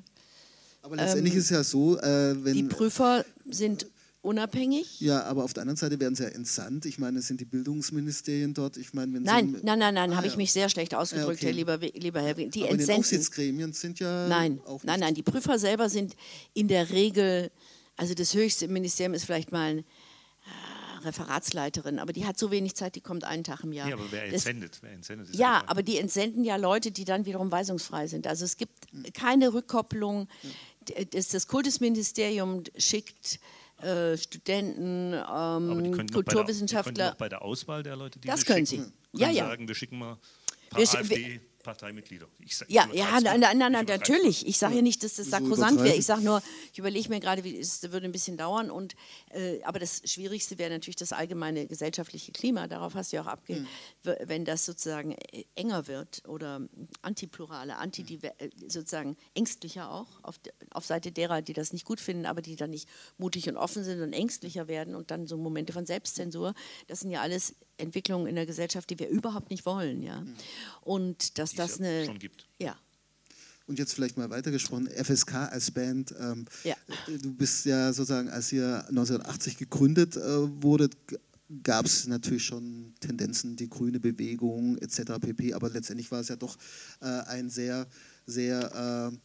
aber 0.84 0.96
letztendlich 0.98 1.34
ähm, 1.34 1.40
ist 1.40 1.46
es 1.46 1.50
ja 1.50 1.64
so, 1.64 1.98
äh, 2.00 2.36
wenn. 2.44 2.54
Die 2.54 2.64
Prüfer 2.64 3.26
sind 3.50 3.88
unabhängig. 4.22 5.00
Ja, 5.00 5.24
aber 5.24 5.44
auf 5.44 5.54
der 5.54 5.62
anderen 5.62 5.78
Seite 5.78 6.00
werden 6.00 6.16
sie 6.16 6.24
ja 6.24 6.30
entsandt. 6.30 6.86
Ich 6.86 7.00
meine, 7.00 7.20
es 7.20 7.28
sind 7.28 7.42
die 7.42 7.46
Bildungsministerien 7.46 8.54
dort. 8.54 8.78
Ich 8.78 8.94
meine, 8.94 9.14
wenn 9.14 9.24
nein, 9.24 9.56
sie, 9.56 9.66
nein, 9.66 9.80
nein, 9.80 9.94
nein, 9.96 10.12
ah, 10.12 10.16
habe 10.18 10.28
ja. 10.28 10.32
ich 10.32 10.38
mich 10.38 10.52
sehr 10.52 10.70
schlecht 10.70 10.94
ausgedrückt, 10.94 11.42
ja, 11.42 11.50
okay. 11.50 11.58
Herr 11.66 11.78
lieber, 11.78 11.78
lieber 11.78 12.22
Herr. 12.22 12.36
Die 12.36 12.44
aber 12.44 12.72
entsenden. 12.72 12.86
Die 12.86 12.92
Aufsichtsgremien 12.94 13.74
sind 13.74 14.00
ja 14.00 14.28
nein, 14.28 14.60
auch 14.66 14.84
Nein, 14.84 15.00
nein, 15.00 15.16
die 15.16 15.24
Prüfer 15.24 15.58
selber 15.58 15.90
sind 15.90 16.16
in 16.54 16.68
der 16.68 16.90
Regel, 16.92 17.50
also 17.98 18.14
das 18.14 18.34
höchste 18.34 18.68
Ministerium 18.68 19.16
ist 19.16 19.26
vielleicht 19.26 19.52
mal 19.52 19.78
ein 19.78 19.84
Referatsleiterin, 21.04 22.00
aber 22.00 22.14
die 22.14 22.26
hat 22.26 22.38
so 22.38 22.52
wenig 22.52 22.76
Zeit, 22.76 22.96
die 22.96 23.02
kommt 23.02 23.24
einen 23.24 23.44
Tag 23.44 23.64
im 23.64 23.74
Jahr. 23.74 23.90
Ja, 23.90 23.96
aber 23.96 24.12
wer 24.12 24.26
entsendet? 24.26 24.74
Das, 24.74 24.84
wer 24.84 24.92
entsendet 24.92 25.36
ja, 25.36 25.64
aber 25.68 25.84
die 25.84 25.98
entsenden 25.98 26.44
ja 26.44 26.56
Leute, 26.56 26.92
die 26.92 27.06
dann 27.06 27.26
wiederum 27.26 27.52
weisungsfrei 27.52 28.08
sind. 28.08 28.28
Also 28.28 28.46
es 28.46 28.58
gibt 28.58 28.74
keine 29.14 29.54
Rückkopplung. 29.54 30.28
Das, 31.12 31.30
das 31.30 31.48
Kultusministerium 31.48 32.64
schickt 32.78 33.40
äh, 33.82 34.18
Studenten, 34.18 35.14
ähm, 35.14 36.08
Kulturwissenschaftler. 36.12 36.92
Bei 36.94 37.10
der, 37.10 37.16
bei 37.16 37.30
der, 37.30 37.42
Auswahl 37.42 37.84
der 37.84 37.96
Leute, 37.96 38.20
die 38.20 38.28
das 38.28 38.46
können 38.46 38.66
schicken, 38.66 38.94
sie. 39.14 39.20
Ja, 39.20 39.30
ja. 39.30 39.48
sagen, 39.48 39.68
wir 39.68 39.76
schicken 39.76 39.98
mal 39.98 40.14
ein 40.14 40.86
paar 40.86 41.00
AfD. 41.00 41.42
Parteimitglieder. 41.64 42.28
Ja, 42.68 42.88
ja, 42.94 43.20
nein, 43.22 43.40
nein, 43.40 43.58
nein, 43.58 43.72
nein 43.72 43.86
natürlich. 43.86 44.48
Ich 44.48 44.58
sage 44.58 44.76
ja 44.76 44.82
nicht, 44.82 45.04
dass 45.04 45.16
das 45.16 45.28
sakrosant 45.28 45.84
wäre. 45.84 45.96
Ich 45.96 46.06
sage 46.06 46.22
nur, 46.22 46.42
ich 46.72 46.80
überlege 46.80 47.10
mir 47.10 47.20
gerade, 47.20 47.44
wie 47.44 47.58
es 47.58 47.82
würde 47.92 48.06
ein 48.06 48.12
bisschen 48.12 48.38
dauern. 48.38 48.72
Und, 48.72 48.96
äh, 49.30 49.62
aber 49.64 49.80
das 49.80 50.02
Schwierigste 50.06 50.58
wäre 50.58 50.70
natürlich 50.70 50.96
das 50.96 51.14
allgemeine 51.14 51.68
gesellschaftliche 51.68 52.32
Klima. 52.32 52.68
Darauf 52.68 52.96
hast 52.96 53.12
du 53.12 53.18
ja 53.18 53.24
auch 53.24 53.28
abgegeben. 53.28 53.68
Mhm. 54.04 54.16
Wenn 54.26 54.46
das 54.46 54.66
sozusagen 54.66 55.12
äh, 55.12 55.46
enger 55.56 55.88
wird 55.88 56.24
oder 56.28 56.62
antiplurale, 57.02 57.78
anti 57.78 58.20
äh, 58.22 58.50
sozusagen 58.68 59.18
ängstlicher 59.34 59.92
auch 59.92 60.08
auf, 60.24 60.40
auf 60.72 60.86
Seite 60.86 61.12
derer, 61.12 61.42
die 61.42 61.54
das 61.54 61.74
nicht 61.74 61.86
gut 61.86 62.00
finden, 62.00 62.26
aber 62.26 62.42
die 62.42 62.56
dann 62.56 62.72
nicht 62.72 62.90
mutig 63.18 63.48
und 63.50 63.58
offen 63.58 63.84
sind 63.84 64.02
und 64.02 64.14
ängstlicher 64.14 64.68
werden 64.68 64.96
und 64.96 65.12
dann 65.12 65.28
so 65.28 65.38
Momente 65.38 65.74
von 65.74 65.86
Selbstzensur. 65.86 66.54
Das 66.88 67.02
sind 67.02 67.12
ja 67.12 67.22
alles 67.22 67.56
Entwicklungen 67.78 68.28
in 68.28 68.36
der 68.36 68.46
Gesellschaft, 68.46 68.90
die 68.90 69.00
wir 69.00 69.10
überhaupt 69.10 69.50
nicht 69.50 69.66
wollen. 69.66 70.04
Ja? 70.04 70.22
Mhm. 70.22 70.36
Und 70.82 71.38
dass 71.38 71.54
das 71.54 71.80
eine. 71.80 72.06
Schon 72.06 72.20
gibt. 72.20 72.48
Ja. 72.60 72.78
Und 73.68 73.80
jetzt 73.80 73.94
vielleicht 73.94 74.18
mal 74.18 74.30
weitergesprochen, 74.30 74.88
FSK 74.88 75.36
als 75.52 75.72
Band. 75.72 76.14
Ähm, 76.20 76.46
ja. 76.64 76.76
Du 77.22 77.34
bist 77.34 77.66
ja 77.66 77.94
sozusagen, 77.94 78.30
als 78.30 78.52
ihr 78.52 78.86
1980 78.90 79.58
gegründet 79.58 80.18
äh, 80.18 80.62
wurdet, 80.62 80.96
gab 81.64 81.86
es 81.86 82.08
natürlich 82.08 82.44
schon 82.46 82.94
Tendenzen, 83.00 83.56
die 83.56 83.70
grüne 83.70 84.00
Bewegung 84.00 84.78
etc. 84.78 85.20
pp. 85.22 85.54
Aber 85.54 85.70
letztendlich 85.70 86.12
war 86.12 86.22
es 86.22 86.30
ja 86.30 86.36
doch 86.36 86.58
äh, 87.02 87.06
ein 87.06 87.50
sehr, 87.50 87.88
sehr 88.26 89.12
äh, 89.14 89.18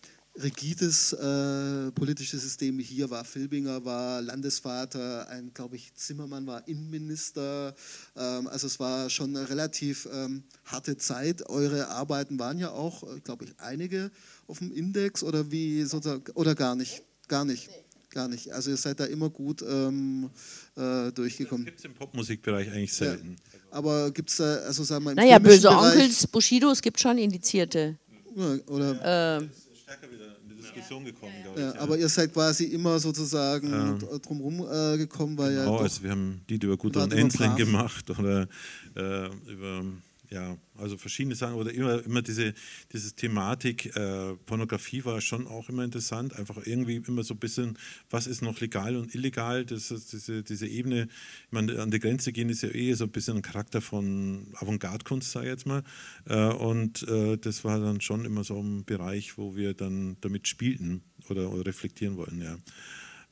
rigides 0.42 1.12
äh, 1.12 1.90
politisches 1.92 2.42
System. 2.42 2.78
Hier 2.78 3.10
war 3.10 3.24
Filbinger, 3.24 3.84
war 3.84 4.20
Landesvater, 4.22 5.28
ein, 5.28 5.52
glaube 5.54 5.76
ich, 5.76 5.94
Zimmermann 5.94 6.46
war 6.46 6.66
Innenminister. 6.68 7.74
Ähm, 8.16 8.46
also 8.48 8.66
es 8.66 8.78
war 8.78 9.08
schon 9.10 9.36
eine 9.36 9.48
relativ 9.48 10.08
ähm, 10.12 10.42
harte 10.64 10.96
Zeit. 10.96 11.48
Eure 11.48 11.88
Arbeiten 11.88 12.38
waren 12.38 12.58
ja 12.58 12.70
auch, 12.70 13.02
äh, 13.02 13.20
glaube 13.20 13.46
ich, 13.46 13.54
einige 13.58 14.10
auf 14.46 14.58
dem 14.58 14.72
Index 14.72 15.22
oder 15.22 15.50
wie 15.50 15.82
sozusagen, 15.84 16.24
oder 16.34 16.54
gar 16.54 16.74
nicht, 16.74 17.02
gar 17.28 17.44
nicht. 17.44 17.68
Gar 18.10 18.28
nicht. 18.28 18.50
Also 18.50 18.70
ihr 18.70 18.78
seid 18.78 18.98
da 18.98 19.04
immer 19.04 19.28
gut 19.28 19.60
ähm, 19.60 20.30
äh, 20.74 21.12
durchgekommen. 21.12 21.66
Das 21.66 21.72
gibt 21.72 21.78
es 21.80 21.84
im 21.84 21.92
Popmusikbereich 21.92 22.70
eigentlich 22.70 22.94
selten. 22.94 23.36
Ja. 23.52 23.58
Aber 23.72 24.10
gibt 24.10 24.30
es 24.30 24.36
da, 24.36 24.54
also 24.60 24.84
sagen 24.84 25.04
wir 25.04 25.14
Naja, 25.14 25.38
böse 25.38 25.68
Onkels, 25.68 26.26
Bushido, 26.26 26.70
es 26.70 26.80
gibt 26.80 26.98
schon 26.98 27.18
Indizierte. 27.18 27.98
Ja, 28.34 28.56
oder 28.68 29.42
äh, 29.42 29.48
stärker 29.86 30.10
wieder 30.10 30.36
Diskussion 30.56 31.04
gekommen, 31.04 31.34
glaube 31.42 31.60
ich. 31.60 31.74
Ja, 31.74 31.80
aber 31.80 31.96
ihr 31.96 32.08
seid 32.08 32.32
quasi 32.32 32.64
immer 32.64 32.98
sozusagen 32.98 33.72
ähm, 33.72 34.20
drumherum 34.20 34.66
äh, 34.68 34.98
gekommen, 34.98 35.38
weil 35.38 35.54
genau, 35.54 35.76
ja. 35.76 35.82
also 35.82 36.02
wir 36.02 36.10
haben 36.10 36.40
die 36.48 36.56
über 36.56 36.76
Guter 36.76 37.04
und 37.04 37.12
Ensling 37.12 37.54
gemacht 37.54 38.10
oder 38.10 38.48
äh, 38.96 39.26
über 39.48 39.84
ja, 40.30 40.56
also 40.76 40.96
verschiedene 40.96 41.34
Sachen 41.34 41.54
oder 41.54 41.72
immer, 41.72 42.04
immer 42.04 42.22
diese, 42.22 42.54
diese 42.92 43.12
Thematik, 43.12 43.96
äh, 43.96 44.34
Pornografie 44.46 45.04
war 45.04 45.20
schon 45.20 45.46
auch 45.46 45.68
immer 45.68 45.84
interessant, 45.84 46.36
einfach 46.36 46.58
irgendwie 46.66 46.96
immer 46.96 47.22
so 47.22 47.34
ein 47.34 47.38
bisschen, 47.38 47.78
was 48.10 48.26
ist 48.26 48.42
noch 48.42 48.60
legal 48.60 48.96
und 48.96 49.14
illegal, 49.14 49.64
das, 49.64 49.88
diese, 49.88 50.42
diese 50.42 50.66
Ebene, 50.66 51.08
ich 51.46 51.52
meine, 51.52 51.80
an 51.80 51.90
die 51.90 51.98
Grenze 51.98 52.32
gehen 52.32 52.48
ist 52.48 52.62
ja 52.62 52.70
eh 52.70 52.92
so 52.94 53.04
ein 53.04 53.10
bisschen 53.10 53.36
ein 53.36 53.42
Charakter 53.42 53.80
von 53.80 54.46
Avantgarde-Kunst, 54.54 55.30
sage 55.30 55.46
ich 55.46 55.52
jetzt 55.52 55.66
mal, 55.66 55.82
äh, 56.26 56.48
und 56.48 57.06
äh, 57.08 57.36
das 57.36 57.64
war 57.64 57.78
dann 57.78 58.00
schon 58.00 58.24
immer 58.24 58.44
so 58.44 58.60
ein 58.60 58.84
Bereich, 58.84 59.38
wo 59.38 59.56
wir 59.56 59.74
dann 59.74 60.16
damit 60.20 60.48
spielten 60.48 61.02
oder, 61.28 61.52
oder 61.52 61.66
reflektieren 61.66 62.16
wollen, 62.16 62.42
ja. 62.42 62.56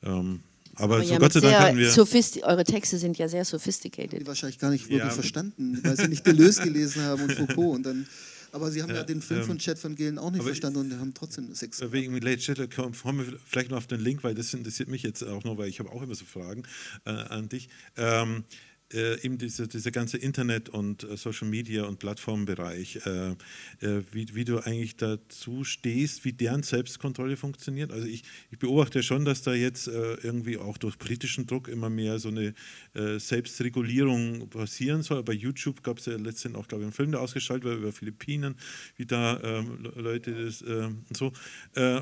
Ähm, 0.03 0.43
aber, 0.77 0.97
aber 0.97 1.05
so 1.05 1.17
Gott 1.17 1.33
sei 1.33 1.41
Dank 1.41 1.59
hatten 1.59 1.79
wir. 1.79 2.45
Eure 2.45 2.65
Texte 2.65 2.99
sind 2.99 3.19
ja 3.19 3.29
sehr 3.29 3.45
sophisticated. 3.45 4.21
Die 4.21 4.27
wahrscheinlich 4.27 4.59
gar 4.59 4.71
nicht 4.71 4.85
wirklich 4.85 5.01
ja. 5.01 5.11
verstanden, 5.11 5.79
weil 5.83 5.97
sie 5.97 6.09
nicht 6.09 6.27
Deleuze 6.27 6.63
gelesen 6.63 7.03
haben 7.03 7.23
und 7.23 7.33
Foucault. 7.37 7.77
Und 7.77 7.83
dann, 7.85 8.07
aber 8.53 8.71
sie 8.71 8.83
haben 8.83 8.91
ja, 8.91 8.97
ja 8.97 9.03
den 9.03 9.23
Film 9.23 9.41
ähm, 9.41 9.47
von 9.47 9.59
Chat 9.59 9.79
von 9.79 9.95
Gehlen 9.95 10.19
auch 10.19 10.31
nicht 10.31 10.43
verstanden 10.43 10.79
und 10.79 10.99
haben 10.99 11.15
trotzdem 11.15 11.55
Sex. 11.55 11.83
Wegen 11.91 12.17
Late 12.21 12.39
Chat 12.39 12.75
kommen 12.75 12.95
wir 12.95 13.39
vielleicht 13.47 13.71
noch 13.71 13.79
auf 13.79 13.87
den 13.87 14.01
Link, 14.01 14.23
weil 14.25 14.35
das 14.35 14.53
interessiert 14.55 14.89
mich 14.89 15.03
jetzt 15.03 15.23
auch 15.23 15.45
noch, 15.45 15.59
weil 15.59 15.69
ich 15.69 15.79
habe 15.79 15.91
auch 15.91 16.03
immer 16.03 16.15
so 16.15 16.25
Fragen 16.25 16.63
äh, 17.05 17.11
an 17.11 17.49
dich. 17.49 17.69
Ähm, 17.97 18.45
äh, 18.95 19.21
eben 19.23 19.39
diese, 19.39 19.69
diese 19.69 19.91
ganze 19.93 20.19
Internet- 20.19 20.69
und 20.69 21.05
äh, 21.05 21.17
Social 21.17 21.49
Media 21.49 21.85
und 21.85 21.99
Plattformbereich, 21.99 23.01
äh, 23.07 23.31
äh, 23.81 24.03
wie, 24.13 24.35
wie 24.35 24.45
du 24.45 24.59
eigentlich 24.61 24.97
dazu 24.97 25.65
stehst, 25.65 26.25
wie 26.25 26.33
deren 26.33 26.63
Selbstkontrolle 26.63 27.37
funktioniert. 27.37 27.93
Also 27.93 28.07
ich, 28.07 28.23
ich 28.51 28.59
beobachte 28.59 29.03
schon, 29.03 29.25
dass 29.25 29.43
da 29.43 29.55
jetzt 29.55 29.89
äh, 29.89 30.15
irgendwie 30.23 30.59
auch 30.59 30.79
durch 30.79 30.99
politischen 30.99 31.47
Druck 31.47 31.69
immer 31.69 31.91
mehr 31.91 32.19
so 32.19 32.29
eine 32.29 32.55
äh, 32.95 33.19
Selbstregulierung 33.19 34.49
passieren 34.49 35.03
soll. 35.03 35.23
Bei 35.23 35.33
YouTube 35.33 35.83
gab 35.83 35.99
es 35.99 36.07
ja 36.07 36.17
letztendlich 36.17 36.63
auch, 36.63 36.69
glaube 36.69 36.83
ich, 36.83 36.87
einen 36.87 36.93
Film, 36.93 37.11
der 37.11 37.21
ausgeschaltet 37.21 37.65
war 37.65 37.77
über 37.77 37.93
Philippinen, 37.93 38.55
wie 38.97 39.07
da 39.07 39.41
ähm, 39.43 39.79
Leute 39.97 40.45
das 40.45 40.63
ähm, 40.63 41.05
so. 41.13 41.33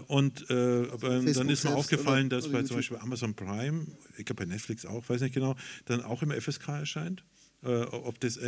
und 0.09 0.51
aber 0.51 1.21
dann 1.21 1.49
ist 1.49 1.65
mir 1.65 1.75
aufgefallen, 1.75 2.29
dass 2.29 2.51
bei 2.51 2.63
zum 2.63 2.77
Beispiel 2.77 2.99
Amazon 2.99 3.35
Prime, 3.35 3.87
ich 4.19 4.25
glaube 4.25 4.45
bei 4.45 4.53
Netflix 4.53 4.85
auch, 4.85 5.09
weiß 5.09 5.21
nicht 5.23 5.35
genau, 5.35 5.57
dann 5.87 6.03
auch 6.03 6.23
im 6.23 6.31
FSK 6.31 6.82
erscheint. 6.83 7.25
Äh, 7.65 7.85
ob 7.85 8.19
das, 8.19 8.39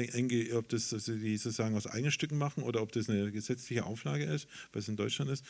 ob 0.55 0.69
das 0.69 0.93
also 0.93 1.15
die 1.15 1.37
sozusagen 1.37 1.77
aus 1.77 1.87
eigenen 1.87 2.11
Stücken 2.11 2.37
machen 2.37 2.65
oder 2.65 2.83
ob 2.83 2.91
das 2.91 3.09
eine 3.09 3.31
gesetzliche 3.31 3.85
Auflage 3.85 4.25
ist, 4.25 4.49
es 4.73 4.89
in 4.89 4.97
Deutschland 4.97 5.31
ist. 5.31 5.45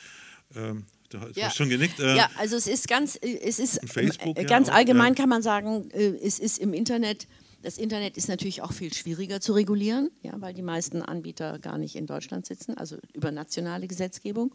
Ähm, 0.55 0.85
du 1.09 1.21
hast 1.21 1.37
ja. 1.37 1.51
schon 1.51 1.71
genickt. 1.71 1.99
Äh, 1.99 2.15
ja, 2.17 2.31
also 2.37 2.57
es 2.57 2.67
ist 2.67 2.89
ganz, 2.89 3.19
es 3.23 3.59
ist 3.59 3.81
Facebook, 3.91 4.39
äh, 4.39 4.45
ganz 4.45 4.69
ja, 4.69 4.75
allgemein 4.75 5.15
ja. 5.15 5.21
kann 5.23 5.31
man 5.31 5.43
sagen, 5.43 5.91
äh, 5.93 6.15
es 6.23 6.39
ist 6.39 6.59
im 6.59 6.75
Internet. 6.75 7.27
Das 7.63 7.79
Internet 7.79 8.19
ist 8.19 8.29
natürlich 8.29 8.61
auch 8.61 8.73
viel 8.73 8.93
schwieriger 8.93 9.41
zu 9.41 9.55
regulieren, 9.55 10.11
ja, 10.21 10.35
weil 10.37 10.53
die 10.53 10.61
meisten 10.61 11.01
Anbieter 11.01 11.59
gar 11.59 11.79
nicht 11.79 11.97
in 11.97 12.07
Deutschland 12.07 12.45
sitzen, 12.45 12.77
also 12.77 12.99
über 13.15 13.31
nationale 13.33 13.87
Gesetzgebung. 13.87 14.55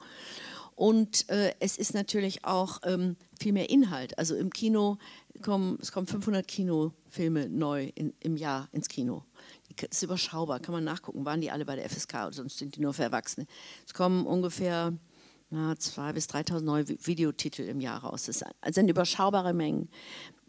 Und 0.80 1.28
äh, 1.28 1.54
es 1.60 1.78
ist 1.78 1.94
natürlich 1.94 2.46
auch 2.46 2.80
ähm, 2.86 3.18
viel 3.38 3.52
mehr 3.52 3.70
Inhalt. 3.70 4.18
Also 4.18 4.38
im 4.38 4.50
Kino 4.50 4.98
kommen, 5.42 5.78
es 5.82 5.92
kommen 5.92 6.08
500 6.08 6.48
Kinofilme 6.48 7.50
neu 7.50 7.92
in, 7.96 8.14
im 8.22 8.38
Jahr 8.38 8.70
ins 8.72 8.88
Kino. 8.88 9.26
Das 9.76 9.90
ist 9.92 10.04
überschaubar, 10.04 10.62
kann 10.62 10.74
man 10.74 10.86
nachgucken, 10.86 11.26
waren 11.26 11.42
die 11.42 11.52
alle 11.52 11.66
bei 11.66 11.76
der 11.76 11.90
FSK, 11.90 12.30
sonst 12.32 12.60
sind 12.60 12.78
die 12.78 12.80
nur 12.80 12.94
für 12.94 13.04
Erwachsene. 13.04 13.46
Es 13.86 13.94
kommen 13.94 14.26
ungefähr 14.26 14.94
na, 15.50 15.74
2.000 15.74 16.14
bis 16.14 16.30
3.000 16.30 16.62
neue 16.62 16.88
Videotitel 16.88 17.64
im 17.64 17.82
Jahr 17.82 18.02
raus. 18.02 18.28
Das 18.28 18.42
sind 18.72 18.88
überschaubare 18.88 19.54
Mengen. 19.54 19.90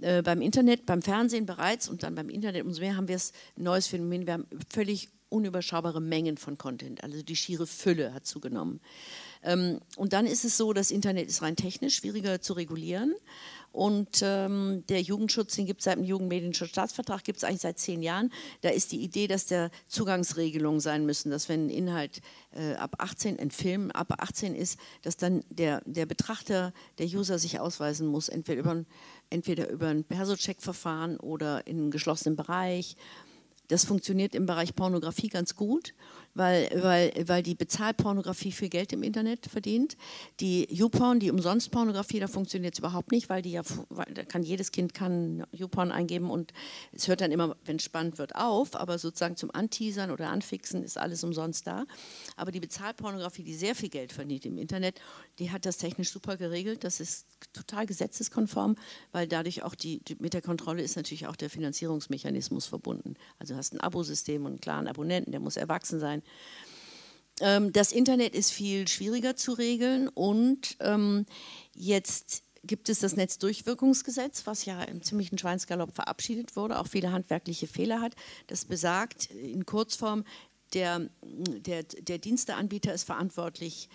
Äh, 0.00 0.22
beim 0.22 0.42
Internet, 0.42 0.86
beim 0.86 1.02
Fernsehen 1.02 1.44
bereits 1.44 1.88
und 1.88 2.04
dann 2.04 2.14
beim 2.14 2.28
Internet 2.28 2.64
umso 2.64 2.82
mehr 2.82 2.96
haben 2.96 3.08
wir 3.08 3.16
ein 3.16 3.64
neues 3.64 3.88
Phänomen. 3.88 4.26
Wir 4.26 4.34
haben 4.34 4.46
völlig 4.68 5.08
unüberschaubare 5.28 6.00
Mengen 6.00 6.36
von 6.36 6.56
Content. 6.56 7.02
Also 7.02 7.20
die 7.20 7.36
schiere 7.36 7.66
Fülle 7.66 8.14
hat 8.14 8.26
zugenommen. 8.26 8.80
Ähm, 9.42 9.80
und 9.96 10.12
dann 10.12 10.26
ist 10.26 10.44
es 10.44 10.56
so, 10.56 10.72
das 10.72 10.90
Internet 10.90 11.28
ist 11.28 11.42
rein 11.42 11.56
technisch 11.56 11.96
schwieriger 11.96 12.40
zu 12.40 12.52
regulieren. 12.52 13.14
Und 13.72 14.20
ähm, 14.22 14.82
der 14.88 15.00
Jugendschutz, 15.00 15.54
den 15.54 15.64
gibt 15.64 15.80
es 15.80 15.84
seit 15.84 15.96
dem 15.96 16.04
Jugendmedienschutzstaatsvertrag, 16.04 17.22
gibt 17.22 17.38
es 17.38 17.44
eigentlich 17.44 17.60
seit 17.60 17.78
zehn 17.78 18.02
Jahren. 18.02 18.32
Da 18.62 18.70
ist 18.70 18.90
die 18.90 19.00
Idee, 19.00 19.28
dass 19.28 19.46
der 19.46 19.70
Zugangsregelungen 19.86 20.80
sein 20.80 21.06
müssen, 21.06 21.30
dass 21.30 21.48
wenn 21.48 21.66
ein 21.66 21.70
Inhalt 21.70 22.20
äh, 22.52 22.74
ab 22.74 22.96
18, 22.98 23.38
ein 23.38 23.52
Film 23.52 23.92
ab 23.92 24.12
18 24.18 24.56
ist, 24.56 24.78
dass 25.02 25.16
dann 25.16 25.44
der, 25.50 25.82
der 25.86 26.06
Betrachter, 26.06 26.72
der 26.98 27.06
User 27.06 27.38
sich 27.38 27.60
ausweisen 27.60 28.08
muss, 28.08 28.28
entweder 28.28 28.58
über 28.60 28.84
entweder 29.32 29.70
über 29.70 29.86
ein 29.86 30.02
Perso-Check-Verfahren 30.02 31.16
oder 31.18 31.64
in 31.68 31.78
einem 31.78 31.90
geschlossenen 31.92 32.34
Bereich. 32.34 32.96
Das 33.68 33.84
funktioniert 33.84 34.34
im 34.34 34.46
Bereich 34.46 34.74
Pornografie 34.74 35.28
ganz 35.28 35.54
gut 35.54 35.94
weil, 36.34 36.70
weil, 36.82 37.12
weil 37.26 37.42
die 37.42 37.54
Bezahlpornografie 37.54 38.52
viel 38.52 38.68
Geld 38.68 38.92
im 38.92 39.02
Internet 39.02 39.46
verdient. 39.46 39.96
Die 40.38 40.66
YouPorn, 40.70 41.18
die 41.18 41.30
Umsonstpornografie, 41.30 42.20
da 42.20 42.28
funktioniert 42.28 42.74
es 42.74 42.78
überhaupt 42.78 43.10
nicht, 43.10 43.28
weil 43.28 43.42
die 43.42 43.52
ja, 43.52 43.62
da 44.12 44.24
kann 44.24 44.42
jedes 44.42 44.70
Kind 44.70 44.94
kann 44.94 45.44
YouPorn 45.52 45.90
eingeben 45.90 46.30
und 46.30 46.52
es 46.92 47.08
hört 47.08 47.20
dann 47.20 47.32
immer, 47.32 47.56
wenn 47.64 47.76
es 47.76 47.84
spannend 47.84 48.18
wird, 48.18 48.36
auf, 48.36 48.76
aber 48.76 48.98
sozusagen 48.98 49.36
zum 49.36 49.50
Anteasern 49.52 50.10
oder 50.10 50.30
Anfixen 50.30 50.84
ist 50.84 50.98
alles 50.98 51.24
umsonst 51.24 51.66
da. 51.66 51.84
Aber 52.36 52.52
die 52.52 52.60
Bezahlpornografie, 52.60 53.42
die 53.42 53.54
sehr 53.54 53.74
viel 53.74 53.88
Geld 53.88 54.12
verdient 54.12 54.46
im 54.46 54.58
Internet, 54.58 55.00
die 55.38 55.50
hat 55.50 55.66
das 55.66 55.78
technisch 55.78 56.10
super 56.10 56.36
geregelt. 56.36 56.84
Das 56.84 57.00
ist 57.00 57.26
total 57.52 57.86
gesetzeskonform, 57.86 58.76
weil 59.10 59.26
dadurch 59.26 59.64
auch 59.64 59.74
die, 59.74 59.98
die 60.04 60.16
mit 60.20 60.34
der 60.34 60.42
Kontrolle 60.42 60.82
ist 60.82 60.96
natürlich 60.96 61.26
auch 61.26 61.36
der 61.36 61.50
Finanzierungsmechanismus 61.50 62.66
verbunden. 62.66 63.14
Also 63.38 63.56
hast 63.56 63.74
ein 63.74 63.80
Abosystem 63.80 64.44
und 64.44 64.52
einen 64.52 64.60
klaren 64.60 64.86
Abonnenten, 64.86 65.32
der 65.32 65.40
muss 65.40 65.56
erwachsen 65.56 65.98
sein 65.98 66.19
sein. 66.20 66.30
Ähm, 67.40 67.72
das 67.72 67.92
Internet 67.92 68.34
ist 68.34 68.52
viel 68.52 68.86
schwieriger 68.88 69.36
zu 69.36 69.52
regeln 69.52 70.08
und 70.08 70.76
ähm, 70.80 71.26
jetzt 71.74 72.42
gibt 72.62 72.90
es 72.90 72.98
das 72.98 73.16
Netzdurchwirkungsgesetz, 73.16 74.46
was 74.46 74.66
ja 74.66 74.82
im 74.82 75.02
ziemlichen 75.02 75.38
Schweinsgalopp 75.38 75.94
verabschiedet 75.94 76.56
wurde, 76.56 76.78
auch 76.78 76.86
viele 76.86 77.10
handwerkliche 77.10 77.66
Fehler 77.66 78.02
hat. 78.02 78.14
Das 78.48 78.66
besagt 78.66 79.30
in 79.30 79.64
Kurzform, 79.64 80.24
der, 80.74 81.08
der, 81.22 81.82
der 81.82 82.18
Diensteanbieter 82.18 82.92
ist 82.92 83.04
verantwortlich 83.04 83.88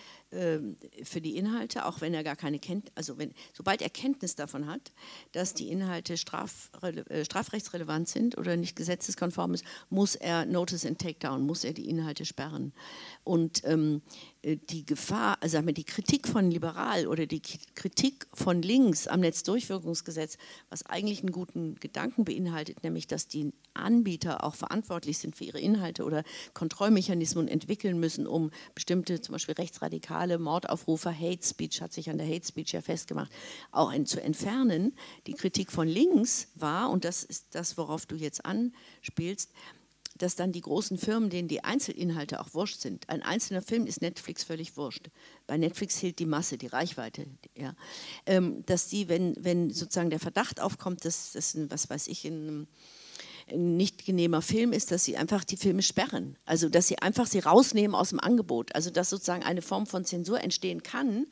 für 1.03 1.21
die 1.21 1.37
Inhalte, 1.37 1.85
auch 1.85 2.01
wenn 2.01 2.13
er 2.13 2.23
gar 2.23 2.35
keine 2.35 2.59
kennt, 2.59 2.91
also 2.95 3.17
wenn, 3.17 3.33
sobald 3.53 3.81
er 3.81 3.89
Kenntnis 3.89 4.35
davon 4.35 4.67
hat, 4.67 4.91
dass 5.31 5.53
die 5.53 5.69
Inhalte 5.69 6.17
straf, 6.17 6.71
äh, 6.81 7.23
strafrechtsrelevant 7.23 8.09
sind 8.09 8.37
oder 8.37 8.57
nicht 8.57 8.75
gesetzeskonform 8.75 9.53
ist, 9.53 9.63
muss 9.89 10.15
er 10.15 10.45
Notice 10.45 10.85
and 10.85 10.99
Takedown, 10.99 11.45
muss 11.45 11.63
er 11.63 11.73
die 11.73 11.87
Inhalte 11.87 12.25
sperren. 12.25 12.73
Und 13.23 13.61
ähm, 13.65 14.01
äh, 14.41 14.57
die 14.57 14.85
Gefahr, 14.85 15.37
also 15.41 15.61
die 15.61 15.83
Kritik 15.83 16.27
von 16.27 16.51
liberal 16.51 17.07
oder 17.07 17.27
die 17.27 17.41
Kritik 17.41 18.27
von 18.33 18.61
links 18.61 19.07
am 19.07 19.21
Netzdurchwirkungsgesetz, 19.21 20.37
was 20.69 20.85
eigentlich 20.85 21.21
einen 21.21 21.31
guten 21.31 21.75
Gedanken 21.75 22.25
beinhaltet, 22.25 22.83
nämlich 22.83 23.07
dass 23.07 23.27
die 23.27 23.53
Anbieter 23.73 24.43
auch 24.43 24.55
verantwortlich 24.55 25.17
sind 25.17 25.35
für 25.35 25.45
ihre 25.45 25.59
Inhalte 25.59 26.03
oder 26.03 26.23
Kontrollmechanismen 26.53 27.47
entwickeln 27.47 27.99
müssen, 27.99 28.27
um 28.27 28.51
bestimmte, 28.73 29.21
zum 29.21 29.33
Beispiel 29.33 29.55
rechtsradikale 29.55 30.14
Mordaufrufe, 30.37 31.11
Hate 31.11 31.45
Speech, 31.45 31.81
hat 31.81 31.93
sich 31.93 32.09
an 32.09 32.17
der 32.17 32.27
Hate 32.27 32.45
Speech 32.45 32.73
ja 32.73 32.81
festgemacht, 32.81 33.31
auch 33.71 33.93
zu 34.05 34.21
entfernen. 34.21 34.95
Die 35.27 35.33
Kritik 35.33 35.71
von 35.71 35.87
links 35.87 36.47
war, 36.55 36.89
und 36.89 37.05
das 37.05 37.23
ist 37.23 37.47
das, 37.51 37.77
worauf 37.77 38.05
du 38.05 38.15
jetzt 38.15 38.45
anspielst, 38.45 39.51
dass 40.17 40.35
dann 40.35 40.51
die 40.51 40.61
großen 40.61 40.97
Firmen, 40.97 41.29
denen 41.29 41.47
die 41.47 41.63
Einzelinhalte 41.63 42.39
auch 42.39 42.53
wurscht 42.53 42.79
sind, 42.79 43.09
ein 43.09 43.21
einzelner 43.21 43.61
Film 43.61 43.85
ist 43.85 44.01
Netflix 44.01 44.43
völlig 44.43 44.77
wurscht. 44.77 45.09
Bei 45.45 45.57
Netflix 45.57 45.97
hielt 45.97 46.19
die 46.19 46.25
Masse, 46.25 46.57
die 46.57 46.67
Reichweite, 46.67 47.27
ja, 47.55 47.75
ähm, 48.25 48.65
dass 48.65 48.87
die, 48.87 49.09
wenn, 49.09 49.35
wenn 49.37 49.71
sozusagen 49.71 50.09
der 50.09 50.19
Verdacht 50.19 50.61
aufkommt, 50.61 51.03
dass 51.03 51.33
das, 51.33 51.57
was 51.69 51.89
weiß 51.89 52.07
ich, 52.07 52.23
ein, 52.25 52.47
ein 52.61 52.67
nicht 53.53 54.05
genehmer 54.05 54.41
Film 54.41 54.73
ist, 54.73 54.91
dass 54.91 55.03
sie 55.03 55.17
einfach 55.17 55.43
die 55.43 55.57
Filme 55.57 55.81
sperren. 55.81 56.37
Also 56.45 56.69
dass 56.69 56.87
sie 56.87 56.99
einfach 56.99 57.27
sie 57.27 57.39
rausnehmen 57.39 57.95
aus 57.95 58.09
dem 58.09 58.19
Angebot. 58.19 58.73
Also 58.75 58.89
dass 58.89 59.09
sozusagen 59.09 59.43
eine 59.43 59.61
Form 59.61 59.85
von 59.85 60.05
Zensur 60.05 60.41
entstehen 60.41 60.83
kann, 60.83 61.27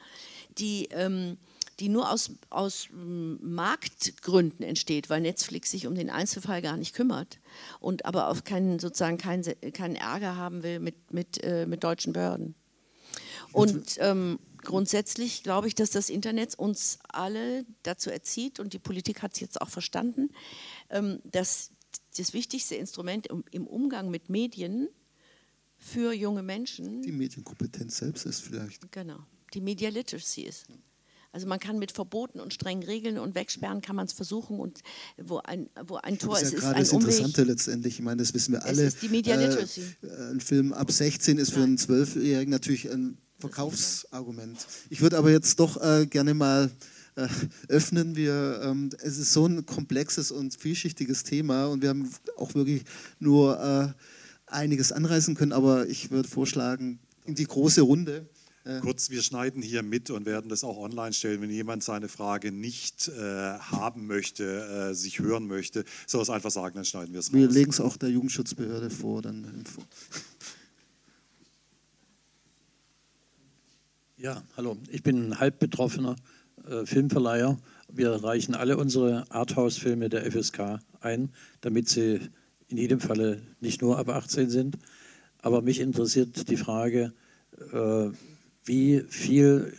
die 0.57 0.89
ähm, 0.91 1.37
die 1.79 1.89
nur 1.89 2.11
aus, 2.11 2.31
aus 2.49 2.87
mm, 2.91 3.35
Marktgründen 3.41 4.65
entsteht, 4.65 5.09
weil 5.09 5.21
Netflix 5.21 5.71
sich 5.71 5.87
um 5.87 5.95
den 5.95 6.09
Einzelfall 6.09 6.61
gar 6.61 6.77
nicht 6.77 6.93
kümmert 6.95 7.39
und 7.79 8.05
aber 8.05 8.29
auch 8.29 8.43
keinen, 8.43 8.79
sozusagen 8.79 9.17
keinen, 9.17 9.43
keinen 9.73 9.95
Ärger 9.95 10.35
haben 10.35 10.63
will 10.63 10.79
mit, 10.79 11.11
mit, 11.11 11.43
äh, 11.43 11.65
mit 11.65 11.83
deutschen 11.83 12.13
Behörden. 12.13 12.55
Und 13.51 13.97
ähm, 13.99 14.39
grundsätzlich 14.59 15.43
glaube 15.43 15.67
ich, 15.67 15.75
dass 15.75 15.91
das 15.91 16.09
Internet 16.09 16.55
uns 16.57 16.99
alle 17.07 17.65
dazu 17.83 18.09
erzieht 18.09 18.59
und 18.59 18.73
die 18.73 18.79
Politik 18.79 19.21
hat 19.21 19.33
es 19.33 19.39
jetzt 19.39 19.61
auch 19.61 19.69
verstanden, 19.69 20.29
ähm, 20.89 21.19
dass 21.23 21.71
das 22.17 22.33
wichtigste 22.33 22.75
Instrument 22.75 23.27
im 23.51 23.67
Umgang 23.67 24.09
mit 24.09 24.29
Medien 24.29 24.87
für 25.77 26.13
junge 26.13 26.43
Menschen 26.43 27.01
die 27.01 27.11
Medienkompetenz 27.11 27.97
selbst 27.97 28.25
ist 28.25 28.41
vielleicht. 28.41 28.91
Genau, 28.91 29.19
die 29.53 29.61
Media 29.61 29.89
Literacy 29.89 30.43
ist. 30.43 30.65
Also 31.33 31.47
man 31.47 31.59
kann 31.59 31.79
mit 31.79 31.91
Verboten 31.91 32.39
und 32.39 32.53
strengen 32.53 32.83
Regeln 32.83 33.17
und 33.17 33.33
Wegsperren 33.33 33.81
kann 33.81 33.95
man 33.95 34.05
es 34.05 34.13
versuchen 34.13 34.59
und 34.59 34.81
wo 35.17 35.39
ein, 35.39 35.67
wo 35.87 35.95
ein 35.95 36.19
Tor 36.19 36.37
ist, 36.37 36.43
ist, 36.43 36.51
ja 36.51 36.57
ist 36.57 36.63
gerade 36.63 36.79
das 36.79 36.91
Interessante 36.91 37.43
letztendlich. 37.43 37.95
Ich 37.95 38.01
meine, 38.01 38.17
das 38.17 38.35
wissen 38.35 38.51
wir 38.51 38.63
alle. 38.63 38.83
Es 38.83 38.93
ist 38.93 39.01
die 39.01 39.09
Media 39.09 39.35
Literacy. 39.35 39.81
Äh, 40.03 40.31
ein 40.31 40.39
Film 40.39 40.73
ab 40.73 40.91
16 40.91 41.39
ist 41.39 41.51
für 41.51 41.63
einen 41.63 41.79
Zwölfjährigen 41.79 42.51
natürlich 42.51 42.89
ein 42.91 43.17
Verkaufsargument. 43.39 44.67
Ich 44.91 45.01
würde 45.01 45.17
aber 45.17 45.31
jetzt 45.31 45.59
doch 45.59 45.81
äh, 45.81 46.05
gerne 46.05 46.35
mal 46.35 46.71
äh, 47.15 47.27
öffnen. 47.67 48.15
Wir, 48.15 48.61
ähm, 48.63 48.89
es 48.99 49.17
ist 49.17 49.33
so 49.33 49.45
ein 49.45 49.65
komplexes 49.65 50.31
und 50.31 50.55
vielschichtiges 50.55 51.23
Thema 51.23 51.67
und 51.67 51.81
wir 51.81 51.89
haben 51.89 52.09
auch 52.37 52.53
wirklich 52.55 52.83
nur 53.19 53.59
äh, 53.59 54.51
einiges 54.51 54.91
anreißen 54.91 55.35
können, 55.35 55.51
aber 55.51 55.87
ich 55.87 56.11
würde 56.11 56.29
vorschlagen, 56.29 56.99
in 57.25 57.35
die 57.35 57.45
große 57.45 57.81
Runde. 57.81 58.27
Kurz, 58.81 59.09
wir 59.09 59.21
schneiden 59.21 59.61
hier 59.61 59.83
mit 59.83 60.09
und 60.09 60.25
werden 60.25 60.47
das 60.47 60.63
auch 60.63 60.77
online 60.77 61.11
stellen. 61.11 61.41
Wenn 61.41 61.49
jemand 61.49 61.83
seine 61.83 62.07
Frage 62.07 62.53
nicht 62.53 63.09
äh, 63.09 63.57
haben 63.59 64.07
möchte, 64.07 64.89
äh, 64.91 64.93
sich 64.93 65.19
hören 65.19 65.47
möchte, 65.47 65.83
soll 66.07 66.21
es 66.21 66.29
einfach 66.29 66.51
sagen, 66.51 66.75
dann 66.75 66.85
schneiden 66.85 67.11
wir 67.11 67.19
es 67.19 67.27
raus. 67.27 67.33
Wir 67.33 67.49
legen 67.49 67.71
es 67.71 67.81
auch 67.81 67.97
der 67.97 68.09
Jugendschutzbehörde 68.09 68.89
vor. 68.89 69.21
Dann 69.21 69.65
ja, 74.15 74.41
hallo. 74.55 74.77
Ich 74.87 75.03
bin 75.03 75.31
ein 75.31 75.39
halb 75.39 75.59
betroffener 75.59 76.15
äh, 76.67 76.85
Filmverleiher. 76.85 77.57
Wir 77.91 78.11
reichen 78.23 78.55
alle 78.55 78.77
unsere 78.77 79.25
Arthouse-Filme 79.29 80.09
der 80.09 80.31
FSK 80.31 80.79
ein, 81.01 81.29
damit 81.61 81.89
sie 81.89 82.19
in 82.67 82.77
jedem 82.77 82.99
Falle 82.99 83.41
nicht 83.59 83.81
nur 83.81 83.97
ab 83.97 84.09
18 84.09 84.49
sind. 84.49 84.77
Aber 85.41 85.61
mich 85.61 85.79
interessiert 85.79 86.49
die 86.49 86.57
Frage, 86.57 87.13
äh, 87.71 88.09
wie 88.65 89.03
viel 89.09 89.73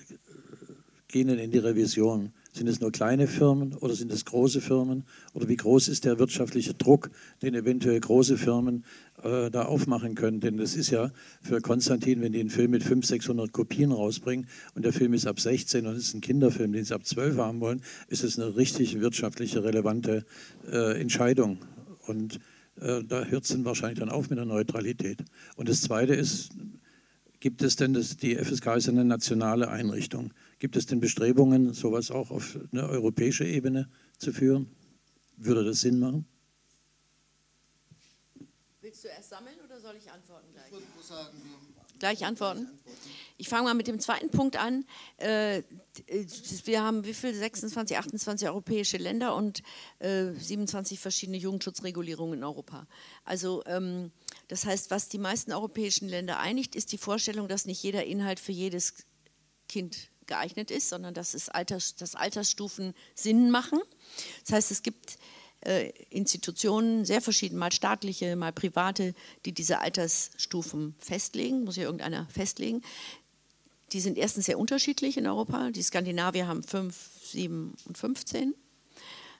gehen 1.08 1.28
denn 1.28 1.38
in 1.38 1.50
die 1.50 1.58
Revision? 1.58 2.32
Sind 2.52 2.68
es 2.68 2.80
nur 2.80 2.92
kleine 2.92 3.26
Firmen 3.26 3.74
oder 3.74 3.94
sind 3.94 4.12
es 4.12 4.24
große 4.24 4.60
Firmen? 4.60 5.04
Oder 5.32 5.48
wie 5.48 5.56
groß 5.56 5.88
ist 5.88 6.04
der 6.04 6.18
wirtschaftliche 6.18 6.74
Druck, 6.74 7.10
den 7.42 7.54
eventuell 7.54 7.98
große 7.98 8.36
Firmen 8.36 8.84
äh, 9.24 9.50
da 9.50 9.64
aufmachen 9.64 10.14
können? 10.14 10.40
Denn 10.40 10.56
das 10.56 10.76
ist 10.76 10.90
ja 10.90 11.10
für 11.42 11.60
Konstantin, 11.60 12.20
wenn 12.20 12.32
die 12.32 12.40
einen 12.40 12.50
Film 12.50 12.70
mit 12.70 12.82
500, 12.82 13.06
600 13.06 13.52
Kopien 13.52 13.90
rausbringen 13.90 14.46
und 14.74 14.84
der 14.84 14.92
Film 14.92 15.14
ist 15.14 15.26
ab 15.26 15.40
16 15.40 15.86
und 15.86 15.96
ist 15.96 16.14
ein 16.14 16.20
Kinderfilm, 16.20 16.72
den 16.72 16.84
sie 16.84 16.94
ab 16.94 17.04
12 17.04 17.36
haben 17.38 17.60
wollen, 17.60 17.82
ist 18.08 18.22
es 18.22 18.38
eine 18.38 18.56
richtig 18.56 19.00
wirtschaftliche, 19.00 19.64
relevante 19.64 20.24
äh, 20.70 21.00
Entscheidung. 21.00 21.58
Und 22.06 22.38
äh, 22.80 23.02
da 23.02 23.24
hört 23.24 23.44
es 23.44 23.50
dann 23.50 23.64
wahrscheinlich 23.64 23.98
dann 23.98 24.10
auf 24.10 24.30
mit 24.30 24.38
der 24.38 24.46
Neutralität. 24.46 25.24
Und 25.56 25.68
das 25.68 25.80
Zweite 25.80 26.14
ist, 26.14 26.50
Gibt 27.44 27.60
es 27.60 27.76
denn, 27.76 27.92
das, 27.92 28.16
die 28.16 28.36
FSK 28.36 28.76
ist 28.76 28.88
eine 28.88 29.04
nationale 29.04 29.68
Einrichtung, 29.68 30.32
gibt 30.60 30.76
es 30.76 30.86
denn 30.86 30.98
Bestrebungen, 30.98 31.74
sowas 31.74 32.10
auch 32.10 32.30
auf 32.30 32.58
eine 32.72 32.88
europäische 32.88 33.44
Ebene 33.44 33.90
zu 34.16 34.32
führen? 34.32 34.70
Würde 35.36 35.62
das 35.62 35.82
Sinn 35.82 35.98
machen? 35.98 36.24
Willst 38.80 39.04
du 39.04 39.08
erst 39.08 39.28
sammeln 39.28 39.56
oder 39.62 39.73
soll 39.84 39.96
ich 39.96 40.10
antworten 40.10 40.46
gleich? 40.50 40.66
Ich 40.66 40.72
würde 40.72 41.06
sagen, 41.06 41.38
gleich 41.98 42.24
antworten. 42.24 42.68
Ich 43.36 43.50
fange 43.50 43.64
mal 43.64 43.74
mit 43.74 43.86
dem 43.86 44.00
zweiten 44.00 44.30
Punkt 44.30 44.56
an. 44.56 44.86
Äh, 45.18 45.62
wir 46.64 46.82
haben 46.82 47.04
wie 47.04 47.12
viel? 47.12 47.34
26, 47.34 47.98
28 47.98 48.48
europäische 48.48 48.96
Länder 48.96 49.36
und 49.36 49.62
27 50.00 50.96
äh, 50.96 51.00
verschiedene 51.00 51.36
Jugendschutzregulierungen 51.36 52.38
in 52.38 52.44
Europa. 52.44 52.86
Also 53.26 53.62
ähm, 53.66 54.10
das 54.48 54.64
heißt, 54.64 54.90
was 54.90 55.10
die 55.10 55.18
meisten 55.18 55.52
europäischen 55.52 56.08
Länder 56.08 56.38
einigt, 56.38 56.76
ist 56.76 56.90
die 56.92 56.98
Vorstellung, 56.98 57.46
dass 57.46 57.66
nicht 57.66 57.82
jeder 57.82 58.04
Inhalt 58.04 58.40
für 58.40 58.52
jedes 58.52 58.94
Kind 59.68 60.08
geeignet 60.26 60.70
ist, 60.70 60.88
sondern 60.88 61.12
dass, 61.12 61.34
es 61.34 61.50
Alters, 61.50 61.96
dass 61.96 62.14
Altersstufen 62.14 62.94
Sinn 63.14 63.50
machen. 63.50 63.80
Das 64.44 64.52
heißt, 64.54 64.70
es 64.70 64.82
gibt 64.82 65.18
Institutionen, 66.10 67.04
sehr 67.04 67.20
verschieden, 67.20 67.58
mal 67.58 67.72
staatliche, 67.72 68.36
mal 68.36 68.52
private, 68.52 69.14
die 69.44 69.52
diese 69.52 69.80
Altersstufen 69.80 70.94
festlegen, 70.98 71.64
muss 71.64 71.76
ja 71.76 71.84
irgendeiner 71.84 72.26
festlegen. 72.26 72.82
die 73.92 74.00
sind 74.00 74.18
erstens 74.18 74.46
sehr 74.46 74.58
unterschiedlich 74.58 75.16
in 75.16 75.26
Europa. 75.26 75.70
Die 75.70 75.82
Skandinavier 75.82 76.48
haben 76.48 76.62
5, 76.62 76.96
7 77.22 77.74
und 77.86 77.98
15. 77.98 78.54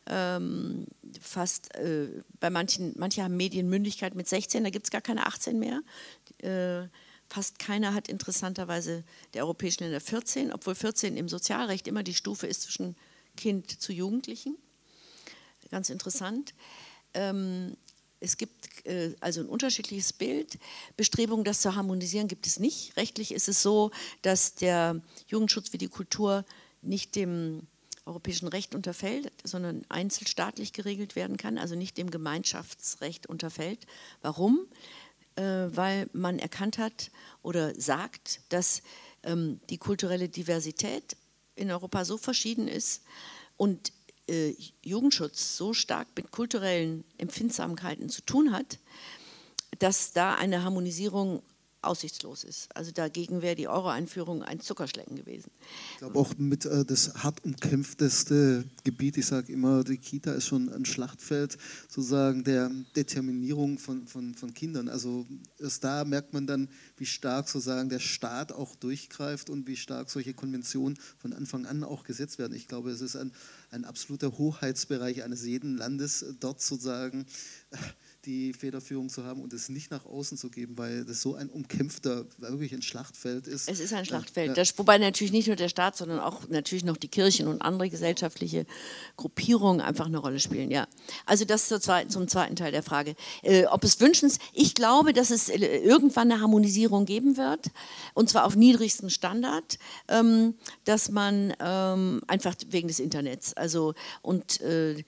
Ähm, 0.07 0.87
fast 1.21 1.75
äh, 1.77 2.09
bei 2.39 2.51
manchen, 2.51 2.95
manche 2.97 3.23
haben 3.23 3.37
Medienmündigkeit 3.37 4.15
mit 4.15 4.29
16, 4.29 4.63
da 4.63 4.71
gibt 4.71 4.87
es 4.87 4.91
gar 4.91 5.01
keine 5.01 5.27
18 5.27 5.59
mehr. 5.59 5.81
Äh, 6.39 6.89
fast 7.27 7.59
keiner 7.59 7.95
hat 7.95 8.09
interessanterweise 8.09 9.03
der 9.33 9.45
europäischen 9.45 9.85
Länder 9.85 10.01
14, 10.01 10.53
obwohl 10.53 10.75
14 10.75 11.17
im 11.17 11.29
Sozialrecht 11.29 11.89
immer 11.89 12.03
die 12.03 12.15
Stufe 12.15 12.47
ist 12.47 12.63
zwischen 12.63 12.97
Kind 13.37 13.81
zu 13.81 13.93
Jugendlichen. 13.93 14.57
Ganz 15.75 15.91
interessant. 15.91 16.55
Ähm, 17.15 17.77
es 18.21 18.37
gibt 18.37 18.87
äh, 18.87 19.13
also 19.19 19.41
ein 19.41 19.49
unterschiedliches 19.49 20.13
Bild. 20.13 20.57
Bestrebungen, 20.97 21.45
das 21.45 21.63
zu 21.63 21.75
harmonisieren, 21.75 22.29
gibt 22.29 22.47
es 22.47 22.61
nicht. 22.61 22.97
Rechtlich 22.97 23.35
ist 23.35 23.49
es 23.49 23.61
so, 23.61 23.91
dass 24.23 24.55
der 24.55 25.03
Jugendschutz 25.27 25.73
wie 25.73 25.79
die 25.79 25.89
Kultur 25.89 26.45
nicht 26.81 27.17
dem 27.17 27.67
europäischen 28.07 28.47
Recht 28.47 28.77
unterfällt, 28.77 29.33
sondern 29.43 29.85
einzelstaatlich 29.89 30.73
geregelt 30.73 31.17
werden 31.17 31.39
kann, 31.39 31.59
also 31.59 31.75
nicht 31.75 31.99
dem 31.99 32.13
Gemeinschaftsrecht 32.13 33.27
unterfällt. 33.27 33.85
Warum? 34.23 34.69
Äh, 35.35 35.43
weil 35.43 36.09
man 36.13 36.39
erkannt 36.39 36.79
hat 36.79 37.11
oder 37.43 37.75
sagt, 37.75 38.43
dass 38.51 38.81
ähm, 39.25 39.59
die 39.71 39.79
kulturelle 39.79 40.29
Diversität 40.29 41.17
in 41.57 41.73
Europa 41.73 42.05
so 42.05 42.17
verschieden 42.17 42.69
ist 42.69 43.03
und 43.57 43.91
äh, 44.29 44.55
Jugendschutz 44.83 45.57
so 45.57 45.73
stark 45.73 46.09
mit 46.17 46.31
kulturellen 46.31 47.05
Empfindsamkeiten 47.19 48.09
zu 48.09 48.23
tun 48.23 48.53
hat, 48.53 48.79
dass 49.79 50.13
da 50.13 50.35
eine 50.35 50.63
Harmonisierung 50.63 51.43
aussichtslos 51.87 52.45
ist. 52.45 52.75
Also 52.75 52.91
dagegen 52.93 53.43
wäre 53.43 53.55
die 53.55 53.69
Euro-Einführung 53.69 54.43
ein 54.43 54.61
Zuckerschlecken 54.61 55.17
gewesen. 55.17 55.51
Ich 55.93 55.99
glaube 55.99 56.19
auch 56.19 56.37
mit 56.37 56.65
äh, 56.65 56.85
das 56.85 57.15
hart 57.15 57.45
umkämpfteste 57.45 58.65
Gebiet, 58.85 59.17
ich 59.17 59.27
sage 59.27 59.53
immer, 59.53 59.85
die 59.85 59.99
Kita 59.99 60.33
ist 60.33 60.47
schon 60.47 60.73
ein 60.73 60.85
Schlachtfeld 60.85 61.59
sozusagen 61.89 62.45
der 62.45 62.71
Determinierung 62.97 63.79
von, 63.79 64.07
von, 64.07 64.35
von 64.35 64.55
Kindern. 64.55 64.89
Also 64.89 65.27
erst 65.59 65.85
da 65.85 66.05
merkt 66.05 66.33
man 66.33 66.47
dann, 66.47 66.69
wie 66.97 67.07
stark 67.07 67.49
sozusagen 67.49 67.89
der 67.89 68.01
Staat 68.01 68.53
auch 68.53 68.75
durchgreift 68.77 69.51
und 69.51 69.67
wie 69.67 69.77
stark 69.77 70.11
solche 70.11 70.35
Konventionen 70.35 70.99
von 71.19 71.33
Anfang 71.33 71.67
an 71.67 71.85
auch 71.85 72.05
gesetzt 72.05 72.39
werden. 72.39 72.55
Ich 72.55 72.69
glaube, 72.69 72.91
es 72.91 73.01
ist 73.01 73.17
ein, 73.17 73.33
ein 73.71 73.85
absoluter 73.85 74.39
Hoheitsbereich 74.39 75.23
eines 75.23 75.45
jeden 75.45 75.77
Landes, 75.77 76.25
dort 76.41 76.61
sozusagen 76.61 77.27
die 78.25 78.53
Federführung 78.53 79.09
zu 79.09 79.25
haben 79.25 79.43
und 79.43 79.53
es 79.53 79.69
nicht 79.69 79.91
nach 79.91 80.05
außen 80.05 80.39
zu 80.39 80.51
geben, 80.51 80.77
weil 80.79 81.05
das 81.05 81.21
so 81.23 81.35
ein 81.35 81.49
umkämpfter, 81.49 82.27
wirklich 82.39 82.73
ein 82.73 82.83
Schlachtfeld 82.83 83.47
ist. 83.47 83.69
Es 83.69 83.81
ist 83.81 83.93
ein 83.93 84.05
Schlachtfeld, 84.05 84.49
ja. 84.49 84.55
das, 84.55 84.77
wobei 84.79 84.99
natürlich 84.99 85.33
nicht 85.33 85.47
nur 85.47 85.57
der 85.57 85.69
Staat, 85.69 85.97
sondern 85.97 86.21
auch 86.21 86.49
natürlich 86.49 86.85
noch 86.85 86.97
die 86.97 87.09
Kirchen 87.09 87.47
und 87.49 87.63
andere 87.63 87.89
gesellschaftliche 87.89 88.67
Gruppierungen 89.17 89.81
einfach 89.81 90.07
eine 90.07 90.19
Rolle 90.19 90.41
spielen. 90.41 90.71
Ja, 90.71 90.87
also 91.27 91.45
das 91.45 91.69
zur 91.69 91.81
zweiten, 91.81 92.11
zum 92.11 92.29
zweiten 92.29 92.57
Teil 92.57 92.73
der 92.73 92.83
Frage. 92.83 93.15
Äh, 93.43 93.67
ob 93.67 93.85
es 93.85 94.01
wünschens, 94.01 94.39
ich 94.53 94.75
glaube, 94.75 95.13
dass 95.13 95.31
es 95.31 95.49
äh, 95.49 95.79
irgendwann 95.79 96.31
eine 96.31 96.41
Harmonisierung 96.41 97.05
geben 97.05 97.37
wird, 97.37 97.71
und 98.15 98.29
zwar 98.29 98.45
auf 98.45 98.57
niedrigstem 98.57 99.11
Standard, 99.11 99.79
ähm, 100.09 100.55
dass 100.85 101.11
man 101.11 101.55
ähm, 101.61 102.23
einfach 102.27 102.55
wegen 102.69 102.89
des 102.89 103.01
Internets, 103.01 103.55
also 103.55 103.95
und 104.23 104.61
äh, 104.61 105.05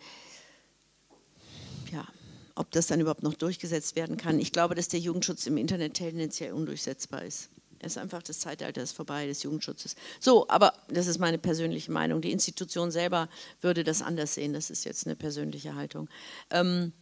ob 2.57 2.71
das 2.73 2.89
dann 2.89 3.01
überhaupt 3.01 3.23
noch 3.23 3.35
durchgesetzt 3.35 3.95
werden 3.95 4.17
kann. 4.17 4.41
Ich 4.41 4.51
glaube, 4.51 4.75
dass 4.75 4.89
der 4.89 4.99
Jugendschutz 4.99 5.47
im 5.47 5.57
Internet 5.57 5.95
tendenziell 5.95 6.53
undurchsetzbar 6.53 7.23
ist. 7.23 7.51
Es 7.79 7.93
ist 7.93 7.99
einfach 7.99 8.23
das 8.23 8.41
Zeitalter 8.41 8.83
ist 8.83 8.93
vorbei 8.93 9.27
des 9.27 9.43
Jugendschutzes. 9.43 9.95
So, 10.19 10.49
aber 10.49 10.73
das 10.89 11.07
ist 11.07 11.19
meine 11.19 11.39
persönliche 11.39 11.93
Meinung. 11.93 12.23
Die 12.23 12.33
Institution 12.33 12.91
selber 12.91 13.29
würde 13.61 13.85
das 13.85 14.03
anders 14.03 14.35
sehen. 14.35 14.55
Das 14.55 14.71
ist 14.71 14.85
jetzt 14.85 15.07
eine 15.07 15.15
persönliche 15.15 15.75
Haltung. 15.75 16.09
Ähm, 16.51 16.93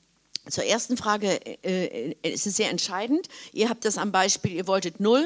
zur 0.48 0.64
ersten 0.64 0.96
Frage, 0.96 1.40
äh, 1.64 2.10
äh, 2.10 2.16
es 2.22 2.42
sehr 2.42 2.70
entscheidend. 2.70 3.28
Ihr 3.52 3.70
habt 3.70 3.84
das 3.84 3.96
am 3.96 4.12
Beispiel, 4.12 4.52
ihr 4.52 4.66
wolltet 4.66 5.00
null, 5.00 5.24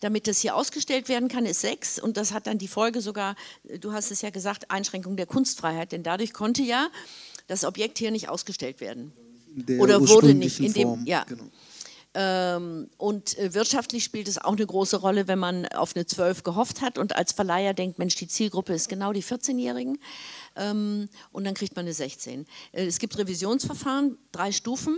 damit 0.00 0.26
das 0.26 0.38
hier 0.38 0.56
ausgestellt 0.56 1.08
werden 1.08 1.28
kann, 1.28 1.44
ist 1.44 1.60
sechs. 1.60 1.98
Und 1.98 2.16
das 2.16 2.32
hat 2.32 2.46
dann 2.46 2.58
die 2.58 2.68
Folge 2.68 3.00
sogar, 3.00 3.34
du 3.80 3.92
hast 3.92 4.10
es 4.10 4.22
ja 4.22 4.30
gesagt, 4.30 4.70
Einschränkung 4.70 5.16
der 5.16 5.26
Kunstfreiheit. 5.26 5.90
Denn 5.92 6.04
dadurch 6.04 6.32
konnte 6.32 6.62
ja 6.62 6.88
das 7.48 7.64
Objekt 7.64 7.98
hier 7.98 8.12
nicht 8.12 8.28
ausgestellt 8.28 8.80
werden 8.80 9.12
der 9.54 9.80
oder 9.80 10.08
wurde 10.08 10.34
nicht 10.34 10.60
in 10.60 10.72
dem 10.72 10.88
Form. 10.88 11.06
ja. 11.06 11.24
Genau. 11.24 11.44
Ähm, 12.16 12.88
und 12.96 13.36
äh, 13.38 13.54
wirtschaftlich 13.54 14.04
spielt 14.04 14.28
es 14.28 14.38
auch 14.38 14.52
eine 14.52 14.64
große 14.64 14.98
Rolle, 14.98 15.26
wenn 15.26 15.40
man 15.40 15.66
auf 15.66 15.96
eine 15.96 16.06
12 16.06 16.44
gehofft 16.44 16.80
hat 16.80 16.96
und 16.96 17.16
als 17.16 17.32
Verleiher 17.32 17.74
denkt, 17.74 17.98
Mensch, 17.98 18.14
die 18.14 18.28
Zielgruppe 18.28 18.72
ist 18.72 18.88
genau 18.88 19.12
die 19.12 19.22
14-Jährigen 19.22 19.98
ähm, 20.54 21.08
und 21.32 21.42
dann 21.42 21.54
kriegt 21.54 21.74
man 21.74 21.86
eine 21.86 21.92
16. 21.92 22.46
Äh, 22.70 22.86
es 22.86 23.00
gibt 23.00 23.18
Revisionsverfahren, 23.18 24.16
drei 24.30 24.52
Stufen. 24.52 24.96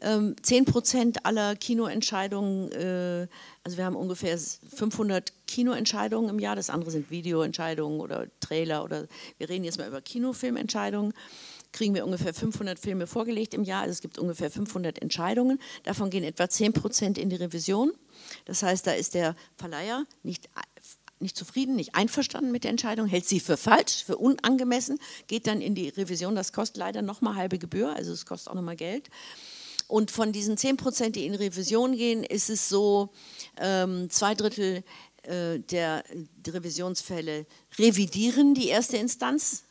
Ähm, 0.00 0.34
10 0.42 0.64
Prozent 0.64 1.24
aller 1.24 1.54
Kinoentscheidungen, 1.54 2.72
äh, 2.72 3.28
also 3.62 3.76
wir 3.76 3.84
haben 3.84 3.94
ungefähr 3.94 4.36
500 4.36 5.32
Kinoentscheidungen 5.46 6.30
im 6.30 6.40
Jahr, 6.40 6.56
das 6.56 6.68
andere 6.68 6.90
sind 6.90 7.12
Videoentscheidungen 7.12 8.00
oder 8.00 8.26
Trailer 8.40 8.82
oder 8.82 9.06
wir 9.38 9.48
reden 9.48 9.64
jetzt 9.64 9.78
mal 9.78 9.86
über 9.86 10.00
Kinofilmentscheidungen 10.00 11.14
kriegen 11.76 11.94
wir 11.94 12.04
ungefähr 12.04 12.34
500 12.34 12.78
Filme 12.78 13.06
vorgelegt 13.06 13.54
im 13.54 13.62
Jahr. 13.62 13.82
Also 13.82 13.92
es 13.92 14.00
gibt 14.00 14.18
ungefähr 14.18 14.50
500 14.50 15.00
Entscheidungen. 15.00 15.60
Davon 15.84 16.10
gehen 16.10 16.24
etwa 16.24 16.48
10 16.48 16.72
Prozent 16.72 17.18
in 17.18 17.30
die 17.30 17.36
Revision. 17.36 17.92
Das 18.46 18.62
heißt, 18.62 18.86
da 18.86 18.92
ist 18.92 19.14
der 19.14 19.36
Verleiher 19.56 20.06
nicht, 20.22 20.48
nicht 21.20 21.36
zufrieden, 21.36 21.76
nicht 21.76 21.94
einverstanden 21.94 22.50
mit 22.50 22.64
der 22.64 22.70
Entscheidung, 22.70 23.06
hält 23.06 23.26
sie 23.26 23.40
für 23.40 23.56
falsch, 23.56 24.04
für 24.04 24.16
unangemessen, 24.16 24.98
geht 25.26 25.46
dann 25.46 25.60
in 25.60 25.74
die 25.74 25.90
Revision. 25.90 26.34
Das 26.34 26.52
kostet 26.52 26.78
leider 26.78 27.02
nochmal 27.02 27.36
halbe 27.36 27.58
Gebühr, 27.58 27.94
also 27.94 28.12
es 28.12 28.24
kostet 28.24 28.50
auch 28.50 28.54
nochmal 28.54 28.76
Geld. 28.76 29.10
Und 29.86 30.10
von 30.10 30.32
diesen 30.32 30.56
10 30.56 30.78
Prozent, 30.78 31.14
die 31.14 31.26
in 31.26 31.34
Revision 31.34 31.94
gehen, 31.96 32.24
ist 32.24 32.50
es 32.50 32.68
so, 32.68 33.10
ähm, 33.58 34.10
zwei 34.10 34.34
Drittel 34.34 34.82
äh, 35.22 35.60
der 35.60 36.02
Revisionsfälle 36.46 37.46
revidieren 37.78 38.54
die 38.54 38.68
erste 38.68 38.96
Instanz 38.96 39.65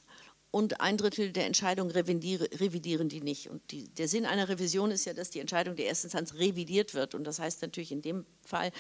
und 0.56 0.80
ein 0.80 0.96
Drittel 0.96 1.34
der 1.34 1.48
Entscheidungen 1.48 1.92
revidieren 1.92 3.10
die 3.10 3.20
nicht. 3.20 3.50
Und 3.50 3.62
die, 3.72 3.90
der 3.90 4.08
Sinn 4.08 4.26
einer 4.26 4.48
Revision 4.48 4.90
ist 4.90 5.04
ja, 5.04 5.14
dass 5.14 5.30
die 5.30 5.42
Entscheidung 5.42 5.76
der 5.76 5.90
ersten 5.90 6.08
Instanz 6.08 6.36
revidiert 6.36 6.94
wird. 6.94 7.14
Und 7.14 7.26
das 7.26 7.40
heißt 7.40 7.62
natürlich 7.62 7.92
in 7.92 8.02
dem 8.02 8.26
Fall 8.42 8.72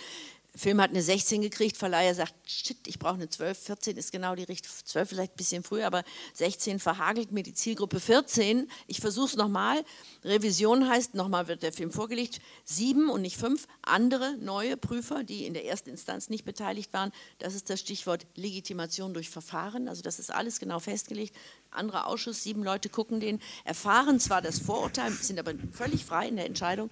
Film 0.55 0.79
hat 0.79 0.91
eine 0.91 1.01
16 1.01 1.41
gekriegt, 1.41 1.75
Verleiher 1.75 2.15
sagt, 2.15 2.33
shit, 2.49 2.77
ich 2.87 2.97
brauche 2.97 3.15
eine 3.15 3.29
12, 3.29 3.57
14 3.57 3.97
ist 3.97 4.11
genau 4.11 4.35
die 4.35 4.43
richtige, 4.43 4.73
12 4.85 5.09
vielleicht 5.09 5.33
ein 5.33 5.37
bisschen 5.37 5.63
früher, 5.63 5.85
aber 5.85 6.03
16 6.33 6.79
verhagelt 6.79 7.33
mir 7.33 7.43
die 7.43 7.53
Zielgruppe 7.53 7.99
14. 7.99 8.69
Ich 8.87 9.01
versuche 9.01 9.27
es 9.27 9.35
nochmal. 9.35 9.83
Revision 10.23 10.87
heißt, 10.87 11.13
nochmal 11.13 11.49
wird 11.49 11.61
der 11.61 11.73
Film 11.73 11.91
vorgelegt, 11.91 12.39
sieben 12.63 13.09
und 13.09 13.21
nicht 13.21 13.37
fünf 13.37 13.67
andere 13.81 14.37
neue 14.37 14.77
Prüfer, 14.77 15.23
die 15.23 15.45
in 15.45 15.53
der 15.53 15.65
ersten 15.65 15.89
Instanz 15.89 16.29
nicht 16.29 16.45
beteiligt 16.45 16.93
waren. 16.93 17.11
Das 17.39 17.53
ist 17.53 17.69
das 17.69 17.81
Stichwort 17.81 18.25
Legitimation 18.35 19.13
durch 19.13 19.29
Verfahren. 19.29 19.89
Also 19.89 20.03
das 20.03 20.19
ist 20.19 20.31
alles 20.31 20.59
genau 20.59 20.79
festgelegt. 20.79 21.35
Anderer 21.75 22.07
Ausschuss, 22.07 22.43
sieben 22.43 22.63
Leute 22.63 22.89
gucken 22.89 23.19
den, 23.19 23.39
erfahren 23.63 24.19
zwar 24.19 24.41
das 24.41 24.59
Vorurteil, 24.59 25.11
sind 25.11 25.39
aber 25.39 25.53
völlig 25.71 26.05
frei 26.05 26.27
in 26.27 26.35
der 26.35 26.45
Entscheidung. 26.45 26.89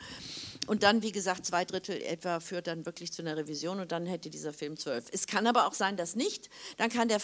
Und 0.68 0.84
dann, 0.84 1.02
wie 1.02 1.12
gesagt, 1.12 1.46
zwei 1.46 1.66
Drittel 1.66 2.02
etwa 2.02 2.40
führt 2.40 2.68
dann 2.68 2.86
wirklich 2.86 3.12
zu 3.12 3.22
einer 3.22 3.36
Revision 3.36 3.82
und 3.82 3.92
dann 3.92 4.06
hätte 4.06 4.30
dieser 4.30 4.54
Film 4.54 4.78
zwölf. 4.78 5.06
Es 5.12 5.28
kann 5.28 5.46
aber 5.46 5.68
auch 5.68 5.74
sein, 5.74 5.98
dass 5.98 6.16
nicht. 6.16 6.50
Dann 6.78 6.90
kann 6.90 7.10
der 7.10 7.20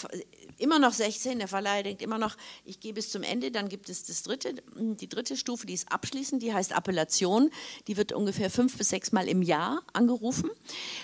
immer 0.57 0.78
noch 0.78 0.91
16, 0.91 1.40
der 1.40 1.48
Verleiher 1.48 1.84
denkt 1.84 2.02
immer 2.02 2.18
noch, 2.18 2.36
ich 2.66 2.82
gehe 2.82 2.94
bis 2.94 3.11
zum 3.11 3.24
Ende. 3.24 3.49
Dann 3.52 3.70
gibt 3.70 3.90
es 3.90 4.03
das 4.06 4.24
dritte, 4.24 4.56
die 4.76 5.07
dritte 5.07 5.38
Stufe, 5.38 5.66
die 5.66 5.74
ist 5.74 5.90
abschließend, 5.90 6.44
die 6.44 6.53
heißt 6.53 6.74
Appellation. 6.74 7.49
Die 7.88 7.95
wird 7.95 8.11
ungefähr 8.11 8.49
fünf 8.49 8.78
bis 8.78 8.90
sechs 8.90 9.14
Mal 9.14 9.30
im 9.30 9.41
Jahr 9.41 9.84
angerufen. 9.94 10.49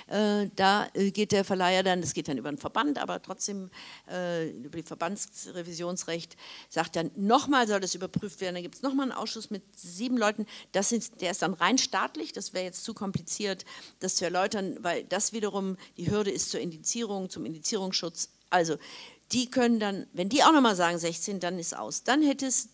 Äh, 0.08 0.50
da 0.56 0.88
äh, 0.94 1.12
geht 1.12 1.32
der 1.32 1.46
Verleiher 1.46 1.84
dann, 1.84 2.02
das 2.02 2.14
geht 2.14 2.28
dann 2.28 2.38
über 2.38 2.52
den 2.52 2.58
Verband, 2.58 2.98
aber 2.98 3.22
trotzdem 3.22 3.70
äh, 4.12 4.50
über 4.50 4.78
das 4.80 4.88
Verbandsrevisionsrecht, 4.88 6.36
sagt 6.70 6.98
dann, 6.98 7.12
nochmal 7.16 7.68
soll 7.68 7.80
das 7.80 7.96
überprüft 7.96 8.42
werden. 8.42 8.56
Dann 8.56 8.64
gibt 8.64 8.76
es 8.76 8.82
nochmal 8.82 9.06
einen 9.10 9.18
Ausschuss 9.18 9.50
mit 9.50 9.64
sieben 9.78 10.18
Leuten. 10.18 10.46
Das 10.74 10.90
sind, 10.90 11.22
der 11.22 11.32
ist 11.32 11.42
dann 11.42 11.54
rein 11.54 11.78
staatlich 11.78 12.25
möglich. 12.26 12.34
Das 12.34 12.54
wäre 12.54 12.66
jetzt 12.66 12.84
zu 12.84 12.94
kompliziert, 12.94 13.66
das 14.00 14.16
zu 14.16 14.26
erläutern, 14.26 14.78
weil 14.82 15.04
das 15.04 15.34
wiederum 15.34 15.78
die 15.98 16.10
Hürde 16.10 16.32
ist 16.32 16.50
zur 16.50 16.60
Indizierung, 16.60 17.30
zum 17.30 17.46
Indizierungsschutz. 17.46 18.30
Also 18.50 18.78
die 19.32 19.50
können 19.50 19.80
dann, 19.80 20.08
wenn 20.14 20.30
die 20.30 20.44
auch 20.44 20.52
nochmal 20.52 20.76
sagen 20.76 20.98
16, 20.98 21.40
dann 21.40 21.60
ist 21.60 21.76
aus. 21.76 22.04
Dann 22.04 22.22
hätte 22.22 22.46
es 22.48 22.70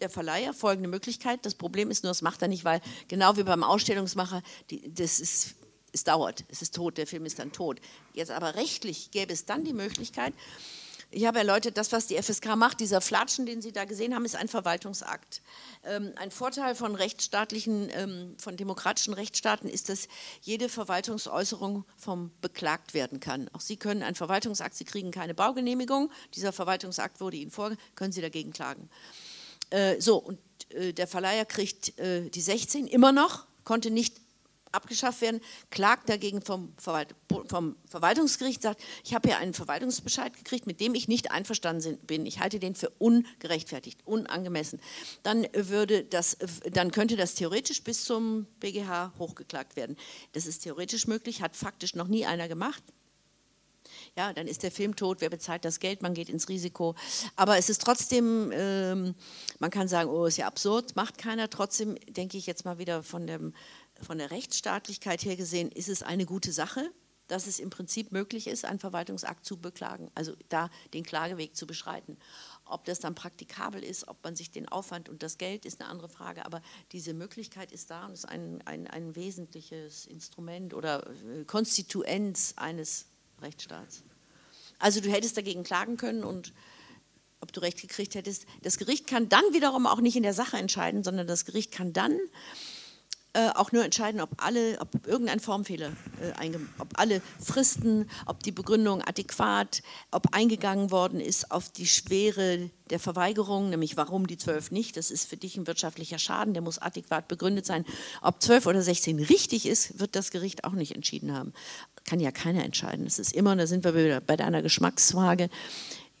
der 0.00 0.10
Verleiher 0.10 0.52
folgende 0.52 0.88
Möglichkeit. 0.88 1.44
Das 1.44 1.54
Problem 1.54 1.90
ist 1.90 2.02
nur, 2.02 2.10
das 2.10 2.22
macht 2.22 2.42
er 2.42 2.48
nicht, 2.48 2.64
weil 2.64 2.80
genau 3.08 3.36
wie 3.36 3.44
beim 3.44 3.62
Ausstellungsmacher, 3.62 4.42
die, 4.70 4.92
das 4.92 5.20
ist, 5.20 5.54
es 5.92 6.04
dauert, 6.04 6.44
es 6.48 6.60
ist 6.60 6.74
tot, 6.74 6.98
der 6.98 7.06
Film 7.06 7.24
ist 7.24 7.38
dann 7.38 7.52
tot. 7.52 7.80
Jetzt 8.12 8.30
aber 8.30 8.54
rechtlich 8.56 9.10
gäbe 9.10 9.32
es 9.32 9.46
dann 9.46 9.64
die 9.64 9.72
Möglichkeit, 9.72 10.34
ich 11.10 11.24
habe 11.24 11.38
erläutert, 11.38 11.76
das, 11.76 11.92
was 11.92 12.06
die 12.06 12.20
FSK 12.20 12.56
macht, 12.56 12.80
dieser 12.80 13.00
Flatschen, 13.00 13.46
den 13.46 13.62
Sie 13.62 13.72
da 13.72 13.84
gesehen 13.84 14.14
haben, 14.14 14.24
ist 14.24 14.36
ein 14.36 14.48
Verwaltungsakt. 14.48 15.40
Ähm, 15.84 16.12
ein 16.16 16.30
Vorteil 16.30 16.74
von 16.74 16.94
rechtsstaatlichen, 16.94 17.88
ähm, 17.92 18.34
von 18.38 18.56
demokratischen 18.56 19.14
Rechtsstaaten 19.14 19.68
ist, 19.68 19.88
dass 19.88 20.08
jede 20.42 20.68
Verwaltungsäußerung 20.68 21.84
vom 21.96 22.32
beklagt 22.40 22.92
werden 22.92 23.20
kann. 23.20 23.48
Auch 23.52 23.60
Sie 23.60 23.76
können 23.76 24.02
einen 24.02 24.16
Verwaltungsakt, 24.16 24.74
Sie 24.74 24.84
kriegen 24.84 25.12
keine 25.12 25.34
Baugenehmigung, 25.34 26.10
dieser 26.34 26.52
Verwaltungsakt 26.52 27.20
wurde 27.20 27.36
Ihnen 27.36 27.50
vor, 27.50 27.72
können 27.94 28.12
Sie 28.12 28.20
dagegen 28.20 28.52
klagen. 28.52 28.90
Äh, 29.70 30.00
so, 30.00 30.16
und 30.16 30.38
äh, 30.70 30.92
der 30.92 31.06
Verleiher 31.06 31.44
kriegt 31.44 31.98
äh, 31.98 32.28
die 32.30 32.40
16 32.40 32.86
immer 32.86 33.12
noch, 33.12 33.46
konnte 33.64 33.90
nicht 33.90 34.25
abgeschafft 34.76 35.20
werden, 35.20 35.40
klagt 35.70 36.08
dagegen 36.08 36.42
vom, 36.42 36.72
Verwalt 36.76 37.14
vom 37.48 37.76
Verwaltungsgericht, 37.88 38.62
sagt, 38.62 38.82
ich 39.04 39.14
habe 39.14 39.28
hier 39.28 39.38
einen 39.38 39.54
Verwaltungsbescheid 39.54 40.36
gekriegt, 40.36 40.66
mit 40.66 40.80
dem 40.80 40.94
ich 40.94 41.08
nicht 41.08 41.30
einverstanden 41.30 41.98
bin. 42.06 42.26
Ich 42.26 42.38
halte 42.38 42.58
den 42.58 42.74
für 42.74 42.90
ungerechtfertigt, 42.98 44.06
unangemessen. 44.06 44.80
Dann, 45.22 45.46
würde 45.52 46.04
das, 46.04 46.36
dann 46.70 46.90
könnte 46.90 47.16
das 47.16 47.34
theoretisch 47.34 47.82
bis 47.82 48.04
zum 48.04 48.46
BGH 48.60 49.12
hochgeklagt 49.18 49.76
werden. 49.76 49.96
Das 50.32 50.46
ist 50.46 50.60
theoretisch 50.60 51.06
möglich, 51.06 51.42
hat 51.42 51.56
faktisch 51.56 51.94
noch 51.94 52.08
nie 52.08 52.26
einer 52.26 52.48
gemacht. 52.48 52.82
Ja, 54.16 54.32
dann 54.32 54.46
ist 54.46 54.62
der 54.62 54.70
Film 54.70 54.96
tot, 54.96 55.20
wer 55.20 55.30
bezahlt 55.30 55.64
das 55.64 55.80
Geld, 55.80 56.02
man 56.02 56.14
geht 56.14 56.28
ins 56.28 56.48
Risiko. 56.48 56.94
Aber 57.36 57.58
es 57.58 57.68
ist 57.68 57.82
trotzdem, 57.82 58.50
ähm, 58.54 59.14
man 59.58 59.70
kann 59.70 59.88
sagen, 59.88 60.08
oh, 60.10 60.24
ist 60.26 60.38
ja 60.38 60.46
absurd, 60.46 60.96
macht 60.96 61.18
keiner. 61.18 61.50
Trotzdem 61.50 61.96
denke 62.08 62.38
ich 62.38 62.46
jetzt 62.46 62.64
mal 62.64 62.78
wieder 62.78 63.02
von 63.02 63.26
dem 63.26 63.52
von 64.02 64.18
der 64.18 64.30
Rechtsstaatlichkeit 64.30 65.24
her 65.24 65.36
gesehen 65.36 65.70
ist 65.70 65.88
es 65.88 66.02
eine 66.02 66.26
gute 66.26 66.52
Sache, 66.52 66.90
dass 67.28 67.46
es 67.46 67.58
im 67.58 67.70
Prinzip 67.70 68.12
möglich 68.12 68.46
ist, 68.46 68.64
einen 68.64 68.78
Verwaltungsakt 68.78 69.44
zu 69.44 69.56
beklagen, 69.56 70.10
also 70.14 70.34
da 70.48 70.70
den 70.94 71.04
Klageweg 71.04 71.56
zu 71.56 71.66
beschreiten. 71.66 72.16
Ob 72.64 72.84
das 72.84 73.00
dann 73.00 73.14
praktikabel 73.14 73.82
ist, 73.82 74.06
ob 74.08 74.22
man 74.22 74.36
sich 74.36 74.50
den 74.50 74.68
Aufwand 74.68 75.08
und 75.08 75.22
das 75.22 75.38
Geld 75.38 75.64
ist 75.64 75.80
eine 75.80 75.90
andere 75.90 76.08
Frage, 76.08 76.46
aber 76.46 76.62
diese 76.92 77.14
Möglichkeit 77.14 77.72
ist 77.72 77.90
da 77.90 78.06
und 78.06 78.12
ist 78.12 78.26
ein, 78.26 78.62
ein, 78.64 78.86
ein 78.86 79.16
wesentliches 79.16 80.06
Instrument 80.06 80.74
oder 80.74 81.06
äh, 81.08 81.44
Konstituenz 81.44 82.54
eines 82.56 83.06
Rechtsstaats. 83.40 84.02
Also 84.78 85.00
du 85.00 85.10
hättest 85.10 85.36
dagegen 85.36 85.64
klagen 85.64 85.96
können 85.96 86.22
und 86.22 86.52
ob 87.40 87.52
du 87.52 87.60
Recht 87.60 87.80
gekriegt 87.80 88.14
hättest. 88.14 88.46
Das 88.62 88.78
Gericht 88.78 89.06
kann 89.06 89.28
dann 89.28 89.44
wiederum 89.52 89.86
auch 89.86 90.00
nicht 90.00 90.16
in 90.16 90.22
der 90.22 90.34
Sache 90.34 90.56
entscheiden, 90.56 91.04
sondern 91.04 91.26
das 91.26 91.44
Gericht 91.44 91.70
kann 91.70 91.92
dann 91.92 92.18
äh, 93.36 93.50
auch 93.54 93.70
nur 93.70 93.84
entscheiden, 93.84 94.20
ob 94.20 94.30
alle, 94.38 94.80
ob 94.80 95.06
irgendein 95.06 95.40
Formfehler, 95.40 95.92
äh, 96.20 96.50
ob 96.78 96.98
alle 96.98 97.20
Fristen, 97.38 98.08
ob 98.24 98.42
die 98.42 98.52
Begründung 98.52 99.02
adäquat, 99.02 99.82
ob 100.10 100.34
eingegangen 100.34 100.90
worden 100.90 101.20
ist 101.20 101.50
auf 101.50 101.68
die 101.68 101.86
Schwere 101.86 102.70
der 102.88 102.98
Verweigerung, 102.98 103.68
nämlich 103.68 103.96
warum 103.96 104.26
die 104.26 104.38
zwölf 104.38 104.70
nicht. 104.70 104.96
Das 104.96 105.10
ist 105.10 105.28
für 105.28 105.36
dich 105.36 105.56
ein 105.56 105.66
wirtschaftlicher 105.66 106.18
Schaden, 106.18 106.54
der 106.54 106.62
muss 106.62 106.78
adäquat 106.78 107.28
begründet 107.28 107.66
sein. 107.66 107.84
Ob 108.22 108.40
zwölf 108.40 108.66
oder 108.66 108.80
sechzehn 108.80 109.18
richtig 109.18 109.66
ist, 109.66 110.00
wird 110.00 110.16
das 110.16 110.30
Gericht 110.30 110.64
auch 110.64 110.72
nicht 110.72 110.94
entschieden 110.94 111.32
haben. 111.32 111.52
Kann 112.04 112.20
ja 112.20 112.30
keiner 112.30 112.64
entscheiden. 112.64 113.04
Das 113.04 113.18
ist 113.18 113.34
immer, 113.34 113.54
da 113.56 113.66
sind 113.66 113.84
wir 113.84 113.94
wieder 113.94 114.20
bei 114.20 114.36
deiner 114.36 114.62
Geschmacksfrage. 114.62 115.50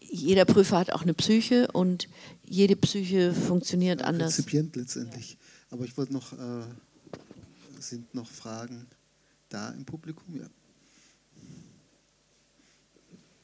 Jeder 0.00 0.44
Prüfer 0.44 0.78
hat 0.78 0.92
auch 0.92 1.02
eine 1.02 1.14
Psyche 1.14 1.68
und 1.72 2.08
jede 2.44 2.76
Psyche 2.76 3.32
funktioniert 3.32 4.02
anders. 4.02 4.38
Rezipient 4.38 4.76
letztendlich. 4.76 5.38
Aber 5.70 5.84
ich 5.84 5.96
wollte 5.96 6.12
noch 6.12 6.32
äh, 6.32 6.64
sind 7.82 8.14
noch 8.14 8.28
Fragen 8.28 8.86
da 9.48 9.70
im 9.70 9.84
Publikum? 9.84 10.36
Ja. 10.36 10.46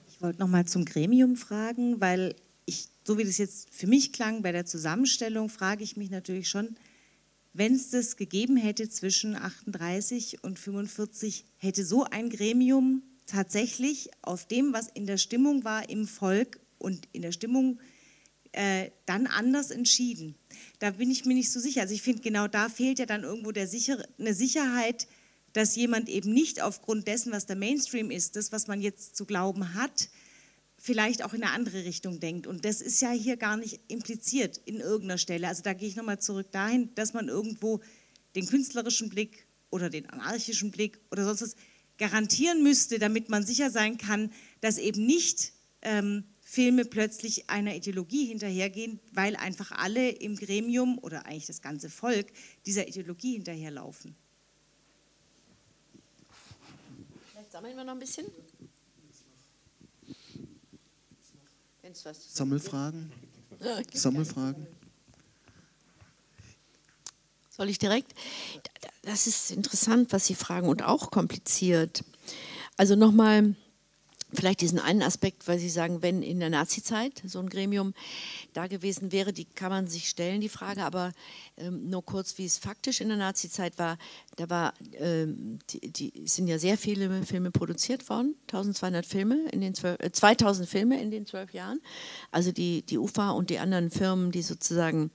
Ich 0.08 0.20
wollte 0.20 0.40
noch 0.40 0.48
mal 0.48 0.66
zum 0.66 0.84
Gremium 0.84 1.36
fragen, 1.36 2.00
weil 2.00 2.34
ich, 2.64 2.88
so 3.04 3.18
wie 3.18 3.24
das 3.24 3.38
jetzt 3.38 3.74
für 3.74 3.86
mich 3.86 4.12
klang 4.12 4.42
bei 4.42 4.52
der 4.52 4.66
Zusammenstellung, 4.66 5.48
frage 5.48 5.82
ich 5.82 5.96
mich 5.96 6.10
natürlich 6.10 6.48
schon, 6.48 6.76
wenn 7.54 7.74
es 7.74 7.90
das 7.90 8.16
gegeben 8.16 8.56
hätte 8.56 8.88
zwischen 8.88 9.36
38 9.36 10.42
und 10.42 10.58
45, 10.58 11.44
hätte 11.58 11.84
so 11.84 12.04
ein 12.04 12.30
Gremium 12.30 13.02
tatsächlich 13.26 14.10
auf 14.22 14.46
dem, 14.46 14.72
was 14.72 14.88
in 14.88 15.06
der 15.06 15.18
Stimmung 15.18 15.64
war 15.64 15.88
im 15.88 16.06
Volk 16.06 16.60
und 16.78 17.08
in 17.12 17.22
der 17.22 17.32
Stimmung 17.32 17.78
äh, 18.52 18.90
dann 19.06 19.26
anders 19.26 19.70
entschieden. 19.70 20.34
Da 20.78 20.90
bin 20.90 21.10
ich 21.10 21.24
mir 21.24 21.34
nicht 21.34 21.50
so 21.50 21.60
sicher. 21.60 21.82
Also 21.82 21.94
ich 21.94 22.02
finde, 22.02 22.22
genau 22.22 22.48
da 22.48 22.68
fehlt 22.68 22.98
ja 22.98 23.06
dann 23.06 23.22
irgendwo 23.22 23.52
der 23.52 23.66
sicher, 23.66 24.02
eine 24.18 24.34
Sicherheit, 24.34 25.06
dass 25.52 25.76
jemand 25.76 26.08
eben 26.08 26.32
nicht 26.32 26.62
aufgrund 26.62 27.08
dessen, 27.08 27.32
was 27.32 27.46
der 27.46 27.56
Mainstream 27.56 28.10
ist, 28.10 28.36
das, 28.36 28.52
was 28.52 28.66
man 28.66 28.80
jetzt 28.80 29.16
zu 29.16 29.26
glauben 29.26 29.74
hat, 29.74 30.08
vielleicht 30.78 31.24
auch 31.24 31.32
in 31.32 31.42
eine 31.42 31.52
andere 31.52 31.84
Richtung 31.84 32.20
denkt. 32.20 32.46
Und 32.46 32.64
das 32.64 32.80
ist 32.80 33.00
ja 33.00 33.10
hier 33.10 33.36
gar 33.36 33.56
nicht 33.56 33.80
impliziert 33.88 34.60
in 34.64 34.80
irgendeiner 34.80 35.18
Stelle. 35.18 35.48
Also 35.48 35.62
da 35.62 35.74
gehe 35.74 35.88
ich 35.88 35.96
nochmal 35.96 36.20
zurück 36.20 36.50
dahin, 36.50 36.94
dass 36.94 37.12
man 37.12 37.28
irgendwo 37.28 37.80
den 38.34 38.46
künstlerischen 38.46 39.08
Blick 39.08 39.46
oder 39.70 39.90
den 39.90 40.08
anarchischen 40.10 40.70
Blick 40.70 40.98
oder 41.10 41.24
sonst 41.24 41.42
was 41.42 41.56
garantieren 41.98 42.62
müsste, 42.62 42.98
damit 42.98 43.28
man 43.28 43.44
sicher 43.44 43.70
sein 43.70 43.98
kann, 43.98 44.32
dass 44.60 44.78
eben 44.78 45.06
nicht 45.06 45.52
ähm, 45.82 46.24
Filme 46.52 46.84
plötzlich 46.84 47.48
einer 47.48 47.74
Ideologie 47.74 48.26
hinterhergehen, 48.26 49.00
weil 49.12 49.36
einfach 49.36 49.72
alle 49.72 50.10
im 50.10 50.36
Gremium 50.36 50.98
oder 50.98 51.24
eigentlich 51.24 51.46
das 51.46 51.62
ganze 51.62 51.88
Volk 51.88 52.26
dieser 52.66 52.86
Ideologie 52.86 53.32
hinterherlaufen. 53.32 54.14
Vielleicht 57.30 57.52
sammeln 57.52 57.74
wir 57.74 57.84
noch 57.84 57.94
ein 57.94 57.98
bisschen. 57.98 58.26
Sammelfragen? 62.28 63.10
Sammelfragen? 63.94 64.66
Soll 67.48 67.70
ich 67.70 67.78
direkt? 67.78 68.12
Das 69.00 69.26
ist 69.26 69.52
interessant, 69.52 70.12
was 70.12 70.26
Sie 70.26 70.34
fragen 70.34 70.68
und 70.68 70.82
auch 70.82 71.10
kompliziert. 71.10 72.04
Also 72.76 72.94
nochmal 72.94 73.56
vielleicht 74.32 74.60
diesen 74.60 74.78
einen 74.78 75.02
Aspekt, 75.02 75.46
weil 75.48 75.58
Sie 75.58 75.68
sagen, 75.68 76.02
wenn 76.02 76.22
in 76.22 76.40
der 76.40 76.50
Nazizeit 76.50 77.22
so 77.24 77.38
ein 77.38 77.48
Gremium 77.48 77.94
da 78.52 78.66
gewesen 78.66 79.12
wäre, 79.12 79.32
die 79.32 79.44
kann 79.44 79.70
man 79.70 79.86
sich 79.86 80.08
stellen, 80.08 80.40
die 80.40 80.48
Frage, 80.48 80.84
aber 80.84 81.12
ähm, 81.56 81.88
nur 81.90 82.04
kurz, 82.04 82.38
wie 82.38 82.44
es 82.44 82.58
faktisch 82.58 83.00
in 83.00 83.08
der 83.08 83.18
Nazizeit 83.18 83.78
war, 83.78 83.98
da 84.36 84.48
war, 84.48 84.74
ähm, 84.94 85.58
die, 85.70 85.92
die, 85.92 86.12
sind 86.26 86.48
ja 86.48 86.58
sehr 86.58 86.78
viele 86.78 87.24
Filme 87.24 87.50
produziert 87.50 88.08
worden, 88.08 88.34
1200 88.42 89.04
Filme 89.04 89.48
in 89.50 89.60
den 89.60 89.74
12, 89.74 90.00
äh, 90.00 90.12
2000 90.12 90.68
Filme 90.68 91.00
in 91.00 91.10
den 91.10 91.26
zwölf 91.26 91.52
Jahren, 91.52 91.80
also 92.30 92.52
die, 92.52 92.82
die 92.82 92.98
UFA 92.98 93.30
und 93.30 93.50
die 93.50 93.58
anderen 93.58 93.90
Firmen, 93.90 94.32
die 94.32 94.42
sozusagen 94.42 95.10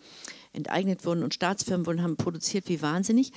enteignet 0.53 1.05
wurden 1.05 1.23
und 1.23 1.33
Staatsfirmen 1.33 1.85
wurden, 1.85 2.01
haben 2.01 2.17
produziert 2.17 2.67
wie 2.67 2.81
wahnsinnig. 2.81 3.31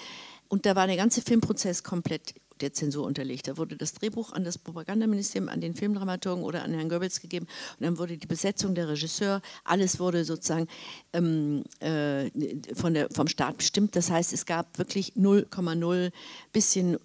Und 0.48 0.66
da 0.66 0.74
war 0.74 0.86
der 0.86 0.96
ganze 0.96 1.22
Filmprozess 1.22 1.84
komplett 1.84 2.34
der 2.62 2.72
Zensur 2.72 3.06
unterlegt. 3.06 3.48
Da 3.48 3.56
wurde 3.56 3.76
das 3.76 3.92
Drehbuch 3.94 4.32
an 4.32 4.44
das 4.44 4.58
Propagandaministerium, 4.58 5.48
an 5.48 5.60
den 5.60 5.74
Filmdramaturgen 5.74 6.44
oder 6.44 6.62
an 6.62 6.72
Herrn 6.72 6.88
Goebbels 6.88 7.20
gegeben 7.20 7.46
und 7.78 7.84
dann 7.84 7.98
wurde 7.98 8.16
die 8.16 8.26
Besetzung 8.26 8.74
der 8.74 8.88
Regisseur, 8.88 9.42
alles 9.64 9.98
wurde 9.98 10.24
sozusagen 10.24 10.68
ähm, 11.12 11.64
äh, 11.80 12.30
von 12.74 12.94
der, 12.94 13.08
vom 13.10 13.28
Staat 13.28 13.58
bestimmt. 13.58 13.96
Das 13.96 14.10
heißt, 14.10 14.32
es 14.32 14.46
gab 14.46 14.78
wirklich 14.78 15.14
0,0 15.14 16.10
bisschen 16.52 16.98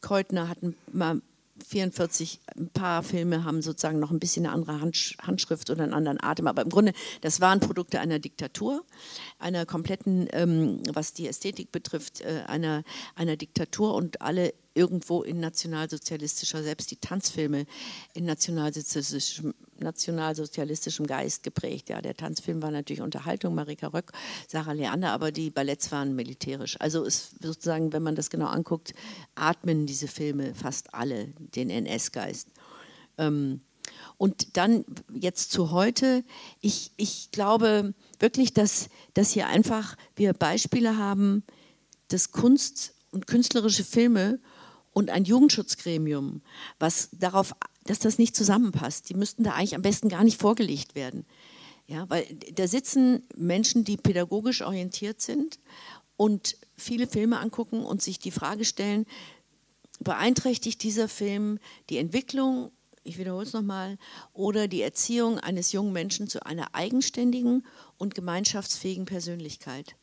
Keutner 0.00 0.48
hatten 0.48 0.76
mal 0.92 1.22
44, 1.68 2.40
ein 2.56 2.68
paar 2.70 3.02
Filme 3.02 3.44
haben 3.44 3.62
sozusagen 3.62 3.98
noch 3.98 4.10
ein 4.10 4.18
bisschen 4.18 4.46
eine 4.46 4.54
andere 4.54 4.80
Handschrift 4.80 5.70
oder 5.70 5.84
einen 5.84 5.94
anderen 5.94 6.22
Atem, 6.22 6.46
aber 6.46 6.62
im 6.62 6.70
Grunde, 6.70 6.92
das 7.20 7.40
waren 7.40 7.60
Produkte 7.60 8.00
einer 8.00 8.18
Diktatur, 8.18 8.84
einer 9.38 9.66
kompletten, 9.66 10.28
ähm, 10.32 10.82
was 10.92 11.12
die 11.12 11.28
Ästhetik 11.28 11.70
betrifft, 11.72 12.20
äh, 12.22 12.42
einer, 12.46 12.82
einer 13.14 13.36
Diktatur 13.36 13.94
und 13.94 14.20
alle 14.22 14.54
irgendwo 14.74 15.22
in 15.22 15.40
nationalsozialistischer, 15.40 16.62
selbst 16.62 16.90
die 16.90 16.96
Tanzfilme 16.96 17.66
in 18.14 18.24
nationalsozialistischem, 18.24 19.54
nationalsozialistischem 19.78 21.06
Geist 21.06 21.42
geprägt. 21.42 21.88
Ja, 21.88 22.00
der 22.00 22.16
Tanzfilm 22.16 22.62
war 22.62 22.70
natürlich 22.70 23.02
Unterhaltung, 23.02 23.54
Marika 23.54 23.88
Röck, 23.88 24.12
Sarah 24.48 24.72
Leander, 24.72 25.12
aber 25.12 25.32
die 25.32 25.50
Balletts 25.50 25.92
waren 25.92 26.14
militärisch. 26.14 26.76
Also 26.80 27.04
ist 27.04 27.42
sozusagen, 27.42 27.92
wenn 27.92 28.02
man 28.02 28.14
das 28.14 28.30
genau 28.30 28.46
anguckt, 28.46 28.94
atmen 29.34 29.86
diese 29.86 30.08
Filme 30.08 30.54
fast 30.54 30.94
alle 30.94 31.28
den 31.54 31.70
NS-Geist. 31.70 32.48
Ähm, 33.18 33.60
und 34.16 34.56
dann 34.56 34.84
jetzt 35.12 35.50
zu 35.50 35.72
heute, 35.72 36.24
ich, 36.60 36.92
ich 36.96 37.30
glaube 37.32 37.94
wirklich, 38.20 38.54
dass, 38.54 38.88
dass 39.14 39.32
hier 39.32 39.48
einfach 39.48 39.96
wir 40.14 40.32
Beispiele 40.32 40.96
haben, 40.96 41.42
dass 42.08 42.30
Kunst 42.30 42.94
und 43.10 43.26
künstlerische 43.26 43.84
Filme 43.84 44.38
und 44.92 45.10
ein 45.10 45.24
Jugendschutzgremium, 45.24 46.42
was 46.78 47.08
darauf, 47.12 47.54
dass 47.84 47.98
das 47.98 48.18
nicht 48.18 48.36
zusammenpasst. 48.36 49.08
Die 49.08 49.14
müssten 49.14 49.44
da 49.44 49.52
eigentlich 49.52 49.74
am 49.74 49.82
besten 49.82 50.08
gar 50.08 50.24
nicht 50.24 50.40
vorgelegt 50.40 50.94
werden. 50.94 51.24
Ja, 51.86 52.08
weil 52.08 52.24
da 52.54 52.68
sitzen 52.68 53.22
Menschen, 53.36 53.84
die 53.84 53.96
pädagogisch 53.96 54.62
orientiert 54.62 55.20
sind 55.20 55.58
und 56.16 56.56
viele 56.76 57.06
Filme 57.06 57.38
angucken 57.38 57.84
und 57.84 58.02
sich 58.02 58.18
die 58.18 58.30
Frage 58.30 58.64
stellen, 58.64 59.04
beeinträchtigt 60.00 60.82
dieser 60.82 61.08
Film 61.08 61.58
die 61.90 61.98
Entwicklung 61.98 62.70
ich 63.04 63.18
wiederhole 63.18 63.44
es 63.44 63.52
nochmal, 63.52 63.98
oder 64.32 64.68
die 64.68 64.82
Erziehung 64.82 65.38
eines 65.38 65.72
jungen 65.72 65.92
Menschen 65.92 66.28
zu 66.28 66.44
einer 66.46 66.74
eigenständigen 66.74 67.66
und 67.98 68.14
gemeinschaftsfähigen 68.14 69.06
Persönlichkeit. 69.06 69.96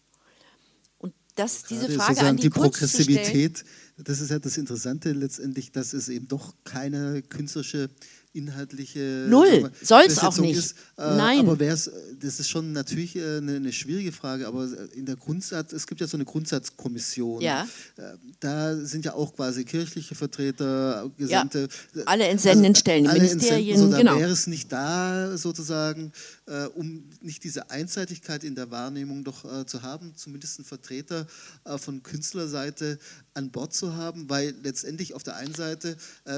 Und 1.39 1.45
das, 1.45 1.63
diese 1.63 1.89
Frage 1.89 2.21
an 2.21 2.35
die, 2.35 2.43
die 2.43 2.49
Progressivität, 2.49 3.63
das 3.97 4.21
ist 4.21 4.31
ja 4.31 4.39
das 4.39 4.57
Interessante 4.57 5.11
letztendlich, 5.11 5.71
dass 5.71 5.93
es 5.93 6.09
eben 6.09 6.27
doch 6.27 6.53
keine 6.63 7.21
künstlerische 7.21 7.89
inhaltliche 8.33 9.25
Null, 9.27 9.71
soll 9.81 10.03
es 10.05 10.19
auch 10.19 10.37
nicht. 10.37 10.57
Ist, 10.57 10.75
äh, 10.97 11.01
Nein. 11.15 11.39
Aber 11.39 11.59
wär's, 11.59 11.89
das 12.21 12.39
ist 12.39 12.49
schon 12.49 12.73
natürlich 12.73 13.15
äh, 13.15 13.37
eine, 13.37 13.55
eine, 13.55 13.73
schwierige 13.73 14.11
Frage, 14.11 14.47
aber 14.47 14.67
in 14.93 15.05
der 15.05 15.15
Grundsatz, 15.15 15.73
es 15.73 15.87
gibt 15.87 15.99
ja 15.99 16.07
so 16.07 16.15
eine 16.15 16.25
Grundsatzkommission. 16.25 17.41
Ja. 17.41 17.67
Äh, 17.97 18.01
da 18.39 18.75
sind 18.75 19.05
ja 19.05 19.13
auch 19.15 19.35
quasi 19.35 19.65
kirchliche 19.65 20.13
Vertreter, 20.13 21.09
Gesandte. 21.17 21.69
Ja, 21.95 22.03
alle 22.05 22.27
entsendenden 22.27 22.73
also, 22.73 22.79
Stellen, 22.81 23.07
alle 23.07 23.19
Ministerien, 23.19 23.79
so, 23.79 23.89
da 23.89 23.97
genau. 23.97 24.19
wäre 24.19 24.31
es 24.31 24.45
nicht 24.45 24.71
da 24.71 25.35
sozusagen, 25.35 26.11
äh, 26.49 26.65
um 26.65 27.03
nicht 27.21 27.43
diese 27.43 27.69
Einseitigkeit 27.69 28.43
in 28.43 28.55
der 28.55 28.71
Wahrnehmung 28.71 29.23
doch 29.23 29.45
äh, 29.45 29.67
zu 29.67 29.83
haben, 29.83 30.13
zumindest 30.15 30.57
einen 30.57 30.65
Vertreter 30.65 31.27
äh, 31.63 31.77
von 31.77 32.01
Künstlerseite 32.01 32.97
an 33.35 33.51
Bord 33.51 33.71
zu 33.71 33.95
haben, 33.95 34.27
weil 34.29 34.55
letztendlich 34.63 35.13
auf 35.13 35.21
der 35.21 35.35
einen 35.35 35.53
Seite, 35.53 35.95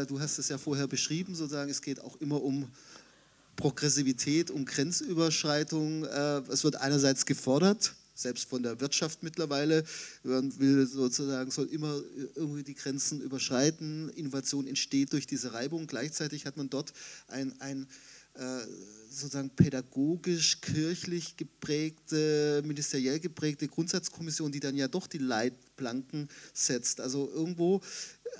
du 0.07 0.19
hast 0.19 0.38
es 0.38 0.49
ja 0.49 0.57
vorher 0.57 0.88
beschrieben, 0.88 1.33
sozusagen, 1.33 1.71
es 1.71 1.81
geht 1.81 2.01
auch 2.01 2.19
immer 2.19 2.43
um 2.43 2.67
Progressivität, 3.55 4.51
um 4.51 4.65
Grenzüberschreitung. 4.65 6.05
es 6.05 6.63
wird 6.63 6.75
einerseits 6.75 7.25
gefordert, 7.25 7.95
selbst 8.13 8.47
von 8.47 8.61
der 8.61 8.79
Wirtschaft 8.79 9.23
mittlerweile. 9.23 9.83
Man 10.23 10.57
will 10.59 10.85
sozusagen, 10.85 11.49
soll 11.49 11.67
immer 11.67 12.01
irgendwie 12.35 12.63
die 12.63 12.75
Grenzen 12.75 13.21
überschreiten. 13.21 14.09
Innovation 14.09 14.67
entsteht 14.67 15.13
durch 15.13 15.25
diese 15.25 15.53
Reibung. 15.53 15.88
Gleichzeitig 15.88 16.45
hat 16.45 16.57
man 16.57 16.69
dort 16.69 16.93
ein, 17.27 17.59
ein 17.61 17.88
sozusagen 19.12 19.49
pädagogisch, 19.49 20.62
kirchlich 20.62 21.36
geprägte, 21.38 22.62
ministeriell 22.66 23.20
geprägte 23.20 23.68
Grundsatzkommission, 23.68 24.52
die 24.52 24.60
dann 24.60 24.78
ja 24.78 24.88
doch 24.88 25.08
die 25.08 25.18
Leitplanken 25.18 26.30
setzt. 26.53 27.02
Also 27.02 27.30
irgendwo 27.30 27.78
äh, 27.78 28.40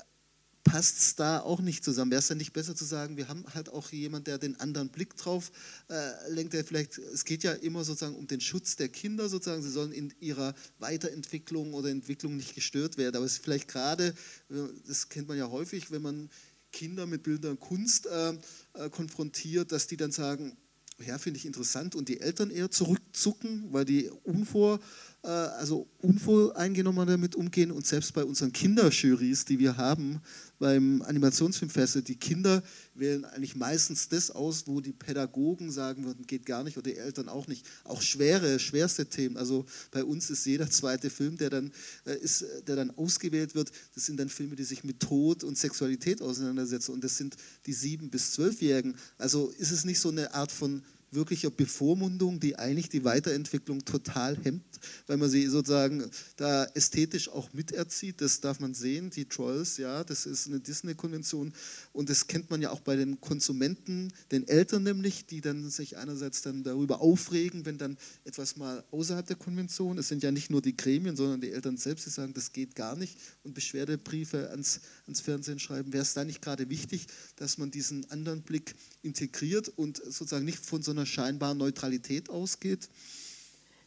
passt 0.64 1.00
es 1.00 1.16
da 1.16 1.42
auch 1.42 1.60
nicht 1.60 1.84
zusammen. 1.84 2.12
Wäre 2.12 2.20
es 2.20 2.28
dann 2.28 2.38
nicht 2.38 2.54
besser 2.54 2.76
zu 2.76 2.86
sagen, 2.86 3.18
wir 3.18 3.28
haben 3.28 3.44
halt 3.54 3.70
auch 3.70 3.92
jemanden, 3.92 4.26
der 4.26 4.38
den 4.38 4.60
anderen 4.60 4.90
Blick 4.90 5.18
drauf 5.18 5.52
äh, 5.90 6.30
lenkt, 6.30 6.54
der 6.54 6.64
vielleicht, 6.64 6.98
es 6.98 7.26
geht 7.26 7.44
ja 7.44 7.52
immer 7.52 7.84
sozusagen 7.84 8.16
um 8.16 8.28
den 8.28 8.42
Schutz 8.42 8.78
der 8.78 8.88
Kinder 8.88 9.28
sozusagen, 9.28 9.62
sie 9.62 9.72
sollen 9.72 9.92
in 9.92 10.14
ihrer 10.22 10.56
Weiterentwicklung 10.80 11.74
oder 11.74 11.90
Entwicklung 11.90 12.38
nicht 12.38 12.56
gestört 12.56 12.98
werden, 12.98 13.18
aber 13.18 13.26
es 13.26 13.34
ist 13.34 13.44
vielleicht 13.44 13.68
gerade, 13.68 14.16
äh, 14.50 14.56
das 14.88 15.10
kennt 15.10 15.28
man 15.28 15.38
ja 15.38 15.50
häufig, 15.50 15.92
wenn 15.92 16.02
man 16.02 16.30
Kinder 16.72 17.06
mit 17.06 17.24
Bildern 17.24 17.60
Kunst 17.60 18.06
äh, 18.08 18.38
äh, 18.74 18.90
konfrontiert, 18.90 19.72
dass 19.72 19.88
die 19.88 19.98
dann 19.98 20.12
sagen, 20.12 20.58
ja, 21.06 21.18
finde 21.18 21.40
ich 21.40 21.46
interessant 21.46 21.96
und 21.96 22.10
die 22.10 22.20
Eltern 22.20 22.52
eher 22.52 22.70
zurückzucken, 22.70 23.68
weil 23.72 23.86
die 23.86 24.10
unvor, 24.24 24.80
äh, 25.24 25.28
also 25.28 25.88
unvoreingenommen 26.00 27.08
damit 27.08 27.36
umgehen 27.36 27.72
und 27.72 27.86
selbst 27.86 28.14
bei 28.14 28.24
unseren 28.24 28.54
Kinderjurys, 28.54 29.46
die 29.46 29.60
wir 29.60 29.78
haben, 29.78 30.22
beim 30.62 31.02
Animationsfilmfest, 31.02 32.08
die 32.08 32.16
Kinder 32.16 32.62
wählen 32.94 33.26
eigentlich 33.26 33.56
meistens 33.56 34.10
das 34.10 34.30
aus, 34.30 34.68
wo 34.68 34.80
die 34.80 34.94
Pädagogen 34.94 35.72
sagen 35.72 36.06
würden, 36.06 36.28
geht 36.28 36.46
gar 36.46 36.64
nicht 36.64 36.78
oder 36.78 36.92
die 36.92 36.98
Eltern 36.98 37.30
auch 37.30 37.48
nicht. 37.48 37.66
Auch 37.84 38.04
schwere, 38.04 38.60
schwerste 38.60 39.08
Themen. 39.08 39.38
Also 39.38 39.66
bei 39.90 40.04
uns 40.04 40.30
ist 40.30 40.46
jeder 40.46 40.70
zweite 40.70 41.10
Film, 41.10 41.36
der 41.36 41.50
dann, 41.50 41.72
äh, 42.06 42.16
ist, 42.16 42.46
der 42.68 42.76
dann 42.76 42.92
ausgewählt 42.92 43.56
wird, 43.56 43.72
das 43.96 44.06
sind 44.06 44.20
dann 44.20 44.30
Filme, 44.30 44.56
die 44.56 44.64
sich 44.64 44.84
mit 44.84 45.00
Tod 45.00 45.44
und 45.44 45.58
Sexualität 45.58 46.22
auseinandersetzen 46.22 46.94
und 46.94 47.04
das 47.04 47.18
sind 47.18 47.36
die 47.66 47.74
sieben- 47.74 48.12
bis 48.12 48.34
zwölfjährigen. 48.34 48.96
Also 49.18 49.50
ist 49.58 49.72
es 49.72 49.84
nicht 49.84 50.00
so 50.00 50.10
eine 50.10 50.36
Art 50.36 50.52
von 50.52 50.84
wirklicher 51.12 51.52
Bevormundung, 51.52 52.40
die 52.40 52.58
eigentlich 52.58 52.90
die 52.90 53.04
Weiterentwicklung 53.04 53.84
total 53.84 54.38
hemmt, 54.44 54.80
weil 55.08 55.18
man 55.18 55.30
sie 55.30 55.46
sozusagen 55.48 56.10
da 56.38 56.64
ästhetisch 56.74 57.30
auch 57.30 57.52
miterzieht. 57.54 58.22
Das 58.22 58.40
darf 58.40 58.60
man 58.60 58.74
sehen. 58.74 59.10
Die 59.10 59.26
Trolls, 59.26 59.78
ja, 59.78 60.04
das 60.04 60.26
ist 60.26 60.48
eine 60.48 60.60
Disney-Konvention 60.60 61.54
und 61.92 62.10
das 62.10 62.28
kennt 62.28 62.50
man 62.50 62.62
ja 62.62 62.72
auch 62.72 62.80
bei 62.80 62.96
den 62.96 63.20
Konsumenten, 63.20 64.14
den 64.32 64.48
Eltern 64.48 64.84
nämlich, 64.84 65.26
die 65.26 65.42
dann 65.42 65.70
sich 65.70 65.98
einerseits 65.98 66.42
dann 66.42 66.64
darüber 66.64 67.02
aufregen, 67.02 67.66
wenn 67.66 67.78
dann 67.78 67.98
etwas 68.24 68.56
mal 68.56 68.84
außerhalb 68.92 69.28
der 69.28 69.36
Konvention, 69.36 69.98
es 69.98 70.08
sind 70.08 70.24
ja 70.24 70.32
nicht 70.32 70.50
nur 70.50 70.62
die 70.62 70.78
Gremien, 70.78 71.16
sondern 71.16 71.42
die 71.42 71.52
Eltern 71.52 71.78
selbst, 71.78 72.06
die 72.06 72.10
sagen, 72.10 72.34
das 72.34 72.54
geht 72.54 72.76
gar 72.76 72.96
nicht 72.96 73.18
und 73.44 73.54
Beschwerdebriefe 73.54 74.50
ans, 74.50 74.82
ans 75.06 75.22
Fernsehen 75.22 75.60
schreiben. 75.60 75.92
Wäre 75.92 76.04
es 76.04 76.14
da 76.14 76.24
nicht 76.24 76.42
gerade 76.42 76.70
wichtig, 76.70 77.08
dass 77.36 77.58
man 77.58 77.72
diesen 77.72 78.10
anderen 78.12 78.42
Blick 78.42 78.76
integriert 79.02 79.68
und 79.68 79.98
sozusagen 79.98 80.46
nicht 80.46 80.66
von 80.66 80.82
so 80.82 80.92
einer 80.92 81.01
scheinbaren 81.06 81.58
Neutralität 81.58 82.30
ausgeht. 82.30 82.90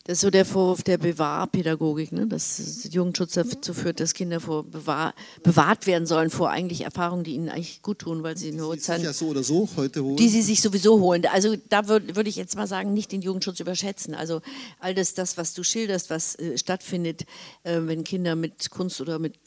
Das 0.06 0.18
ist 0.18 0.20
so 0.20 0.30
der 0.30 0.44
Vorwurf 0.44 0.82
der 0.82 0.98
Bewahrpädagogik, 0.98 2.12
ne? 2.12 2.26
dass 2.26 2.86
Jugendschutz 2.90 3.32
dazu 3.32 3.72
führt, 3.72 4.00
dass 4.00 4.12
Kinder 4.12 4.38
vor 4.38 4.62
bewahr, 4.62 5.14
bewahrt 5.42 5.86
werden 5.86 6.04
sollen 6.04 6.28
vor 6.28 6.50
eigentlich 6.50 6.82
Erfahrungen, 6.82 7.24
die 7.24 7.32
ihnen 7.32 7.48
eigentlich 7.48 7.80
gut 7.80 8.00
tun, 8.00 8.22
weil 8.22 8.36
sie 8.36 8.52
nur 8.52 8.76
die 8.76 8.82
ja 8.82 9.14
so 9.14 9.28
oder 9.28 9.42
so 9.42 9.66
heute 9.76 10.04
holen. 10.04 10.16
Die 10.16 10.28
sie 10.28 10.42
sich 10.42 10.60
sowieso 10.60 11.00
holen. 11.00 11.24
Also 11.32 11.56
da 11.70 11.88
würde 11.88 12.16
würd 12.16 12.28
ich 12.28 12.36
jetzt 12.36 12.54
mal 12.54 12.66
sagen, 12.66 12.92
nicht 12.92 13.12
den 13.12 13.22
Jugendschutz 13.22 13.60
überschätzen. 13.60 14.14
Also 14.14 14.42
all 14.78 14.94
das, 14.94 15.14
das 15.14 15.38
was 15.38 15.54
du 15.54 15.62
schilderst, 15.62 16.10
was 16.10 16.34
äh, 16.34 16.58
stattfindet, 16.58 17.22
äh, 17.62 17.80
wenn 17.84 18.04
Kinder 18.04 18.36
mit 18.36 18.70
Kunst 18.70 19.00
oder 19.00 19.18
mit 19.18 19.38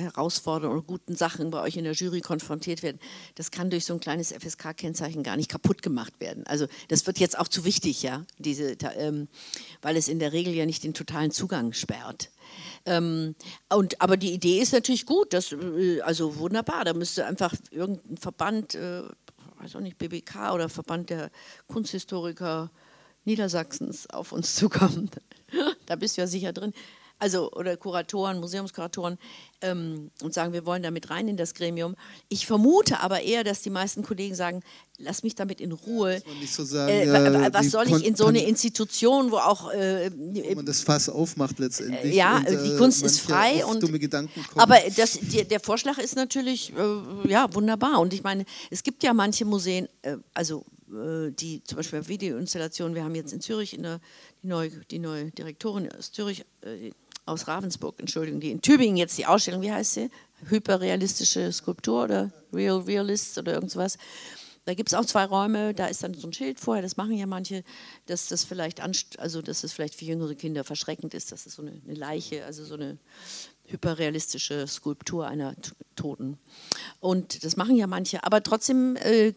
herausfordernden 0.00 0.78
oder 0.78 0.86
guten 0.86 1.16
Sachen 1.16 1.50
bei 1.50 1.60
euch 1.60 1.76
in 1.76 1.84
der 1.84 1.92
Jury 1.92 2.20
konfrontiert 2.20 2.82
werden, 2.82 2.98
das 3.34 3.50
kann 3.50 3.70
durch 3.70 3.84
so 3.84 3.94
ein 3.94 4.00
kleines 4.00 4.32
FSK-Kennzeichen 4.32 5.22
gar 5.22 5.36
nicht 5.36 5.50
kaputt 5.50 5.82
gemacht 5.82 6.20
werden. 6.20 6.46
Also 6.46 6.66
das 6.88 7.06
wird 7.06 7.18
jetzt 7.18 7.38
auch 7.38 7.48
zu 7.48 7.64
wichtig, 7.64 8.02
ja, 8.02 8.24
diese, 8.38 8.76
ähm, 8.96 9.28
weil 9.82 9.96
es 9.96 10.08
in 10.08 10.18
der 10.18 10.32
Regel 10.32 10.54
ja 10.54 10.66
nicht 10.66 10.84
den 10.84 10.94
totalen 10.94 11.30
Zugang 11.30 11.72
sperrt. 11.72 12.30
Ähm, 12.86 13.34
und, 13.68 14.00
aber 14.00 14.16
die 14.16 14.32
Idee 14.32 14.60
ist 14.60 14.72
natürlich 14.72 15.06
gut, 15.06 15.32
das, 15.32 15.52
äh, 15.52 16.00
also 16.00 16.38
wunderbar, 16.38 16.84
da 16.84 16.94
müsste 16.94 17.26
einfach 17.26 17.54
irgendein 17.70 18.16
Verband, 18.16 18.74
äh, 18.74 19.02
weiß 19.58 19.76
auch 19.76 19.80
nicht, 19.80 19.98
BBK 19.98 20.52
oder 20.54 20.68
Verband 20.68 21.10
der 21.10 21.30
Kunsthistoriker 21.66 22.70
Niedersachsens 23.24 24.08
auf 24.08 24.32
uns 24.32 24.54
zukommen. 24.56 25.10
da 25.86 25.96
bist 25.96 26.16
du 26.16 26.22
ja 26.22 26.26
sicher 26.26 26.52
drin 26.52 26.72
also 27.20 27.52
oder 27.52 27.76
Kuratoren, 27.76 28.40
Museumskuratoren 28.40 29.18
ähm, 29.60 30.10
und 30.22 30.34
sagen, 30.34 30.52
wir 30.52 30.66
wollen 30.66 30.82
damit 30.82 31.10
rein 31.10 31.28
in 31.28 31.36
das 31.36 31.54
Gremium. 31.54 31.94
Ich 32.28 32.46
vermute 32.46 33.00
aber 33.00 33.20
eher, 33.20 33.44
dass 33.44 33.62
die 33.62 33.70
meisten 33.70 34.02
Kollegen 34.02 34.34
sagen, 34.34 34.62
lass 34.98 35.22
mich 35.22 35.34
damit 35.34 35.60
in 35.60 35.72
Ruhe. 35.72 36.22
So 36.46 36.64
sagen, 36.64 36.92
äh, 36.92 37.50
was 37.52 37.70
soll 37.70 37.86
ich 37.88 38.04
in 38.04 38.16
so 38.16 38.26
eine 38.26 38.44
Institution, 38.44 39.30
wo 39.30 39.36
auch 39.36 39.70
äh, 39.72 40.10
wo 40.10 40.54
man 40.54 40.66
das 40.66 40.80
Fass 40.80 41.08
aufmacht 41.08 41.58
letztendlich. 41.58 42.14
Ja, 42.14 42.38
und, 42.38 42.46
äh, 42.46 42.62
die 42.62 42.76
Kunst 42.76 43.02
ist 43.02 43.20
frei 43.20 43.64
und 43.64 43.82
dumme 43.82 43.98
Gedanken 43.98 44.42
kommen. 44.42 44.60
aber 44.60 44.78
das, 44.96 45.18
die, 45.20 45.44
der 45.44 45.60
Vorschlag 45.60 45.98
ist 45.98 46.16
natürlich 46.16 46.72
äh, 46.72 47.28
ja 47.28 47.52
wunderbar 47.52 48.00
und 48.00 48.14
ich 48.14 48.22
meine, 48.22 48.44
es 48.70 48.82
gibt 48.82 49.02
ja 49.02 49.12
manche 49.12 49.44
Museen, 49.44 49.88
äh, 50.02 50.16
also 50.34 50.64
äh, 50.90 51.30
die 51.30 51.62
zum 51.64 51.76
Beispiel 51.76 52.06
Videoinstallationen, 52.08 52.94
wir 52.94 53.04
haben 53.04 53.14
jetzt 53.14 53.32
in 53.32 53.40
Zürich 53.40 53.74
in 53.74 53.82
der, 53.82 54.00
die, 54.42 54.48
neue, 54.48 54.70
die 54.90 54.98
neue 54.98 55.30
Direktorin 55.30 55.90
aus 55.92 56.12
Zürich, 56.12 56.44
aus 57.30 57.48
Ravensburg, 57.48 57.98
Entschuldigung, 57.98 58.40
die 58.40 58.50
in 58.50 58.60
Tübingen 58.60 58.96
jetzt 58.96 59.16
die 59.16 59.26
Ausstellung, 59.26 59.62
wie 59.62 59.72
heißt 59.72 59.94
sie? 59.94 60.10
Hyperrealistische 60.48 61.52
Skulptur 61.52 62.04
oder 62.04 62.30
Real 62.52 62.80
Realists 62.80 63.38
oder 63.38 63.54
irgendwas. 63.54 63.96
Da 64.66 64.74
gibt 64.74 64.90
es 64.90 64.94
auch 64.94 65.06
zwei 65.06 65.24
Räume, 65.24 65.72
da 65.74 65.86
ist 65.86 66.02
dann 66.02 66.14
so 66.14 66.28
ein 66.28 66.32
Schild 66.32 66.60
vorher, 66.60 66.82
das 66.82 66.96
machen 66.96 67.16
ja 67.16 67.26
manche, 67.26 67.64
dass 68.06 68.28
das 68.28 68.44
vielleicht, 68.44 68.80
also 69.18 69.42
dass 69.42 69.64
es 69.64 69.72
vielleicht 69.72 69.94
für 69.94 70.04
jüngere 70.04 70.34
Kinder 70.34 70.64
verschreckend 70.64 71.14
ist, 71.14 71.32
dass 71.32 71.46
es 71.46 71.54
so 71.54 71.62
eine, 71.62 71.80
Leiche, 71.86 72.44
also 72.44 72.64
so 72.64 72.74
eine 72.74 72.98
hyperrealistische 73.64 74.66
Skulptur 74.66 75.26
einer 75.26 75.54
Toten. 75.96 76.38
Und 76.98 77.42
das 77.44 77.56
machen 77.56 77.76
ja 77.76 77.86
manche. 77.86 78.22
Aber 78.22 78.42
trotzdem, 78.42 78.96
äh, 78.96 79.32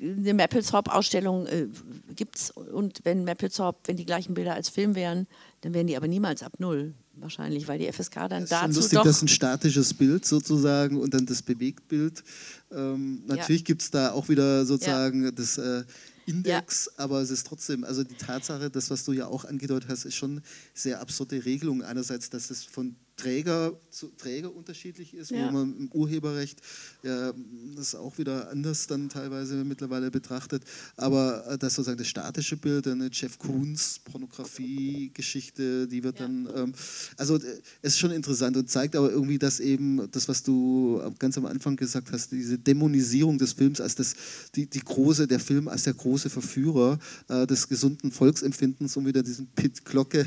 eine 0.00 0.34
Mapplethorpe-Ausstellung 0.34 1.46
äh, 1.46 1.66
gibt 2.14 2.36
es. 2.36 2.50
Und 2.50 3.04
wenn 3.04 3.24
Mapplethorpe, 3.24 3.80
wenn 3.84 3.96
die 3.96 4.06
gleichen 4.06 4.34
Bilder 4.34 4.54
als 4.54 4.68
Film 4.68 4.94
wären, 4.94 5.26
dann 5.62 5.74
wären 5.74 5.86
die 5.86 5.96
aber 5.96 6.08
niemals 6.08 6.42
ab 6.42 6.54
Null 6.58 6.94
wahrscheinlich, 7.22 7.68
weil 7.68 7.78
die 7.78 7.90
FSK 7.90 8.28
dann 8.28 8.42
das 8.42 8.42
ist 8.42 8.52
dazu 8.52 8.66
lustig, 8.74 8.98
doch... 8.98 9.04
Das 9.04 9.16
ist 9.16 9.22
ein 9.22 9.28
statisches 9.28 9.94
Bild 9.94 10.24
sozusagen 10.24 11.00
und 11.00 11.14
dann 11.14 11.26
das 11.26 11.42
Bewegtbild. 11.42 12.22
Ähm, 12.70 13.22
natürlich 13.26 13.62
ja. 13.62 13.66
gibt 13.66 13.82
es 13.82 13.90
da 13.90 14.12
auch 14.12 14.28
wieder 14.28 14.66
sozusagen 14.66 15.24
ja. 15.24 15.30
das 15.30 15.58
äh, 15.58 15.84
Index, 16.26 16.86
ja. 16.86 17.04
aber 17.04 17.20
es 17.20 17.30
ist 17.30 17.46
trotzdem, 17.46 17.84
also 17.84 18.04
die 18.04 18.14
Tatsache, 18.14 18.70
das, 18.70 18.90
was 18.90 19.04
du 19.04 19.12
ja 19.12 19.26
auch 19.26 19.44
angedeutet 19.44 19.90
hast, 19.90 20.04
ist 20.04 20.14
schon 20.14 20.40
sehr 20.74 21.00
absurde 21.00 21.44
Regelung. 21.44 21.82
Einerseits, 21.82 22.30
dass 22.30 22.50
es 22.50 22.64
von 22.64 22.96
Träger 23.22 23.72
zu 23.90 24.08
Träger 24.16 24.54
unterschiedlich 24.54 25.14
ist, 25.14 25.30
ja. 25.30 25.46
wo 25.46 25.52
man 25.52 25.76
im 25.76 25.92
Urheberrecht 25.92 26.60
ja, 27.02 27.32
das 27.76 27.94
auch 27.94 28.18
wieder 28.18 28.50
anders 28.50 28.88
dann 28.88 29.08
teilweise 29.08 29.64
mittlerweile 29.64 30.10
betrachtet. 30.10 30.64
Aber 30.96 31.46
äh, 31.46 31.58
das 31.58 31.74
sozusagen 31.74 31.98
das 31.98 32.08
statische 32.08 32.56
Bild, 32.56 32.88
eine 32.88 33.10
Jeff 33.12 33.38
Koons 33.38 34.00
Pornografie-Geschichte, 34.04 35.86
die 35.86 36.02
wird 36.02 36.18
ja. 36.18 36.26
dann, 36.26 36.48
ähm, 36.54 36.74
also 37.16 37.36
es 37.36 37.92
ist 37.92 37.98
schon 37.98 38.10
interessant 38.10 38.56
und 38.56 38.68
zeigt 38.68 38.96
aber 38.96 39.10
irgendwie, 39.12 39.38
dass 39.38 39.60
eben 39.60 40.10
das, 40.10 40.28
was 40.28 40.42
du 40.42 41.00
ganz 41.18 41.38
am 41.38 41.46
Anfang 41.46 41.76
gesagt 41.76 42.10
hast, 42.10 42.32
diese 42.32 42.58
Dämonisierung 42.58 43.38
des 43.38 43.52
Films 43.52 43.80
als 43.80 43.94
das, 43.94 44.14
die, 44.56 44.66
die 44.66 44.80
große, 44.80 45.28
der 45.28 45.38
Film 45.38 45.68
als 45.68 45.84
der 45.84 45.94
große 45.94 46.28
Verführer 46.28 46.98
äh, 47.28 47.46
des 47.46 47.68
gesunden 47.68 48.10
Volksempfindens, 48.10 48.96
um 48.96 49.06
wieder 49.06 49.22
diesen 49.22 49.46
Pit 49.46 49.84
Glocke 49.84 50.26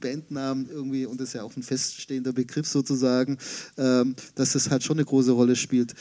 Bandnamen 0.00 0.68
irgendwie, 0.70 1.04
und 1.04 1.20
das 1.20 1.28
ist 1.28 1.34
ja 1.34 1.42
auch 1.42 1.56
ein 1.56 1.62
feststehender 1.62 2.27
Begriff 2.32 2.66
sozusagen, 2.66 3.38
ähm, 3.76 4.14
dass 4.34 4.52
das 4.52 4.70
halt 4.70 4.82
schon 4.82 4.98
eine 4.98 5.04
große 5.04 5.32
Rolle 5.32 5.56
spielt. 5.56 5.94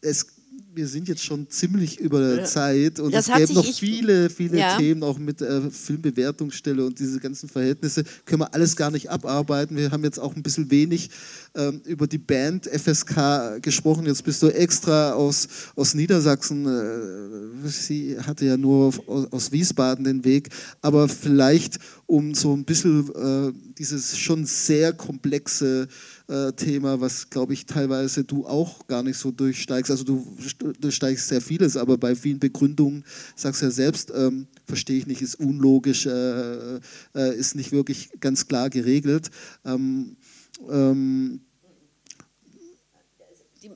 Es 0.00 0.26
wir 0.74 0.88
sind 0.88 1.08
jetzt 1.08 1.22
schon 1.24 1.48
ziemlich 1.48 2.00
über 2.00 2.20
der. 2.20 2.44
Zeit 2.44 2.98
und 2.98 3.14
das 3.14 3.28
es 3.28 3.34
gäbe 3.34 3.54
noch 3.54 3.64
viele, 3.64 4.28
viele 4.28 4.58
ja. 4.58 4.76
Themen, 4.76 5.02
auch 5.02 5.18
mit 5.18 5.40
äh, 5.40 5.70
Filmbewertungsstelle 5.70 6.84
und 6.84 6.98
diese 6.98 7.20
ganzen 7.20 7.48
Verhältnisse, 7.48 8.04
können 8.24 8.42
wir 8.42 8.52
alles 8.52 8.76
gar 8.76 8.90
nicht 8.90 9.10
abarbeiten. 9.10 9.76
Wir 9.76 9.90
haben 9.90 10.04
jetzt 10.04 10.18
auch 10.18 10.34
ein 10.34 10.42
bisschen 10.42 10.70
wenig 10.70 11.10
ähm, 11.54 11.80
über 11.84 12.06
die 12.06 12.18
Band 12.18 12.66
FSK 12.66 13.62
gesprochen. 13.62 14.06
Jetzt 14.06 14.24
bist 14.24 14.42
du 14.42 14.48
extra 14.48 15.12
aus, 15.12 15.48
aus 15.76 15.94
Niedersachsen. 15.94 16.66
Äh, 16.66 17.68
sie 17.68 18.18
hatte 18.18 18.44
ja 18.46 18.56
nur 18.56 18.86
aus, 19.06 19.32
aus, 19.32 19.52
Wiesbaden 19.52 20.04
den 20.04 20.24
Weg, 20.24 20.48
aber 20.82 21.08
vielleicht 21.08 21.78
um 22.06 22.34
so 22.34 22.52
ein 22.54 22.64
bisschen 22.64 23.08
äh, 23.14 23.52
dieses 23.78 24.18
schon 24.18 24.44
sehr 24.44 24.92
komplexe 24.92 25.88
äh, 26.28 26.52
Thema, 26.52 27.00
was, 27.00 27.28
glaube 27.30 27.52
ich, 27.52 27.66
teilweise 27.66 28.24
du 28.24 28.46
auch 28.46 28.86
gar 28.86 29.02
nicht 29.02 29.18
so 29.18 29.30
durchsteigst. 29.30 29.90
Also 29.90 30.04
du 30.04 30.26
durchsteigst 30.80 31.28
sehr 31.28 31.40
vieles, 31.40 31.76
aber 31.76 31.98
bei 31.98 32.14
vielen 32.14 32.38
Begründungen 32.38 33.04
sagst 33.36 33.60
du 33.60 33.66
ja 33.66 33.70
selbst, 33.70 34.12
ähm, 34.14 34.46
verstehe 34.66 34.98
ich 34.98 35.06
nicht, 35.06 35.22
ist 35.22 35.36
unlogisch, 35.36 36.06
äh, 36.06 36.76
äh, 37.14 37.36
ist 37.36 37.54
nicht 37.54 37.72
wirklich 37.72 38.10
ganz 38.20 38.46
klar 38.46 38.70
geregelt. 38.70 39.30
Ähm, 39.64 40.16
ähm, 40.70 41.40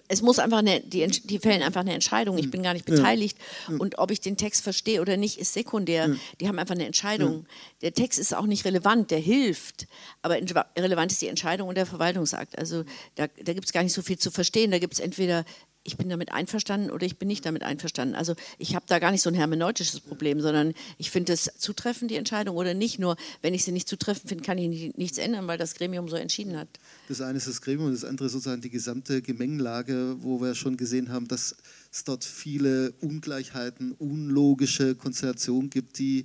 es 0.09 0.22
muss 0.22 0.39
einfach 0.39 0.59
eine, 0.59 0.80
die, 0.80 1.06
die 1.06 1.39
fällen 1.39 1.62
einfach 1.62 1.82
eine 1.82 1.93
Entscheidung. 1.93 2.39
Ich 2.39 2.51
bin 2.51 2.62
gar 2.62 2.72
nicht 2.72 2.86
beteiligt. 2.86 3.36
Ja. 3.68 3.76
Und 3.76 3.98
ob 3.98 4.10
ich 4.10 4.20
den 4.20 4.39
Text 4.39 4.62
verstehe 4.62 5.02
oder 5.02 5.18
nicht, 5.18 5.39
ist 5.39 5.52
sekundär. 5.52 6.09
Ja. 6.09 6.14
Die 6.40 6.48
haben 6.48 6.59
einfach 6.59 6.74
eine 6.74 6.86
Entscheidung. 6.86 7.47
Der 7.82 7.93
Text 7.93 8.18
ist 8.18 8.35
auch 8.35 8.47
nicht 8.47 8.64
relevant, 8.64 9.10
der 9.10 9.18
hilft. 9.18 9.86
Aber 10.22 10.39
relevant 10.76 11.12
ist 11.12 11.20
die 11.20 11.28
Entscheidung 11.28 11.68
und 11.68 11.76
der 11.76 11.86
Verwaltungsakt. 11.86 12.59
Also 12.59 12.85
da, 13.16 13.26
da 13.26 13.52
gibt 13.52 13.66
es 13.66 13.72
gar 13.72 13.82
nicht 13.82 13.93
so 13.93 14.01
viel 14.01 14.18
zu 14.18 14.30
verstehen. 14.30 14.70
Da 14.70 14.78
gibt 14.78 14.94
es 14.94 15.01
entweder 15.01 15.44
ich 15.89 15.97
bin 15.97 16.09
damit 16.09 16.32
einverstanden 16.32 16.90
oder 16.90 17.06
ich 17.06 17.19
bin 17.19 17.27
nicht 17.28 17.44
damit 17.47 17.62
einverstanden. 17.62 18.15
Also 18.15 18.35
ich 18.59 18.74
habe 18.74 18.85
da 18.89 18.98
gar 18.98 19.10
nicht 19.10 19.23
so 19.23 19.31
ein 19.31 19.35
hermeneutisches 19.35 20.01
Problem, 20.01 20.40
sondern 20.40 20.74
ich 20.98 21.10
finde 21.10 21.32
es 21.32 21.51
zutreffend, 21.56 22.10
die 22.10 22.16
Entscheidung 22.16 22.56
oder 22.56 22.74
nicht. 22.74 22.98
Nur 22.98 23.16
wenn 23.40 23.55
ich 23.55 23.65
sie 23.65 23.73
nicht 23.73 23.89
zutreffend 23.89 24.28
finde, 24.28 24.44
kann 24.44 24.59
ich 24.59 24.94
nichts 24.97 25.19
ändern, 25.19 25.47
weil 25.47 25.56
das 25.56 25.74
Gremium 25.74 26.09
so 26.09 26.16
entschieden 26.16 26.56
hat. 26.56 26.69
Das 27.09 27.23
eine 27.23 27.39
ist 27.39 27.48
das 27.48 27.62
Gremium 27.62 27.86
und 27.86 27.94
das 27.94 28.05
andere 28.05 28.28
sozusagen 28.28 28.60
die 28.60 28.70
gesamte 28.70 29.23
Gemengelage, 29.23 30.16
wo 30.20 30.40
wir 30.43 30.55
schon 30.55 30.77
gesehen 30.77 31.10
haben, 31.10 31.27
dass 31.27 31.56
es 31.90 32.05
dort 32.05 32.24
viele 32.24 32.93
Ungleichheiten, 33.01 33.93
unlogische 33.93 34.94
Konstellationen 34.94 35.70
gibt, 35.70 35.98
die 35.98 36.24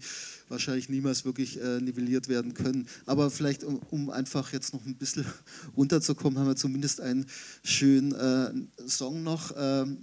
wahrscheinlich 0.49 0.89
niemals 0.89 1.25
wirklich 1.25 1.59
äh, 1.61 1.79
nivelliert 1.79 2.27
werden 2.27 2.53
können. 2.53 2.87
Aber 3.05 3.31
vielleicht, 3.31 3.63
um, 3.63 3.79
um, 3.89 4.09
einfach 4.09 4.53
jetzt 4.53 4.73
noch 4.73 4.85
ein 4.85 4.95
bisschen 4.95 5.25
runterzukommen, 5.77 6.37
haben 6.39 6.47
wir 6.47 6.55
zumindest 6.55 7.01
einen 7.01 7.25
schönen 7.63 8.13
äh, 8.13 8.87
Song 8.87 9.23
noch. 9.23 9.53
Ähm, 9.57 9.97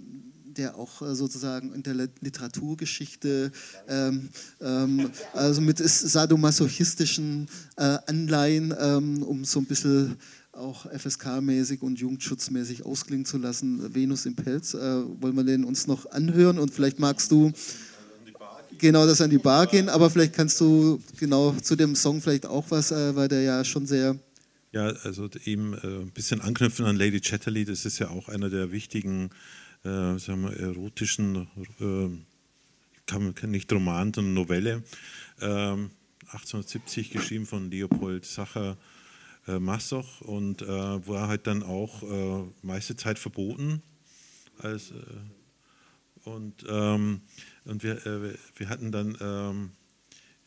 der 0.57 0.75
auch 0.75 1.01
äh, 1.01 1.15
sozusagen 1.15 1.73
in 1.73 1.83
der 1.83 1.93
Literaturgeschichte 2.19 3.51
ähm, 3.87 4.29
ähm, 4.59 5.09
also 5.33 5.61
mit 5.61 5.77
sadomasochistischen 5.77 7.47
äh, 7.77 7.97
Anleihen, 8.05 8.73
ähm, 8.77 9.23
um 9.23 9.45
so 9.45 9.59
ein 9.59 9.65
bisschen 9.65 10.17
auch 10.53 10.85
FSK-mäßig 10.85 11.81
und 11.81 11.99
jugendschutzmäßig 11.99 12.85
ausklingen 12.85 13.25
zu 13.25 13.37
lassen. 13.37 13.93
Venus 13.93 14.25
im 14.25 14.35
Pelz, 14.35 14.73
äh, 14.73 14.79
wollen 15.21 15.35
wir 15.35 15.43
den 15.43 15.63
uns 15.63 15.87
noch 15.87 16.11
anhören 16.11 16.59
und 16.59 16.73
vielleicht 16.73 16.99
magst 16.99 17.31
du 17.31 17.51
genau 18.77 19.05
das 19.05 19.21
an 19.21 19.29
die 19.29 19.37
Bar 19.37 19.67
gehen, 19.67 19.89
aber 19.89 20.09
vielleicht 20.09 20.33
kannst 20.33 20.59
du 20.59 21.01
genau 21.17 21.53
zu 21.53 21.75
dem 21.75 21.95
Song 21.95 22.21
vielleicht 22.21 22.45
auch 22.45 22.65
was, 22.69 22.91
äh, 22.91 23.15
weil 23.15 23.27
der 23.27 23.41
ja 23.41 23.63
schon 23.63 23.85
sehr 23.85 24.17
ja, 24.73 24.87
also 25.03 25.29
eben 25.43 25.73
äh, 25.73 26.01
ein 26.01 26.11
bisschen 26.11 26.39
anknüpfen 26.39 26.85
an 26.85 26.95
Lady 26.95 27.19
Chatterley, 27.19 27.65
das 27.65 27.83
ist 27.85 27.99
ja 27.99 28.09
auch 28.09 28.29
einer 28.29 28.49
der 28.49 28.71
wichtigen, 28.71 29.29
äh, 29.83 30.17
sagen 30.17 30.43
wir, 30.43 30.57
erotischen, 30.57 31.47
äh, 31.81 32.07
kann, 33.05 33.35
kann 33.35 33.51
nicht 33.51 33.71
Roman, 33.73 34.13
sondern 34.13 34.33
Novelle. 34.33 34.83
1870 35.39 37.07
ähm, 37.13 37.19
geschrieben 37.19 37.45
von 37.45 37.69
Leopold 37.69 38.25
Sacher 38.25 38.77
äh, 39.47 39.59
Massoch 39.59 40.21
und 40.21 40.61
äh, 40.61 40.67
war 40.67 41.27
halt 41.27 41.47
dann 41.47 41.63
auch 41.63 42.03
äh, 42.03 42.43
meiste 42.61 42.95
Zeit 42.95 43.19
verboten. 43.19 43.81
Als, 44.59 44.91
äh, 44.91 46.29
und 46.29 46.65
ähm, 46.69 47.21
und 47.65 47.83
wir, 47.83 48.05
äh, 48.05 48.35
wir 48.55 48.69
hatten 48.69 48.91
dann 48.91 49.17
ähm, 49.21 49.71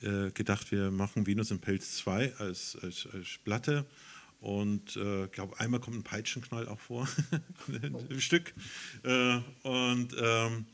äh, 0.03 0.31
gedacht, 0.31 0.71
wir 0.71 0.91
machen 0.91 1.27
Venus 1.27 1.51
im 1.51 1.61
Pelz 1.61 1.97
2 1.97 2.37
als, 2.37 2.77
als, 2.83 3.09
als 3.13 3.39
Platte. 3.45 3.85
Und 4.41 4.97
ich 4.97 5.03
äh, 5.03 5.27
glaube, 5.29 5.59
einmal 5.59 5.81
kommt 5.81 5.97
ein 5.97 6.03
Peitschenknall 6.03 6.69
auch 6.69 6.81
vor 6.81 7.09
im 8.11 8.21
Stück. 8.21 8.53
und 9.03 10.09
ähm, 10.21 10.67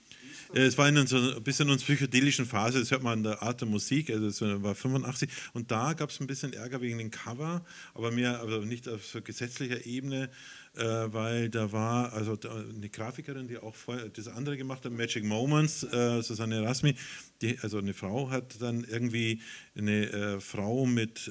es 0.52 0.76
war 0.76 0.88
in 0.88 1.06
so 1.06 1.16
ein 1.16 1.42
bisschen 1.42 1.66
in 1.66 1.72
einer 1.72 1.80
psychedelischen 1.80 2.46
Phase, 2.46 2.80
das 2.80 2.90
hört 2.90 3.02
man 3.02 3.18
an 3.18 3.22
der 3.22 3.42
Art 3.42 3.60
der 3.60 3.68
Musik, 3.68 4.10
also 4.10 4.26
es 4.26 4.40
war 4.62 4.74
85 4.74 5.30
und 5.52 5.70
da 5.70 5.92
gab 5.92 6.10
es 6.10 6.20
ein 6.20 6.26
bisschen 6.26 6.52
Ärger 6.52 6.80
wegen 6.80 6.98
dem 6.98 7.10
Cover, 7.10 7.64
aber 7.94 8.10
mehr, 8.10 8.40
aber 8.40 8.58
nicht 8.64 8.88
auf 8.88 9.04
so 9.06 9.22
gesetzlicher 9.22 9.86
Ebene, 9.86 10.30
äh, 10.76 10.82
weil 10.82 11.50
da 11.50 11.72
war 11.72 12.12
also 12.12 12.36
eine 12.42 12.88
Grafikerin, 12.88 13.48
die 13.48 13.58
auch 13.58 13.74
vorher 13.74 14.08
das 14.08 14.28
andere 14.28 14.56
gemacht 14.56 14.84
hat, 14.84 14.92
Magic 14.92 15.24
Moments, 15.24 15.84
äh, 15.84 16.22
Susanne 16.22 16.62
Rasmi, 16.62 16.94
die, 17.42 17.58
also 17.60 17.78
eine 17.78 17.94
Frau 17.94 18.30
hat 18.30 18.60
dann 18.60 18.84
irgendwie 18.84 19.40
eine 19.76 20.10
äh, 20.10 20.40
Frau 20.40 20.86
mit 20.86 21.30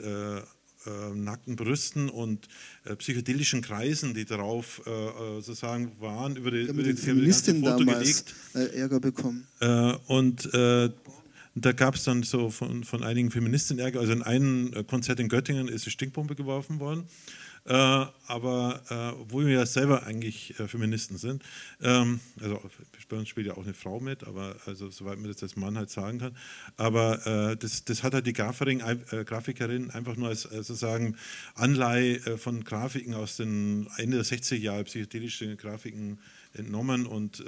äh, 0.86 1.16
nackten 1.16 1.56
Brüsten 1.56 2.10
und 2.10 2.48
äh, 2.86 2.96
psychedelischen 2.96 3.62
Kreisen, 3.62 4.14
die 4.14 4.26
darauf 4.26 4.82
äh, 4.86 4.90
äh 4.90 5.42
sozusagen 5.42 5.92
waren, 6.00 6.36
über 6.36 6.52
die, 6.52 6.64
über 6.64 6.84
die, 6.84 6.94
Feministin 6.94 7.60
Foto 7.60 7.84
damals 7.84 8.00
gelegt. 8.00 8.36
Äh, 8.74 8.80
Ärger 8.80 9.00
bekommen. 9.00 9.48
Äh, 9.60 9.94
und 11.60 11.66
da 11.66 11.74
gab 11.74 11.96
es 11.96 12.06
dann 12.06 12.24
so 12.24 12.50
von, 12.52 12.86
von 12.86 13.04
einigen 13.04 13.32
Feministinnen 13.32 13.84
Ärger. 13.84 14.00
Also 14.00 14.14
in 14.14 14.24
einem 14.24 14.88
Konzert 14.88 15.20
in 15.20 15.28
Göttingen 15.28 15.68
ist 15.68 15.84
eine 15.84 15.92
Stinkbombe 15.92 16.34
geworfen 16.34 16.80
worden. 16.80 17.04
Äh, 17.66 17.74
aber 17.74 18.82
äh, 18.90 19.22
obwohl 19.22 19.46
wir 19.46 19.56
ja 19.56 19.66
selber 19.66 20.04
eigentlich 20.04 20.58
äh, 20.58 20.70
Feministen 20.70 21.18
sind, 21.18 21.44
ähm, 21.82 22.22
also 22.40 22.62
bei 23.10 23.18
uns 23.18 23.28
spielt 23.28 23.48
ja 23.48 23.58
auch 23.58 23.66
eine 23.66 23.74
Frau 23.74 24.00
mit, 24.00 24.24
aber 24.24 24.56
also 24.66 24.90
soweit 24.90 25.20
man 25.20 25.30
das 25.30 25.44
als 25.44 25.58
Mann 25.58 25.78
halt 25.78 25.90
sagen 25.90 26.20
kann, 26.20 26.38
aber 26.78 27.28
äh, 27.28 27.58
das, 27.58 27.84
das 27.84 28.04
hat 28.04 28.14
halt 28.14 28.26
die 28.26 28.32
Grafikerin, 28.32 28.80
äh, 28.80 29.26
Grafikerin 29.26 29.92
einfach 29.92 30.16
nur 30.16 30.30
als 30.30 30.44
sozusagen 30.44 31.18
Anleihe 31.56 32.26
äh, 32.26 32.38
von 32.38 32.64
Grafiken 32.64 33.16
aus 33.16 33.36
den 33.36 33.90
Ende 33.98 34.16
der 34.16 34.26
60er 34.26 34.56
Jahre, 34.56 34.86
psychedelische 34.86 35.58
Grafiken 35.58 36.20
entnommen 36.54 37.06
und 37.06 37.44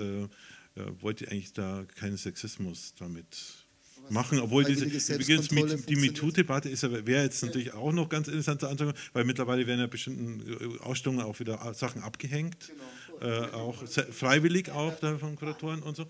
wollte 1.01 1.29
eigentlich 1.29 1.53
da 1.53 1.85
keinen 1.95 2.17
Sexismus 2.17 2.93
damit 2.97 3.60
machen, 4.09 4.39
obwohl 4.39 4.63
diese, 4.63 4.85
übrigens 4.85 5.47
die 5.85 5.95
MeToo-Debatte 5.95 6.69
wäre 7.05 7.23
jetzt 7.23 7.43
natürlich 7.43 7.73
auch 7.73 7.91
noch 7.91 8.09
ganz 8.09 8.27
interessant 8.27 8.61
zu 8.61 8.67
anschauen, 8.67 8.93
weil 9.13 9.23
mittlerweile 9.23 9.65
werden 9.67 9.79
ja 9.79 9.87
bestimmten 9.87 10.41
äh, 10.49 10.79
Ausstellungen 10.79 11.23
auch 11.25 11.39
wieder 11.39 11.73
Sachen 11.73 12.03
abgehängt, 12.03 12.57
genau. 13.19 13.31
äh, 13.31 13.51
auch 13.51 13.83
freiwillig 14.11 14.71
auch 14.71 14.97
da 14.99 15.17
von 15.17 15.35
Kuratoren 15.35 15.81
und 15.83 15.95
so. 15.95 16.03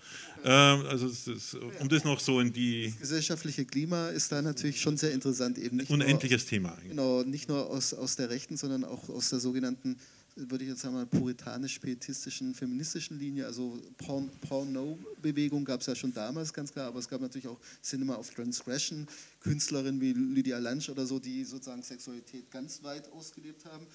Ähm, 0.44 0.86
also 0.86 1.06
ist, 1.06 1.56
um 1.80 1.88
das 1.88 2.04
noch 2.04 2.20
so 2.20 2.40
in 2.40 2.52
die... 2.52 2.90
Das 2.90 3.00
gesellschaftliche 3.00 3.64
Klima 3.64 4.08
ist 4.08 4.32
da 4.32 4.42
natürlich 4.42 4.80
schon 4.80 4.96
sehr 4.96 5.12
interessant. 5.12 5.58
Eben 5.58 5.76
nicht 5.76 5.90
Unendliches 5.90 6.42
nur, 6.42 6.48
Thema. 6.48 6.72
Eigentlich. 6.72 6.90
Genau, 6.90 7.22
nicht 7.22 7.48
nur 7.48 7.70
aus, 7.70 7.94
aus 7.94 8.16
der 8.16 8.30
Rechten, 8.30 8.56
sondern 8.56 8.84
auch 8.84 9.08
aus 9.08 9.30
der 9.30 9.38
sogenannten 9.38 9.96
würde 10.36 10.64
ich 10.64 10.70
jetzt 10.70 10.82
sagen, 10.82 11.06
puritanisch-pietistischen, 11.08 12.54
feministischen 12.54 13.18
Linie. 13.18 13.46
Also 13.46 13.80
Porn-No-Bewegung 13.98 15.64
gab 15.64 15.80
es 15.80 15.86
ja 15.86 15.94
schon 15.94 16.12
damals, 16.14 16.52
ganz 16.52 16.72
klar, 16.72 16.88
aber 16.88 16.98
es 16.98 17.08
gab 17.08 17.20
natürlich 17.20 17.48
auch 17.48 17.60
Cinema 17.82 18.16
of 18.16 18.30
Transgression, 18.30 19.06
Künstlerinnen 19.40 20.00
wie 20.00 20.12
Lydia 20.12 20.58
Lunch 20.58 20.88
oder 20.88 21.06
so, 21.06 21.18
die 21.18 21.44
sozusagen 21.44 21.82
Sexualität 21.82 22.50
ganz 22.50 22.82
weit 22.82 23.10
ausgelebt 23.12 23.64
haben. 23.66 23.86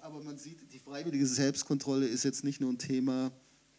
Aber 0.00 0.22
man 0.22 0.38
sieht, 0.38 0.58
die 0.72 0.78
freiwillige 0.78 1.26
Selbstkontrolle 1.26 2.06
ist 2.06 2.22
jetzt 2.22 2.44
nicht 2.44 2.60
nur 2.60 2.72
ein 2.72 2.78
Thema 2.78 3.32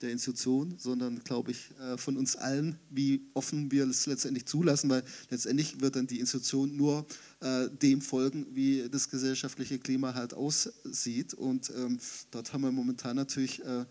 der 0.04 0.12
Institution, 0.12 0.76
sondern, 0.78 1.24
glaube 1.24 1.52
ich, 1.52 1.72
äh, 1.80 1.98
von 1.98 2.18
uns 2.18 2.36
allen, 2.36 2.78
wie 2.90 3.26
offen 3.34 3.72
wir 3.72 3.88
es 3.88 4.06
letztendlich 4.06 4.46
zulassen, 4.46 4.90
weil 4.90 5.04
letztendlich 5.30 5.82
wird 5.82 5.96
dann 5.96 6.08
die 6.08 6.20
Institution 6.20 6.76
nur 6.76 7.08
äh, 7.40 7.70
dem 7.70 8.02
folgen, 8.02 8.46
wie 8.54 8.88
das 8.90 9.10
gesellschaftliche 9.10 9.80
Klima 9.80 10.14
halt 10.14 10.34
aussieht. 10.34 11.34
Und 11.34 11.72
ähm, 11.76 12.00
dort 12.32 12.54
haben 12.54 12.62
wir 12.62 12.72
momentan 12.72 13.16
natürlich 13.16 13.64
äh, 13.64 13.86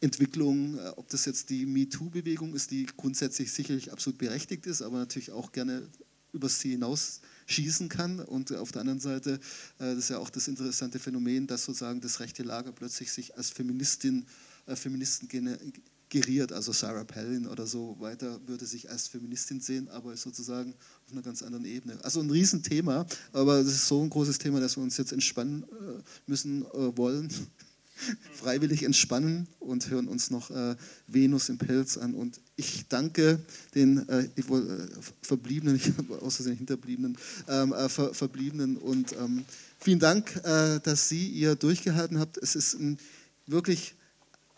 Entwicklungen, 0.00 0.78
ob 0.96 1.08
das 1.08 1.24
jetzt 1.24 1.48
die 1.48 1.64
MeToo-Bewegung 1.64 2.54
ist, 2.54 2.70
die 2.70 2.86
grundsätzlich 2.96 3.50
sicherlich 3.50 3.92
absolut 3.92 4.18
berechtigt 4.18 4.66
ist, 4.66 4.82
aber 4.82 4.98
natürlich 4.98 5.32
auch 5.32 5.52
gerne 5.52 5.88
übers 6.32 6.58
Ziel 6.58 6.72
hinaus 6.72 7.22
schießen 7.46 7.88
kann. 7.88 8.20
Und 8.20 8.52
auf 8.52 8.72
der 8.72 8.82
anderen 8.82 9.00
Seite, 9.00 9.40
das 9.78 9.96
ist 9.96 10.10
ja 10.10 10.18
auch 10.18 10.28
das 10.28 10.48
interessante 10.48 10.98
Phänomen, 10.98 11.46
dass 11.46 11.64
sozusagen 11.64 12.02
das 12.02 12.20
rechte 12.20 12.42
Lager 12.42 12.72
plötzlich 12.72 13.10
sich 13.10 13.38
als 13.38 13.48
Feministin, 13.48 14.20
äh, 14.20 14.24
Feministen 14.74 15.28
geriert, 16.08 16.52
also 16.52 16.72
Sarah 16.72 17.04
Palin 17.04 17.46
oder 17.46 17.66
so 17.66 17.96
weiter, 17.98 18.40
würde 18.46 18.64
sich 18.64 18.90
als 18.90 19.08
Feministin 19.08 19.60
sehen, 19.60 19.88
aber 19.88 20.12
ist 20.12 20.22
sozusagen 20.22 20.74
auf 21.04 21.12
einer 21.12 21.22
ganz 21.22 21.42
anderen 21.42 21.64
Ebene. 21.64 21.98
Also 22.02 22.20
ein 22.20 22.30
Riesenthema, 22.30 23.06
aber 23.32 23.62
das 23.62 23.72
ist 23.72 23.88
so 23.88 24.02
ein 24.02 24.10
großes 24.10 24.38
Thema, 24.38 24.60
dass 24.60 24.76
wir 24.76 24.82
uns 24.82 24.96
jetzt 24.96 25.12
entspannen 25.12 25.64
müssen 26.26 26.64
wollen 26.72 27.30
freiwillig 28.34 28.82
entspannen 28.82 29.46
und 29.58 29.88
hören 29.90 30.08
uns 30.08 30.30
noch 30.30 30.50
äh, 30.50 30.76
Venus 31.06 31.48
im 31.48 31.58
Pelz 31.58 31.96
an. 31.96 32.14
Und 32.14 32.40
ich 32.56 32.86
danke 32.88 33.40
den 33.74 34.08
äh, 34.08 34.24
äh, 34.24 34.88
Verbliebenen, 35.22 35.76
ich 35.82 35.88
habe 35.96 36.20
außerdem 36.20 36.56
Hinterbliebenen, 36.56 37.16
ähm, 37.48 37.72
äh, 37.72 37.88
Ver, 37.88 38.14
Verbliebenen 38.14 38.76
und 38.76 39.12
ähm, 39.12 39.44
vielen 39.78 39.98
Dank, 39.98 40.36
äh, 40.44 40.80
dass 40.80 41.08
Sie 41.08 41.28
ihr 41.28 41.54
durchgehalten 41.54 42.18
habt. 42.18 42.38
Es 42.38 42.54
ist 42.54 42.74
ein 42.74 42.98
wirklich 43.46 43.94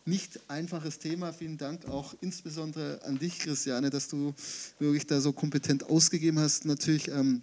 nicht 0.09 0.41
einfaches 0.49 0.99
Thema. 0.99 1.33
Vielen 1.33 1.59
Dank 1.59 1.87
auch 1.87 2.15
insbesondere 2.21 3.01
an 3.05 3.19
dich, 3.19 3.39
Christiane, 3.39 3.91
dass 3.91 4.09
du 4.09 4.35
wirklich 4.79 5.07
da 5.07 5.21
so 5.21 5.33
kompetent 5.33 5.85
ausgegeben 5.85 6.39
hast. 6.39 6.65
Natürlich. 6.65 7.09
Ähm, 7.09 7.43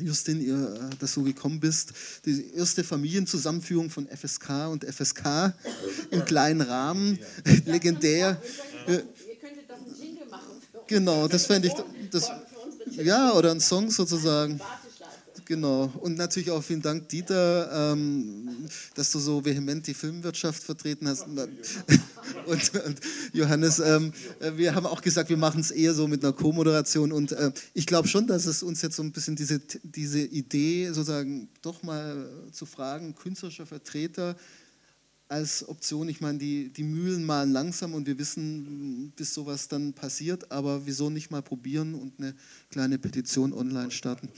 Justin, 0.00 0.40
ihr, 0.44 0.74
äh, 0.74 0.96
dass 0.98 1.14
du 1.14 1.22
gekommen 1.22 1.60
bist. 1.60 1.92
Die 2.24 2.52
erste 2.56 2.82
Familienzusammenführung 2.82 3.90
von 3.90 4.08
FSK 4.08 4.68
und 4.68 4.84
FSK 4.84 5.54
im 6.10 6.24
kleinen 6.24 6.62
Rahmen, 6.62 7.16
ja. 7.46 7.72
legendär. 7.72 8.42
Ihr 8.88 8.96
könntet 9.40 9.70
doch 9.70 9.76
einen 9.76 9.94
Jingle 9.96 10.26
machen. 10.28 10.50
Für 10.72 10.80
genau, 10.88 11.28
das 11.28 11.46
fände 11.46 11.68
ich. 11.68 11.74
Das, 12.10 12.28
ja, 12.90 13.32
oder 13.34 13.52
einen 13.52 13.60
Song 13.60 13.88
sozusagen. 13.88 14.60
Genau. 15.46 15.92
Und 16.00 16.16
natürlich 16.16 16.50
auch 16.50 16.62
vielen 16.62 16.80
Dank, 16.80 17.08
Dieter, 17.08 17.92
ähm, 17.92 18.68
dass 18.94 19.12
du 19.12 19.18
so 19.18 19.44
vehement 19.44 19.86
die 19.86 19.94
Filmwirtschaft 19.94 20.62
vertreten 20.62 21.08
hast. 21.08 21.26
Und, 22.46 22.74
und 22.74 23.00
Johannes, 23.32 23.80
ähm, 23.80 24.12
wir 24.56 24.74
haben 24.74 24.86
auch 24.86 25.02
gesagt, 25.02 25.28
wir 25.28 25.36
machen 25.36 25.60
es 25.60 25.70
eher 25.70 25.92
so 25.92 26.08
mit 26.08 26.24
einer 26.24 26.32
Co-Moderation. 26.32 27.12
Und 27.12 27.32
äh, 27.32 27.52
ich 27.74 27.86
glaube 27.86 28.08
schon, 28.08 28.26
dass 28.26 28.46
es 28.46 28.62
uns 28.62 28.80
jetzt 28.80 28.96
so 28.96 29.02
ein 29.02 29.12
bisschen 29.12 29.36
diese, 29.36 29.60
diese 29.82 30.20
Idee, 30.20 30.88
sozusagen 30.88 31.48
doch 31.60 31.82
mal 31.82 32.28
zu 32.52 32.64
fragen, 32.64 33.14
künstlerischer 33.14 33.66
Vertreter, 33.66 34.36
als 35.28 35.68
Option. 35.68 36.08
Ich 36.08 36.20
meine, 36.20 36.38
die, 36.38 36.72
die 36.72 36.82
Mühlen 36.82 37.24
malen 37.24 37.52
langsam 37.52 37.94
und 37.94 38.06
wir 38.06 38.18
wissen, 38.18 39.12
bis 39.16 39.34
sowas 39.34 39.68
dann 39.68 39.92
passiert, 39.92 40.50
aber 40.50 40.86
wieso 40.86 41.10
nicht 41.10 41.30
mal 41.30 41.42
probieren 41.42 41.94
und 41.94 42.14
eine 42.18 42.34
kleine 42.70 42.98
Petition 42.98 43.52
online 43.52 43.90
starten? 43.90 44.28